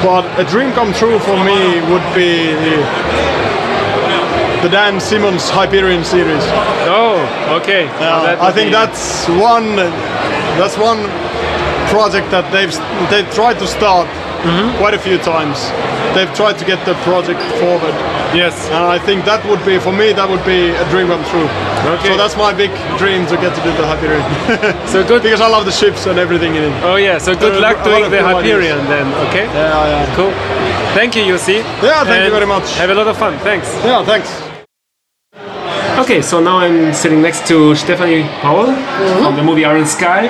But 0.02 0.24
a 0.38 0.44
dream 0.50 0.72
come 0.72 0.92
true 0.92 1.18
for 1.20 1.36
me 1.44 1.80
would 1.90 2.04
be 2.14 2.52
the, 2.66 2.76
the 4.62 4.68
Dan 4.68 5.00
Simmons 5.00 5.48
Hyperion 5.50 6.04
series. 6.04 6.42
Oh, 6.90 7.18
okay. 7.62 7.86
Well, 7.98 8.26
Uh, 8.40 8.48
I 8.48 8.52
think 8.52 8.68
be- 8.68 8.72
that's 8.72 9.28
one. 9.28 9.76
That's 10.58 10.76
one 10.76 11.00
project 11.90 12.30
that 12.30 12.44
they've 12.52 12.72
they've 13.10 13.30
tried 13.34 13.58
to 13.60 13.66
start 13.66 14.08
Mm-hmm. 14.42 14.76
quite 14.78 14.92
a 14.92 14.98
few 14.98 15.18
times. 15.18 15.70
They've 16.18 16.34
tried 16.34 16.58
to 16.58 16.64
get 16.64 16.84
the 16.84 16.94
project 17.06 17.38
forward, 17.62 17.94
Yes. 18.34 18.54
And 18.72 18.84
I 18.84 18.98
think 18.98 19.24
that 19.24 19.44
would 19.48 19.62
be, 19.64 19.78
for 19.78 19.92
me, 19.92 20.12
that 20.12 20.28
would 20.28 20.44
be 20.44 20.70
a 20.72 20.84
dream 20.90 21.08
come 21.08 21.22
true. 21.28 21.48
Okay. 21.98 22.08
So 22.10 22.16
that's 22.16 22.36
my 22.36 22.52
big 22.52 22.70
dream 22.96 23.26
to 23.28 23.36
get 23.36 23.52
to 23.56 23.62
do 23.62 23.70
the 23.76 23.86
Hyperion. 23.86 24.24
So 24.92 25.06
good. 25.06 25.22
because 25.22 25.40
I 25.40 25.48
love 25.48 25.64
the 25.64 25.72
ships 25.72 26.06
and 26.06 26.18
everything 26.18 26.54
in 26.56 26.62
it. 26.64 26.74
Oh 26.84 26.96
yeah. 26.96 27.18
So 27.18 27.34
good 27.34 27.56
Uh, 27.56 27.60
luck 27.60 27.82
doing 27.84 28.10
the 28.10 28.18
cool 28.18 28.36
ideas. 28.36 28.64
Hyperion 28.64 28.78
then. 28.88 29.06
Okay. 29.28 29.44
Yeah, 29.46 30.04
yeah. 30.06 30.16
Cool. 30.16 30.32
Thank 30.94 31.16
you, 31.16 31.22
Jussi. 31.24 31.58
Yeah, 31.82 32.04
thank 32.04 32.24
you 32.24 32.30
very 32.32 32.46
much. 32.46 32.66
Have 32.76 32.90
a 32.90 32.94
lot 32.94 33.08
of 33.08 33.16
fun. 33.16 33.38
Thanks. 33.40 33.68
Yeah, 33.84 34.04
thanks. 34.04 34.28
Okay, 36.02 36.22
so 36.22 36.40
now 36.40 36.58
I'm 36.58 36.92
sitting 36.94 37.20
next 37.22 37.46
to 37.48 37.74
Stephanie 37.76 38.22
Powell 38.40 38.72
from 39.22 39.36
the 39.36 39.42
movie 39.42 39.64
Iron 39.64 39.86
Sky, 39.86 40.26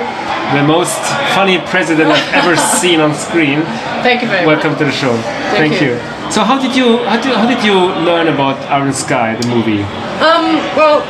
the 0.53 0.61
most 0.67 0.99
funny 1.35 1.57
president 1.71 2.11
I've 2.11 2.33
ever 2.43 2.55
seen 2.81 2.99
on 2.99 3.13
screen. 3.15 3.61
Thank 4.03 4.21
you 4.21 4.27
very 4.27 4.45
much. 4.45 4.55
Welcome 4.55 4.77
to 4.79 4.85
the 4.85 4.91
show. 4.91 5.15
Thank, 5.55 5.79
you. 5.81 5.95
you. 5.95 6.12
So 6.33 6.41
how 6.43 6.59
did 6.59 6.75
you 6.75 6.97
how 7.05 7.21
did, 7.21 7.35
how 7.35 7.45
did 7.45 7.63
you 7.63 7.77
learn 8.09 8.27
about 8.27 8.57
Iron 8.71 8.91
Sky, 8.91 9.35
the 9.35 9.47
movie? 9.49 9.83
Um, 10.17 10.57
well, 10.73 11.05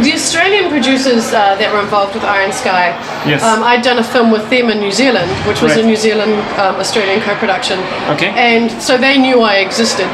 the 0.00 0.12
Australian 0.14 0.70
producers 0.70 1.34
uh, 1.34 1.56
that 1.58 1.72
were 1.74 1.80
involved 1.80 2.14
with 2.14 2.22
Iron 2.22 2.52
Sky, 2.52 2.94
Yes. 3.26 3.42
um, 3.42 3.62
I'd 3.62 3.82
done 3.82 3.98
a 3.98 4.04
film 4.04 4.30
with 4.30 4.48
them 4.50 4.70
in 4.70 4.78
New 4.80 4.92
Zealand, 4.92 5.30
which 5.48 5.62
was 5.62 5.72
Right. 5.74 5.84
a 5.84 5.86
New 5.86 5.96
Zealand 5.96 6.32
um, 6.58 6.76
Australian 6.76 7.20
co-production. 7.22 7.78
Okay. 8.14 8.30
And 8.36 8.70
so 8.82 8.96
they 8.98 9.18
knew 9.18 9.40
I 9.42 9.56
existed, 9.66 10.06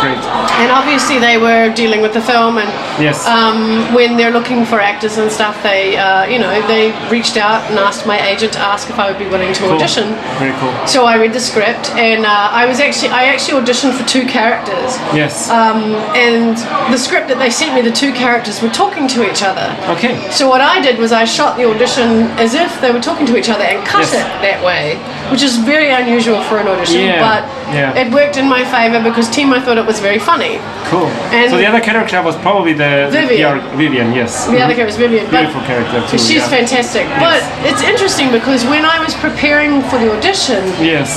Great. 0.00 0.18
and 0.62 0.70
obviously 0.70 1.18
they 1.18 1.36
were 1.38 1.72
dealing 1.74 2.00
with 2.02 2.12
the 2.12 2.22
film 2.22 2.58
and. 2.58 2.68
Yes. 3.00 3.26
Um, 3.26 3.94
when 3.94 4.18
they're 4.18 4.30
looking 4.30 4.66
for 4.66 4.78
actors 4.78 5.16
and 5.16 5.32
stuff, 5.32 5.56
they, 5.62 5.96
uh, 5.96 6.26
you 6.26 6.38
know, 6.38 6.50
they 6.68 6.92
reached 7.10 7.38
out 7.38 7.62
and 7.70 7.78
asked 7.78 8.04
my 8.06 8.18
agent 8.28 8.52
to 8.52 8.58
ask 8.58 8.90
if 8.90 8.98
I 8.98 9.08
would 9.08 9.18
be 9.18 9.26
willing 9.26 9.54
to 9.54 9.60
Cool. 9.62 9.72
audition. 9.72 10.12
Very 10.38 10.52
cool. 10.60 10.72
So 10.86 11.06
I 11.06 11.16
read 11.16 11.32
the 11.32 11.40
script, 11.40 11.88
and 11.96 12.26
uh, 12.26 12.48
I 12.60 12.66
was 12.66 12.78
actually 12.78 13.08
I 13.08 13.24
actually 13.32 13.56
auditioned 13.62 13.94
for 13.98 14.06
two 14.06 14.26
characters. 14.26 14.90
Yes. 15.16 15.48
Um, 15.48 15.94
and 16.28 16.56
the 16.92 16.98
script 16.98 17.28
that 17.28 17.38
they 17.38 17.48
sent 17.48 17.74
me, 17.74 17.80
the 17.80 17.96
two 17.96 18.12
characters 18.12 18.60
were 18.60 18.68
talking 18.68 19.08
to 19.08 19.18
each 19.30 19.42
other. 19.42 19.66
okay. 19.96 20.14
So 20.30 20.46
what 20.48 20.60
I 20.60 20.80
did 20.82 20.98
was 20.98 21.10
I 21.12 21.24
shot 21.24 21.56
the 21.56 21.64
audition 21.64 22.28
as 22.44 22.52
if 22.54 22.59
they 22.80 22.90
were 22.92 23.00
talking 23.00 23.26
to 23.26 23.36
each 23.36 23.50
other 23.54 23.64
and 23.64 23.84
cut 23.86 24.00
Yes. 24.00 24.14
it 24.20 24.26
that 24.46 24.58
way, 24.64 24.96
which 25.30 25.42
is 25.42 25.56
very 25.56 25.90
unusual 25.90 26.40
for 26.48 26.58
an 26.58 26.68
audition. 26.68 27.00
Yeah, 27.00 27.20
But 27.28 27.42
yeah. 27.74 28.00
it 28.00 28.12
worked 28.12 28.36
in 28.36 28.48
my 28.48 28.64
favor 28.64 29.00
because 29.02 29.28
I 29.30 29.60
thought 29.60 29.78
it 29.78 29.86
was 29.86 30.00
very 30.00 30.18
funny. 30.18 30.60
Cool. 30.92 31.08
And- 31.36 31.50
so 31.50 31.56
the 31.56 31.66
other 31.66 31.80
character 31.80 32.22
was 32.22 32.36
probably 32.36 32.72
the 32.72 33.08
the 33.10 33.22
Vivian. 33.22 33.60
PR 33.60 33.76
Vivian. 33.76 34.08
Yes. 34.20 34.46
The 34.46 34.60
other 34.64 34.74
mhm. 34.74 34.78
character 34.78 34.84
was 34.86 34.96
Vivian. 34.96 35.24
Beautiful 35.30 35.62
character 35.62 35.98
too. 36.08 36.18
She's 36.18 36.44
yeah. 36.44 36.56
fantastic. 36.58 37.04
But 37.26 37.40
it's 37.68 37.82
interesting 37.82 38.28
because 38.38 38.64
when 38.66 38.84
I 38.84 38.98
was 39.04 39.14
preparing 39.26 39.82
for 39.88 39.98
the 40.02 40.08
audition, 40.16 40.62
Yes. 40.94 41.10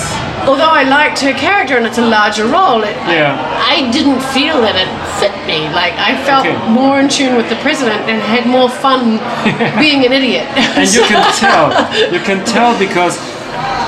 Although 0.47 0.69
I 0.69 0.83
liked 0.83 1.19
her 1.19 1.33
character 1.33 1.77
and 1.77 1.85
it's 1.85 1.97
a 1.97 2.05
larger 2.05 2.45
role, 2.45 2.83
it, 2.83 2.95
Yeah. 3.07 3.33
I 3.73 3.89
didn't 3.91 4.21
feel 4.35 4.61
that 4.61 4.75
it 4.75 4.89
fit 5.19 5.33
me. 5.47 5.59
Like 5.73 5.93
I 6.09 6.11
felt 6.25 6.45
Okay. 6.45 6.57
more 6.69 6.99
in 6.99 7.07
tune 7.09 7.35
with 7.35 7.49
the 7.49 7.55
president 7.57 8.01
and 8.09 8.21
had 8.21 8.45
more 8.47 8.69
fun 8.69 9.19
being 9.83 10.05
an 10.05 10.13
idiot. 10.13 10.45
and 10.77 10.87
you 10.93 11.01
can 11.11 11.23
tell 11.43 11.65
you 12.13 12.19
can 12.19 12.43
tell 12.45 12.77
because 12.77 13.15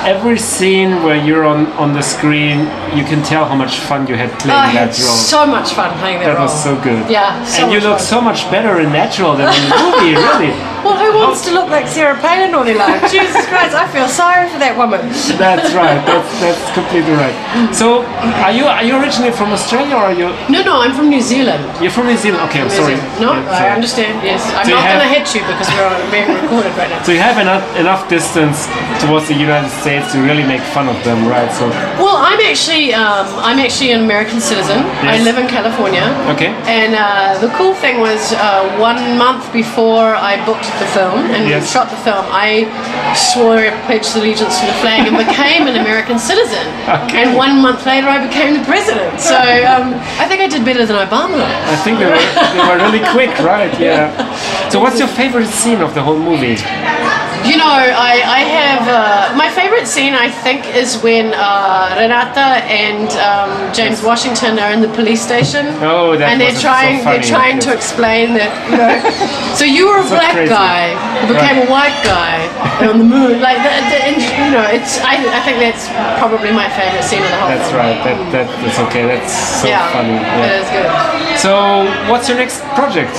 every 0.06 0.38
scene 0.38 0.92
where 1.04 1.18
you're 1.28 1.46
on 1.46 1.66
on 1.84 1.94
the 1.94 2.02
screen 2.02 2.60
you 2.98 3.04
can 3.04 3.22
tell 3.24 3.44
how 3.46 3.56
much 3.56 3.78
fun 3.90 4.06
you 4.08 4.16
had 4.16 4.30
I 4.30 4.38
playing 4.44 4.76
had 4.78 4.90
that 4.94 5.00
role 5.06 5.18
so 5.36 5.46
much 5.48 5.74
fun 5.74 5.90
playing 5.98 6.20
that, 6.20 6.26
that 6.26 6.38
role. 6.38 6.48
That 6.48 6.54
was 6.54 6.64
so 6.64 6.74
good 6.88 7.10
Yeah, 7.10 7.44
so 7.44 7.64
and 7.64 7.74
you 7.74 7.80
look 7.82 8.00
so 8.00 8.22
much 8.22 8.40
better 8.52 8.74
and 8.80 8.92
natural 8.94 9.34
than 9.36 9.50
in 9.50 9.64
the 9.70 9.76
movie 9.84 10.14
really 10.14 10.54
Well, 10.86 10.98
who 11.02 11.18
wants 11.18 11.42
to 11.46 11.52
look 11.52 11.70
like 11.74 11.88
Sarah 11.88 12.14
Palin 12.22 12.54
all 12.54 12.64
their 12.64 12.78
life? 12.78 13.02
Jesus 13.12 13.42
Christ, 13.52 13.74
I 13.74 13.90
feel 13.90 14.08
sorry 14.08 14.46
for 14.54 14.60
that 14.62 14.78
woman. 14.78 15.02
that's 15.42 15.74
right 15.74 16.00
that's 16.06 16.30
that's 16.40 16.64
completely 16.78 17.14
right 17.18 17.34
so 17.74 18.06
are 18.46 18.54
you 18.54 18.66
are 18.70 18.84
you 18.88 18.94
originally 19.02 19.32
from 19.34 19.50
australia 19.58 19.96
or 19.96 20.06
are 20.12 20.18
you 20.22 20.30
No, 20.54 20.62
no, 20.64 20.74
I'm 20.84 20.94
from 20.94 21.10
New 21.10 21.22
Zealand. 21.22 21.64
you're 21.82 21.92
from 21.98 22.06
new 22.08 22.18
zealand 22.18 22.42
okay 22.48 22.62
i'm 22.62 22.70
New 22.70 22.78
sorry 22.80 22.96
Zealand. 22.96 23.22
No, 23.26 23.30
Yeah, 23.34 23.66
I 23.66 23.70
understand. 23.78 24.14
Yes, 24.24 24.42
I'm 24.58 24.66
So 24.70 24.74
not 24.78 24.86
going 24.86 25.06
to 25.08 25.12
hit 25.18 25.26
you 25.36 25.42
because 25.50 25.68
we're 25.74 25.88
on, 25.90 25.98
being 26.14 26.30
recorded 26.42 26.74
right 26.80 26.90
now. 26.94 27.02
so 27.08 27.12
you 27.18 27.24
have 27.30 27.38
enough 27.42 27.64
enough 27.84 28.02
distance 28.10 28.58
towards 29.04 29.26
the 29.32 29.38
united 29.48 29.72
states 29.82 30.12
to 30.14 30.18
really 30.22 30.46
make 30.54 30.62
fun 30.76 30.88
of 30.94 30.98
them 31.08 31.20
right 31.28 31.50
so 31.58 31.66
Well, 32.04 32.18
I'm 32.30 32.40
actually 32.52 32.94
um, 32.94 33.26
I'm 33.48 33.60
actually 33.66 33.92
an 33.98 34.02
American 34.10 34.40
citizen. 34.40 34.80
I 35.16 35.18
live 35.28 35.38
in 35.44 35.48
California. 35.58 36.06
Okay. 36.34 36.52
And 36.78 36.92
uh, 36.96 37.40
the 37.44 37.50
cool 37.58 37.74
thing 37.84 37.96
was, 38.08 38.22
uh, 38.34 38.64
one 38.90 39.00
month 39.18 39.44
before 39.62 40.08
I 40.32 40.34
booked 40.46 40.68
the 40.80 40.88
film 40.98 41.20
and 41.36 41.48
Yes. 41.50 41.72
shot 41.72 41.90
the 41.90 41.98
film, 42.08 42.26
I 42.30 42.66
swore 43.16 43.58
I 43.58 43.72
pledged 43.86 44.16
allegiance 44.16 44.60
to 44.60 44.66
the 44.66 44.78
flag 44.84 45.08
and 45.08 45.16
became 45.18 45.68
an 45.68 45.76
American 45.80 46.18
citizen. 46.20 46.66
Okay. 46.88 47.24
And 47.24 47.36
one 47.36 47.62
month 47.62 47.86
later, 47.86 48.08
I 48.08 48.20
became 48.28 48.54
the 48.60 48.66
president. 48.66 49.20
So 49.22 49.36
um, 49.74 49.94
I 50.22 50.26
think 50.28 50.42
I 50.42 50.48
did 50.48 50.64
better 50.66 50.86
than 50.86 50.98
Obama. 50.98 51.42
I 51.46 51.76
think 51.84 52.00
they 52.00 52.06
were, 52.06 52.18
they 52.56 52.64
were 52.70 52.80
really 52.86 53.04
quick, 53.16 53.34
right? 53.40 53.72
Yeah. 53.86 54.10
So, 54.70 54.80
what's 54.80 54.98
your 54.98 55.08
favorite 55.08 55.48
scene 55.48 55.82
of 55.82 55.94
the 55.94 56.02
whole 56.02 56.18
movie? 56.18 56.58
You 57.46 57.58
know, 57.62 57.70
I, 57.70 58.16
I 58.26 58.42
have 58.60 58.84
uh, 58.90 59.38
my 59.38 59.50
favorite 59.52 59.86
scene. 59.86 60.14
I 60.16 60.30
think 60.32 60.66
is 60.76 60.98
when 61.06 61.34
uh, 61.36 61.94
Renata 62.00 62.66
and 62.66 63.06
um, 63.22 63.52
James 63.72 64.02
Washington 64.02 64.58
are 64.58 64.72
in 64.74 64.82
the 64.82 64.88
police 65.00 65.22
station. 65.22 65.68
Oh, 65.86 66.18
that 66.18 66.30
and 66.32 66.42
they're 66.42 66.56
so 66.56 66.62
trying 66.66 67.04
funny, 67.04 67.20
they're 67.20 67.30
trying 67.36 67.60
to 67.68 67.72
explain 67.72 68.34
that 68.34 68.50
you 68.72 68.78
know. 68.82 68.98
so 69.60 69.64
you 69.64 69.86
were 69.86 70.00
a 70.02 70.04
So 70.10 70.16
black 70.18 70.34
crazy. 70.34 70.50
guy 70.50 70.65
who 71.22 71.34
became 71.34 71.58
a 71.66 71.68
white 71.70 71.98
guy 72.04 72.46
on 72.86 72.98
the 73.00 73.08
moon. 73.08 73.42
Like 73.42 73.58
the, 73.62 73.72
the, 73.92 73.98
and, 74.08 74.18
you 74.18 74.50
know, 74.52 74.66
it's 74.70 75.00
I, 75.02 75.20
I 75.22 75.42
think 75.46 75.58
that's 75.60 75.88
probably 76.20 76.52
my 76.52 76.70
favorite 76.74 77.04
scene 77.04 77.24
of 77.24 77.30
the 77.30 77.40
whole 77.40 77.50
That's 77.50 77.70
film. 77.72 77.82
right. 77.82 78.00
That, 78.06 78.18
that 78.32 78.48
that's 78.62 78.80
okay. 78.90 79.04
That's 79.06 79.34
so 79.62 79.68
yeah, 79.68 79.92
funny. 79.94 80.18
Yeah. 80.20 80.62
is 80.62 80.70
good. 80.74 80.90
So, 81.40 81.86
what's 82.12 82.28
your 82.30 82.38
next 82.38 82.62
project? 82.76 83.14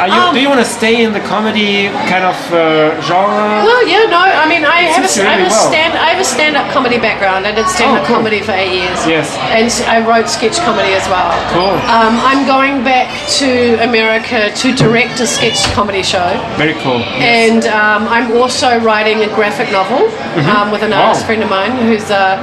Are 0.00 0.08
you, 0.08 0.14
Um, 0.20 0.34
do 0.34 0.40
you 0.40 0.48
want 0.48 0.60
to 0.60 0.70
stay 0.78 1.04
in 1.04 1.12
the 1.12 1.20
comedy 1.20 1.88
kind 2.12 2.24
of 2.24 2.36
uh, 2.52 2.96
genre? 3.02 3.64
Well, 3.68 3.82
yeah, 3.86 4.08
no. 4.08 4.18
I 4.20 4.48
mean, 4.48 4.64
I 4.64 4.88
have 4.94 5.04
a, 5.04 5.12
you 5.12 5.22
I 5.28 5.36
have 5.36 5.44
really 5.44 5.52
a 5.52 5.68
stand. 5.70 5.92
I 5.98 6.08
have 6.12 6.20
a 6.20 6.24
stand-up 6.24 6.70
comedy 6.72 6.98
background. 6.98 7.46
I 7.46 7.52
did 7.52 7.66
stand-up 7.68 8.04
Oh, 8.04 8.06
cool. 8.06 8.16
comedy 8.16 8.40
for 8.40 8.52
eight 8.52 8.72
years. 8.80 8.98
Yes. 9.06 9.26
And 9.56 9.68
I 9.88 10.00
wrote 10.06 10.28
sketch 10.28 10.58
comedy 10.60 10.92
as 10.94 11.06
well. 11.08 11.30
Cool. 11.52 11.74
Um, 11.90 12.14
I'm 12.30 12.46
going 12.46 12.82
back 12.84 13.08
to 13.40 13.50
America 13.82 14.50
to 14.62 14.66
direct 14.74 15.20
a 15.20 15.26
sketch 15.26 15.60
comedy 15.76 16.02
show. 16.02 16.28
Very 16.56 16.74
cool. 16.84 17.00
And 17.20 17.64
um, 17.66 18.08
I'm 18.08 18.32
also 18.40 18.78
writing 18.80 19.18
a 19.24 19.30
graphic 19.34 19.70
novel 19.72 20.08
um, 20.54 20.70
with 20.70 20.82
an. 20.82 20.90
Wow. 20.90 21.08
artist 21.14 21.24
friend 21.26 21.42
of 21.42 21.48
mine 21.50 21.72
who's, 21.86 22.10
uh, 22.10 22.36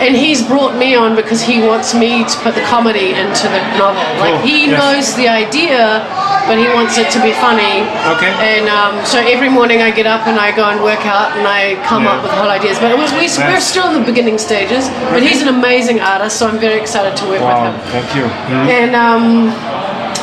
and 0.00 0.16
he's 0.16 0.42
brought 0.42 0.74
me 0.76 0.94
on 0.96 1.14
because 1.14 1.40
he 1.42 1.60
wants 1.60 1.94
me 1.94 2.24
to 2.24 2.36
put 2.44 2.54
the 2.54 2.62
comedy 2.62 3.12
into 3.14 3.44
the 3.54 3.60
novel. 3.78 4.02
Like 4.18 4.34
Cool, 4.40 4.46
he 4.48 4.66
yes. 4.66 4.72
knows 4.78 5.06
the 5.16 5.28
idea, 5.28 6.00
but 6.48 6.56
he 6.58 6.66
wants 6.74 6.96
it 7.00 7.08
to 7.16 7.20
be 7.24 7.32
funny. 7.32 7.82
Okay. 8.14 8.32
And 8.44 8.68
um, 8.68 9.00
so 9.04 9.18
every 9.18 9.48
morning 9.48 9.80
I 9.82 9.90
get 9.90 10.06
up 10.06 10.26
and 10.28 10.38
I 10.38 10.54
go 10.54 10.64
and 10.68 10.82
work 10.82 11.04
out 11.06 11.32
and 11.36 11.46
I 11.48 11.80
come 11.88 12.04
Yeah. 12.04 12.14
up 12.16 12.22
with 12.22 12.32
whole 12.32 12.50
ideas. 12.50 12.78
But 12.78 12.90
it 12.92 12.98
was, 12.98 13.10
we, 13.16 13.26
we're 13.48 13.60
still 13.60 13.88
in 13.88 13.94
the 14.00 14.06
beginning 14.06 14.38
stages. 14.38 14.88
But 15.12 15.22
he's 15.22 15.40
an 15.42 15.48
amazing 15.48 16.00
artist, 16.00 16.38
so 16.38 16.48
I'm 16.48 16.58
very 16.58 16.78
excited 16.80 17.16
to 17.18 17.24
work 17.24 17.40
with 17.40 17.56
Wow. 17.56 17.72
him. 17.72 17.80
Thank 17.94 18.08
you. 18.16 18.24
And 18.70 18.92
um, 18.94 19.24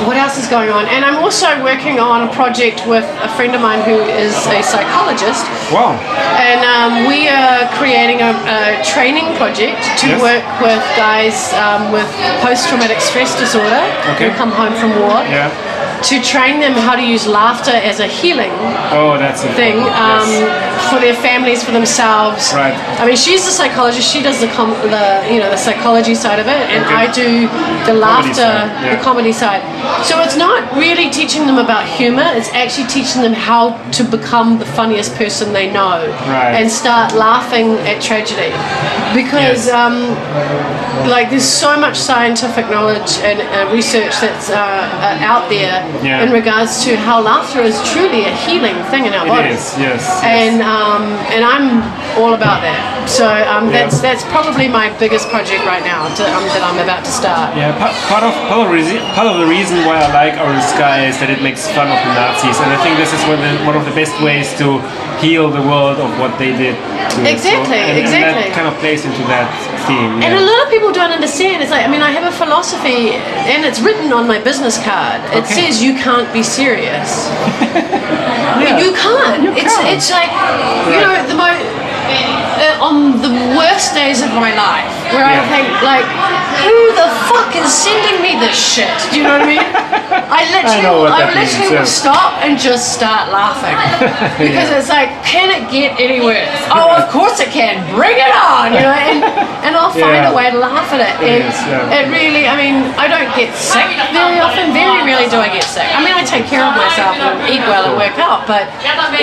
what 0.05 0.15
else 0.17 0.37
is 0.37 0.47
going 0.47 0.69
on? 0.69 0.85
And 0.93 1.01
I'm 1.03 1.17
also 1.25 1.47
working 1.63 1.97
on 1.99 2.29
a 2.29 2.31
project 2.33 2.85
with 2.85 3.05
a 3.25 3.29
friend 3.35 3.55
of 3.57 3.61
mine 3.61 3.81
who 3.81 3.97
is 3.97 4.33
a 4.53 4.61
psychologist. 4.61 5.41
Wow. 5.73 5.97
And 6.37 6.61
um, 6.61 6.91
we 7.09 7.25
are 7.27 7.65
creating 7.81 8.21
a, 8.21 8.31
a 8.45 8.61
training 8.85 9.33
project 9.41 9.81
to 10.05 10.07
Yes. 10.13 10.21
work 10.21 10.45
with 10.61 10.81
guys 10.95 11.51
um, 11.57 11.91
with 11.91 12.07
post 12.45 12.69
traumatic 12.69 13.01
stress 13.01 13.33
disorder 13.39 13.81
Okay. 14.13 14.29
who 14.29 14.35
come 14.37 14.51
home 14.51 14.73
from 14.77 14.91
war. 15.01 15.19
Yeah. 15.25 15.49
To 16.03 16.21
train 16.21 16.59
them 16.59 16.73
how 16.73 16.95
to 16.95 17.01
use 17.01 17.25
laughter 17.27 17.71
as 17.71 17.99
a 17.99 18.07
healing 18.07 18.51
Oh, 18.93 19.17
that's 19.17 19.43
a 19.43 19.51
thing 19.53 19.79
um, 19.79 20.29
Yes. 20.29 20.89
for 20.91 20.99
their 20.99 21.15
families, 21.15 21.63
for 21.63 21.71
themselves. 21.71 22.53
Right. 22.53 22.73
I 23.01 23.05
mean, 23.05 23.17
she's 23.17 23.43
the 23.45 23.51
psychologist. 23.51 24.07
She 24.13 24.21
does 24.21 24.39
the 24.39 24.47
com- 24.49 24.77
the 24.95 25.25
you 25.31 25.39
know 25.39 25.49
the 25.49 25.57
psychology 25.57 26.13
side 26.15 26.39
of 26.39 26.47
it, 26.47 26.61
and 26.69 26.85
Okay. 26.85 26.95
I 26.95 27.11
do 27.11 27.47
the 27.91 27.93
laughter, 27.99 28.33
side, 28.33 28.83
yeah. 28.85 28.95
the 28.95 29.03
comedy 29.03 29.31
side. 29.33 29.61
So 30.05 30.21
it's 30.21 30.37
not 30.37 30.71
really 30.75 31.09
teaching 31.09 31.45
them 31.47 31.57
about 31.57 31.85
humor. 31.87 32.23
It's 32.35 32.49
actually 32.49 32.87
teaching 32.87 33.21
them 33.21 33.33
how 33.33 33.75
to 33.97 34.03
become 34.03 34.59
the 34.59 34.65
funniest 34.65 35.15
person 35.15 35.51
they 35.51 35.71
know, 35.71 36.07
Right. 36.27 36.53
and 36.61 36.69
start 36.71 37.13
laughing 37.15 37.71
at 37.89 38.01
tragedy, 38.01 38.51
because. 39.19 39.67
Yes. 39.67 39.69
Um, 39.71 40.15
like 41.07 41.29
there's 41.29 41.43
so 41.47 41.79
much 41.79 41.95
scientific 41.95 42.69
knowledge 42.69 43.17
and 43.19 43.39
uh, 43.39 43.71
research 43.73 44.11
that's 44.19 44.49
uh, 44.49 44.55
uh, 44.57 45.17
out 45.31 45.47
there 45.49 45.79
Yeah. 46.03 46.23
in 46.23 46.31
regards 46.31 46.83
to 46.85 46.95
how 46.97 47.21
laughter 47.21 47.61
is 47.61 47.75
truly 47.91 48.25
a 48.25 48.35
healing 48.35 48.75
thing 48.91 49.05
in 49.05 49.13
our 49.13 49.25
It 49.25 49.29
bodies. 49.29 49.73
is. 49.73 49.79
Yes. 49.79 50.21
And 50.23 50.61
um, 50.61 51.03
and 51.33 51.43
I'm 51.45 51.81
all 52.19 52.33
about 52.33 52.61
that. 52.61 52.96
So 53.07 53.23
um, 53.25 53.71
that's 53.71 54.03
that's 54.03 54.23
probably 54.35 54.67
my 54.67 54.91
biggest 54.99 55.29
project 55.31 55.63
right 55.63 55.81
now 55.81 56.11
to, 56.19 56.23
um, 56.27 56.43
that 56.51 56.59
I'm 56.61 56.75
about 56.83 57.07
to 57.07 57.11
start. 57.11 57.55
Yeah, 57.55 57.71
pa- 57.79 57.95
part 58.11 58.21
of 58.27 58.35
part 58.51 58.67
of, 58.67 58.69
reason, 58.69 58.99
part 59.15 59.31
of 59.31 59.39
the 59.39 59.47
reason 59.47 59.87
why 59.87 59.95
I 60.03 60.11
like 60.11 60.35
Orange 60.37 60.67
Sky 60.75 61.07
is 61.07 61.15
that 61.23 61.31
it 61.31 61.39
makes 61.41 61.63
fun 61.71 61.87
of 61.87 61.95
the 62.03 62.11
Nazis, 62.13 62.59
and 62.59 62.67
I 62.67 62.77
think 62.83 62.99
this 62.99 63.15
is 63.15 63.21
one 63.25 63.39
of 63.39 63.43
the, 63.47 63.55
one 63.63 63.79
of 63.79 63.87
the 63.87 63.95
best 63.95 64.11
ways 64.19 64.51
to 64.59 64.83
heal 65.23 65.47
the 65.49 65.63
world 65.63 66.03
of 66.03 66.11
what 66.19 66.35
they 66.37 66.51
did. 66.51 66.75
Exactly, 67.23 67.79
and, 67.79 67.95
exactly. 67.97 68.27
And 68.27 68.37
that 68.43 68.51
kind 68.51 68.67
of 68.67 68.75
plays 68.83 69.07
into 69.07 69.23
that 69.31 69.47
theme. 69.87 70.19
And 70.21 70.35
a 70.35 70.43
lot 70.43 70.59
of 70.61 70.69
people 70.69 70.91
don't 70.91 71.15
understand. 71.15 71.63
It's 71.63 71.71
like 71.71 71.87
I 71.87 71.89
mean, 71.89 72.03
I 72.03 72.11
have 72.11 72.27
a 72.27 72.35
philosophy, 72.35 73.15
and 73.47 73.63
it's 73.63 73.79
written 73.79 74.11
on 74.11 74.27
my 74.27 74.37
business 74.43 74.75
card. 74.83 75.23
It 75.31 75.47
Okay. 75.47 75.71
says 75.71 75.79
you 75.81 75.95
can't 75.95 76.27
be 76.35 76.43
serious. 76.43 77.31
You 78.57 78.91
can't. 78.93 79.45
it's 79.55 79.75
can't. 79.75 79.87
it's 79.95 80.09
like 80.09 80.31
you 80.89 80.97
know 80.99 81.13
the 81.29 81.35
mo- 81.37 81.61
uh, 82.07 82.87
on 82.87 83.21
the 83.21 83.31
worst 83.57 83.93
days 83.93 84.21
of 84.21 84.31
my 84.33 84.53
life 84.55 84.87
where 85.13 85.23
I 85.23 85.39
think 85.51 85.67
like, 85.83 86.03
who 86.63 86.75
the 86.97 87.07
fuck 87.31 87.55
is 87.55 87.69
sending 87.71 88.19
me 88.19 88.35
this 88.39 88.57
shit? 88.57 88.91
Do 89.11 89.19
you 89.19 89.23
know 89.23 89.39
what 89.39 89.47
I 89.47 89.51
mean? 89.55 89.63
I 90.27 90.43
literally, 90.51 90.83
know 90.83 91.03
what 91.03 91.11
I, 91.15 91.27
that 91.27 91.35
means, 91.35 91.51
literally 91.55 91.79
will 91.79 91.87
yeah. 91.87 91.99
stop 91.99 92.31
and 92.43 92.59
just 92.59 92.91
start 92.95 93.31
laughing 93.31 93.75
because 94.43 94.71
it's 94.71 94.91
like, 94.91 95.11
can 95.23 95.47
it 95.51 95.67
get 95.71 95.95
any 95.99 96.19
worse? 96.19 96.51
Oh, 96.71 96.95
of 96.95 97.07
course 97.11 97.39
it 97.39 97.51
can. 97.51 97.79
Bring 97.95 98.15
it 98.15 98.33
on, 98.35 98.75
you 98.75 98.83
know. 98.83 98.95
And, 98.95 99.23
and 99.63 99.71
I'll 99.75 99.91
find 99.93 100.23
Yeah. 100.23 100.31
a 100.31 100.35
way 100.35 100.51
to 100.51 100.57
laugh 100.59 100.91
at 100.91 101.03
it. 101.03 101.15
It 101.23 101.43
and 101.43 101.47
is, 101.47 101.57
yeah. 101.67 101.97
it 101.97 102.05
really, 102.11 102.47
I 102.47 102.55
mean, 102.59 102.83
I 102.99 103.07
don't 103.07 103.31
get 103.35 103.51
sick 103.55 103.87
very 104.11 104.39
often. 104.39 104.71
Very 104.75 105.03
rarely 105.07 105.27
do 105.31 105.39
I 105.39 105.51
get 105.51 105.63
sick. 105.63 105.87
I 105.87 106.03
mean, 106.03 106.15
I 106.15 106.23
take 106.23 106.47
care 106.47 106.63
of 106.63 106.75
myself 106.75 107.15
and 107.15 107.47
eat 107.47 107.63
well 107.67 107.87
and 107.87 107.95
work 107.95 108.15
out, 108.19 108.47
but 108.47 108.67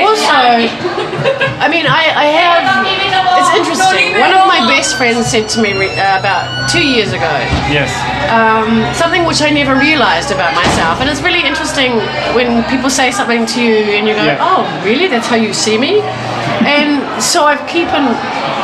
also, 0.01 0.37
I 1.61 1.69
mean, 1.69 1.85
I, 1.89 2.13
I 2.13 2.27
have. 2.33 2.65
It's 2.83 3.53
interesting. 3.55 4.19
One 4.19 4.33
of 4.35 4.47
my 4.47 4.67
best 4.67 4.97
friends 4.97 5.27
said 5.27 5.49
to 5.51 5.63
me 5.63 5.73
re- 5.79 5.95
uh, 5.95 6.19
about 6.19 6.71
two 6.71 6.83
years 6.87 7.13
ago 7.13 7.31
yes. 7.71 7.91
um, 8.31 8.83
something 8.95 9.25
which 9.25 9.43
I 9.43 9.51
never 9.51 9.75
realized 9.79 10.31
about 10.31 10.55
myself. 10.55 11.01
And 11.01 11.09
it's 11.11 11.23
really 11.23 11.45
interesting 11.45 11.93
when 12.35 12.65
people 12.71 12.91
say 12.91 13.11
something 13.11 13.47
to 13.47 13.63
you 13.63 13.95
and 13.95 14.07
you 14.09 14.15
go, 14.15 14.25
Yeah. 14.25 14.39
oh, 14.41 14.65
really? 14.85 15.09
That's 15.09 15.27
how 15.27 15.37
you 15.37 15.53
see 15.53 15.79
me? 15.79 16.01
And 16.65 17.03
so 17.23 17.45
I've 17.45 17.63
keep 17.69 17.89
an, 17.93 18.15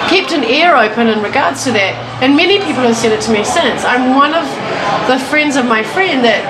kept 0.09 0.33
an 0.33 0.45
ear 0.45 0.77
open 0.77 1.09
in 1.09 1.23
regards 1.23 1.65
to 1.65 1.73
that. 1.73 1.95
And 2.23 2.37
many 2.37 2.59
people 2.59 2.83
have 2.83 2.97
said 2.97 3.13
it 3.13 3.21
to 3.23 3.33
me 3.33 3.45
since. 3.45 3.85
I'm 3.85 4.17
one 4.17 4.35
of 4.35 4.47
the 5.09 5.19
friends 5.31 5.57
of 5.57 5.67
my 5.67 5.83
friend 5.83 6.25
that 6.25 6.43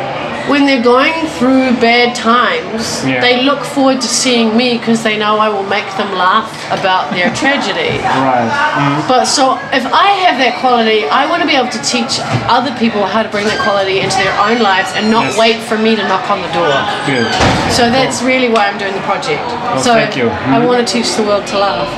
when 0.48 0.64
they're 0.66 0.82
going 0.82 1.12
through 1.38 1.74
bad 1.80 2.14
times, 2.14 3.04
Yeah. 3.04 3.20
they 3.20 3.42
look 3.42 3.60
forward 3.64 4.00
to 4.00 4.08
seeing 4.08 4.56
me 4.56 4.78
because 4.78 5.02
they 5.02 5.16
know 5.18 5.38
I 5.38 5.48
will 5.48 5.66
make 5.66 5.86
them 5.96 6.12
laugh 6.16 6.48
about 6.70 7.10
their 7.12 7.30
tragedy. 7.42 7.98
Right. 7.98 8.48
Mm. 8.48 9.08
But 9.08 9.24
so 9.26 9.54
if 9.72 9.84
I 9.92 10.08
have 10.24 10.38
that 10.38 10.58
quality, 10.60 11.04
I 11.08 11.26
want 11.28 11.42
to 11.42 11.48
be 11.48 11.56
able 11.56 11.70
to 11.70 11.82
teach 11.82 12.18
other 12.48 12.72
people 12.78 13.04
how 13.06 13.22
to 13.22 13.28
bring 13.28 13.46
that 13.46 13.60
quality 13.62 14.00
into 14.00 14.16
their 14.16 14.34
own 14.40 14.62
lives 14.62 14.90
and 14.94 15.10
not 15.10 15.24
Yes. 15.34 15.38
wait 15.38 15.58
for 15.60 15.76
me 15.78 15.94
to 15.96 16.02
knock 16.08 16.30
on 16.30 16.40
the 16.40 16.50
door. 16.56 16.70
Good. 17.06 17.28
So 17.74 17.90
that's 17.90 18.22
really 18.22 18.48
why 18.48 18.68
I'm 18.68 18.78
doing 18.78 18.94
the 18.94 19.04
project. 19.06 19.42
so 19.84 19.92
thank 19.94 20.16
you. 20.16 20.28
I 20.28 20.64
want 20.64 20.80
to 20.80 20.86
teach 20.92 21.14
the 21.16 21.22
world 21.22 21.46
to 21.48 21.58
laugh. 21.58 21.88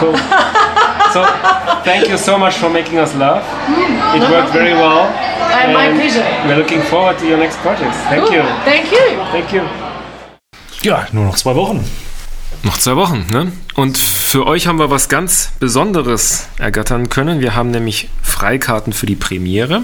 Cool. 0.00 0.16
so, 1.12 1.24
thank 1.84 2.08
you 2.08 2.16
so 2.16 2.38
much 2.38 2.54
for 2.54 2.68
making 2.70 2.98
us 2.98 3.14
laugh. 3.14 3.44
It 4.14 4.20
no 4.20 4.30
worked 4.30 4.52
very 4.52 4.74
well. 4.74 5.06
Uh, 5.08 5.72
my 5.72 5.90
pleasure. 5.92 6.24
We're 6.46 6.56
looking 6.56 6.82
forward 6.82 7.18
to 7.18 7.26
your 7.26 7.38
next 7.38 7.58
projects. 7.58 7.96
Thank 8.08 8.24
Cool. 8.24 8.36
you. 8.36 8.42
Thank 8.64 8.90
you. 8.90 9.18
Thank 9.32 9.52
you. 9.52 9.62
Ja, 10.82 11.06
nur 11.12 11.26
noch 11.26 11.36
zwei 11.36 11.54
Wochen. 11.54 11.84
Noch 12.64 12.78
zwei 12.78 12.96
Wochen, 12.96 13.26
ne? 13.30 13.52
Und 13.74 13.98
für 13.98 14.46
euch 14.46 14.66
haben 14.66 14.78
wir 14.78 14.90
was 14.90 15.08
ganz 15.08 15.50
Besonderes 15.58 16.48
ergattern 16.58 17.08
können. 17.08 17.40
Wir 17.40 17.54
haben 17.56 17.70
nämlich 17.70 18.08
Freikarten 18.22 18.92
für 18.92 19.06
die 19.06 19.16
Premiere. 19.16 19.82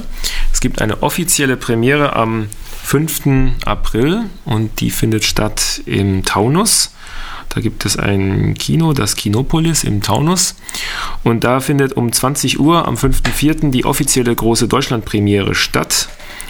Es 0.52 0.60
gibt 0.60 0.80
eine 0.80 1.02
offizielle 1.02 1.56
Premiere 1.56 2.14
am 2.14 2.48
5. 2.84 3.56
April 3.64 4.24
und 4.44 4.80
die 4.80 4.90
findet 4.90 5.24
statt 5.24 5.82
im 5.86 6.24
Taunus. 6.24 6.94
Da 7.48 7.60
gibt 7.60 7.84
es 7.86 7.96
ein 7.96 8.54
Kino, 8.54 8.92
das 8.92 9.16
Kinopolis 9.16 9.84
im 9.84 10.02
Taunus. 10.02 10.56
Und 11.24 11.44
da 11.44 11.60
findet 11.60 11.94
um 11.94 12.12
20 12.12 12.60
Uhr 12.60 12.86
am 12.86 12.94
5.4. 12.94 13.70
die 13.70 13.84
offizielle 13.84 14.34
große 14.34 14.68
Deutschlandpremiere 14.68 15.54
statt. 15.54 16.08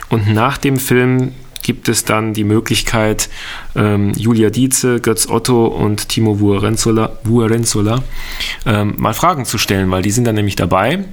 Und 0.08 0.32
nach 0.32 0.58
dem 0.58 0.78
Film 0.78 1.32
gibt 1.62 1.88
es 1.88 2.04
dann 2.04 2.32
die 2.32 2.44
Möglichkeit, 2.44 3.28
ähm, 3.76 4.12
Julia 4.16 4.48
Dietze, 4.48 5.00
Götz 5.00 5.28
Otto 5.28 5.66
und 5.66 6.08
Timo 6.08 6.40
Vuarenzola 6.40 8.02
ähm, 8.64 8.94
mal 8.96 9.12
Fragen 9.12 9.44
zu 9.44 9.58
stellen, 9.58 9.90
weil 9.90 10.02
die 10.02 10.10
sind 10.10 10.24
dann 10.24 10.34
nämlich 10.34 10.56
dabei. 10.56 11.04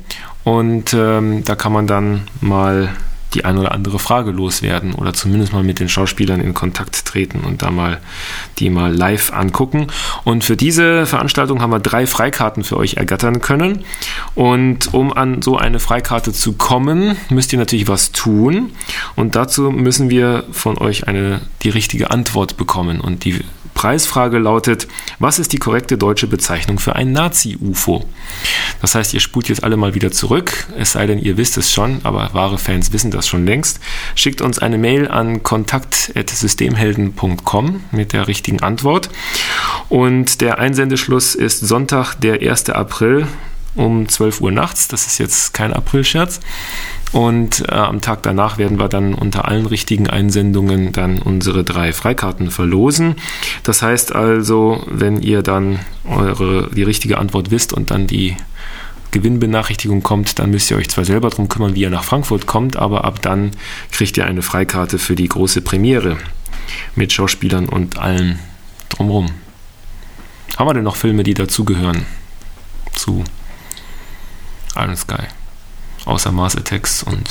Und 0.46 0.94
ähm, 0.94 1.44
da 1.44 1.56
kann 1.56 1.74
man 1.74 1.88
dann 1.88 2.28
mal 2.40 2.96
die 3.34 3.44
ein 3.46 3.58
oder 3.58 3.74
andere 3.74 4.00
Frage 4.00 4.32
loswerden 4.32 4.94
oder 4.94 5.14
zumindest 5.14 5.52
mal 5.52 5.64
mit 5.64 5.80
den 5.80 5.90
Schauspielern 5.90 6.40
in 6.40 6.54
Kontakt 6.54 7.06
treten 7.06 7.42
und 7.42 7.62
da 7.62 7.72
mal 7.72 8.00
die 8.60 8.70
mal 8.70 8.94
live 8.94 9.34
angucken. 9.34 9.88
Und 10.24 10.44
für 10.44 10.56
diese 10.56 11.06
Veranstaltung 11.06 11.62
haben 11.62 11.72
wir 11.72 11.80
drei 11.80 12.08
Freikarten 12.08 12.64
für 12.64 12.78
euch 12.78 12.96
ergattern 12.96 13.42
können. 13.42 13.84
Und 14.36 14.94
um 14.94 15.12
an 15.12 15.42
so 15.42 15.58
eine 15.58 15.80
Freikarte 15.80 16.32
zu 16.32 16.54
kommen, 16.54 17.18
müsst 17.30 17.52
ihr 17.52 17.60
natürlich 17.60 17.88
was 17.88 18.12
tun. 18.12 18.72
Und 19.16 19.36
dazu 19.36 19.72
müssen 19.72 20.10
wir 20.10 20.46
von 20.52 20.78
euch 20.78 21.08
eine, 21.08 21.42
die 21.64 21.70
richtige 21.70 22.12
Antwort 22.12 22.58
bekommen. 22.58 23.02
Und 23.02 23.26
die 23.26 23.44
Preisfrage 23.76 24.40
lautet, 24.40 24.88
was 25.20 25.38
ist 25.38 25.54
die 25.54 25.60
korrekte 25.60 26.00
deutsche 26.00 26.26
Bezeichnung 26.26 26.80
für 26.80 26.96
ein 26.96 27.12
Nazi-UFO? 27.12 28.04
Das 28.82 28.96
heißt, 28.96 29.14
ihr 29.14 29.20
spult 29.20 29.50
jetzt 29.50 29.64
alle 29.64 29.78
mal 29.78 29.94
wieder 29.94 30.12
zurück, 30.12 30.66
es 30.76 30.94
sei 30.94 31.06
denn, 31.06 31.20
ihr 31.20 31.38
wisst 31.38 31.58
es 31.58 31.72
schon, 31.72 32.00
aber 32.04 32.32
wahre 32.34 32.58
Fans 32.58 32.92
wissen 32.94 33.12
das 33.12 33.28
schon 33.28 33.46
längst. 33.46 33.80
Schickt 34.16 34.42
uns 34.42 34.58
eine 34.58 34.80
Mail 34.80 35.10
an 35.10 35.44
kontakt.systemhelden.com 35.44 37.84
mit 37.92 38.14
der 38.14 38.28
richtigen 38.28 38.62
Antwort. 38.62 39.12
Und 39.90 40.42
der 40.42 40.58
Einsendeschluss 40.58 41.36
ist 41.36 41.60
Sonntag, 41.60 42.16
der 42.16 42.42
1. 42.42 42.72
April 42.72 43.28
um 43.76 44.08
12 44.08 44.42
Uhr 44.42 44.52
nachts. 44.52 44.88
Das 44.88 45.06
ist 45.06 45.18
jetzt 45.18 45.54
kein 45.54 45.74
Aprilscherz. 45.74 46.40
Und 47.12 47.62
äh, 47.70 47.74
am 47.74 48.02
Tag 48.02 48.24
danach 48.24 48.58
werden 48.58 48.80
wir 48.80 48.90
dann 48.90 49.14
unter 49.14 49.48
allen 49.48 49.66
richtigen 49.66 50.10
Einsendungen 50.10 50.92
dann 50.92 51.20
unsere 51.20 51.64
drei 51.64 51.94
Freikarten 51.94 52.52
verlosen. 52.52 53.16
Das 53.64 53.82
heißt 53.82 54.14
also, 54.14 54.84
wenn 54.88 55.22
ihr 55.22 55.42
dann 55.42 55.80
eure, 56.04 56.70
die 56.72 56.84
richtige 56.84 57.18
Antwort 57.18 57.52
wisst 57.52 57.72
und 57.72 57.92
dann 57.92 58.08
die 58.08 58.36
Gewinnbenachrichtigung 59.12 60.04
kommt, 60.04 60.40
dann 60.40 60.52
müsst 60.52 60.70
ihr 60.70 60.76
euch 60.76 60.90
zwar 60.90 61.06
selber 61.06 61.30
darum 61.30 61.48
kümmern, 61.48 61.74
wie 61.74 61.84
ihr 61.84 61.90
nach 61.90 62.04
Frankfurt 62.04 62.48
kommt, 62.48 62.76
aber 62.76 63.06
ab 63.06 63.22
dann 63.22 63.52
kriegt 63.92 64.18
ihr 64.18 64.26
eine 64.26 64.42
Freikarte 64.42 65.00
für 65.00 65.16
die 65.16 65.30
große 65.30 65.62
Premiere 65.62 66.18
mit 66.96 67.14
Schauspielern 67.14 67.70
und 67.70 67.98
allem 67.98 68.40
drumherum. 68.90 69.28
Haben 70.58 70.68
wir 70.68 70.74
denn 70.74 70.84
noch 70.84 70.98
Filme, 70.98 71.24
die 71.24 71.34
dazugehören? 71.34 72.06
Zu 72.94 73.24
Iron 74.76 74.96
Sky? 74.96 75.24
Außer 76.06 76.32
Mars 76.32 76.56
Attacks 76.56 77.04
und 77.04 77.30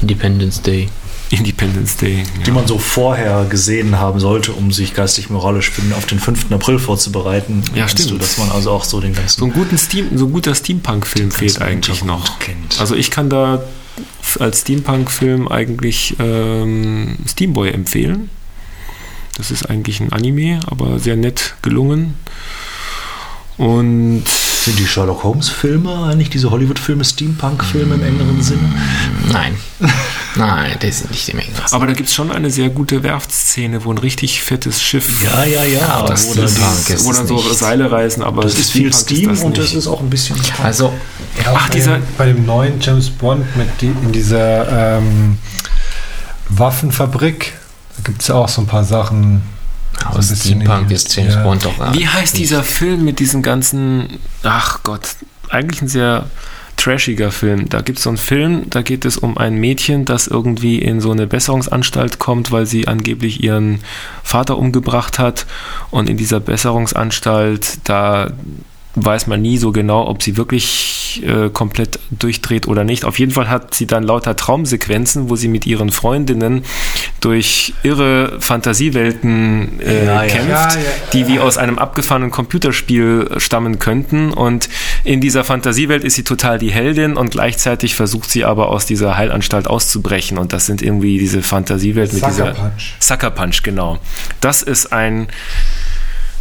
Independence 0.00 0.62
Day. 0.62 0.88
Independence 1.30 1.96
Day. 1.96 2.24
die 2.46 2.50
man 2.50 2.66
so 2.66 2.78
vorher 2.78 3.44
gesehen 3.44 3.98
haben 3.98 4.18
sollte, 4.18 4.52
um 4.52 4.72
sich 4.72 4.94
geistig-moralisch 4.94 5.72
auf 5.96 6.06
den 6.06 6.18
5. 6.18 6.50
April 6.52 6.78
vorzubereiten. 6.78 7.62
Ja, 7.74 7.86
stimmt. 7.86 8.10
Du, 8.12 8.18
dass 8.18 8.38
man 8.38 8.50
also 8.50 8.70
auch 8.70 8.84
so 8.84 9.00
den 9.00 9.12
ganzen 9.14 9.40
So 9.40 9.44
ein, 9.44 9.52
guten 9.52 9.76
Steam, 9.76 10.16
so 10.16 10.26
ein 10.26 10.32
guter 10.32 10.54
Steampunk-Film 10.54 11.30
fehlt 11.30 11.60
eigentlich 11.60 12.02
noch. 12.02 12.38
Kennt. 12.38 12.80
Also 12.80 12.94
ich 12.94 13.10
kann 13.10 13.28
da 13.28 13.62
als 14.38 14.60
Steampunk-Film 14.62 15.48
eigentlich 15.48 16.16
ähm, 16.18 17.18
Steamboy 17.26 17.70
empfehlen. 17.70 18.30
Das 19.36 19.50
ist 19.50 19.68
eigentlich 19.68 20.00
ein 20.00 20.12
Anime, 20.12 20.60
aber 20.66 20.98
sehr 20.98 21.16
nett 21.16 21.56
gelungen. 21.62 22.14
Und 23.56 24.24
Sind 24.64 24.78
die 24.78 24.86
Sherlock 24.86 25.22
Holmes-Filme 25.22 26.04
eigentlich 26.10 26.30
diese 26.30 26.50
Hollywood-Filme 26.50 27.04
Steampunk-Filme 27.04 27.94
im 27.94 28.02
engeren 28.02 28.42
Sinne? 28.42 28.68
Nein. 29.32 29.54
Nein, 30.34 30.76
das 30.80 30.98
sind 30.98 31.10
nicht 31.12 31.28
im 31.28 31.38
Englischen. 31.38 31.72
aber 31.72 31.86
da 31.86 31.92
gibt 31.94 32.08
es 32.08 32.14
schon 32.14 32.30
eine 32.32 32.50
sehr 32.50 32.68
gute 32.68 33.02
Werftszene, 33.02 33.84
wo 33.84 33.92
ein 33.92 33.98
richtig 33.98 34.42
fettes 34.42 34.82
Schiff 34.82 35.22
Ja, 35.24 35.44
ja, 35.44 35.64
ja. 35.64 36.02
Das 36.06 36.26
oder 36.28 36.42
die, 36.46 36.92
ist 36.92 37.04
wo 37.04 37.12
dann 37.12 37.22
es 37.22 37.28
so 37.28 37.36
nicht. 37.36 37.54
Seile 37.58 37.90
reißen, 37.90 38.22
aber 38.22 38.42
das 38.42 38.54
ist 38.58 38.72
viel 38.72 38.92
Steampunk 38.92 39.16
Steam 39.16 39.28
das 39.30 39.42
und 39.42 39.50
nicht. 39.58 39.62
es 39.64 39.74
ist 39.74 39.86
auch 39.86 40.00
ein 40.00 40.10
bisschen. 40.10 40.36
Also, 40.62 40.92
Ja, 41.44 41.52
Ach, 41.56 41.68
bei 41.68 41.74
dieser- 41.74 41.94
dem, 41.98 42.02
bei 42.18 42.26
dem 42.26 42.44
neuen 42.44 42.80
James 42.80 43.10
Bond 43.10 43.56
mit 43.56 43.68
die, 43.80 43.86
in 43.86 44.12
dieser 44.12 44.98
ähm, 44.98 45.38
Waffenfabrik, 46.48 47.54
da 47.96 48.02
gibt 48.04 48.22
es 48.22 48.28
ja 48.28 48.34
auch 48.34 48.48
so 48.48 48.60
ein 48.62 48.66
paar 48.66 48.84
Sachen. 48.84 49.42
So 50.12 50.18
aus 50.18 50.40
Steampunk 50.40 50.90
in- 50.90 50.96
ist 50.96 51.14
James 51.14 51.34
ja. 51.34 51.42
Bond 51.42 51.64
doch. 51.64 51.94
Wie 51.94 52.06
heißt 52.06 52.36
dieser 52.38 52.62
Film 52.62 53.04
mit 53.04 53.18
diesen 53.18 53.42
ganzen. 53.42 54.18
Ach 54.42 54.80
Gott, 54.82 55.02
eigentlich 55.48 55.82
ein 55.82 55.88
sehr 55.88 56.26
trashiger 56.76 57.32
Film. 57.32 57.68
Da 57.68 57.80
gibt 57.80 57.98
es 57.98 58.04
so 58.04 58.10
einen 58.10 58.18
Film, 58.18 58.70
da 58.70 58.82
geht 58.82 59.04
es 59.04 59.16
um 59.16 59.36
ein 59.36 59.56
Mädchen, 59.56 60.04
das 60.04 60.28
irgendwie 60.28 60.78
in 60.78 61.00
so 61.00 61.10
eine 61.10 61.26
Besserungsanstalt 61.26 62.20
kommt, 62.20 62.52
weil 62.52 62.66
sie 62.66 62.86
angeblich 62.86 63.42
ihren 63.42 63.80
Vater 64.22 64.56
umgebracht 64.56 65.18
hat. 65.18 65.44
Und 65.90 66.08
in 66.08 66.16
dieser 66.16 66.38
Besserungsanstalt, 66.38 67.78
da 67.84 68.30
weiß 68.94 69.26
man 69.26 69.42
nie 69.42 69.58
so 69.58 69.70
genau, 69.72 70.06
ob 70.08 70.22
sie 70.22 70.36
wirklich 70.36 71.22
äh, 71.24 71.50
komplett 71.50 71.98
durchdreht 72.10 72.66
oder 72.66 72.84
nicht. 72.84 73.04
Auf 73.04 73.18
jeden 73.18 73.32
Fall 73.32 73.48
hat 73.48 73.74
sie 73.74 73.86
dann 73.86 74.02
lauter 74.02 74.34
Traumsequenzen, 74.36 75.28
wo 75.30 75.36
sie 75.36 75.48
mit 75.48 75.66
ihren 75.66 75.90
Freundinnen 75.90 76.64
durch 77.20 77.74
irre 77.82 78.36
Fantasiewelten 78.40 79.80
äh, 79.80 80.04
Ja, 80.06 80.22
ja. 80.22 80.28
kämpft, 80.28 80.48
Ja, 80.50 80.68
ja. 80.70 80.76
die 81.12 81.26
wie 81.26 81.38
aus 81.38 81.58
einem 81.58 81.78
abgefahrenen 81.78 82.30
Computerspiel 82.30 83.30
stammen 83.38 83.78
könnten. 83.78 84.32
Und 84.32 84.68
in 85.04 85.20
dieser 85.20 85.44
Fantasiewelt 85.44 86.04
ist 86.04 86.14
sie 86.14 86.24
total 86.24 86.58
die 86.58 86.70
Heldin 86.70 87.16
und 87.16 87.30
gleichzeitig 87.30 87.94
versucht 87.94 88.30
sie 88.30 88.44
aber 88.44 88.68
aus 88.68 88.86
dieser 88.86 89.16
Heilanstalt 89.16 89.66
auszubrechen. 89.66 90.38
Und 90.38 90.52
das 90.52 90.66
sind 90.66 90.82
irgendwie 90.82 91.18
diese 91.18 91.42
Fantasiewelt 91.42 92.12
mit 92.12 92.20
Sucker 92.20 92.32
dieser 92.32 92.50
Punch. 92.52 92.94
Sucker 93.00 93.30
Punch, 93.30 93.62
genau. 93.62 93.98
Das 94.40 94.62
ist 94.62 94.92
ein 94.92 95.28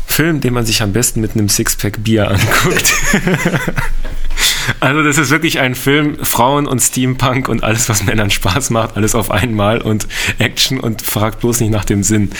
Film, 0.07 0.41
den 0.41 0.53
man 0.53 0.65
sich 0.65 0.81
am 0.81 0.93
besten 0.93 1.21
mit 1.21 1.34
einem 1.34 1.49
Sixpack 1.49 2.03
Bier 2.03 2.31
anguckt. 2.31 2.93
Also 4.79 5.01
das 5.03 5.17
ist 5.17 5.29
wirklich 5.29 5.59
ein 5.59 5.75
Film, 5.75 6.17
Frauen 6.23 6.67
und 6.67 6.79
Steampunk 6.79 7.47
und 7.47 7.63
alles, 7.63 7.89
was 7.89 8.03
Männern 8.03 8.29
Spaß 8.29 8.69
macht, 8.69 8.97
alles 8.97 9.15
auf 9.15 9.31
einmal 9.31 9.81
und 9.81 10.07
Action 10.39 10.79
und 10.79 11.01
fragt 11.01 11.39
bloß 11.39 11.61
nicht 11.61 11.71
nach 11.71 11.85
dem 11.85 12.03
Sinn. 12.03 12.31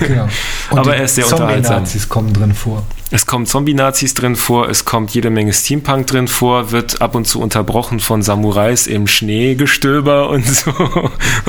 Genau. 0.00 0.28
Und 0.70 0.78
Aber 0.78 0.96
er 0.96 1.04
ist 1.04 1.16
sehr 1.16 1.26
unterhaltsam. 1.26 1.84
Zombie-Nazis 1.84 2.08
kommen 2.08 2.32
drin 2.32 2.54
vor. 2.54 2.86
Es 3.10 3.26
kommen 3.26 3.44
Zombie-Nazis 3.44 4.14
drin 4.14 4.36
vor, 4.36 4.70
es 4.70 4.86
kommt 4.86 5.12
jede 5.12 5.28
Menge 5.28 5.52
Steampunk 5.52 6.06
drin 6.06 6.28
vor, 6.28 6.70
wird 6.70 7.02
ab 7.02 7.14
und 7.14 7.26
zu 7.26 7.40
unterbrochen 7.40 8.00
von 8.00 8.22
Samurais 8.22 8.86
im 8.86 9.06
Schneegestöber 9.06 10.28
und 10.30 10.46
so 10.46 10.70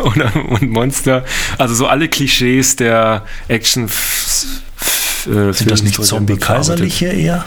oder, 0.01 0.31
und 0.49 0.69
Monster. 0.69 1.23
Also 1.57 1.73
so 1.73 1.87
alle 1.87 2.09
Klischees 2.09 2.75
der 2.75 3.25
Action. 3.47 3.89
Äh, 5.27 5.53
Sind 5.53 5.71
das 5.71 5.83
nicht 5.83 6.03
Zombie-Kaiserliche 6.03 7.07
eher? 7.07 7.45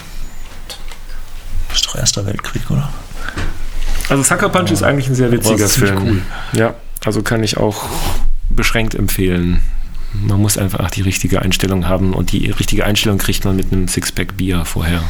Das 1.68 1.76
ist 1.78 1.86
doch 1.86 1.96
Erster 1.96 2.26
Weltkrieg, 2.26 2.70
oder? 2.70 2.88
Also 4.08 4.22
Sucker 4.22 4.48
Punch 4.48 4.70
ist 4.70 4.82
eigentlich 4.82 5.08
ein 5.08 5.14
sehr 5.14 5.32
witziger 5.32 5.68
Film. 5.68 6.22
Ja, 6.52 6.74
also 7.04 7.22
kann 7.22 7.42
ich 7.42 7.56
auch 7.56 7.86
beschränkt 8.50 8.94
empfehlen. 8.94 9.62
Man 10.12 10.40
muss 10.40 10.56
einfach 10.56 10.90
die 10.90 11.02
richtige 11.02 11.42
Einstellung 11.42 11.88
haben 11.88 12.14
und 12.14 12.32
die 12.32 12.50
richtige 12.50 12.84
Einstellung 12.84 13.18
kriegt 13.18 13.44
man 13.44 13.56
mit 13.56 13.72
einem 13.72 13.88
Sixpack 13.88 14.36
Bier 14.36 14.64
vorher. 14.64 15.02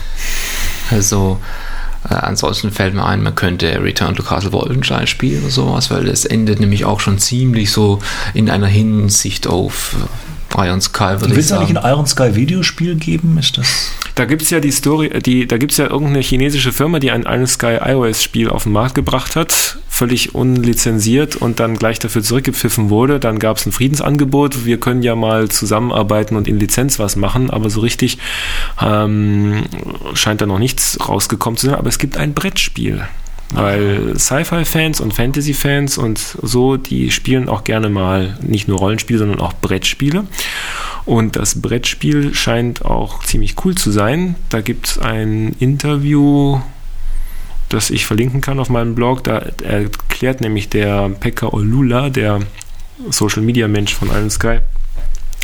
Also 0.91 1.39
äh, 2.09 2.15
ansonsten 2.15 2.73
fällt 2.73 2.95
mir 2.95 3.05
ein, 3.05 3.23
man 3.23 3.35
könnte 3.35 3.83
Return 3.83 4.17
to 4.17 4.23
Castle 4.23 4.53
Wolfenstein 4.53 5.07
spielen 5.07 5.43
oder 5.43 5.53
sowas, 5.53 5.91
weil 5.91 6.09
es 6.09 6.25
endet 6.25 6.61
nämlich 6.61 6.85
auch 6.85 7.01
schon 7.01 7.19
ziemlich 7.19 7.71
so 7.71 8.01
in 8.35 8.51
einer 8.51 8.67
Hinsicht 8.67 9.47
auf 9.47 9.97
Iron 10.57 10.81
Sky, 10.81 11.21
würde 11.21 11.27
ich 11.27 11.31
Will 11.33 11.39
es 11.39 11.53
eigentlich 11.53 11.75
sagen. 11.75 11.79
ein 11.79 11.93
Iron 11.93 12.07
Sky 12.07 12.35
Videospiel 12.35 12.97
geben? 12.97 13.37
Ist 13.39 13.59
das. 13.59 13.93
Da 14.15 14.25
gibt 14.25 14.43
es 14.43 14.51
ja 14.51 14.61
die 14.61 14.71
Story, 14.71 15.11
die, 15.21 15.47
da 15.47 15.59
gibt 15.59 15.73
es 15.73 15.79
ja 15.79 15.87
irgendeine 15.91 16.21
chinesische 16.21 16.73
Firma, 16.73 16.99
die 16.99 17.11
ein 17.11 17.25
Iron 17.25 17.47
Sky 17.47 17.79
iOS-Spiel 17.85 18.49
auf 18.49 18.63
den 18.63 18.73
Markt 18.73 18.95
gebracht 18.95 19.37
hat, 19.37 19.79
völlig 19.89 20.35
unlizenziert 20.35 21.37
und 21.37 21.61
dann 21.61 21.77
gleich 21.77 21.99
dafür 21.99 22.23
zurückgepfiffen 22.23 22.89
wurde. 22.89 23.21
Dann 23.21 23.39
gab 23.39 23.59
es 23.59 23.67
ein 23.67 23.73
Friedensangebot, 23.73 24.65
wir 24.65 24.81
können 24.81 25.03
ja 25.03 25.15
mal 25.15 25.49
zusammenarbeiten 25.51 26.37
und 26.37 26.49
in 26.49 26.59
Lizenz 26.59 26.99
was 26.99 27.17
machen, 27.17 27.51
aber 27.51 27.69
so 27.69 27.81
richtig 27.81 28.19
ähm, 28.81 29.65
scheint 30.15 30.41
da 30.41 30.47
noch 30.47 30.59
nichts 30.59 30.99
rausgekommen 31.07 31.59
zu 31.59 31.67
sein. 31.67 31.75
Aber 31.75 31.89
es 31.89 31.99
gibt 31.99 32.17
ein 32.17 32.33
Brettspiel. 32.33 33.07
Weil 33.55 34.19
Sci-Fi-Fans 34.19 35.01
und 35.01 35.15
Fantasy-Fans 35.15 35.99
und 35.99 36.19
so, 36.19 36.77
die 36.77 37.11
spielen 37.11 37.49
auch 37.49 37.65
gerne 37.65 37.89
mal 37.89 38.37
nicht 38.43 38.67
nur 38.67 38.79
Rollenspiele, 38.79 39.19
sondern 39.19 39.41
auch 39.41 39.53
Brettspiele. 39.53 40.25
Und 41.05 41.37
das 41.37 41.63
Brettspiel 41.63 42.35
scheint 42.35 42.85
auch 42.85 43.23
ziemlich 43.23 43.55
cool 43.65 43.77
zu 43.77 43.93
sein. 43.93 44.35
Da 44.49 44.61
gibt 44.61 44.89
es 44.89 44.99
ein 44.99 45.55
Interview, 45.61 46.61
das 47.69 47.91
ich 47.91 48.07
verlinken 48.07 48.41
kann 48.41 48.59
auf 48.59 48.69
meinem 48.69 48.97
Blog. 48.97 49.23
Da 49.23 49.39
erklärt 49.63 50.41
nämlich 50.41 50.69
der 50.69 51.09
Pekka 51.09 51.47
Olula, 51.47 52.11
der 52.11 52.41
Social 53.11 53.43
Media 53.43 53.69
Mensch 53.69 53.95
von 53.95 54.09
Iron 54.09 54.31
Sky, 54.31 54.59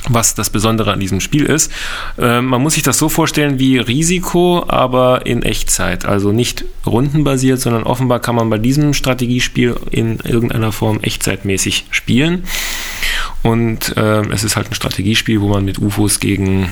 was 0.08 0.34
das 0.34 0.50
Besondere 0.50 0.92
an 0.92 1.00
diesem 1.00 1.20
Spiel 1.20 1.44
ist. 1.46 1.70
Äh, 2.18 2.40
man 2.40 2.62
muss 2.62 2.74
sich 2.74 2.82
das 2.82 2.98
so 2.98 3.08
vorstellen 3.08 3.58
wie 3.58 3.78
Risiko, 3.78 4.64
aber 4.66 5.26
in 5.26 5.42
Echtzeit. 5.42 6.04
Also 6.04 6.32
nicht 6.32 6.64
rundenbasiert, 6.86 7.60
sondern 7.60 7.84
offenbar 7.84 8.20
kann 8.20 8.34
man 8.34 8.50
bei 8.50 8.58
diesem 8.58 8.94
Strategiespiel 8.94 9.76
in 9.90 10.18
irgendeiner 10.20 10.72
Form 10.72 11.00
echtzeitmäßig 11.00 11.86
spielen. 11.90 12.44
Und 13.42 13.96
äh, 13.96 14.22
es 14.32 14.44
ist 14.44 14.56
halt 14.56 14.70
ein 14.70 14.74
Strategiespiel, 14.74 15.40
wo 15.40 15.48
man 15.48 15.64
mit 15.64 15.78
UFOs 15.78 16.20
gegen 16.20 16.68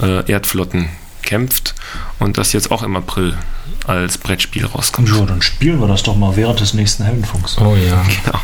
äh, 0.00 0.30
Erdflotten 0.30 0.88
kämpft. 1.22 1.74
Und 2.18 2.38
das 2.38 2.52
jetzt 2.52 2.70
auch 2.70 2.82
im 2.82 2.96
April 2.96 3.36
als 3.86 4.18
Brettspiel 4.18 4.64
rauskommt. 4.64 5.08
Ja, 5.08 5.24
dann 5.24 5.42
spielen 5.42 5.80
wir 5.80 5.88
das 5.88 6.02
doch 6.02 6.16
mal 6.16 6.36
während 6.36 6.60
des 6.60 6.74
nächsten 6.74 7.04
Heldenfunks. 7.04 7.58
Oh 7.58 7.76
ja. 7.76 8.04
Genau. 8.24 8.38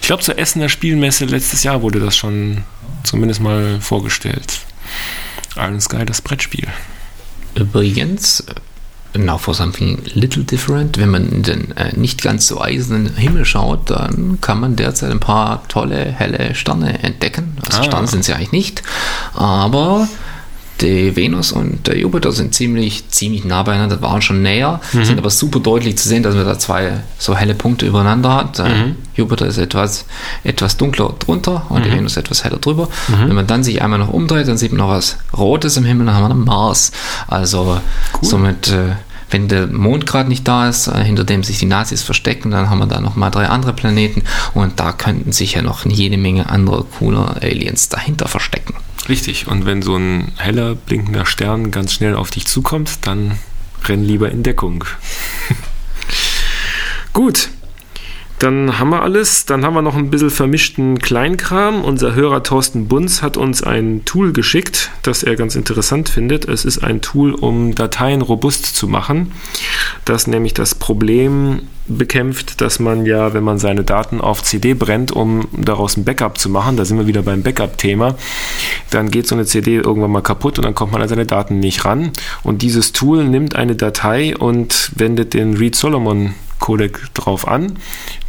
Ich 0.00 0.06
glaube, 0.06 0.22
zur 0.22 0.38
Essener 0.38 0.68
Spielmesse 0.68 1.24
letztes 1.24 1.62
Jahr 1.62 1.80
wurde 1.80 2.00
das 2.00 2.16
schon 2.16 2.64
zumindest 3.04 3.40
mal 3.40 3.80
vorgestellt. 3.80 4.60
Iron 5.56 5.80
Sky, 5.80 6.04
das 6.04 6.20
Brettspiel. 6.20 6.66
Übrigens, 7.54 8.44
now 9.16 9.38
for 9.38 9.54
something 9.54 10.02
little 10.14 10.42
different, 10.42 10.98
wenn 10.98 11.10
man 11.10 11.28
in 11.30 11.42
den 11.44 11.76
äh, 11.76 11.96
nicht 11.96 12.22
ganz 12.22 12.48
so 12.48 12.60
eisernen 12.60 13.14
Himmel 13.16 13.44
schaut, 13.44 13.90
dann 13.90 14.40
kann 14.40 14.58
man 14.58 14.74
derzeit 14.74 15.10
ein 15.12 15.20
paar 15.20 15.66
tolle, 15.68 15.96
helle 16.18 16.54
Sterne 16.56 17.02
entdecken. 17.02 17.56
Also 17.64 17.78
Ah. 17.80 17.84
Sterne 17.84 18.08
sind 18.08 18.24
sie 18.24 18.32
eigentlich 18.34 18.50
nicht, 18.52 18.82
aber 19.34 20.08
die 20.80 21.14
Venus 21.14 21.52
und 21.52 21.86
der 21.86 21.96
Jupiter 21.98 22.32
sind 22.32 22.54
ziemlich, 22.54 23.08
ziemlich 23.08 23.44
nah 23.44 23.62
beieinander, 23.62 24.02
waren 24.02 24.22
schon 24.22 24.42
näher, 24.42 24.80
sind 25.04 25.18
aber 25.18 25.30
super 25.30 25.60
deutlich 25.60 25.96
zu 25.98 26.08
sehen, 26.08 26.22
dass 26.24 26.34
man 26.34 26.44
da 26.44 26.58
zwei 26.58 27.00
so 27.18 27.36
helle 27.36 27.54
Punkte 27.54 27.86
übereinander 27.86 28.34
hat. 28.34 28.58
Der 28.58 28.66
Jupiter 29.14 29.46
ist 29.46 29.58
etwas, 29.58 30.04
etwas 30.42 30.76
dunkler 30.76 31.14
drunter 31.18 31.66
und 31.68 31.84
die 31.84 31.90
Venus 31.98 32.16
etwas 32.16 32.42
heller 32.44 32.58
drüber. 32.58 32.88
Wenn 33.28 33.36
man 33.36 33.46
dann 33.46 33.62
sich 33.62 33.82
einmal 33.82 33.98
noch 34.00 34.08
umdreht, 34.12 34.48
dann 34.48 34.56
sieht 34.58 34.72
man 34.72 34.78
noch 34.78 34.88
was 34.88 35.16
Rotes 35.36 35.76
im 35.76 35.84
Himmel, 35.84 36.06
dann 36.06 36.16
haben 36.16 36.24
wir 36.24 36.34
den 36.34 36.44
Mars. 36.44 36.90
Also 37.28 37.80
somit, 38.20 38.68
äh, 38.68 38.96
wenn 39.30 39.48
der 39.48 39.68
Mond 39.68 40.06
gerade 40.06 40.28
nicht 40.28 40.46
da 40.46 40.68
ist, 40.68 40.88
äh, 40.88 41.04
hinter 41.04 41.24
dem 41.24 41.44
sich 41.44 41.58
die 41.58 41.66
Nazis 41.66 42.02
verstecken, 42.02 42.50
dann 42.50 42.68
haben 42.68 42.78
wir 42.78 42.86
da 42.86 43.00
noch 43.00 43.14
mal 43.16 43.30
drei 43.30 43.46
andere 43.48 43.72
Planeten 43.72 44.22
und 44.54 44.80
da 44.80 44.92
könnten 44.92 45.30
sich 45.32 45.54
ja 45.54 45.62
noch 45.62 45.86
jede 45.86 46.16
Menge 46.16 46.48
anderer 46.50 46.84
cooler 46.98 47.36
Aliens 47.40 47.88
dahinter 47.88 48.26
verstecken. 48.28 48.74
Richtig. 49.08 49.46
Und 49.46 49.66
wenn 49.66 49.82
so 49.82 49.96
ein 49.96 50.32
heller, 50.36 50.74
blinkender 50.74 51.26
Stern 51.26 51.70
ganz 51.70 51.92
schnell 51.92 52.14
auf 52.14 52.30
dich 52.30 52.46
zukommt, 52.46 53.06
dann 53.06 53.38
renn 53.84 54.02
lieber 54.02 54.30
in 54.30 54.42
Deckung. 54.42 54.84
Gut. 57.12 57.50
Dann 58.38 58.78
haben 58.78 58.90
wir 58.90 59.02
alles. 59.02 59.46
Dann 59.46 59.64
haben 59.64 59.74
wir 59.74 59.82
noch 59.82 59.96
ein 59.96 60.10
bisschen 60.10 60.30
vermischten 60.30 60.98
Kleinkram. 60.98 61.84
Unser 61.84 62.14
Hörer 62.14 62.42
Thorsten 62.42 62.88
Bunz 62.88 63.22
hat 63.22 63.36
uns 63.36 63.62
ein 63.62 64.04
Tool 64.04 64.32
geschickt, 64.32 64.90
das 65.02 65.22
er 65.22 65.36
ganz 65.36 65.54
interessant 65.54 66.08
findet. 66.08 66.46
Es 66.48 66.64
ist 66.64 66.78
ein 66.78 67.00
Tool, 67.00 67.32
um 67.32 67.74
Dateien 67.74 68.22
robust 68.22 68.76
zu 68.76 68.88
machen, 68.88 69.32
das 70.04 70.26
nämlich 70.26 70.54
das 70.54 70.74
Problem 70.74 71.60
bekämpft, 71.86 72.60
dass 72.60 72.78
man 72.78 73.04
ja, 73.04 73.34
wenn 73.34 73.44
man 73.44 73.58
seine 73.58 73.84
Daten 73.84 74.20
auf 74.20 74.42
CD 74.42 74.74
brennt, 74.74 75.12
um 75.12 75.46
daraus 75.52 75.96
ein 75.96 76.04
Backup 76.04 76.38
zu 76.38 76.48
machen, 76.48 76.76
da 76.76 76.84
sind 76.84 76.98
wir 76.98 77.06
wieder 77.06 77.22
beim 77.22 77.42
Backup-Thema, 77.42 78.16
dann 78.90 79.10
geht 79.10 79.26
so 79.26 79.34
eine 79.34 79.44
CD 79.44 79.76
irgendwann 79.76 80.10
mal 80.10 80.22
kaputt 80.22 80.58
und 80.58 80.64
dann 80.64 80.74
kommt 80.74 80.92
man 80.92 81.02
an 81.02 81.08
seine 81.08 81.26
Daten 81.26 81.60
nicht 81.60 81.84
ran. 81.84 82.12
Und 82.42 82.62
dieses 82.62 82.92
Tool 82.92 83.24
nimmt 83.24 83.54
eine 83.54 83.76
Datei 83.76 84.36
und 84.36 84.92
wendet 84.96 85.34
den 85.34 85.56
Reed-Solomon 85.56 86.34
Codec 86.64 87.12
drauf 87.12 87.46
an. 87.46 87.74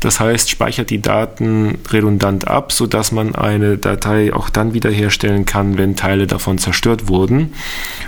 Das 0.01 0.19
heißt, 0.19 0.49
speichert 0.49 0.89
die 0.89 1.01
Daten 1.01 1.77
redundant 1.89 2.49
ab, 2.49 2.73
sodass 2.73 3.13
man 3.13 3.33
eine 3.33 3.77
Datei 3.77 4.33
auch 4.33 4.49
dann 4.49 4.73
wiederherstellen 4.73 5.45
kann, 5.45 5.77
wenn 5.77 5.95
Teile 5.95 6.27
davon 6.27 6.57
zerstört 6.57 7.07
wurden. 7.07 7.53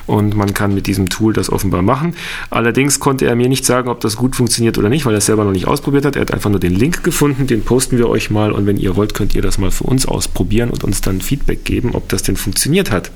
Und 0.06 0.36
man 0.36 0.54
kann 0.54 0.74
mit 0.74 0.86
diesem 0.86 1.08
Tool 1.08 1.32
das 1.32 1.50
offenbar 1.50 1.82
machen. 1.82 2.14
Allerdings 2.50 3.00
konnte 3.00 3.26
er 3.26 3.38
mir 3.38 3.48
nicht 3.48 3.64
sagen, 3.64 3.88
ob 3.88 4.02
das 4.02 4.18
gut 4.18 4.36
funktioniert 4.36 4.78
oder 4.78 4.90
nicht, 4.90 5.06
weil 5.06 5.14
er 5.14 5.20
es 5.20 5.28
selber 5.28 5.46
noch 5.46 5.54
nicht 5.54 5.68
ausprobiert 5.68 6.04
hat. 6.04 6.18
Er 6.18 6.24
hat 6.24 6.34
einfach 6.34 6.50
nur 6.50 6.60
den 6.60 6.76
Link 6.76 7.06
gefunden, 7.06 7.48
den 7.48 7.64
posten 7.64 7.98
wir 7.98 8.10
euch 8.10 8.30
mal. 8.30 8.52
Und 8.52 8.66
wenn 8.66 8.76
ihr 8.76 8.98
wollt, 8.98 9.14
könnt 9.14 9.34
ihr 9.34 9.42
das 9.42 9.58
mal 9.58 9.72
für 9.72 9.86
uns 9.86 10.06
ausprobieren 10.06 10.72
und 10.72 10.84
uns 10.84 11.00
dann 11.00 11.22
Feedback 11.22 11.64
geben, 11.64 11.92
ob 11.94 12.10
das 12.10 12.24
denn 12.24 12.36
funktioniert 12.36 12.92
hat. 12.92 13.12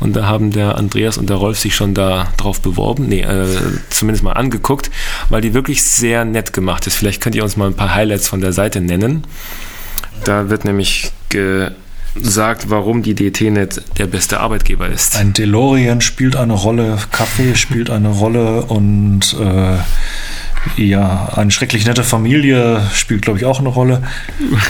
Und 0.00 0.16
da 0.16 0.26
haben 0.26 0.50
der 0.50 0.76
Andreas 0.76 1.18
und 1.18 1.28
der 1.28 1.36
Rolf 1.36 1.58
sich 1.58 1.76
schon 1.76 1.92
da 1.94 2.32
drauf 2.38 2.62
beworben, 2.62 3.08
nee, 3.08 3.20
äh, 3.20 3.46
zumindest 3.90 4.24
mal 4.24 4.32
angeguckt, 4.32 4.90
weil 5.28 5.42
die 5.42 5.54
wirklich 5.54 5.82
sehr 5.82 6.24
nett 6.24 6.52
gemacht 6.52 6.86
ist. 6.86 6.96
Vielleicht 6.96 7.22
könnt 7.22 7.36
ihr 7.36 7.44
uns 7.44 7.56
mal 7.56 7.66
ein 7.66 7.74
paar 7.74 7.94
Highlights 7.94 8.28
von 8.28 8.40
der 8.40 8.52
Seite 8.52 8.80
nennen. 8.80 9.24
Da 10.24 10.50
wird 10.50 10.64
nämlich 10.64 11.10
sagt, 12.14 12.68
warum 12.70 13.02
die 13.02 13.14
DT-Net 13.14 13.82
der 13.98 14.06
beste 14.06 14.40
Arbeitgeber 14.40 14.88
ist. 14.88 15.16
Ein 15.16 15.32
DeLorean 15.32 16.00
spielt 16.00 16.36
eine 16.36 16.52
Rolle, 16.52 16.98
Kaffee 17.10 17.54
spielt 17.54 17.90
eine 17.90 18.08
Rolle 18.08 18.62
und 18.62 19.34
äh, 19.40 19.76
ja, 20.76 21.28
eine 21.34 21.50
schrecklich 21.50 21.86
nette 21.86 22.04
Familie 22.04 22.82
spielt, 22.94 23.22
glaube 23.22 23.38
ich, 23.38 23.44
auch 23.44 23.58
eine 23.58 23.68
Rolle. 23.68 24.02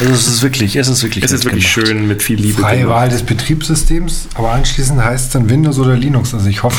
Also 0.01 0.13
es 0.13 0.27
ist 0.27 0.43
wirklich, 0.43 0.77
es 0.77 0.89
ist 0.89 1.03
wirklich, 1.03 1.23
Es 1.25 1.33
ist 1.33 1.45
wirklich 1.45 1.73
gemacht. 1.75 1.89
schön 1.89 2.07
mit 2.09 2.23
viel 2.23 2.41
Liebe. 2.41 2.63
Freie 2.63 2.81
gemacht. 2.83 2.97
Wahl 2.97 3.09
des 3.11 3.23
Betriebssystems, 3.25 4.29
aber 4.35 4.53
anschließend 4.53 5.03
heißt 5.05 5.27
es 5.27 5.31
dann 5.33 5.51
Windows 5.51 5.79
oder 5.79 5.95
Linux. 5.97 6.33
Also 6.33 6.49
ich 6.49 6.63
hoffe 6.63 6.77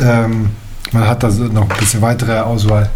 mal, 0.00 0.24
ähm, 0.24 0.50
man 0.94 1.06
hat 1.06 1.22
da 1.22 1.30
so 1.30 1.44
noch 1.44 1.68
ein 1.68 1.76
bisschen 1.78 2.00
weitere 2.00 2.38
Auswahl. 2.38 2.90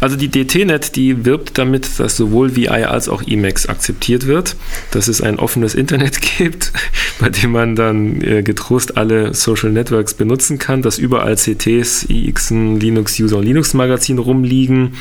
Also 0.00 0.16
die 0.16 0.28
DT-Net, 0.28 0.96
die 0.96 1.24
wirbt 1.24 1.58
damit, 1.58 2.00
dass 2.00 2.16
sowohl 2.16 2.56
VI 2.56 2.84
als 2.84 3.08
auch 3.08 3.22
Emacs 3.22 3.66
akzeptiert 3.68 4.26
wird, 4.26 4.56
dass 4.90 5.06
es 5.08 5.20
ein 5.20 5.38
offenes 5.38 5.74
Internet 5.74 6.20
gibt, 6.38 6.72
bei 7.20 7.28
dem 7.28 7.52
man 7.52 7.76
dann 7.76 8.20
äh, 8.20 8.42
getrost 8.42 8.96
alle 8.96 9.32
Social 9.34 9.70
Networks 9.70 10.14
benutzen 10.14 10.58
kann, 10.58 10.82
dass 10.82 10.98
überall 10.98 11.36
CTs, 11.36 12.06
IXen, 12.08 12.80
Linux-User 12.80 13.36
und 13.38 13.44
Linux-Magazin 13.44 14.18
rumliegen, 14.18 14.96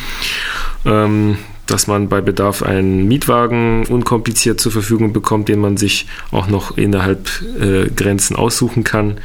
ähm, 0.86 1.38
dass 1.66 1.88
man 1.88 2.10
bei 2.10 2.22
Bedarf 2.22 2.62
einen 2.62 3.08
Mietwagen 3.08 3.88
unkompliziert 3.88 4.62
zur 4.62 4.72
Verfügung 4.72 5.14
bekommt, 5.14 5.50
den 5.50 5.60
man 5.60 5.78
sich 5.78 6.06
auch 6.32 6.48
noch 6.48 6.78
innerhalb 6.78 7.28
äh, 7.60 7.90
Grenzen 7.90 8.36
aussuchen 8.36 8.84
kann 8.84 9.20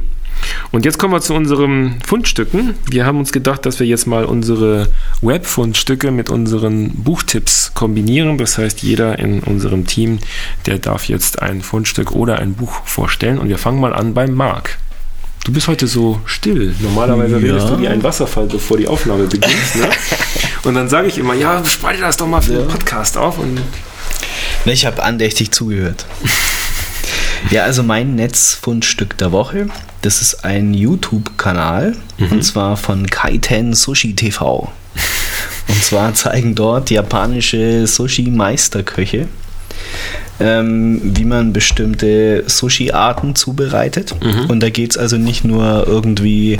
Und 0.72 0.86
jetzt 0.86 0.98
kommen 0.98 1.14
wir 1.14 1.22
zu 1.22 1.34
unseren 1.34 2.00
Fundstücken. 2.06 2.76
Wir 2.90 3.06
haben 3.06 3.20
uns 3.20 3.32
gedacht, 3.32 3.66
dass 3.66 3.80
wir 3.80 3.88
jetzt 3.88 4.08
mal 4.08 4.26
unsere 4.26 4.88
Web-Fundstücke 5.22 6.12
mit 6.12 6.30
unseren 6.30 6.92
Buchtipps 7.04 7.72
kombinieren. 7.74 8.38
Das 8.38 8.58
heißt, 8.58 8.84
jeder 8.84 9.20
in 9.20 9.40
unserem 9.42 9.88
Team, 9.88 10.20
der 10.66 10.80
darf 10.80 11.08
jetzt 11.08 11.42
ein 11.42 11.62
Fundstück 11.62 12.12
oder 12.12 12.40
ein 12.40 12.54
Buch 12.54 12.82
vorstellen. 12.86 13.38
Und 13.40 13.50
wir 13.50 13.58
fangen 13.58 13.80
mal 13.80 13.94
an 13.94 14.14
beim 14.14 14.34
Marc. 14.34 14.78
Du 15.46 15.54
bist 15.54 15.68
heute 15.70 15.88
so 15.88 16.20
still. 16.26 16.76
Normalerweise 16.80 17.38
redest 17.42 17.70
du 17.70 17.80
wie 17.80 17.88
ein 17.88 18.04
Wasserfall, 18.04 18.48
bevor 18.48 18.78
die 18.78 18.88
Aufnahme 18.88 19.24
beginnt. 19.28 19.76
Ne? 19.76 19.90
Und 20.64 20.76
dann 20.76 20.90
sage 20.90 21.08
ich 21.08 21.18
immer, 21.18 21.36
ja, 21.36 21.64
spreite 21.66 22.02
das 22.02 22.18
doch 22.18 22.28
mal 22.28 22.42
für 22.42 22.54
den 22.54 22.68
Podcast 22.68 23.18
auf. 23.18 23.40
Und 23.40 23.62
Ne, 24.66 24.74
Ich 24.74 24.86
habe 24.86 25.02
andächtig 25.04 25.52
zugehört. 25.52 26.06
Ja, 27.52 27.64
also 27.64 27.84
mein 27.84 28.16
Netzfundstück 28.16 29.18
der 29.18 29.32
Woche, 29.32 29.68
das 30.02 30.22
ist 30.22 30.44
ein 30.44 30.74
YouTube-Kanal 30.74 31.96
und 32.20 32.44
zwar 32.44 32.78
von 32.78 33.08
Kaiten 33.08 33.74
Sushi 33.74 34.16
TV. 34.16 34.72
Und 35.68 35.84
zwar 35.84 36.14
zeigen 36.14 36.56
dort 36.56 36.90
japanische 36.90 37.86
Sushi-Meisterköche, 37.88 39.28
ähm, 40.40 41.02
wie 41.04 41.26
man 41.26 41.54
bestimmte 41.54 42.44
Sushi-Arten 42.48 43.36
zubereitet. 43.36 44.14
Und 44.48 44.62
da 44.62 44.70
geht 44.70 44.92
es 44.92 44.98
also 44.98 45.18
nicht 45.18 45.44
nur 45.44 45.86
irgendwie 45.88 46.60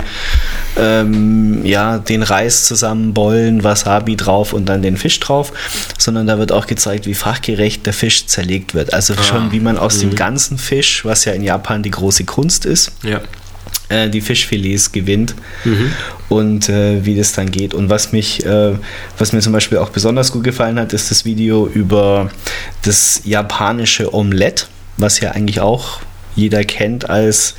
ähm, 0.78 1.66
ja, 1.66 2.00
den 2.00 2.24
Reis 2.24 2.66
zusammenbollen, 2.66 3.64
Wasabi 3.64 4.16
drauf 4.16 4.54
und 4.54 4.68
dann 4.68 4.82
den 4.82 4.98
Fisch 4.98 5.20
drauf, 5.20 5.54
sondern 5.98 6.28
da 6.28 6.40
wird 6.40 6.52
auch 6.52 6.68
gezeigt, 6.68 7.06
wie 7.06 7.14
fachgerecht 7.14 7.86
der 7.86 7.94
Fisch 7.94 8.26
zerlegt 8.28 8.74
wird. 8.74 8.94
Also 8.94 9.14
schon 9.22 9.52
wie 9.52 9.60
man 9.60 9.78
aus 9.78 10.00
dem 10.00 10.16
ganzen 10.16 10.58
Fisch, 10.58 11.06
was 11.06 11.26
ja 11.26 11.34
in 11.34 11.44
Japan 11.44 11.84
die 11.84 11.92
große 11.92 12.24
Kunst 12.26 12.66
ist, 12.66 12.92
ja. 13.04 13.22
Äh, 13.90 14.10
die 14.10 14.22
Fischfilets 14.22 14.92
gewinnt 14.92 15.36
und 16.30 16.70
äh, 16.70 17.06
wie 17.06 17.16
das 17.16 17.34
dann 17.34 17.52
geht. 17.52 17.74
Und 17.74 17.90
was 17.90 18.12
mich, 18.12 18.46
äh, 18.46 18.74
was 19.18 19.34
mir 19.34 19.40
zum 19.40 19.54
Beispiel 19.54 19.78
auch 19.78 19.90
besonders 19.90 20.32
gut 20.32 20.44
gefallen 20.44 20.80
hat, 20.80 20.94
ist 20.94 21.10
das 21.12 21.26
Video 21.26 21.68
über 21.68 22.30
das 22.84 23.22
japanische 23.26 24.14
Omelette, 24.14 24.66
was 24.98 25.20
ja 25.20 25.32
eigentlich 25.32 25.60
auch 25.62 26.02
jeder 26.36 26.64
kennt 26.64 27.10
als 27.10 27.56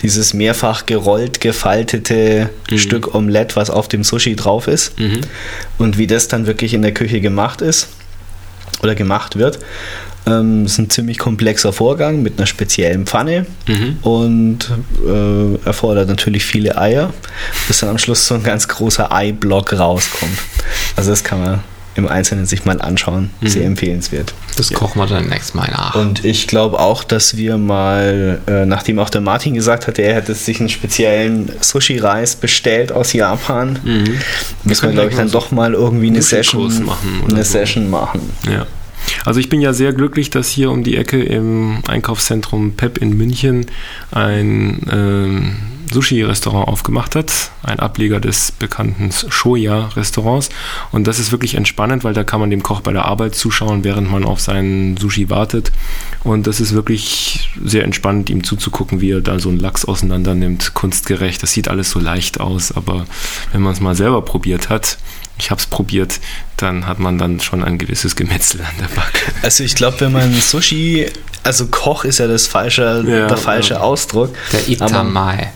dieses 0.00 0.32
mehrfach 0.34 0.86
gerollt 0.86 1.40
gefaltete 1.40 2.48
Stück 2.78 3.14
Omelette, 3.14 3.56
was 3.56 3.68
auf 3.70 3.88
dem 3.88 4.04
Sushi 4.04 4.36
drauf 4.36 4.68
ist. 4.68 4.94
Und 5.78 5.98
wie 5.98 6.06
das 6.06 6.28
dann 6.28 6.46
wirklich 6.46 6.74
in 6.74 6.82
der 6.82 6.94
Küche 6.94 7.20
gemacht 7.20 7.60
ist 7.60 7.88
oder 8.82 8.94
gemacht 8.94 9.36
wird. 9.36 9.58
Ähm, 10.24 10.66
ist 10.66 10.78
ein 10.78 10.88
ziemlich 10.88 11.18
komplexer 11.18 11.72
Vorgang 11.72 12.22
mit 12.22 12.38
einer 12.38 12.46
speziellen 12.46 13.06
Pfanne 13.06 13.46
und 14.02 14.70
äh, 15.04 15.66
erfordert 15.66 16.08
natürlich 16.08 16.44
viele 16.44 16.78
Eier, 16.78 17.12
bis 17.66 17.80
dann 17.80 17.88
am 17.88 17.98
Schluss 17.98 18.26
so 18.26 18.34
ein 18.34 18.42
ganz 18.44 18.68
großer 18.68 19.10
Eiblock 19.10 19.72
rauskommt. 19.72 20.38
Also 20.94 21.10
das 21.10 21.24
kann 21.24 21.40
man 21.40 21.60
im 21.94 22.08
Einzelnen 22.08 22.46
sich 22.46 22.64
mal 22.64 22.80
anschauen. 22.80 23.30
Sehr 23.42 23.64
empfehlenswert. 23.64 24.32
Das 24.56 24.72
kochen 24.72 24.98
wir 24.98 25.06
dann 25.06 25.28
nächstes 25.28 25.54
Mal 25.54 25.70
nach. 25.70 25.94
Und 25.94 26.24
ich 26.24 26.46
glaube 26.46 26.78
auch, 26.80 27.04
dass 27.04 27.36
wir 27.36 27.58
mal, 27.58 28.40
äh, 28.46 28.64
nachdem 28.64 28.98
auch 28.98 29.10
der 29.10 29.20
Martin 29.20 29.54
gesagt 29.54 29.86
hatte, 29.86 30.02
er 30.02 30.14
hätte 30.14 30.34
sich 30.34 30.60
einen 30.60 30.68
speziellen 30.68 31.52
Sushi-Reis 31.60 32.36
bestellt 32.36 32.92
aus 32.92 33.12
Japan, 33.12 33.78
müssen 34.64 34.82
wir, 34.88 34.92
glaube 34.92 35.10
ich, 35.10 35.16
dann 35.16 35.28
so 35.28 35.38
doch 35.38 35.50
mal 35.50 35.74
irgendwie 35.74 36.08
eine 36.08 36.22
Session 36.22 36.84
machen 36.84 37.22
eine 37.28 37.44
so. 37.44 37.52
Session 37.52 37.90
machen. 37.90 38.20
Ja. 38.50 38.66
Also 39.24 39.40
ich 39.40 39.48
bin 39.48 39.60
ja 39.60 39.72
sehr 39.72 39.92
glücklich, 39.92 40.30
dass 40.30 40.50
hier 40.50 40.70
um 40.70 40.82
die 40.84 40.96
Ecke 40.96 41.22
im 41.22 41.78
Einkaufszentrum 41.86 42.72
Pep 42.72 42.98
in 42.98 43.16
München 43.16 43.66
ein 44.10 44.80
ähm, 44.90 45.56
Sushi-Restaurant 45.92 46.68
aufgemacht 46.68 47.14
hat, 47.14 47.50
ein 47.62 47.78
Ableger 47.78 48.18
des 48.18 48.52
bekannten 48.52 49.10
Shoya-Restaurants. 49.12 50.48
Und 50.90 51.06
das 51.06 51.18
ist 51.18 51.32
wirklich 51.32 51.54
entspannend, 51.54 52.04
weil 52.04 52.14
da 52.14 52.24
kann 52.24 52.40
man 52.40 52.50
dem 52.50 52.62
Koch 52.62 52.80
bei 52.80 52.92
der 52.92 53.04
Arbeit 53.04 53.34
zuschauen, 53.34 53.84
während 53.84 54.10
man 54.10 54.24
auf 54.24 54.40
seinen 54.40 54.96
Sushi 54.96 55.30
wartet. 55.30 55.70
Und 56.24 56.46
das 56.46 56.60
ist 56.60 56.72
wirklich 56.72 57.50
sehr 57.62 57.84
entspannend, 57.84 58.30
ihm 58.30 58.44
zuzugucken, 58.44 59.00
wie 59.00 59.12
er 59.12 59.20
da 59.20 59.38
so 59.38 59.48
einen 59.48 59.60
Lachs 59.60 59.84
auseinander 59.84 60.34
nimmt, 60.34 60.74
kunstgerecht. 60.74 61.42
Das 61.42 61.52
sieht 61.52 61.68
alles 61.68 61.90
so 61.90 62.00
leicht 62.00 62.40
aus, 62.40 62.72
aber 62.72 63.06
wenn 63.52 63.62
man 63.62 63.72
es 63.72 63.80
mal 63.80 63.94
selber 63.94 64.22
probiert 64.22 64.68
hat, 64.68 64.98
ich 65.38 65.50
habe 65.50 65.60
es 65.60 65.66
probiert, 65.66 66.20
dann 66.56 66.86
hat 66.86 66.98
man 66.98 67.18
dann 67.18 67.40
schon 67.40 67.64
ein 67.64 67.78
gewisses 67.78 68.16
Gemetzel 68.16 68.60
an 68.60 68.74
der 68.80 68.94
Backe. 68.94 69.32
Also 69.42 69.64
ich 69.64 69.74
glaube, 69.74 70.00
wenn 70.00 70.12
man 70.12 70.32
Sushi, 70.40 71.06
also 71.42 71.66
Koch 71.66 72.04
ist 72.04 72.18
ja 72.18 72.26
das 72.28 72.46
falsche, 72.46 73.04
Ja, 73.06 73.26
der 73.26 73.36
falsche 73.36 73.74
ja. 73.74 73.80
Ausdruck. 73.80 74.34
Der 74.52 74.68
Itamai. 74.68 75.52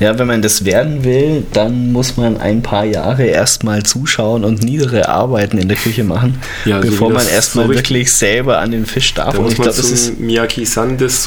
Ja, 0.00 0.18
wenn 0.18 0.26
man 0.26 0.42
das 0.42 0.64
werden 0.64 1.04
will, 1.04 1.46
dann 1.52 1.92
muss 1.92 2.16
man 2.16 2.36
ein 2.36 2.62
paar 2.62 2.84
Jahre 2.84 3.26
erstmal 3.26 3.84
zuschauen 3.84 4.44
und 4.44 4.62
niedere 4.62 5.08
Arbeiten 5.08 5.56
in 5.56 5.68
der 5.68 5.76
Küche 5.76 6.02
machen, 6.02 6.40
Ja, 6.64 6.82
so 6.82 6.88
bevor 6.88 7.10
wie 7.10 7.14
man 7.14 7.28
erstmal 7.28 7.66
so 7.68 7.74
wirklich 7.74 8.12
selber 8.12 8.58
an 8.58 8.72
den 8.72 8.86
Fisch 8.86 9.14
darf. 9.14 9.32
Da 9.32 9.38
Und 9.38 9.44
muss 9.44 9.52
ich 9.52 9.60
glaube, 9.60 9.76
das 9.76 9.90
ist 9.90 10.18
Miyaki-san 10.18 10.98
des 10.98 11.22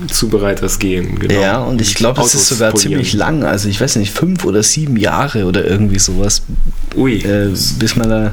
Sushi-Zubereiters 0.00 0.78
gehen. 0.78 1.18
Genau. 1.18 1.40
Ja, 1.40 1.58
und 1.58 1.80
ich 1.80 1.94
glaube, 1.94 2.20
es 2.22 2.34
ist 2.34 2.48
sogar 2.48 2.70
polieren. 2.70 2.90
ziemlich 2.92 3.12
lang. 3.12 3.44
Also 3.44 3.68
ich 3.68 3.80
weiß 3.80 3.96
nicht, 3.96 4.12
fünf 4.12 4.44
oder 4.44 4.62
sieben 4.62 4.96
Jahre 4.96 5.44
oder 5.46 5.64
irgendwie 5.64 5.98
sowas, 5.98 6.42
Ui. 6.96 7.18
äh, 7.18 7.50
bis 7.78 7.96
man 7.96 8.08
da 8.10 8.32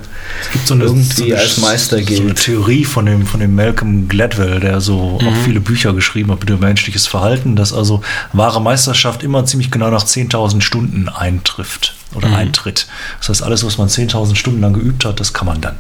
gibt 0.54 0.68
so 0.68 0.74
eine, 0.74 0.86
irgendwie 0.86 1.14
so 1.14 1.24
eine, 1.26 1.38
als 1.38 1.58
Meister 1.58 1.98
so 1.98 2.06
eine 2.06 2.06
gilt. 2.06 2.38
Theorie 2.44 2.86
von 2.86 3.06
dem, 3.06 3.26
von 3.26 3.40
dem 3.40 3.56
Malcolm 3.56 4.08
Gladwell, 4.08 4.60
der 4.60 4.82
so 4.82 5.20
Mhm. 5.22 5.28
auch 5.28 5.36
viele 5.46 5.60
Bücher 5.60 5.94
geschrieben 5.94 6.32
hat 6.32 6.44
über 6.50 6.58
menschliches 6.58 7.08
Verhalten, 7.08 7.56
dass 7.56 7.74
also 7.74 8.02
wahre 8.34 8.62
Meisterschaft 8.62 9.24
immer 9.24 9.46
ziemlich 9.46 9.72
genau 9.72 9.90
nach 9.90 10.04
10.000 10.06 10.62
Stunden 10.62 11.10
eintrifft 11.10 11.96
oder 12.14 12.28
Mhm. 12.28 12.34
eintritt. 12.36 12.88
Das 13.20 13.30
heißt, 13.30 13.44
alles, 13.44 13.66
was 13.66 13.78
man 13.78 13.88
10.000 13.88 14.36
Stunden 14.36 14.60
lang 14.62 14.74
geübt 14.74 15.06
hat, 15.06 15.20
das 15.20 15.32
kann 15.34 15.46
man 15.48 15.62
dann. 15.62 15.76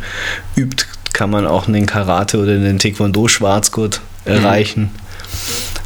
übt, 0.57 0.85
kann 1.12 1.31
man 1.31 1.47
auch 1.47 1.69
einen 1.69 1.86
Karate 1.86 2.39
oder 2.39 2.53
einen 2.53 2.78
Taekwondo-Schwarzgurt 2.78 4.01
erreichen. 4.27 4.90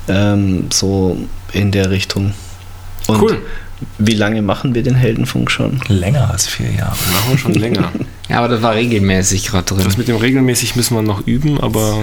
Ähm, 0.09 0.67
so 0.73 1.19
in 1.53 1.71
der 1.73 1.91
Richtung. 1.91 2.33
Und 3.07 3.21
Cool. 3.21 3.39
Wie 3.99 4.15
lange 4.15 4.43
machen 4.43 4.75
wir 4.75 4.83
den 4.83 4.95
Heldenfunk 4.95 5.51
schon? 5.51 5.81
Länger 5.89 6.31
als 6.31 6.47
vier 6.47 6.71
Jahre. 6.71 6.97
Machen 7.13 7.31
wir 7.31 7.39
schon 7.39 7.55
länger. 7.55 7.91
Ja, 8.31 8.39
aber 8.39 8.47
das 8.47 8.63
war 8.63 8.75
regelmäßig 8.75 9.47
gerade 9.49 9.65
drin. 9.65 9.83
Das 9.83 9.97
mit 9.97 10.07
dem 10.07 10.15
regelmäßig 10.15 10.77
müssen 10.77 10.95
wir 10.95 11.03
noch 11.03 11.27
üben, 11.27 11.59
aber 11.61 11.99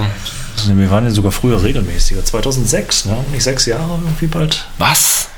Also 0.58 0.78
wir 0.78 0.92
waren 0.92 1.06
ja 1.06 1.10
sogar 1.12 1.32
früher 1.32 1.64
regelmäßiger. 1.64 2.26
2006, 2.26 3.06
ne? 3.06 3.16
Nicht 3.32 3.44
sechs 3.44 3.66
Jahre 3.66 3.98
irgendwie 4.04 4.28
bald. 4.28 4.68
was? 4.78 5.30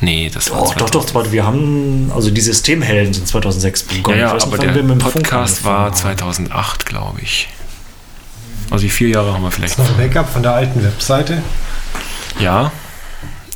Nee, 0.00 0.30
das 0.32 0.50
war 0.50 0.62
Oh, 0.62 0.72
doch, 0.78 0.88
doch, 0.88 1.12
warte, 1.14 1.30
wir 1.32 1.44
haben, 1.44 2.10
also 2.14 2.30
die 2.30 2.40
Systemhelden 2.40 3.12
sind 3.12 3.28
2006 3.28 3.84
Ja, 3.90 3.96
begonnen. 3.98 4.18
ja, 4.18 4.32
nicht, 4.32 4.42
aber 4.46 4.52
wann 4.56 4.60
der 4.66 4.74
wir 4.76 4.82
mit 4.82 4.92
dem 4.92 5.00
Funk 5.02 5.12
Podcast 5.14 5.64
war 5.64 5.86
angefangen 5.88 6.20
haben. 6.22 6.46
2008, 6.46 6.86
glaube 6.86 7.20
ich. 7.20 7.48
Also 8.70 8.82
die 8.84 8.90
vier 8.90 9.08
Jahre 9.08 9.34
haben 9.34 9.42
wir 9.42 9.50
vielleicht. 9.50 9.72
Ist 9.72 9.78
noch 9.78 9.90
ein 9.90 9.96
Backup 9.98 10.32
von 10.32 10.42
der 10.42 10.52
alten 10.54 10.82
Webseite. 10.82 11.42
Ja. 12.40 12.72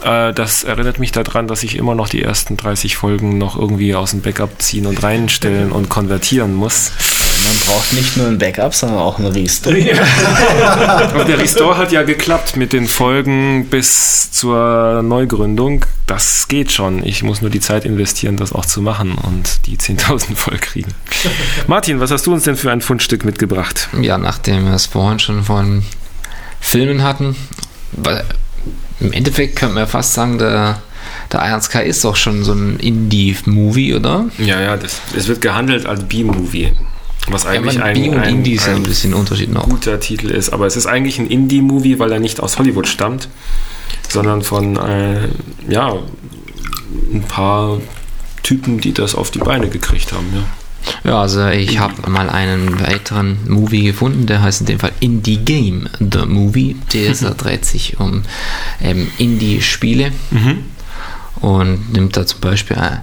Äh, 0.05 0.33
Das 0.33 0.65
erinnert 0.65 0.99
mich 0.99 1.13
daran, 1.13 1.47
dass 1.49 1.63
ich 1.63 1.77
immer 1.77 1.95
noch 1.95 2.09
die 2.09 2.23
ersten 2.23 2.57
30 2.57 2.97
Folgen 2.97 3.39
noch 3.39 3.57
irgendwie 3.59 3.95
aus 3.95 4.11
dem 4.11 4.21
Backup 4.21 4.61
ziehen 4.61 4.87
und 4.87 5.03
reinstellen 5.03 5.73
und 5.73 5.89
konvertieren 5.89 6.55
muss. 6.55 6.93
Man 7.45 7.57
braucht 7.67 7.93
nicht 7.93 8.17
nur 8.17 8.27
ein 8.29 8.39
Backup, 8.39 8.75
sondern 8.75 8.99
auch 8.99 9.19
ein 9.19 9.27
Restore. 9.27 9.77
Aber 11.13 11.25
der 11.27 11.39
Restore 11.39 11.77
hat 11.77 11.91
ja 11.93 12.03
geklappt 12.03 12.57
mit 12.57 12.73
den 12.73 12.87
Folgen 12.87 13.67
bis 13.67 14.31
zur 14.31 15.03
Neugründung. 15.03 15.85
Das 16.07 16.47
geht 16.49 16.71
schon. 16.73 17.05
Ich 17.05 17.23
muss 17.23 17.41
nur 17.41 17.51
die 17.51 17.61
Zeit 17.61 17.85
investieren, 17.85 18.37
das 18.37 18.53
auch 18.53 18.67
zu 18.67 18.81
machen 18.81 19.15
und 19.15 19.67
die 19.67 19.77
10.000 19.77 20.37
voll 20.37 20.59
kriegen. 20.59 20.93
Martin, 21.67 22.01
was 22.01 22.11
hast 22.11 22.27
du 22.27 22.33
uns 22.33 22.45
denn 22.45 22.57
für 22.57 22.71
ein 22.71 22.81
Fundstück 22.81 23.25
mitgebracht? 23.25 23.89
Ja, 24.01 24.19
nachdem 24.19 24.67
wir 24.67 24.75
es 24.75 24.87
vorhin 24.87 25.19
schon 25.19 25.43
von 25.43 25.85
Filmen 26.61 27.03
hatten, 27.03 27.35
weil 27.93 28.25
im 29.03 29.13
Endeffekt 29.13 29.57
könnte 29.57 29.75
man 29.75 29.83
ja 29.85 29.87
fast 29.87 30.15
sagen, 30.15 30.39
der, 30.39 30.81
der 31.33 31.47
Iron 31.49 31.61
Sky 31.61 31.83
ist 31.83 32.05
doch 32.05 32.17
schon 32.17 32.45
so 32.45 32.53
ein 32.53 32.79
Indie-Movie, 32.79 33.95
oder? 33.95 34.27
Ja, 34.39 34.61
ja, 34.61 34.77
das, 34.77 35.01
es 35.17 35.29
wird 35.29 35.41
gehandelt 35.41 35.87
als 35.87 36.05
B-Movie. 36.05 36.73
Was 37.29 37.45
Ja, 37.45 37.51
eigentlich 37.51 37.79
man, 37.79 37.87
ein, 37.89 37.95
B 37.95 38.09
und 38.09 38.19
ein, 38.19 38.35
Indie 38.37 38.53
ist 38.55 38.67
ja 38.67 38.73
ein 38.73 38.79
ein 38.79 38.83
bisschen 38.83 39.15
Unterschied 39.15 39.53
noch. 39.53 39.69
guter 39.69 40.01
Titel 40.01 40.31
ist. 40.31 40.51
Aber 40.53 40.67
es 40.67 40.77
ist 40.77 40.87
eigentlich 40.87 41.19
ein 41.19 41.29
Indie-Movie, 41.29 41.99
weil 41.99 42.11
er 42.13 42.19
nicht 42.19 42.41
aus 42.41 42.59
Hollywood 42.59 42.89
stammt, 42.89 43.29
sondern 44.09 44.43
von 44.43 44.77
äh, 44.77 45.29
ja, 45.69 45.95
ein 47.13 47.23
paar 47.23 47.79
Typen, 48.43 48.81
die 48.81 48.93
das 48.93 49.15
auf 49.15 49.31
die 49.31 49.39
Beine 49.39 49.69
gekriegt 49.69 50.13
haben. 50.13 50.27
Ja. 50.35 50.43
Ja, 51.05 51.21
also 51.21 51.49
ich 51.49 51.79
habe 51.79 52.11
mal 52.11 52.29
einen 52.31 52.81
weiteren 52.81 53.39
Movie 53.49 53.85
gefunden, 53.85 54.27
der 54.27 54.43
heißt 54.43 54.61
in 54.61 54.67
dem 54.67 54.79
Fall 54.81 54.93
Indie 55.01 55.39
Game, 55.39 55.89
The 55.99 56.27
Movie. 56.27 56.77
Der 56.93 57.13
dreht 57.37 57.65
sich 57.65 57.99
um 57.99 58.23
ähm, 58.81 59.09
Indie-Spiele 59.19 60.13
und 61.41 61.93
nimmt 61.93 62.17
da 62.17 62.27
zum 62.27 62.41
Beispiel 62.41 62.77
äh, 62.77 62.99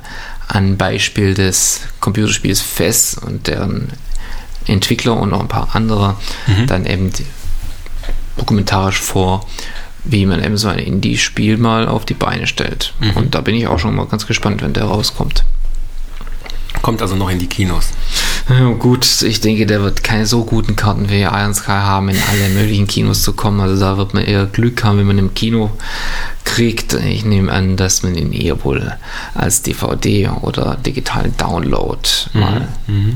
ein 0.48 0.78
Beispiel 0.78 1.34
des 1.34 1.82
Computerspiels 2.00 2.62
fest 2.62 3.22
und 3.22 3.48
deren 3.48 3.90
Entwickler 4.66 5.18
und 5.18 5.30
noch 5.30 5.42
ein 5.42 5.48
paar 5.48 5.76
andere 5.76 6.16
dann 6.68 6.86
eben 6.86 7.12
dokumentarisch 8.38 9.00
vor, 9.00 9.46
wie 10.04 10.26
man 10.26 10.44
eben 10.44 10.58
so 10.58 10.68
ein 10.70 10.80
Indie-Spiel 10.80 11.58
mal 11.58 11.88
auf 11.88 12.06
die 12.06 12.14
Beine 12.14 12.48
stellt. 12.48 12.94
Und 13.16 13.36
da 13.36 13.42
bin 13.42 13.56
ich 13.56 13.68
auch 13.68 13.80
schon 13.80 13.96
mal 13.96 14.06
ganz 14.08 14.26
gespannt, 14.26 14.62
wenn 14.62 14.74
der 14.74 14.86
rauskommt. 14.86 15.44
Kommt 16.82 17.02
also 17.02 17.16
noch 17.16 17.30
in 17.30 17.40
die 17.40 17.48
Kinos. 17.48 17.90
Ja, 18.50 18.72
gut, 18.72 19.22
ich 19.22 19.42
denke, 19.42 19.66
der 19.66 19.82
wird 19.84 20.04
keine 20.04 20.26
so 20.26 20.44
guten 20.44 20.76
Karten 20.76 21.10
wie 21.10 21.22
Iron 21.22 21.54
Sky 21.54 21.72
haben, 21.72 22.10
in 22.10 22.18
alle 22.18 22.50
möglichen 22.54 22.88
Kinos 22.88 23.22
zu 23.22 23.34
kommen. 23.34 23.60
Also 23.60 23.80
da 23.80 23.98
wird 23.98 24.14
man 24.14 24.24
eher 24.24 24.46
Glück 24.46 24.84
haben, 24.84 24.98
wenn 24.98 25.08
man 25.08 25.18
im 25.18 25.34
Kino 25.34 25.72
kriegt. 26.46 26.94
Ich 26.94 27.26
nehme 27.26 27.52
an, 27.52 27.78
dass 27.78 28.02
man 28.02 28.16
ihn 28.16 28.34
eher 28.34 28.64
wohl 28.64 28.92
als 29.36 29.62
DVD 29.62 30.30
oder 30.42 30.78
digitalen 30.78 31.36
Download 31.38 32.02
mal 32.34 32.68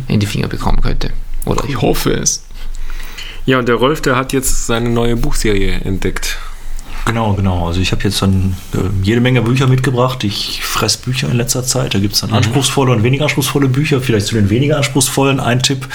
in 0.08 0.20
die 0.20 0.28
Finger 0.28 0.48
bekommen 0.48 0.82
könnte. 0.82 1.10
Oder 1.46 1.64
ich 1.68 1.82
hoffe 1.82 2.12
es. 2.12 2.44
Ja, 3.46 3.60
und 3.60 3.68
der 3.68 3.76
Rolf, 3.76 4.02
der 4.02 4.16
hat 4.16 4.32
jetzt 4.34 4.68
seine 4.68 4.90
neue 4.90 5.16
Buchserie 5.18 5.74
entdeckt. 5.84 6.38
Genau, 7.06 7.34
genau. 7.34 7.68
Also 7.68 7.82
ich 7.82 7.92
habe 7.92 8.04
jetzt 8.04 8.22
dann 8.22 8.56
äh, 8.74 8.78
jede 9.02 9.20
Menge 9.20 9.42
Bücher 9.42 9.68
mitgebracht. 9.68 10.24
Ich 10.24 10.64
fress 10.64 10.96
Bücher 10.98 11.30
in 11.30 11.38
letzter 11.38 11.64
Zeit. 11.64 11.94
Da 11.94 12.00
gibt 12.00 12.14
es 12.14 12.22
dann 12.22 12.32
anspruchsvolle 12.32 12.92
und 12.92 13.04
weniger 13.04 13.26
anspruchsvolle 13.26 13.68
Bücher. 13.68 14.02
Vielleicht 14.02 14.28
zu 14.28 14.36
den 14.36 14.50
weniger 14.50 14.78
anspruchsvollen 14.78 15.40
ein 15.40 15.62
Tipp. 15.62 15.88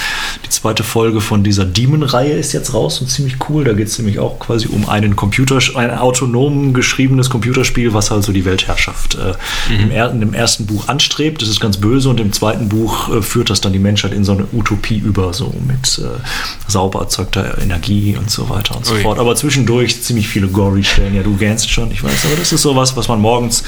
Die 0.45 0.51
zweite 0.51 0.85
Folge 0.85 1.21
von 1.21 1.43
dieser 1.43 1.65
Demon-Reihe 1.65 2.33
ist 2.33 2.53
jetzt 2.53 2.75
raus 2.75 3.01
und 3.01 3.09
ziemlich 3.09 3.37
cool. 3.49 3.65
Da 3.65 3.73
geht 3.73 3.89
es 3.89 3.99
nämlich 3.99 4.19
auch 4.19 4.39
quasi 4.39 4.69
um 4.69 4.89
einen 4.89 5.17
Computer, 5.17 5.59
ein 5.77 5.91
autonom 5.91 6.75
geschriebenes 6.75 7.31
Computerspiel, 7.31 7.95
was 7.95 8.13
also 8.13 8.33
die 8.33 8.45
Weltherrschaft 8.45 9.17
äh, 9.17 9.35
im, 9.73 9.91
er, 9.91 10.11
im 10.11 10.35
ersten 10.35 10.67
Buch 10.67 10.89
anstrebt. 10.89 11.41
Das 11.41 11.49
ist 11.49 11.61
ganz 11.61 11.79
böse 11.79 12.11
und 12.11 12.21
im 12.21 12.33
zweiten 12.33 12.69
Buch 12.69 13.09
äh, 13.09 13.23
führt 13.23 13.49
das 13.49 13.63
dann 13.63 13.73
die 13.73 13.79
Menschheit 13.79 14.13
in 14.13 14.25
so 14.25 14.33
eine 14.33 14.47
Utopie 14.53 14.99
über, 14.99 15.33
so 15.33 15.55
mit 15.67 15.99
äh, 15.99 16.19
sauber 16.67 17.01
erzeugter 17.01 17.57
Energie 17.63 18.17
und 18.19 18.31
so 18.31 18.51
weiter 18.51 18.77
und 18.77 18.85
so 18.85 18.95
Ui. 18.95 19.01
fort. 19.01 19.19
Aber 19.19 19.35
zwischendurch 19.37 20.03
ziemlich 20.03 20.29
viele 20.29 20.49
gory 20.49 20.85
Stellen. 20.99 21.15
Ja, 21.15 21.23
du 21.23 21.37
gähnst 21.37 21.71
schon, 21.71 21.91
ich 21.93 22.03
weiß. 22.03 22.27
Aber 22.27 22.37
das 22.37 22.53
ist 22.53 22.63
sowas, 22.63 22.97
was 22.97 23.07
man 23.09 23.21
morgens 23.21 23.63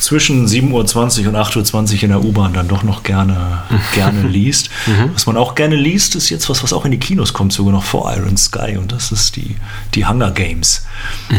zwischen 0.00 0.46
7.20 0.46 1.22
Uhr 1.22 1.28
und 1.28 1.36
8.20 1.36 1.96
Uhr 1.96 2.02
in 2.04 2.08
der 2.10 2.24
U-Bahn 2.24 2.52
dann 2.52 2.68
doch 2.68 2.82
noch 2.82 3.02
gerne, 3.02 3.62
gerne 3.92 4.22
liest. 4.22 4.70
Was 5.12 5.26
man 5.26 5.36
auch 5.36 5.54
gerne 5.54 5.76
liest, 5.76 6.14
ist 6.14 6.30
jetzt 6.30 6.48
was, 6.48 6.62
was 6.62 6.72
auch 6.72 6.84
in 6.84 6.90
die 6.90 6.98
Kinos 6.98 7.32
kommt, 7.32 7.52
sogar 7.52 7.72
noch 7.72 7.84
vor 7.84 8.12
Iron 8.16 8.36
Sky. 8.36 8.76
Und 8.78 8.92
das 8.92 9.12
ist 9.12 9.36
die, 9.36 9.56
die 9.94 10.06
Hunger 10.06 10.30
Games. 10.30 10.84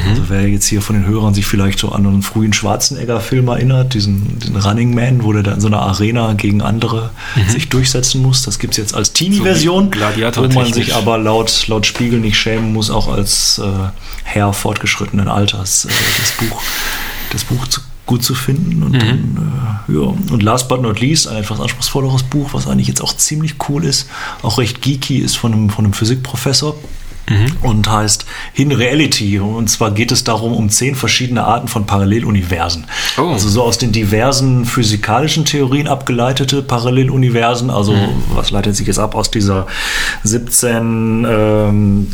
Also 0.08 0.24
wer 0.30 0.48
jetzt 0.48 0.68
hier 0.68 0.82
von 0.82 0.96
den 0.96 1.06
Hörern 1.06 1.34
sich 1.34 1.46
vielleicht 1.46 1.80
so 1.80 1.92
an 1.92 2.06
einen 2.06 2.22
frühen 2.22 2.54
Schwarzenegger-Film 2.54 3.48
erinnert, 3.48 3.94
diesen, 3.94 4.40
diesen 4.40 4.56
Running 4.56 4.94
Man, 4.94 5.24
wo 5.24 5.34
der 5.34 5.44
da 5.44 5.54
in 5.54 5.62
so 5.62 5.68
einer 5.68 5.82
Arena 5.82 6.34
gegen 6.34 6.62
andere 6.62 7.12
sich 7.48 7.70
durchsetzen 7.70 8.22
muss, 8.22 8.44
das 8.44 8.60
gibt 8.60 8.74
es 8.74 8.78
jetzt 8.78 8.94
als 8.96 9.14
Teenie-Version, 9.14 9.92
wo 10.36 10.48
man 10.54 10.74
sich 10.74 10.96
aber 10.96 11.18
laut, 11.18 11.68
laut 11.68 11.86
Spiegel 11.86 12.20
nicht 12.20 12.38
schämen 12.38 12.74
muss, 12.74 12.90
auch 12.90 13.08
als 13.08 13.60
äh, 13.60 13.90
Herr 14.24 14.54
fortgeschrittenen 14.54 15.28
Alters 15.28 15.86
äh, 15.86 15.90
das 16.20 16.32
Buch, 16.32 16.62
das 17.32 17.44
Buch 17.44 17.68
zu, 17.68 17.82
gut 18.10 18.24
zu 18.24 18.34
finden. 18.34 18.82
Und, 18.82 18.96
dann, 19.00 19.86
äh, 19.88 19.94
ja. 19.94 20.00
und 20.00 20.42
last 20.42 20.68
but 20.68 20.82
not 20.82 21.00
least, 21.00 21.28
ein 21.28 21.38
etwas 21.38 21.60
anspruchsvolleres 21.62 22.24
Buch, 22.24 22.50
was 22.54 22.68
eigentlich 22.68 22.88
jetzt 22.88 23.02
auch 23.02 23.16
ziemlich 23.16 23.56
cool 23.70 23.86
ist, 23.86 24.10
auch 24.42 24.58
recht 24.58 24.82
geeky 24.82 25.20
ist 25.20 25.38
von 25.38 25.54
einem, 25.54 25.70
von 25.70 25.86
einem 25.86 25.94
Physikprofessor. 25.94 26.76
Und 27.62 27.88
heißt 27.88 28.26
Hin 28.54 28.72
Reality. 28.72 29.40
Und 29.40 29.70
zwar 29.70 29.92
geht 29.92 30.12
es 30.12 30.24
darum, 30.24 30.54
um 30.54 30.72
zehn 30.72 30.96
verschiedene 30.96 31.44
Arten 31.44 31.68
von 31.68 31.86
Paralleluniversen. 31.86 32.88
Oh. 33.20 33.28
Also 33.28 33.48
so 33.48 33.62
aus 33.62 33.78
den 33.78 33.92
diversen 33.92 34.66
physikalischen 34.66 35.46
Theorien 35.46 35.88
abgeleitete 35.88 36.64
Paralleluniversen. 36.64 37.70
Also 37.70 37.94
was 38.34 38.50
leitet 38.50 38.76
sich 38.76 38.88
jetzt 38.88 38.98
ab 38.98 39.14
aus 39.14 39.30
dieser 39.30 39.68
17 40.24 41.28
ähm, 41.30 42.08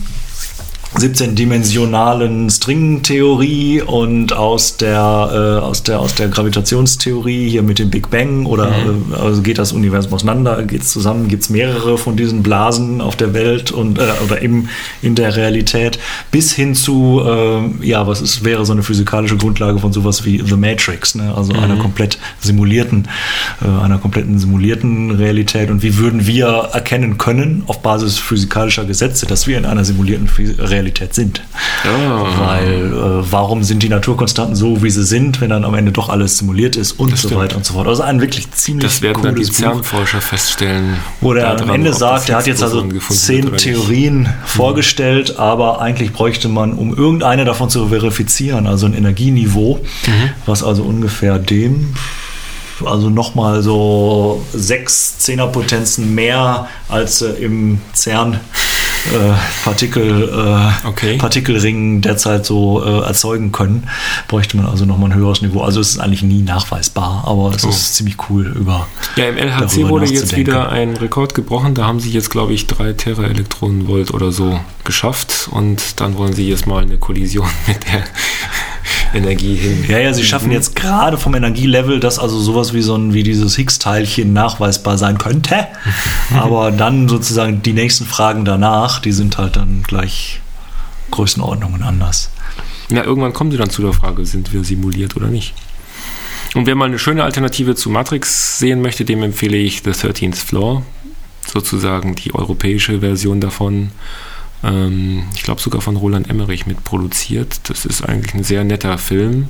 17-dimensionalen 0.97 2.49
Stringtheorie 2.49 3.81
und 3.81 4.31
aus 4.31 4.77
der, 4.77 5.59
äh, 5.61 5.63
aus 5.63 5.83
der, 5.83 5.99
aus 5.99 6.15
der 6.15 6.29
Gravitationstheorie 6.29 7.49
hier 7.49 7.63
mit 7.63 7.79
dem 7.79 7.89
Big 7.89 8.09
Bang 8.09 8.45
oder 8.45 8.69
äh, 8.69 9.15
also 9.15 9.41
geht 9.41 9.57
das 9.57 9.73
Universum 9.73 10.13
auseinander, 10.13 10.63
geht 10.63 10.83
es 10.83 10.91
zusammen, 10.91 11.27
gibt 11.27 11.43
es 11.43 11.49
mehrere 11.49 11.97
von 11.97 12.15
diesen 12.15 12.43
Blasen 12.43 13.01
auf 13.01 13.17
der 13.17 13.33
Welt 13.33 13.71
und 13.71 13.99
äh, 13.99 14.03
oder 14.23 14.41
im, 14.41 14.69
in 15.01 15.15
der 15.15 15.35
Realität 15.35 15.99
bis 16.31 16.53
hin 16.53 16.75
zu, 16.75 17.21
äh, 17.25 17.85
ja, 17.85 18.07
was 18.07 18.21
ist, 18.21 18.45
wäre 18.45 18.65
so 18.65 18.71
eine 18.71 18.83
physikalische 18.83 19.35
Grundlage 19.35 19.79
von 19.79 19.91
sowas 19.91 20.23
wie 20.23 20.41
The 20.45 20.55
Matrix, 20.55 21.15
ne? 21.15 21.33
also 21.35 21.51
einer 21.53 21.75
komplett 21.75 22.19
simulierten, 22.39 23.09
äh, 23.61 23.83
einer 23.83 23.97
kompletten 23.97 24.39
simulierten 24.39 25.11
Realität. 25.11 25.69
Und 25.69 25.83
wie 25.83 25.97
würden 25.97 26.25
wir 26.25 26.69
erkennen 26.71 27.17
können 27.17 27.63
auf 27.67 27.81
Basis 27.81 28.17
physikalischer 28.17 28.85
Gesetze, 28.85 29.25
dass 29.25 29.45
wir 29.45 29.57
in 29.57 29.65
einer 29.65 29.83
simulierten 29.83 30.29
Realität 30.57 30.84
Realität 30.85 31.13
sind. 31.15 31.41
Ah. 31.83 32.25
Weil 32.37 32.93
äh, 32.93 33.31
warum 33.31 33.63
sind 33.63 33.81
die 33.83 33.89
Naturkonstanten 33.89 34.55
so, 34.55 34.83
wie 34.83 34.89
sie 34.89 35.03
sind, 35.03 35.41
wenn 35.41 35.49
dann 35.49 35.65
am 35.65 35.73
Ende 35.73 35.91
doch 35.91 36.09
alles 36.09 36.37
simuliert 36.37 36.75
ist 36.75 36.93
und 36.93 37.11
Das 37.11 37.21
so 37.23 37.27
stimmt. 37.29 37.41
weiter 37.41 37.57
und 37.57 37.65
so 37.65 37.73
fort. 37.73 37.87
Also 37.87 38.03
ein 38.03 38.21
wirklich 38.21 38.51
ziemlich 38.51 38.85
Das 38.91 39.01
werden 39.01 39.23
dann 39.23 39.35
die. 39.35 39.45
CERN-Forscher 39.45 40.21
feststellen. 40.21 40.97
Wo 41.21 41.33
der 41.33 41.49
am 41.51 41.57
daran, 41.57 41.75
Ende 41.75 41.91
ob 41.91 41.97
sagt, 41.97 42.29
er 42.29 42.37
hat 42.37 42.47
jetzt 42.47 42.61
also 42.63 42.83
zehn 43.09 43.41
nicht. 43.45 43.51
Mhm. 43.53 43.57
Theorien 43.57 44.29
vorgestellt, 44.45 45.37
aber 45.39 45.81
eigentlich 45.81 46.11
bräuchte 46.13 46.49
man, 46.49 46.73
um 46.73 46.95
irgendeine 46.95 47.45
davon 47.45 47.69
zu 47.69 47.87
verifizieren, 47.87 48.67
also 48.67 48.85
ein 48.85 48.93
Energieniveau, 48.93 49.79
Mhm. 50.05 50.29
was 50.45 50.63
also 50.63 50.83
ungefähr 50.83 51.39
dem, 51.39 51.93
also 52.85 53.09
nochmal 53.09 53.61
so 53.63 54.43
sechs 54.53 55.17
Zehnerpotenzen 55.19 56.13
mehr 56.13 56.67
als 56.89 57.21
äh, 57.21 57.29
im 57.41 57.79
CERN 57.93 58.39
äh, 59.13 59.33
Partikel, 59.63 60.29
äh, 60.83 60.87
Okay. 60.87 61.17
Partikelring 61.17 62.01
derzeit 62.01 62.45
so 62.45 62.83
äh, 62.83 63.05
erzeugen 63.05 63.51
können, 63.51 63.87
bräuchte 64.27 64.57
man 64.57 64.65
also 64.65 64.85
nochmal 64.85 65.11
ein 65.11 65.15
höheres 65.17 65.41
Niveau. 65.41 65.61
Also 65.61 65.79
es 65.79 65.89
ist 65.91 65.99
eigentlich 65.99 66.23
nie 66.23 66.41
nachweisbar, 66.41 67.23
aber 67.25 67.53
es 67.55 67.65
Oh. 67.65 67.69
ist 67.69 67.95
ziemlich 67.95 68.15
cool 68.29 68.47
über 68.47 68.87
Ja, 69.15 69.25
im 69.25 69.37
LHC 69.37 69.87
wurde 69.89 70.05
jetzt 70.05 70.35
wieder 70.35 70.69
ein 70.69 70.95
Rekord 70.97 71.33
gebrochen. 71.35 71.73
Da 71.75 71.85
haben 71.85 71.99
sie 71.99 72.11
jetzt, 72.11 72.29
glaube 72.29 72.53
ich, 72.53 72.67
drei 72.67 72.93
Teraelektronenvolt 72.93 74.13
oder 74.13 74.31
so 74.31 74.59
geschafft. 74.83 75.47
Und 75.51 75.99
dann 75.99 76.17
wollen 76.17 76.33
sie 76.33 76.49
jetzt 76.49 76.67
mal 76.67 76.83
eine 76.83 76.97
Kollision 76.97 77.47
mit 77.67 77.77
der 77.91 78.03
Energie 79.15 79.55
hin. 79.55 79.85
Ja, 79.87 79.97
ja, 79.97 80.13
sie 80.13 80.23
schaffen 80.23 80.51
jetzt 80.51 80.75
gerade 80.75 81.17
vom 81.17 81.33
Energielevel, 81.35 81.99
dass 81.99 82.19
also 82.19 82.39
sowas 82.39 82.73
wie 82.73 82.81
so 82.81 82.95
ein 82.95 83.13
wie 83.13 83.23
dieses 83.23 83.55
Higgs-Teilchen 83.55 84.33
nachweisbar 84.33 84.97
sein 84.97 85.17
könnte. 85.17 85.67
Aber 86.33 86.71
dann 86.71 87.07
sozusagen 87.07 87.61
die 87.61 87.73
nächsten 87.73 88.05
Fragen 88.05 88.45
danach, 88.45 88.99
die 88.99 89.11
sind 89.11 89.37
halt 89.37 89.55
dann 89.55 89.83
gleich 89.83 90.41
Größenordnungen 91.11 91.83
anders. 91.83 92.29
Ja, 92.89 93.03
irgendwann 93.03 93.33
kommen 93.33 93.51
sie 93.51 93.57
dann 93.57 93.69
zu 93.69 93.81
der 93.81 93.93
Frage, 93.93 94.25
sind 94.25 94.53
wir 94.53 94.63
simuliert 94.63 95.15
oder 95.15 95.27
nicht? 95.27 95.53
Und 96.53 96.67
wer 96.67 96.75
mal 96.75 96.85
eine 96.85 96.99
schöne 96.99 97.23
Alternative 97.23 97.75
zu 97.75 97.89
Matrix 97.89 98.59
sehen 98.59 98.81
möchte, 98.81 99.03
dem 99.03 99.23
empfehle 99.23 99.57
ich 99.57 99.81
The 99.83 99.91
13th 99.91 100.35
Floor, 100.35 100.83
sozusagen 101.45 102.15
die 102.15 102.33
europäische 102.33 102.99
Version 102.99 103.41
davon. 103.41 103.91
Ähm, 104.63 105.25
ich 105.35 105.43
glaube 105.43 105.61
sogar 105.61 105.81
von 105.81 105.95
Roland 105.95 106.29
Emmerich 106.29 106.65
mitproduziert. 106.65 107.69
Das 107.69 107.85
ist 107.85 108.03
eigentlich 108.03 108.33
ein 108.33 108.43
sehr 108.43 108.63
netter 108.63 108.97
Film. 108.97 109.47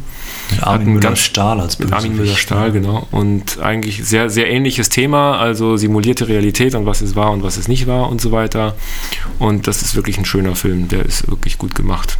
Mit 0.52 0.64
Armin 0.64 0.94
Müller-Stahl 0.94 1.60
als 1.60 1.80
Mit 1.80 1.92
Armin 1.92 2.12
Bösewicht. 2.12 2.50
Müller-Stahl, 2.50 2.72
genau. 2.72 3.08
Und 3.12 3.60
eigentlich 3.60 4.04
sehr, 4.06 4.30
sehr 4.30 4.50
ähnliches 4.50 4.90
Thema, 4.90 5.38
also 5.38 5.78
simulierte 5.78 6.28
Realität 6.28 6.76
und 6.76 6.86
was 6.86 7.02
es 7.02 7.16
war 7.16 7.32
und 7.32 7.44
was 7.44 7.58
es 7.58 7.68
nicht 7.68 7.88
war 7.88 8.10
und 8.10 8.22
so 8.22 8.32
weiter. 8.32 8.76
Und 9.40 9.68
das 9.68 9.82
ist 9.82 9.96
wirklich 9.96 10.18
ein 10.18 10.26
schöner 10.26 10.56
Film, 10.56 10.88
der 10.88 11.06
ist 11.06 11.28
wirklich 11.30 11.58
gut 11.58 11.76
gemacht. 11.76 12.18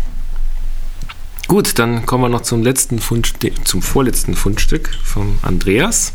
Gut, 1.48 1.78
dann 1.78 2.06
kommen 2.06 2.24
wir 2.24 2.30
noch 2.30 2.42
zum 2.42 2.64
letzten 2.64 3.00
Fundstück, 3.00 3.68
zum 3.68 3.82
vorletzten 3.82 4.34
Fundstück 4.34 4.90
vom 5.04 5.38
Andreas. 5.44 6.14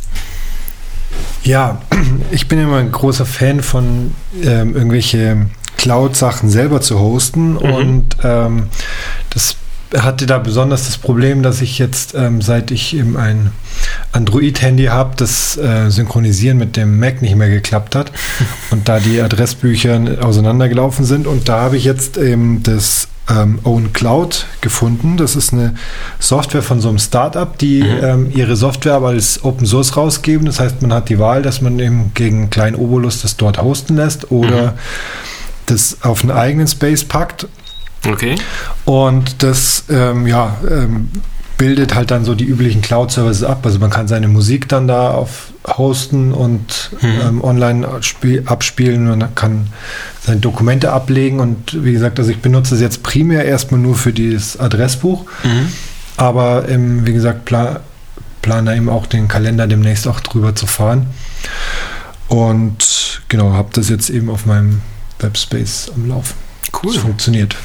Ja, 1.44 1.80
ich 2.30 2.48
bin 2.48 2.58
immer 2.58 2.78
ein 2.78 2.90
großer 2.90 3.26
Fan 3.26 3.62
von 3.62 4.14
ähm, 4.42 4.74
irgendwelche 4.74 5.46
Cloud-Sachen 5.80 6.50
selber 6.50 6.82
zu 6.82 6.98
hosten. 7.00 7.56
Und 7.56 8.16
ähm, 8.22 8.68
das 9.30 9.56
hatte 9.96 10.26
da 10.26 10.38
besonders 10.38 10.84
das 10.84 10.98
Problem, 10.98 11.42
dass 11.42 11.62
ich 11.62 11.78
jetzt, 11.78 12.14
ähm, 12.14 12.42
seit 12.42 12.70
ich 12.70 12.94
eben 12.94 13.16
ein 13.16 13.50
Android-Handy 14.12 14.84
habe, 14.84 15.14
das 15.16 15.56
äh, 15.56 15.90
Synchronisieren 15.90 16.58
mit 16.58 16.76
dem 16.76 17.00
Mac 17.00 17.22
nicht 17.22 17.34
mehr 17.34 17.48
geklappt 17.48 17.96
hat 17.96 18.12
und 18.70 18.88
da 18.88 19.00
die 19.00 19.20
Adressbücher 19.20 20.18
auseinandergelaufen 20.20 21.06
sind. 21.06 21.26
Und 21.26 21.48
da 21.48 21.60
habe 21.62 21.78
ich 21.78 21.84
jetzt 21.84 22.18
eben 22.18 22.62
das 22.62 23.08
ähm, 23.30 23.58
Own 23.64 23.94
Cloud 23.94 24.46
gefunden. 24.60 25.16
Das 25.16 25.34
ist 25.34 25.54
eine 25.54 25.74
Software 26.18 26.62
von 26.62 26.80
so 26.82 26.90
einem 26.90 26.98
Startup, 26.98 27.56
die 27.56 27.80
ähm, 27.80 28.30
ihre 28.34 28.56
Software 28.56 28.94
aber 28.94 29.08
als 29.08 29.42
Open 29.44 29.66
Source 29.66 29.96
rausgeben. 29.96 30.44
Das 30.44 30.60
heißt, 30.60 30.82
man 30.82 30.92
hat 30.92 31.08
die 31.08 31.18
Wahl, 31.18 31.40
dass 31.40 31.62
man 31.62 31.78
eben 31.78 32.12
gegen 32.12 32.38
einen 32.38 32.50
kleinen 32.50 32.76
Obolus 32.76 33.22
das 33.22 33.38
dort 33.38 33.62
hosten 33.62 33.96
lässt 33.96 34.30
oder 34.30 34.74
das 35.70 35.98
auf 36.02 36.22
einen 36.22 36.32
eigenen 36.32 36.66
Space 36.66 37.04
packt. 37.04 37.46
Okay. 38.06 38.34
Und 38.84 39.42
das 39.42 39.84
ähm, 39.90 40.26
ja, 40.26 40.56
ähm, 40.68 41.10
bildet 41.58 41.94
halt 41.94 42.10
dann 42.10 42.24
so 42.24 42.34
die 42.34 42.46
üblichen 42.46 42.80
Cloud-Services 42.80 43.44
ab. 43.44 43.60
Also 43.64 43.78
man 43.78 43.90
kann 43.90 44.08
seine 44.08 44.28
Musik 44.28 44.68
dann 44.68 44.88
da 44.88 45.10
auf 45.10 45.48
hosten 45.66 46.32
und 46.32 46.90
ähm, 47.02 47.44
online 47.44 47.86
abspie- 47.86 48.46
abspielen. 48.46 49.04
Man 49.06 49.34
kann 49.34 49.66
seine 50.24 50.40
Dokumente 50.40 50.90
ablegen. 50.92 51.38
Und 51.38 51.84
wie 51.84 51.92
gesagt, 51.92 52.18
also 52.18 52.30
ich 52.30 52.38
benutze 52.38 52.74
es 52.74 52.80
jetzt 52.80 53.02
primär 53.02 53.44
erstmal 53.44 53.80
nur 53.80 53.94
für 53.94 54.14
dieses 54.14 54.58
Adressbuch. 54.58 55.26
Aber 56.16 56.66
ähm, 56.68 57.06
wie 57.06 57.12
gesagt, 57.12 57.44
pla 57.44 57.80
plane 58.40 58.74
eben 58.74 58.88
auch 58.88 59.04
den 59.04 59.28
Kalender 59.28 59.66
demnächst 59.66 60.08
auch 60.08 60.20
drüber 60.20 60.54
zu 60.54 60.66
fahren. 60.66 61.08
Und 62.28 63.20
genau, 63.28 63.52
habe 63.52 63.68
das 63.74 63.90
jetzt 63.90 64.08
eben 64.08 64.30
auf 64.30 64.46
meinem 64.46 64.80
Webspace 65.22 65.90
am 65.94 66.08
Laufen. 66.08 66.34
Cool. 66.82 66.92
Das 66.94 67.02
funktioniert. 67.02 67.56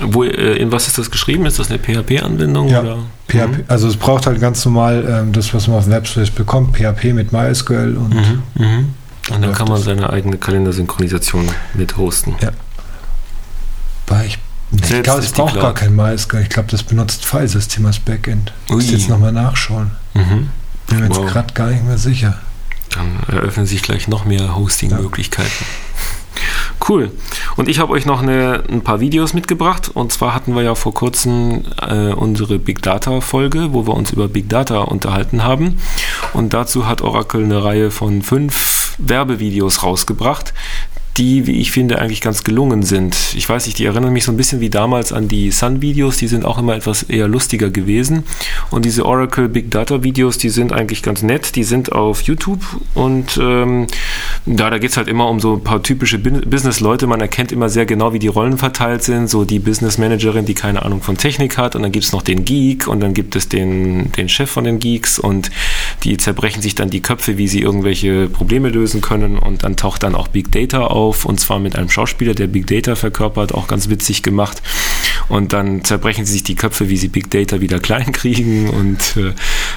Wo, 0.00 0.24
äh, 0.24 0.56
in 0.56 0.70
was 0.72 0.86
ist 0.86 0.98
das 0.98 1.10
geschrieben? 1.10 1.46
Ist 1.46 1.58
das 1.58 1.70
eine 1.70 1.78
PHP-Anwendung? 1.78 2.68
Ja, 2.68 2.80
oder? 2.82 2.98
PHP, 3.28 3.64
also 3.68 3.88
es 3.88 3.96
braucht 3.96 4.26
halt 4.26 4.40
ganz 4.40 4.64
normal 4.64 5.04
ähm, 5.08 5.32
das, 5.32 5.52
was 5.54 5.66
man 5.66 5.78
auf 5.78 5.84
dem 5.84 5.92
Webspace 5.92 6.30
bekommt, 6.30 6.76
PHP 6.76 7.12
mit 7.12 7.32
MySQL 7.32 7.96
und 7.96 8.14
Mhm. 8.14 8.42
Mhm. 8.54 8.94
Und 9.34 9.42
dann 9.42 9.52
kann 9.54 9.66
man 9.66 9.78
das. 9.78 9.84
seine 9.86 10.08
eigene 10.10 10.38
Kalendersynchronisation 10.38 11.50
mit 11.74 11.96
hosten. 11.96 12.36
Ja. 12.40 12.50
Weil 14.06 14.26
ich, 14.26 14.38
ich 14.72 15.02
glaube, 15.02 15.20
es 15.22 15.32
braucht 15.32 15.54
gar 15.56 15.74
kein 15.74 15.96
MySQL. 15.96 16.42
Ich 16.42 16.48
glaube, 16.48 16.68
das 16.70 16.82
benutzt 16.84 17.24
Filesystem 17.26 17.84
als 17.86 17.98
Backend. 17.98 18.52
Muss 18.68 18.84
Ui. 18.84 18.92
jetzt 18.92 19.08
nochmal 19.08 19.32
nachschauen. 19.32 19.90
Mhm. 20.14 20.50
Bin 20.86 21.00
mir 21.00 21.06
jetzt 21.06 21.16
Wow. 21.16 21.26
gerade 21.32 21.52
gar 21.54 21.68
nicht 21.70 21.84
mehr 21.84 21.98
sicher. 21.98 22.38
Dann 22.94 23.18
eröffnen 23.26 23.66
sich 23.66 23.82
gleich 23.82 24.06
noch 24.06 24.24
mehr 24.24 24.54
Hosting-Möglichkeiten. 24.54 25.64
Cool. 26.86 27.10
Und 27.56 27.68
ich 27.68 27.78
habe 27.78 27.92
euch 27.92 28.06
noch 28.06 28.22
eine, 28.22 28.62
ein 28.68 28.82
paar 28.82 29.00
Videos 29.00 29.34
mitgebracht. 29.34 29.90
Und 29.92 30.12
zwar 30.12 30.34
hatten 30.34 30.54
wir 30.54 30.62
ja 30.62 30.74
vor 30.74 30.94
kurzem 30.94 31.64
äh, 31.80 32.12
unsere 32.12 32.58
Big 32.58 32.82
Data-Folge, 32.82 33.72
wo 33.72 33.86
wir 33.86 33.94
uns 33.94 34.12
über 34.12 34.28
Big 34.28 34.48
Data 34.48 34.80
unterhalten 34.80 35.42
haben. 35.42 35.78
Und 36.32 36.54
dazu 36.54 36.86
hat 36.86 37.02
Oracle 37.02 37.44
eine 37.44 37.64
Reihe 37.64 37.90
von 37.90 38.22
fünf 38.22 38.94
Werbevideos 38.98 39.82
rausgebracht, 39.82 40.54
die, 41.16 41.46
wie 41.46 41.60
ich 41.60 41.70
finde, 41.70 41.98
eigentlich 41.98 42.20
ganz 42.20 42.44
gelungen 42.44 42.82
sind. 42.82 43.16
Ich 43.36 43.48
weiß 43.48 43.66
nicht, 43.66 43.78
die 43.78 43.86
erinnern 43.86 44.12
mich 44.12 44.24
so 44.24 44.32
ein 44.32 44.36
bisschen 44.36 44.60
wie 44.60 44.70
damals 44.70 45.12
an 45.12 45.28
die 45.28 45.50
Sun-Videos, 45.50 46.18
die 46.18 46.28
sind 46.28 46.44
auch 46.44 46.58
immer 46.58 46.76
etwas 46.76 47.02
eher 47.04 47.28
lustiger 47.28 47.70
gewesen. 47.70 48.24
Und 48.70 48.84
diese 48.84 49.06
Oracle 49.06 49.48
Big 49.48 49.70
Data-Videos, 49.70 50.38
die 50.38 50.50
sind 50.50 50.72
eigentlich 50.72 51.02
ganz 51.02 51.22
nett, 51.22 51.56
die 51.56 51.64
sind 51.64 51.92
auf 51.92 52.22
YouTube 52.22 52.60
und 52.94 53.38
ähm, 53.40 53.86
ja, 54.46 54.70
da 54.70 54.78
geht 54.78 54.90
es 54.90 54.96
halt 54.96 55.08
immer 55.08 55.28
um 55.28 55.40
so 55.40 55.54
ein 55.54 55.64
paar 55.64 55.82
typische 55.82 56.18
Business-Leute. 56.18 57.06
Man 57.06 57.20
erkennt 57.20 57.52
immer 57.52 57.68
sehr 57.68 57.86
genau, 57.86 58.12
wie 58.12 58.18
die 58.18 58.28
Rollen 58.28 58.58
verteilt 58.58 59.02
sind. 59.02 59.28
So 59.28 59.44
die 59.44 59.58
Business-Managerin, 59.58 60.44
die 60.44 60.54
keine 60.54 60.84
Ahnung 60.84 61.02
von 61.02 61.16
Technik 61.16 61.58
hat 61.58 61.76
und 61.76 61.82
dann 61.82 61.92
gibt 61.92 62.04
es 62.04 62.12
noch 62.12 62.22
den 62.22 62.44
Geek 62.44 62.88
und 62.88 63.00
dann 63.00 63.14
gibt 63.14 63.36
es 63.36 63.48
den, 63.48 64.12
den 64.12 64.28
Chef 64.28 64.50
von 64.50 64.64
den 64.64 64.78
Geeks 64.78 65.18
und 65.18 65.50
die 66.04 66.16
zerbrechen 66.16 66.62
sich 66.62 66.74
dann 66.74 66.90
die 66.90 67.00
Köpfe, 67.00 67.38
wie 67.38 67.48
sie 67.48 67.60
irgendwelche 67.60 68.28
Probleme 68.28 68.68
lösen 68.68 69.00
können 69.00 69.38
und 69.38 69.64
dann 69.64 69.76
taucht 69.76 70.02
dann 70.02 70.14
auch 70.14 70.28
Big 70.28 70.52
Data 70.52 70.86
auf 70.86 71.05
und 71.24 71.38
zwar 71.38 71.58
mit 71.58 71.76
einem 71.76 71.90
Schauspieler, 71.90 72.34
der 72.34 72.46
Big 72.48 72.66
Data 72.66 72.96
verkörpert, 72.96 73.54
auch 73.54 73.68
ganz 73.68 73.88
witzig 73.88 74.22
gemacht 74.22 74.62
und 75.28 75.52
dann 75.52 75.84
zerbrechen 75.84 76.24
sie 76.24 76.34
sich 76.34 76.44
die 76.44 76.54
Köpfe, 76.54 76.88
wie 76.88 76.96
sie 76.96 77.08
Big 77.08 77.30
Data 77.30 77.60
wieder 77.60 77.80
klein 77.80 78.12
kriegen 78.12 78.70
und 78.70 79.16
äh, 79.16 79.34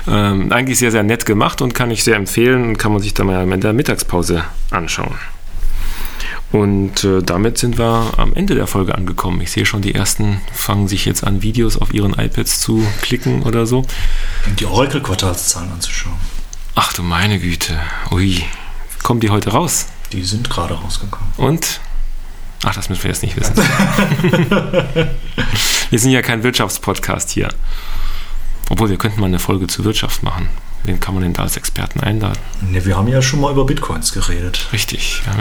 ähm, 0.07 0.51
eigentlich 0.51 0.79
sehr, 0.79 0.91
sehr 0.91 1.03
nett 1.03 1.25
gemacht 1.25 1.61
und 1.61 1.73
kann 1.73 1.91
ich 1.91 2.03
sehr 2.03 2.15
empfehlen 2.15 2.63
und 2.63 2.77
kann 2.77 2.91
man 2.91 3.01
sich 3.01 3.13
dann 3.13 3.27
mal 3.27 3.51
in 3.51 3.61
der 3.61 3.73
Mittagspause 3.73 4.43
anschauen. 4.71 5.15
Und 6.51 7.03
äh, 7.03 7.21
damit 7.21 7.59
sind 7.59 7.77
wir 7.77 8.11
am 8.17 8.33
Ende 8.33 8.55
der 8.55 8.65
Folge 8.65 8.95
angekommen. 8.95 9.39
Ich 9.41 9.51
sehe 9.51 9.65
schon, 9.65 9.81
die 9.81 9.93
ersten 9.93 10.41
fangen 10.51 10.87
sich 10.87 11.05
jetzt 11.05 11.23
an, 11.23 11.43
Videos 11.43 11.77
auf 11.77 11.93
ihren 11.93 12.13
iPads 12.13 12.59
zu 12.59 12.83
klicken 13.01 13.43
oder 13.43 13.67
so. 13.67 13.85
Die 14.59 14.65
Oracle-Quartalszahlen 14.65 15.71
anzuschauen. 15.71 16.15
Ach 16.73 16.91
du 16.93 17.03
meine 17.03 17.39
Güte. 17.39 17.79
Ui. 18.11 18.43
Kommen 19.03 19.19
die 19.19 19.29
heute 19.29 19.51
raus? 19.51 19.87
Die 20.11 20.23
sind 20.23 20.49
gerade 20.49 20.73
rausgekommen. 20.73 21.31
Und? 21.37 21.79
Ach, 22.63 22.75
das 22.75 22.89
müssen 22.89 23.03
wir 23.03 23.11
jetzt 23.11 23.23
nicht 23.23 23.37
wissen. 23.37 23.55
wir 25.89 25.99
sind 25.99 26.11
ja 26.11 26.21
kein 26.21 26.43
Wirtschaftspodcast 26.43 27.29
hier. 27.31 27.49
Obwohl, 28.69 28.89
wir 28.89 28.97
könnten 28.97 29.21
mal 29.21 29.27
eine 29.27 29.39
Folge 29.39 29.67
zur 29.67 29.85
Wirtschaft 29.85 30.23
machen. 30.23 30.49
Wen 30.83 30.99
kann 30.99 31.13
man 31.13 31.23
denn 31.23 31.33
da 31.33 31.43
als 31.43 31.57
Experten 31.57 31.99
einladen? 32.01 32.39
Ne, 32.61 32.83
wir 32.85 32.97
haben 32.97 33.07
ja 33.07 33.21
schon 33.21 33.41
mal 33.41 33.51
über 33.51 33.65
Bitcoins 33.65 34.11
geredet. 34.13 34.67
Richtig. 34.73 35.21
Ja. 35.25 35.33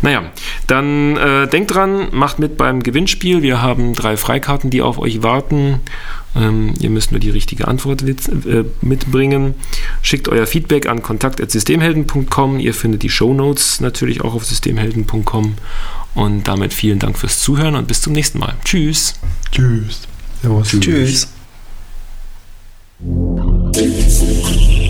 Naja, 0.00 0.24
dann 0.66 1.16
äh, 1.16 1.48
denkt 1.48 1.74
dran, 1.74 2.08
macht 2.12 2.38
mit 2.38 2.56
beim 2.56 2.82
Gewinnspiel. 2.82 3.42
Wir 3.42 3.62
haben 3.62 3.94
drei 3.94 4.16
Freikarten, 4.16 4.70
die 4.70 4.82
auf 4.82 4.98
euch 4.98 5.22
warten. 5.22 5.80
Ähm, 6.34 6.74
ihr 6.80 6.90
müsst 6.90 7.10
nur 7.10 7.20
die 7.20 7.30
richtige 7.30 7.68
Antwort 7.68 8.02
äh, 8.02 8.64
mitbringen. 8.80 9.54
Schickt 10.00 10.28
euer 10.28 10.46
Feedback 10.46 10.88
an 10.88 11.02
kontakt.systemhelden.com. 11.02 12.58
Ihr 12.58 12.74
findet 12.74 13.02
die 13.02 13.10
Shownotes 13.10 13.80
natürlich 13.80 14.22
auch 14.22 14.34
auf 14.34 14.44
systemhelden.com. 14.44 15.54
Und 16.14 16.48
damit 16.48 16.74
vielen 16.74 16.98
Dank 16.98 17.18
fürs 17.18 17.40
Zuhören 17.40 17.74
und 17.74 17.88
bis 17.88 18.02
zum 18.02 18.12
nächsten 18.12 18.38
Mal. 18.38 18.54
Tschüss. 18.64 19.14
Tschüss. 19.50 20.02
Servus. 20.42 20.68
Tschüss. 20.68 21.28
Tschüss. 23.04 24.81